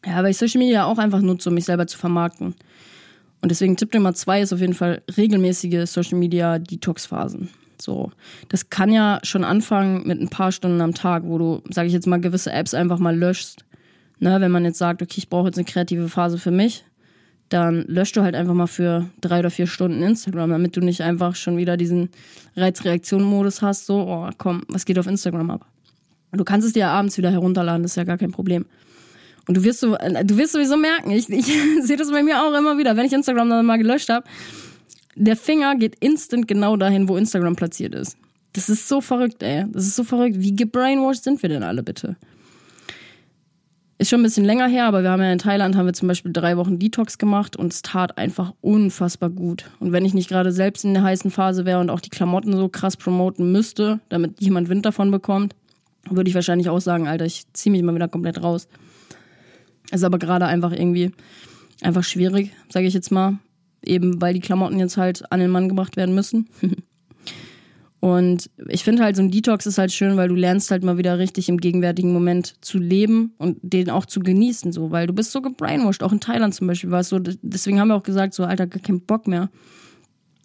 ja, 0.05 0.21
weil 0.23 0.31
ich 0.31 0.37
Social 0.37 0.59
Media 0.59 0.85
auch 0.85 0.97
einfach 0.97 1.21
nutze, 1.21 1.49
um 1.49 1.55
mich 1.55 1.65
selber 1.65 1.87
zu 1.87 1.97
vermarkten. 1.97 2.55
Und 3.41 3.49
deswegen 3.49 3.77
Tipp 3.77 3.93
Nummer 3.93 4.13
zwei 4.13 4.41
ist 4.41 4.51
auf 4.51 4.59
jeden 4.59 4.73
Fall 4.73 5.01
regelmäßige 5.15 5.89
Social 5.89 6.17
Media 6.17 6.59
Detox 6.59 7.05
Phasen. 7.05 7.49
So, 7.81 8.11
das 8.49 8.69
kann 8.69 8.91
ja 8.91 9.19
schon 9.23 9.45
anfangen 9.45 10.05
mit 10.05 10.19
ein 10.19 10.29
paar 10.29 10.51
Stunden 10.51 10.81
am 10.81 10.93
Tag, 10.93 11.23
wo 11.25 11.37
du, 11.37 11.61
sage 11.69 11.87
ich 11.87 11.93
jetzt 11.93 12.07
mal, 12.07 12.19
gewisse 12.19 12.51
Apps 12.51 12.73
einfach 12.73 12.99
mal 12.99 13.17
löschst. 13.17 13.63
Ne, 14.21 14.41
wenn 14.41 14.51
man 14.51 14.65
jetzt 14.65 14.79
sagt, 14.79 15.01
okay, 15.01 15.15
ich 15.17 15.29
brauche 15.29 15.47
jetzt 15.47 15.57
eine 15.57 15.63
kreative 15.63 16.09
Phase 16.09 16.37
für 16.37 16.51
mich, 16.51 16.83
dann 17.49 17.83
löschst 17.87 18.15
du 18.15 18.21
halt 18.21 18.35
einfach 18.35 18.53
mal 18.53 18.67
für 18.67 19.09
drei 19.21 19.39
oder 19.39 19.49
vier 19.49 19.67
Stunden 19.67 20.03
Instagram, 20.03 20.51
damit 20.51 20.77
du 20.77 20.81
nicht 20.81 21.01
einfach 21.01 21.35
schon 21.35 21.57
wieder 21.57 21.77
diesen 21.77 22.09
Reizreaktion-Modus 22.55 23.61
hast, 23.61 23.85
so, 23.85 24.07
oh 24.07 24.29
komm, 24.37 24.63
was 24.67 24.85
geht 24.85 24.99
auf 24.99 25.07
Instagram 25.07 25.49
ab? 25.51 25.65
Du 26.31 26.43
kannst 26.43 26.67
es 26.67 26.73
dir 26.73 26.81
ja 26.81 26.91
abends 26.91 27.17
wieder 27.17 27.31
herunterladen, 27.31 27.81
das 27.81 27.93
ist 27.93 27.95
ja 27.95 28.03
gar 28.03 28.17
kein 28.17 28.31
Problem. 28.31 28.65
Und 29.47 29.57
du 29.57 29.63
wirst 29.63 29.79
so, 29.79 29.95
du 29.97 30.37
wirst 30.37 30.53
sowieso 30.53 30.77
merken, 30.77 31.09
ich, 31.09 31.27
ich 31.29 31.45
sehe 31.81 31.97
das 31.97 32.11
bei 32.11 32.21
mir 32.21 32.43
auch 32.43 32.55
immer 32.55 32.77
wieder, 32.77 32.95
wenn 32.95 33.05
ich 33.05 33.13
Instagram 33.13 33.49
dann 33.49 33.65
mal 33.65 33.77
gelöscht 33.77 34.09
habe, 34.09 34.25
der 35.15 35.35
Finger 35.35 35.75
geht 35.75 35.95
instant 35.99 36.47
genau 36.47 36.77
dahin, 36.77 37.09
wo 37.09 37.17
Instagram 37.17 37.55
platziert 37.55 37.95
ist. 37.95 38.15
Das 38.53 38.69
ist 38.69 38.87
so 38.87 39.01
verrückt, 39.01 39.41
ey. 39.43 39.65
Das 39.71 39.85
ist 39.85 39.95
so 39.95 40.03
verrückt. 40.03 40.35
Wie 40.39 40.55
gebrainwashed 40.55 41.23
sind 41.23 41.41
wir 41.41 41.49
denn 41.49 41.63
alle 41.63 41.83
bitte? 41.83 42.15
Ist 43.99 44.09
schon 44.09 44.21
ein 44.21 44.23
bisschen 44.23 44.45
länger 44.45 44.67
her, 44.67 44.85
aber 44.85 45.03
wir 45.03 45.11
haben 45.11 45.21
ja 45.21 45.31
in 45.31 45.39
Thailand 45.39 45.75
haben 45.75 45.85
wir 45.85 45.93
zum 45.93 46.07
Beispiel 46.07 46.31
drei 46.33 46.57
Wochen 46.57 46.79
Detox 46.79 47.17
gemacht 47.17 47.57
und 47.57 47.73
es 47.73 47.81
tat 47.81 48.17
einfach 48.17 48.53
unfassbar 48.61 49.29
gut. 49.29 49.69
Und 49.79 49.91
wenn 49.91 50.05
ich 50.05 50.13
nicht 50.13 50.29
gerade 50.29 50.51
selbst 50.51 50.85
in 50.85 50.93
der 50.93 51.03
heißen 51.03 51.29
Phase 51.29 51.65
wäre 51.65 51.79
und 51.79 51.89
auch 51.89 51.99
die 51.99 52.09
Klamotten 52.09 52.53
so 52.53 52.69
krass 52.69 52.95
promoten 52.95 53.51
müsste, 53.51 53.99
damit 54.09 54.41
jemand 54.41 54.69
Wind 54.69 54.85
davon 54.85 55.11
bekommt, 55.11 55.53
würde 56.09 56.29
ich 56.29 56.35
wahrscheinlich 56.35 56.69
auch 56.69 56.79
sagen, 56.79 57.07
Alter, 57.07 57.25
ich 57.25 57.43
ziehe 57.53 57.71
mich 57.71 57.83
mal 57.83 57.93
wieder 57.93 58.07
komplett 58.07 58.41
raus. 58.41 58.67
Ist 59.91 60.03
aber 60.03 60.17
gerade 60.17 60.45
einfach 60.47 60.71
irgendwie 60.71 61.11
einfach 61.81 62.03
schwierig, 62.03 62.53
sage 62.69 62.87
ich 62.87 62.93
jetzt 62.93 63.11
mal 63.11 63.37
eben 63.83 64.21
weil 64.21 64.33
die 64.33 64.39
Klamotten 64.39 64.79
jetzt 64.79 64.97
halt 64.97 65.31
an 65.31 65.39
den 65.39 65.51
Mann 65.51 65.69
gebracht 65.69 65.97
werden 65.97 66.15
müssen. 66.15 66.49
und 68.01 68.49
ich 68.69 68.83
finde 68.85 69.03
halt, 69.03 69.17
so 69.17 69.21
ein 69.21 69.31
Detox 69.31 69.65
ist 69.65 69.77
halt 69.77 69.91
schön, 69.91 70.15
weil 70.15 70.29
du 70.29 70.35
lernst 70.35 70.71
halt 70.71 70.83
mal 70.83 70.97
wieder 70.97 71.19
richtig 71.19 71.49
im 71.49 71.57
gegenwärtigen 71.57 72.13
Moment 72.13 72.55
zu 72.63 72.77
leben 72.77 73.33
und 73.37 73.57
den 73.61 73.89
auch 73.89 74.05
zu 74.05 74.21
genießen, 74.21 74.71
so, 74.71 74.91
weil 74.91 75.05
du 75.05 75.13
bist 75.13 75.31
so 75.31 75.41
gebrainwashed, 75.41 76.01
auch 76.01 76.13
in 76.13 76.21
Thailand 76.21 76.55
zum 76.55 76.67
Beispiel 76.67 76.91
war 76.91 77.01
es 77.01 77.09
so, 77.09 77.19
deswegen 77.19 77.79
haben 77.79 77.89
wir 77.89 77.95
auch 77.95 78.03
gesagt, 78.03 78.33
so, 78.33 78.45
Alter, 78.45 78.67
keinen 78.67 79.01
Bock 79.01 79.27
mehr, 79.27 79.49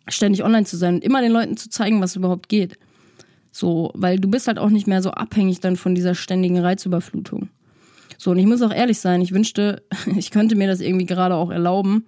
ständig 0.09 0.43
online 0.43 0.67
zu 0.67 0.77
sein 0.77 0.97
und 0.97 1.05
immer 1.05 1.21
den 1.21 1.31
Leuten 1.31 1.57
zu 1.57 1.69
zeigen, 1.71 2.01
was 2.01 2.17
überhaupt 2.17 2.49
geht. 2.49 2.77
So, 3.53 3.93
weil 3.95 4.19
du 4.19 4.29
bist 4.29 4.49
halt 4.49 4.59
auch 4.59 4.71
nicht 4.71 4.89
mehr 4.89 5.01
so 5.01 5.13
abhängig 5.13 5.61
dann 5.61 5.77
von 5.77 5.95
dieser 5.95 6.17
ständigen 6.17 6.59
Reizüberflutung. 6.59 7.51
So, 8.19 8.33
und 8.33 8.39
ich 8.39 8.47
muss 8.47 8.63
auch 8.63 8.73
ehrlich 8.73 8.99
sein, 8.99 9.21
ich 9.21 9.31
wünschte, 9.31 9.85
ich 10.17 10.33
könnte 10.33 10.57
mir 10.57 10.67
das 10.67 10.81
irgendwie 10.81 11.07
gerade 11.07 11.37
auch 11.37 11.51
erlauben, 11.51 12.05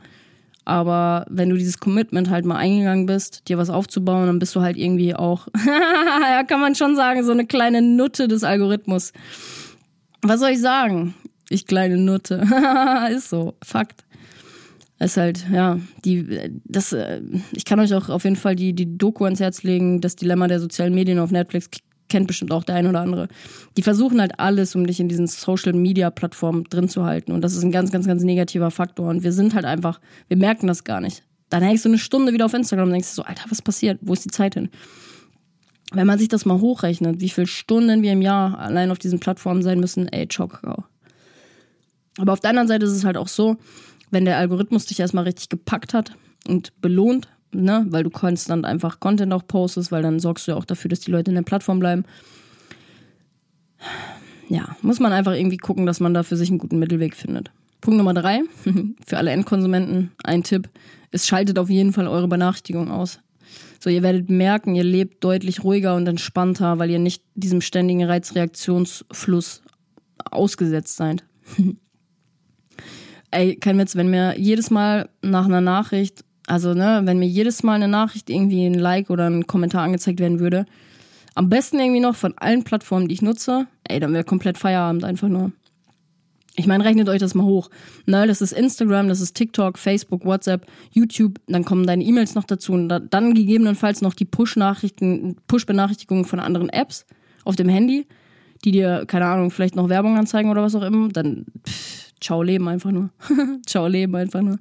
aber 0.67 1.25
wenn 1.31 1.49
du 1.49 1.57
dieses 1.57 1.79
Commitment 1.79 2.29
halt 2.29 2.45
mal 2.45 2.57
eingegangen 2.57 3.07
bist, 3.07 3.49
dir 3.49 3.57
was 3.57 3.71
aufzubauen, 3.71 4.27
dann 4.27 4.41
bist 4.41 4.55
du 4.57 4.61
halt 4.61 4.77
irgendwie 4.77 5.14
auch, 5.14 5.47
ja, 5.67 6.43
kann 6.43 6.61
man 6.61 6.75
schon 6.75 6.97
sagen, 6.97 7.23
so 7.25 7.31
eine 7.31 7.47
kleine 7.47 7.81
Nutte 7.81 8.27
des 8.27 8.43
Algorithmus. 8.43 9.12
Was 10.23 10.41
soll 10.41 10.51
ich 10.51 10.61
sagen? 10.61 11.14
Ich 11.49 11.67
kleine 11.67 11.97
Nutte. 11.97 12.45
ist 13.11 13.31
so. 13.31 13.55
Fakt. 13.62 14.05
Ist 14.99 15.17
halt, 15.17 15.47
ja, 15.53 15.79
die, 16.05 16.27
das, 16.64 16.93
äh, 16.93 17.21
ich 17.53 17.64
kann 17.64 17.79
euch 17.79 17.95
auch 17.95 18.09
auf 18.09 18.25
jeden 18.25 18.35
Fall 18.37 18.57
die, 18.57 18.73
die 18.73 18.99
Doku 18.99 19.25
ans 19.25 19.41
Herz 19.41 19.62
legen, 19.62 20.01
das 20.01 20.17
Dilemma 20.17 20.49
der 20.49 20.59
sozialen 20.59 20.95
Medien 20.95 21.21
auf 21.21 21.31
Netflix 21.31 21.71
kennt 22.09 22.27
bestimmt 22.27 22.53
auch 22.53 22.65
der 22.65 22.77
ein 22.77 22.87
oder 22.87 23.01
andere. 23.01 23.29
Die 23.77 23.83
versuchen 23.83 24.21
halt 24.21 24.39
alles, 24.39 24.75
um 24.75 24.87
dich 24.87 25.01
in 25.01 25.09
diesen 25.09 25.27
Social 25.27 25.73
Media 25.73 26.11
Plattformen 26.11 26.65
drin 26.65 26.89
zu 26.89 27.05
halten. 27.05 27.33
Und 27.33 27.43
das 27.43 27.55
ist 27.55 27.63
ein 27.63 27.73
ganz, 27.73 27.91
ganz, 27.91 28.07
ganz 28.07 28.23
negativer 28.23 28.71
Faktor. 28.71 29.09
Und 29.09 29.23
wir 29.23 29.33
sind 29.33 29.55
halt 29.55 29.65
einfach, 29.65 30.01
wir 30.29 30.37
merken 30.37 30.67
das 30.67 30.85
gar 30.85 31.01
nicht. 31.01 31.23
Dann 31.49 31.63
hängst 31.63 31.85
du 31.85 31.89
eine 31.89 31.99
Stunde 31.99 32.33
wieder 32.33 32.47
auf 32.47 32.55
Instagram 32.55 32.89
und 32.89 32.93
denkst 32.93 33.09
so, 33.09 33.23
Alter, 33.23 33.45
was 33.49 33.63
passiert? 33.63 33.99
Wo 34.03 34.13
ist 34.13 34.25
die 34.25 34.31
Zeit 34.31 34.55
hin? 34.55 34.71
Wenn 35.93 36.07
man 36.07 36.19
sich 36.19 36.29
das 36.29 36.45
mal 36.45 36.61
hochrechnet, 36.61 37.21
wie 37.21 37.29
viele 37.29 37.47
Stunden 37.47 38.03
wir 38.03 38.13
im 38.13 38.23
Jahr 38.23 38.59
allein 38.59 38.91
auf 38.91 38.99
diesen 38.99 39.21
Plattformen 39.21 39.63
sein 39.63 39.79
müssen, 39.79 40.09
ey, 40.09 40.27
ciao, 40.29 40.49
Kakao. 40.49 40.85
Aber 42.19 42.33
auf 42.33 42.41
der 42.41 42.51
anderen 42.51 42.69
Seite 42.69 42.87
ist 42.87 42.93
es 42.93 43.05
halt 43.05 43.17
auch 43.17 43.29
so, 43.29 43.57
wenn 44.11 44.25
der 44.25 44.39
Algorithmus 44.39 44.87
dich 44.87 44.99
erstmal 44.99 45.25
richtig 45.25 45.49
gepackt 45.49 45.95
hat 45.95 46.13
und 46.49 46.81
belohnt, 46.81 47.29
ne, 47.53 47.87
weil 47.89 48.05
du 48.05 48.11
konstant 48.11 48.65
einfach 48.65 49.01
Content 49.01 49.33
auch 49.33 49.47
postest, 49.47 49.93
weil 49.93 50.03
dann 50.03 50.21
sorgst 50.21 50.47
du 50.47 50.53
ja 50.53 50.57
auch 50.57 50.65
dafür, 50.65 50.89
dass 50.89 51.01
die 51.01 51.11
Leute 51.11 51.31
in 51.31 51.37
der 51.37 51.43
Plattform 51.43 51.79
bleiben. 51.79 52.05
ja, 54.49 54.77
muss 54.83 55.01
man 55.01 55.13
einfach 55.13 55.33
irgendwie 55.33 55.57
gucken, 55.57 55.87
dass 55.87 56.01
man 56.01 56.15
da 56.15 56.23
für 56.23 56.37
sich 56.37 56.51
einen 56.51 56.59
guten 56.59 56.79
Mittelweg 56.79 57.15
findet. 57.15 57.51
Punkt 57.81 57.99
Nummer 57.99 58.15
drei, 58.15 58.43
für 59.07 59.19
alle 59.19 59.31
Endkonsumenten 59.31 60.13
ein 60.25 60.43
Tipp, 60.43 60.69
es 61.11 61.27
schaltet 61.27 61.59
auf 61.59 61.71
jeden 61.71 61.93
Fall 61.93 62.09
eure 62.09 62.29
Benachrichtigung 62.29 62.91
aus. 62.91 63.21
So, 63.81 63.91
ihr 63.91 64.03
werdet 64.03 64.29
merken, 64.29 64.75
ihr 64.75 64.85
lebt 64.85 65.23
deutlich 65.23 65.63
ruhiger 65.63 65.95
und 65.95 66.07
entspannter, 66.09 66.79
weil 66.79 66.91
ihr 66.91 66.99
nicht 66.99 67.23
diesem 67.35 67.61
ständigen 67.61 68.05
Reizreaktionsfluss 68.05 69.63
ausgesetzt 70.31 70.97
seid. 70.97 71.25
Ey, 73.31 73.57
kein 73.57 73.79
Witz, 73.79 73.97
wenn 73.97 74.11
mir 74.11 74.39
jedes 74.39 74.71
Mal 74.71 75.09
nach 75.23 75.45
einer 75.45 75.61
Nachricht, 75.61 76.25
also 76.47 76.75
ne, 76.75 77.03
wenn 77.05 77.19
mir 77.19 77.27
jedes 77.27 77.63
Mal 77.63 77.75
eine 77.75 77.89
Nachricht 77.89 78.31
irgendwie 78.31 78.67
ein 78.67 78.75
Like 78.75 79.11
oder 79.11 79.29
ein 79.29 79.47
Kommentar 79.47 79.83
angezeigt 79.83 80.21
werden 80.21 80.41
würde, 80.41 80.67
am 81.35 81.51
besten 81.51 81.79
irgendwie 81.79 82.01
noch 82.01 82.17
von 82.17 82.35
allen 82.39 82.65
Plattformen, 82.65 83.09
die 83.09 83.15
ich 83.15 83.23
nutze, 83.23 83.67
ey, 83.85 84.01
dann 84.01 84.13
wäre 84.13 84.25
komplett 84.25 84.57
Feierabend 84.57 85.05
einfach 85.05 85.29
nur. 85.29 85.53
Ich 86.59 86.67
meine, 86.67 86.85
rechnet 86.85 87.11
euch 87.11 87.19
das 87.19 87.35
mal 87.35 87.45
hoch. 87.45 87.69
Ne, 88.07 88.27
das 88.27 88.41
ist 88.41 88.53
Instagram, 88.53 89.09
das 89.09 89.21
ist 89.21 89.35
TikTok, 89.35 89.77
Facebook, 89.77 90.25
WhatsApp, 90.25 90.67
YouTube, 90.91 91.39
dann 91.47 91.65
kommen 91.65 91.87
deine 91.87 92.03
E-Mails 92.03 92.35
noch 92.35 92.45
dazu 92.45 92.73
und 92.73 92.89
dann 92.89 93.35
gegebenenfalls 93.35 94.01
noch 94.01 94.15
die 94.15 94.25
Push-Nachrichten, 94.25 95.37
Push-Benachrichtigungen 95.49 96.25
von 96.25 96.41
anderen 96.41 96.71
Apps 96.71 97.05
auf 97.45 97.57
dem 97.57 97.69
Handy, 97.69 98.07
die 98.65 98.73
dir, 98.73 99.05
keine 99.07 99.27
Ahnung, 99.27 99.51
vielleicht 99.51 99.77
noch 99.77 99.91
Werbung 99.91 100.17
anzeigen 100.17 100.51
oder 100.51 100.63
was 100.63 100.75
auch 100.75 100.83
immer. 100.83 101.09
Dann, 101.09 101.45
pff, 101.69 102.13
ciao 102.21 102.43
Leben 102.43 102.67
einfach 102.69 102.91
nur. 102.91 103.11
ciao 103.67 103.87
Leben 103.87 104.15
einfach 104.17 104.41
nur. 104.41 104.59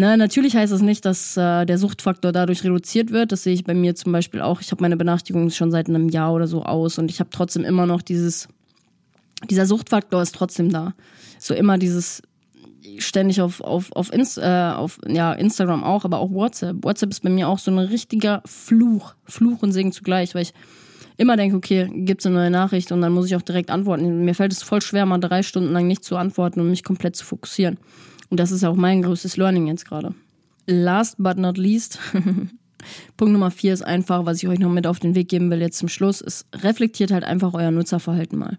Ne, 0.00 0.16
natürlich 0.16 0.56
heißt 0.56 0.72
das 0.72 0.80
nicht, 0.80 1.04
dass 1.04 1.36
äh, 1.36 1.66
der 1.66 1.76
Suchtfaktor 1.76 2.32
dadurch 2.32 2.64
reduziert 2.64 3.10
wird. 3.10 3.32
Das 3.32 3.42
sehe 3.42 3.52
ich 3.52 3.64
bei 3.64 3.74
mir 3.74 3.94
zum 3.94 4.12
Beispiel 4.12 4.40
auch. 4.40 4.62
Ich 4.62 4.70
habe 4.70 4.80
meine 4.80 4.96
Benachrichtigungen 4.96 5.50
schon 5.50 5.70
seit 5.70 5.90
einem 5.90 6.08
Jahr 6.08 6.32
oder 6.32 6.46
so 6.46 6.62
aus 6.62 6.96
und 6.96 7.10
ich 7.10 7.20
habe 7.20 7.28
trotzdem 7.28 7.64
immer 7.64 7.84
noch 7.84 8.00
dieses 8.00 8.48
dieser 9.50 9.66
Suchtfaktor 9.66 10.22
ist 10.22 10.34
trotzdem 10.34 10.70
da. 10.70 10.94
So 11.38 11.52
immer 11.52 11.76
dieses 11.76 12.22
ständig 12.96 13.42
auf, 13.42 13.60
auf, 13.60 13.92
auf, 13.92 14.10
Inst, 14.10 14.38
äh, 14.38 14.72
auf 14.74 14.98
ja, 15.06 15.34
Instagram 15.34 15.84
auch, 15.84 16.06
aber 16.06 16.20
auch 16.20 16.30
WhatsApp. 16.30 16.82
WhatsApp 16.82 17.10
ist 17.10 17.22
bei 17.22 17.28
mir 17.28 17.46
auch 17.46 17.58
so 17.58 17.70
ein 17.70 17.78
richtiger 17.78 18.40
Fluch. 18.46 19.14
Fluch 19.26 19.62
und 19.62 19.72
Segen 19.72 19.92
zugleich, 19.92 20.34
weil 20.34 20.44
ich 20.44 20.54
immer 21.18 21.36
denke, 21.36 21.56
okay, 21.56 21.90
gibt's 21.92 22.24
eine 22.24 22.36
neue 22.36 22.50
Nachricht 22.50 22.90
und 22.90 23.02
dann 23.02 23.12
muss 23.12 23.26
ich 23.26 23.36
auch 23.36 23.42
direkt 23.42 23.68
antworten. 23.68 24.24
Mir 24.24 24.34
fällt 24.34 24.52
es 24.52 24.62
voll 24.62 24.80
schwer, 24.80 25.04
mal 25.04 25.18
drei 25.18 25.42
Stunden 25.42 25.74
lang 25.74 25.86
nicht 25.86 26.04
zu 26.04 26.16
antworten 26.16 26.58
und 26.60 26.70
mich 26.70 26.84
komplett 26.84 27.16
zu 27.16 27.26
fokussieren. 27.26 27.76
Und 28.30 28.40
das 28.40 28.52
ist 28.52 28.64
auch 28.64 28.76
mein 28.76 29.02
größtes 29.02 29.36
Learning 29.36 29.66
jetzt 29.66 29.86
gerade. 29.86 30.14
Last 30.66 31.16
but 31.18 31.36
not 31.36 31.58
least, 31.58 31.98
Punkt 33.16 33.32
Nummer 33.32 33.50
vier 33.50 33.74
ist 33.74 33.82
einfach, 33.82 34.24
was 34.24 34.38
ich 34.38 34.48
euch 34.48 34.58
noch 34.58 34.70
mit 34.70 34.86
auf 34.86 35.00
den 35.00 35.14
Weg 35.14 35.28
geben 35.28 35.50
will 35.50 35.60
jetzt 35.60 35.78
zum 35.78 35.88
Schluss, 35.88 36.20
ist 36.20 36.46
reflektiert 36.54 37.10
halt 37.10 37.24
einfach 37.24 37.54
euer 37.54 37.70
Nutzerverhalten 37.70 38.38
mal. 38.38 38.58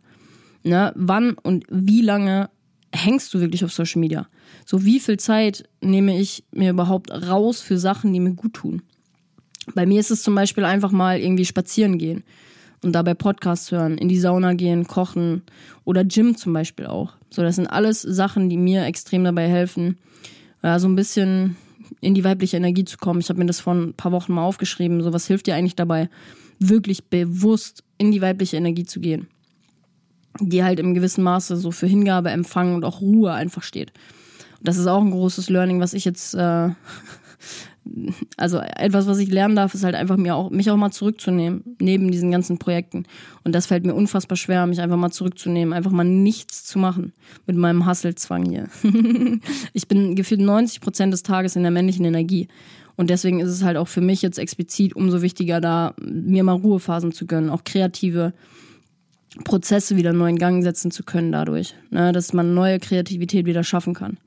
Ne? 0.64 0.92
Wann 0.96 1.34
und 1.34 1.66
wie 1.70 2.02
lange 2.02 2.50
hängst 2.94 3.34
du 3.34 3.40
wirklich 3.40 3.64
auf 3.64 3.72
Social 3.72 4.02
Media? 4.02 4.28
So 4.66 4.86
wie 4.86 5.00
viel 5.00 5.18
Zeit 5.18 5.64
nehme 5.80 6.20
ich 6.20 6.44
mir 6.52 6.72
überhaupt 6.72 7.12
raus 7.12 7.62
für 7.62 7.78
Sachen, 7.78 8.14
die 8.14 8.20
mir 8.20 8.34
gut 8.34 8.54
tun? 8.54 8.82
Bei 9.74 9.86
mir 9.86 10.00
ist 10.00 10.12
es 10.12 10.24
zum 10.24 10.36
Beispiel 10.36 10.66
einfach 10.66 10.92
mal 10.92 11.20
irgendwie 11.20 11.46
spazieren 11.46 11.98
gehen 11.98 12.24
und 12.84 12.94
dabei 12.94 13.14
Podcasts 13.14 13.72
hören, 13.72 13.98
in 13.98 14.08
die 14.08 14.20
Sauna 14.20 14.54
gehen, 14.54 14.88
kochen 14.88 15.44
oder 15.86 16.04
Gym 16.04 16.36
zum 16.36 16.54
Beispiel 16.54 16.88
auch. 16.88 17.14
So, 17.30 17.42
das 17.42 17.56
sind 17.56 17.68
alles 17.68 18.02
Sachen, 18.02 18.50
die 18.50 18.58
mir 18.58 18.86
extrem 18.86 19.24
dabei 19.24 19.48
helfen, 19.48 19.98
ja, 20.64 20.80
so 20.80 20.88
ein 20.88 20.96
bisschen 20.96 21.56
in 22.00 22.14
die 22.14 22.24
weibliche 22.24 22.58
Energie 22.58 22.86
zu 22.86 22.98
kommen. 22.98 23.20
Ich 23.20 23.30
habe 23.30 23.40
mir 23.40 23.46
das 23.46 23.60
vor 23.60 23.74
ein 23.74 23.94
paar 23.94 24.12
Wochen 24.12 24.34
mal 24.34 24.44
aufgeschrieben. 24.44 25.02
So, 25.02 25.14
was 25.14 25.28
hilft 25.28 25.48
dir 25.48 25.56
eigentlich 25.56 25.76
dabei, 25.76 26.10
wirklich 26.60 27.06
bewusst 27.06 27.84
in 27.98 28.12
die 28.12 28.22
weibliche 28.22 28.58
Energie 28.58 28.86
zu 28.86 29.00
gehen? 29.00 29.28
die 30.40 30.64
halt 30.64 30.80
im 30.80 30.94
gewissen 30.94 31.24
Maße 31.24 31.58
so 31.58 31.72
für 31.72 31.88
Hingabe, 31.88 32.32
Empfang 32.32 32.76
und 32.76 32.86
auch 32.86 33.02
Ruhe 33.02 33.34
einfach 33.34 33.64
steht. 33.64 33.92
Und 34.60 34.68
das 34.68 34.78
ist 34.78 34.88
auch 34.88 35.02
ein 35.02 35.12
großes 35.12 35.50
Learning, 35.50 35.80
was 35.80 35.94
ich 35.94 36.06
jetzt, 36.06 36.34
äh, 36.34 36.70
also 38.38 38.60
etwas, 38.60 39.08
was 39.08 39.18
ich 39.18 39.30
lernen 39.30 39.56
darf, 39.56 39.74
ist 39.74 39.84
halt 39.84 39.96
einfach 39.96 40.18
mir 40.18 40.36
auch, 40.36 40.50
mich 40.52 40.70
auch 40.70 40.78
mal 40.78 40.92
zurückzunehmen, 40.92 41.64
neben 41.80 42.12
diesen 42.12 42.32
ganzen 42.32 42.60
Projekten. 42.60 43.06
Und 43.44 43.54
das 43.54 43.66
fällt 43.66 43.86
mir 43.86 43.96
unfassbar 43.96 44.38
schwer, 44.38 44.68
mich 44.68 44.82
einfach 44.82 44.98
mal 44.98 45.12
zurückzunehmen, 45.12 45.74
einfach 45.74 45.92
mal 45.92 46.04
nichts 46.04 46.64
zu 46.64 46.78
machen 46.78 47.14
mit 47.48 47.56
meinem 47.56 47.86
Hasselzwang 47.86 48.46
hier. 48.46 48.70
ich 49.74 49.88
bin 49.88 50.16
gefühlt 50.16 50.42
90 50.42 50.82
Prozent 50.82 51.14
des 51.14 51.24
Tages 51.24 51.56
in 51.56 51.64
der 51.64 51.72
männlichen 51.72 52.06
Energie. 52.06 52.48
Und 52.98 53.10
deswegen 53.10 53.40
ist 53.40 53.50
es 53.50 53.64
halt 53.64 53.78
auch 53.78 53.88
für 53.88 54.02
mich 54.02 54.22
jetzt 54.22 54.38
explizit 54.38 54.96
umso 54.96 55.22
wichtiger, 55.22 55.60
da 55.60 55.96
mir 56.02 56.44
mal 56.44 56.54
Ruhephasen 56.54 57.12
zu 57.12 57.26
gönnen, 57.26 57.50
auch 57.50 57.64
kreative 57.64 58.34
Prozesse 59.44 59.96
wieder 59.96 60.14
neu 60.14 60.30
in 60.30 60.38
Gang 60.38 60.62
setzen 60.62 60.92
zu 60.92 61.04
können 61.04 61.32
dadurch, 61.32 61.74
ne, 61.90 62.12
dass 62.12 62.34
man 62.34 62.54
neue 62.54 62.80
Kreativität 62.80 63.46
wieder 63.46 63.64
schaffen 63.64 63.94
kann. 63.94 64.18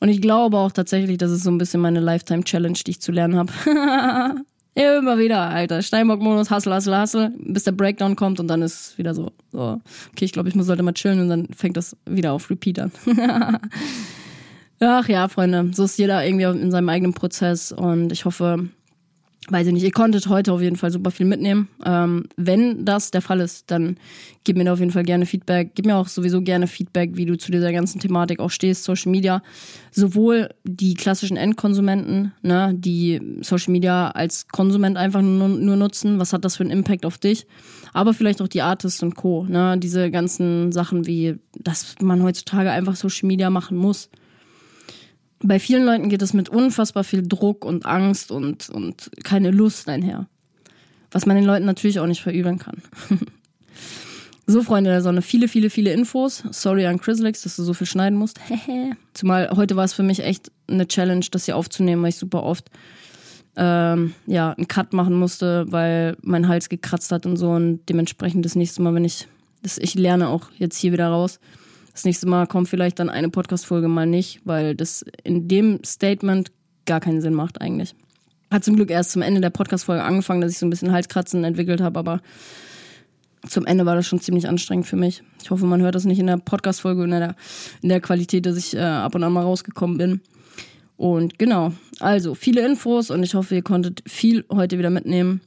Und 0.00 0.08
ich 0.08 0.20
glaube 0.20 0.58
auch 0.58 0.72
tatsächlich, 0.72 1.18
das 1.18 1.30
ist 1.30 1.44
so 1.44 1.50
ein 1.50 1.58
bisschen 1.58 1.80
meine 1.80 2.00
Lifetime-Challenge, 2.00 2.78
die 2.86 2.90
ich 2.92 3.00
zu 3.00 3.12
lernen 3.12 3.36
habe. 3.36 3.52
Immer 4.74 5.18
wieder, 5.18 5.40
Alter. 5.40 5.82
Steinbock-Modus, 5.82 6.50
Hustle, 6.50 6.74
Hustle, 6.74 7.00
Hustle, 7.00 7.32
bis 7.38 7.62
der 7.62 7.72
Breakdown 7.72 8.16
kommt 8.16 8.40
und 8.40 8.48
dann 8.48 8.60
ist 8.60 8.98
wieder 8.98 9.14
so, 9.14 9.30
so. 9.52 9.80
Okay, 10.10 10.24
ich 10.24 10.32
glaube, 10.32 10.48
ich 10.48 10.56
muss 10.56 10.66
sollte 10.66 10.82
mal 10.82 10.92
chillen 10.92 11.20
und 11.20 11.28
dann 11.28 11.46
fängt 11.54 11.76
das 11.76 11.96
wieder 12.06 12.32
auf 12.32 12.50
Repeat 12.50 12.80
an. 12.80 12.92
Ach 14.80 15.08
ja, 15.08 15.28
Freunde, 15.28 15.70
so 15.72 15.84
ist 15.84 15.96
jeder 15.96 16.26
irgendwie 16.26 16.44
in 16.44 16.72
seinem 16.72 16.88
eigenen 16.88 17.14
Prozess 17.14 17.70
und 17.70 18.10
ich 18.10 18.24
hoffe, 18.24 18.68
weiß 19.48 19.66
ich 19.66 19.72
nicht, 19.72 19.82
ihr 19.82 19.92
konntet 19.92 20.28
heute 20.28 20.52
auf 20.52 20.62
jeden 20.62 20.76
Fall 20.76 20.90
super 20.90 21.10
viel 21.10 21.26
mitnehmen. 21.26 21.68
Ähm, 21.84 22.24
wenn 22.36 22.84
das 22.84 23.10
der 23.10 23.20
Fall 23.20 23.40
ist, 23.40 23.70
dann 23.70 23.96
gib 24.44 24.56
mir 24.56 24.64
da 24.64 24.72
auf 24.72 24.78
jeden 24.80 24.90
Fall 24.90 25.02
gerne 25.02 25.26
Feedback. 25.26 25.72
Gib 25.74 25.86
mir 25.86 25.96
auch 25.96 26.08
sowieso 26.08 26.40
gerne 26.40 26.66
Feedback, 26.66 27.16
wie 27.16 27.26
du 27.26 27.36
zu 27.36 27.52
dieser 27.52 27.72
ganzen 27.72 28.00
Thematik 28.00 28.40
auch 28.40 28.50
stehst, 28.50 28.84
Social 28.84 29.10
Media. 29.10 29.42
Sowohl 29.90 30.50
die 30.64 30.94
klassischen 30.94 31.36
Endkonsumenten, 31.36 32.32
ne, 32.42 32.74
die 32.74 33.20
Social 33.42 33.72
Media 33.72 34.10
als 34.10 34.48
Konsument 34.48 34.96
einfach 34.96 35.22
nur, 35.22 35.48
nur 35.48 35.76
nutzen, 35.76 36.18
was 36.18 36.32
hat 36.32 36.44
das 36.44 36.56
für 36.56 36.62
einen 36.62 36.72
Impact 36.72 37.04
auf 37.04 37.18
dich? 37.18 37.46
Aber 37.92 38.14
vielleicht 38.14 38.40
auch 38.40 38.48
die 38.48 38.62
Artists 38.62 39.02
und 39.02 39.14
Co., 39.14 39.44
ne, 39.44 39.76
diese 39.78 40.10
ganzen 40.10 40.72
Sachen 40.72 41.06
wie, 41.06 41.36
dass 41.58 41.96
man 42.00 42.22
heutzutage 42.22 42.70
einfach 42.70 42.96
Social 42.96 43.26
Media 43.26 43.50
machen 43.50 43.76
muss 43.76 44.08
bei 45.46 45.58
vielen 45.58 45.84
Leuten 45.84 46.08
geht 46.08 46.22
es 46.22 46.32
mit 46.32 46.48
unfassbar 46.48 47.04
viel 47.04 47.26
Druck 47.26 47.64
und 47.64 47.84
Angst 47.84 48.30
und, 48.30 48.70
und 48.70 49.10
keine 49.22 49.50
Lust 49.50 49.88
einher. 49.88 50.26
Was 51.10 51.26
man 51.26 51.36
den 51.36 51.44
Leuten 51.44 51.66
natürlich 51.66 52.00
auch 52.00 52.06
nicht 52.06 52.22
verübeln 52.22 52.58
kann. 52.58 52.82
so, 54.46 54.62
Freunde 54.62 54.90
der 54.90 55.02
Sonne, 55.02 55.22
viele, 55.22 55.46
viele, 55.46 55.70
viele 55.70 55.92
Infos. 55.92 56.42
Sorry 56.50 56.86
an 56.86 56.98
Chrislix, 56.98 57.42
dass 57.42 57.56
du 57.56 57.62
so 57.62 57.74
viel 57.74 57.86
schneiden 57.86 58.18
musst. 58.18 58.40
Zumal 59.14 59.50
heute 59.50 59.76
war 59.76 59.84
es 59.84 59.92
für 59.92 60.02
mich 60.02 60.20
echt 60.20 60.50
eine 60.66 60.88
Challenge, 60.88 61.24
das 61.30 61.44
hier 61.44 61.56
aufzunehmen, 61.56 62.02
weil 62.02 62.08
ich 62.08 62.16
super 62.16 62.42
oft 62.42 62.70
ähm, 63.56 64.14
ja, 64.26 64.52
einen 64.52 64.66
Cut 64.66 64.94
machen 64.94 65.14
musste, 65.14 65.70
weil 65.70 66.16
mein 66.22 66.48
Hals 66.48 66.70
gekratzt 66.70 67.12
hat 67.12 67.26
und 67.26 67.36
so. 67.36 67.50
Und 67.50 67.80
dementsprechend 67.88 68.44
das 68.46 68.56
nächste 68.56 68.80
Mal, 68.80 68.94
wenn 68.94 69.04
ich, 69.04 69.28
das, 69.62 69.76
ich 69.76 69.94
lerne 69.94 70.28
auch 70.28 70.50
jetzt 70.56 70.78
hier 70.78 70.92
wieder 70.92 71.08
raus 71.08 71.38
das 71.94 72.04
nächste 72.04 72.26
Mal 72.26 72.48
kommt 72.48 72.68
vielleicht 72.68 72.98
dann 72.98 73.08
eine 73.08 73.30
Podcast-Folge 73.30 73.86
mal 73.86 74.06
nicht, 74.06 74.40
weil 74.44 74.74
das 74.74 75.04
in 75.22 75.46
dem 75.46 75.82
Statement 75.84 76.50
gar 76.86 77.00
keinen 77.00 77.20
Sinn 77.20 77.34
macht 77.34 77.60
eigentlich. 77.60 77.94
Hat 78.50 78.64
zum 78.64 78.74
Glück 78.74 78.90
erst 78.90 79.12
zum 79.12 79.22
Ende 79.22 79.40
der 79.40 79.50
Podcast-Folge 79.50 80.02
angefangen, 80.02 80.40
dass 80.40 80.50
ich 80.50 80.58
so 80.58 80.66
ein 80.66 80.70
bisschen 80.70 80.90
Halskratzen 80.90 81.44
entwickelt 81.44 81.80
habe, 81.80 81.98
aber 82.00 82.20
zum 83.48 83.64
Ende 83.64 83.86
war 83.86 83.94
das 83.94 84.08
schon 84.08 84.20
ziemlich 84.20 84.48
anstrengend 84.48 84.86
für 84.86 84.96
mich. 84.96 85.22
Ich 85.40 85.50
hoffe, 85.50 85.66
man 85.66 85.82
hört 85.82 85.94
das 85.94 86.04
nicht 86.04 86.18
in 86.18 86.26
der 86.26 86.38
Podcast-Folge 86.38 87.04
in 87.04 87.10
der, 87.10 87.36
in 87.80 87.90
der 87.90 88.00
Qualität, 88.00 88.44
dass 88.44 88.56
ich 88.56 88.74
äh, 88.74 88.80
ab 88.80 89.14
und 89.14 89.22
an 89.22 89.32
mal 89.32 89.42
rausgekommen 89.42 89.96
bin. 89.96 90.20
Und 90.96 91.38
genau, 91.38 91.72
also 92.00 92.34
viele 92.34 92.66
Infos 92.66 93.10
und 93.10 93.22
ich 93.22 93.34
hoffe, 93.34 93.54
ihr 93.54 93.62
konntet 93.62 94.02
viel 94.06 94.44
heute 94.50 94.78
wieder 94.78 94.90
mitnehmen. 94.90 95.42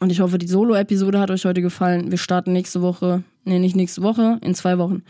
Und 0.00 0.10
ich 0.10 0.18
hoffe, 0.20 0.38
die 0.38 0.48
Solo-Episode 0.48 1.20
hat 1.20 1.30
euch 1.30 1.44
heute 1.44 1.62
gefallen. 1.62 2.10
Wir 2.10 2.18
starten 2.18 2.52
nächste 2.52 2.82
Woche, 2.82 3.22
nee, 3.44 3.60
nicht 3.60 3.76
nächste 3.76 4.02
Woche, 4.02 4.38
in 4.42 4.54
zwei 4.54 4.78
Wochen 4.78 5.04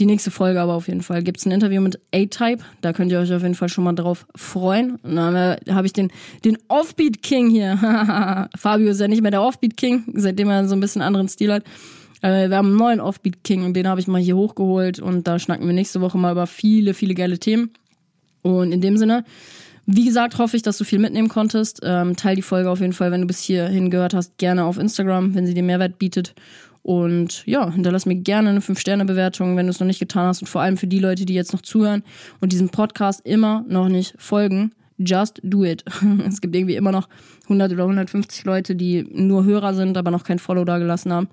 die 0.00 0.06
nächste 0.06 0.30
Folge 0.30 0.60
aber 0.60 0.74
auf 0.74 0.88
jeden 0.88 1.02
Fall 1.02 1.22
gibt 1.22 1.38
es 1.38 1.46
ein 1.46 1.52
Interview 1.52 1.80
mit 1.80 2.00
A-Type. 2.12 2.62
Da 2.80 2.92
könnt 2.92 3.12
ihr 3.12 3.20
euch 3.20 3.32
auf 3.32 3.42
jeden 3.42 3.54
Fall 3.54 3.68
schon 3.68 3.84
mal 3.84 3.92
drauf 3.92 4.26
freuen. 4.34 4.96
Und 4.96 5.16
dann 5.16 5.56
habe 5.70 5.86
ich 5.86 5.92
den, 5.92 6.10
den 6.44 6.58
Offbeat 6.68 7.22
King 7.22 7.50
hier. 7.50 8.48
Fabio 8.56 8.90
ist 8.90 9.00
ja 9.00 9.08
nicht 9.08 9.22
mehr 9.22 9.30
der 9.30 9.42
Offbeat 9.42 9.76
King, 9.76 10.04
seitdem 10.14 10.48
er 10.48 10.66
so 10.66 10.74
ein 10.74 10.80
bisschen 10.80 11.02
anderen 11.02 11.28
Stil 11.28 11.52
hat. 11.52 11.64
Äh, 12.22 12.48
wir 12.48 12.56
haben 12.56 12.68
einen 12.68 12.76
neuen 12.76 13.00
Offbeat 13.00 13.44
King 13.44 13.64
und 13.64 13.74
den 13.74 13.86
habe 13.86 14.00
ich 14.00 14.08
mal 14.08 14.20
hier 14.20 14.36
hochgeholt. 14.36 14.98
Und 14.98 15.28
da 15.28 15.38
schnacken 15.38 15.66
wir 15.66 15.74
nächste 15.74 16.00
Woche 16.00 16.18
mal 16.18 16.32
über 16.32 16.46
viele, 16.46 16.94
viele 16.94 17.14
geile 17.14 17.38
Themen. 17.38 17.70
Und 18.42 18.72
in 18.72 18.80
dem 18.80 18.96
Sinne, 18.96 19.24
wie 19.86 20.06
gesagt, 20.06 20.38
hoffe 20.38 20.56
ich, 20.56 20.62
dass 20.62 20.78
du 20.78 20.84
viel 20.84 20.98
mitnehmen 20.98 21.28
konntest. 21.28 21.80
Ähm, 21.82 22.16
teil 22.16 22.36
die 22.36 22.42
Folge 22.42 22.70
auf 22.70 22.80
jeden 22.80 22.92
Fall, 22.94 23.10
wenn 23.10 23.20
du 23.20 23.26
bis 23.26 23.40
hierhin 23.40 23.90
gehört 23.90 24.14
hast, 24.14 24.38
gerne 24.38 24.64
auf 24.64 24.78
Instagram, 24.78 25.34
wenn 25.34 25.46
sie 25.46 25.54
dir 25.54 25.62
Mehrwert 25.62 25.98
bietet. 25.98 26.34
Und 26.84 27.46
ja, 27.46 27.72
hinterlass 27.72 28.04
mir 28.04 28.14
gerne 28.14 28.50
eine 28.50 28.60
5-Sterne-Bewertung, 28.60 29.56
wenn 29.56 29.64
du 29.64 29.70
es 29.70 29.80
noch 29.80 29.86
nicht 29.86 30.00
getan 30.00 30.26
hast. 30.26 30.42
Und 30.42 30.48
vor 30.48 30.60
allem 30.60 30.76
für 30.76 30.86
die 30.86 30.98
Leute, 30.98 31.24
die 31.24 31.32
jetzt 31.32 31.54
noch 31.54 31.62
zuhören 31.62 32.04
und 32.42 32.52
diesem 32.52 32.68
Podcast 32.68 33.26
immer 33.26 33.64
noch 33.66 33.88
nicht 33.88 34.14
folgen, 34.18 34.72
just 34.98 35.40
do 35.42 35.64
it. 35.64 35.82
Es 36.28 36.42
gibt 36.42 36.54
irgendwie 36.54 36.76
immer 36.76 36.92
noch 36.92 37.08
100 37.44 37.72
oder 37.72 37.84
150 37.84 38.44
Leute, 38.44 38.76
die 38.76 39.02
nur 39.10 39.44
Hörer 39.44 39.72
sind, 39.72 39.96
aber 39.96 40.10
noch 40.10 40.24
kein 40.24 40.38
Follow 40.38 40.66
da 40.66 40.76
gelassen 40.76 41.10
haben. 41.10 41.28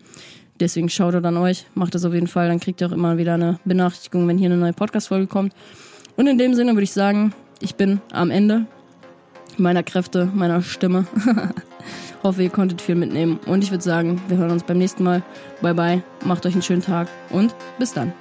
Deswegen 0.62 0.88
schaut 0.88 1.16
an 1.16 1.36
euch, 1.36 1.66
macht 1.74 1.96
das 1.96 2.06
auf 2.06 2.14
jeden 2.14 2.28
Fall, 2.28 2.48
dann 2.48 2.62
kriegt 2.62 2.80
ihr 2.80 2.88
auch 2.88 2.94
immer 2.94 3.18
wieder 3.18 3.34
eine 3.34 3.60
Benachrichtigung, 3.66 4.30
wenn 4.30 4.38
hier 4.38 4.50
eine 4.50 4.58
neue 4.58 4.74
Podcast-Folge 4.74 5.28
kommt. 5.28 5.54
Und 6.16 6.28
in 6.28 6.38
dem 6.38 6.54
Sinne 6.54 6.72
würde 6.72 6.84
ich 6.84 6.94
sagen, 6.94 7.34
ich 7.60 7.76
bin 7.76 8.00
am 8.14 8.32
Ende 8.32 8.68
meiner 9.58 9.84
Kräfte, 9.84 10.32
meiner 10.34 10.62
Stimme. 10.62 11.08
Hoffe, 12.24 12.44
ihr 12.44 12.50
konntet 12.50 12.82
viel 12.82 12.96
mitnehmen. 12.96 13.40
Und 13.46 13.64
ich 13.64 13.72
würde 13.72 13.84
sagen, 13.84 14.22
wir 14.28 14.38
hören 14.38 14.52
uns 14.52 14.64
beim 14.64 14.78
nächsten 14.78 15.04
Mal. 15.04 15.24
Bye 15.62 15.74
bye, 15.74 16.04
macht 16.24 16.46
euch 16.46 16.54
einen 16.54 16.62
schönen 16.62 16.82
Tag 16.82 17.08
und 17.30 17.56
bis 17.80 17.94
dann. 17.94 18.14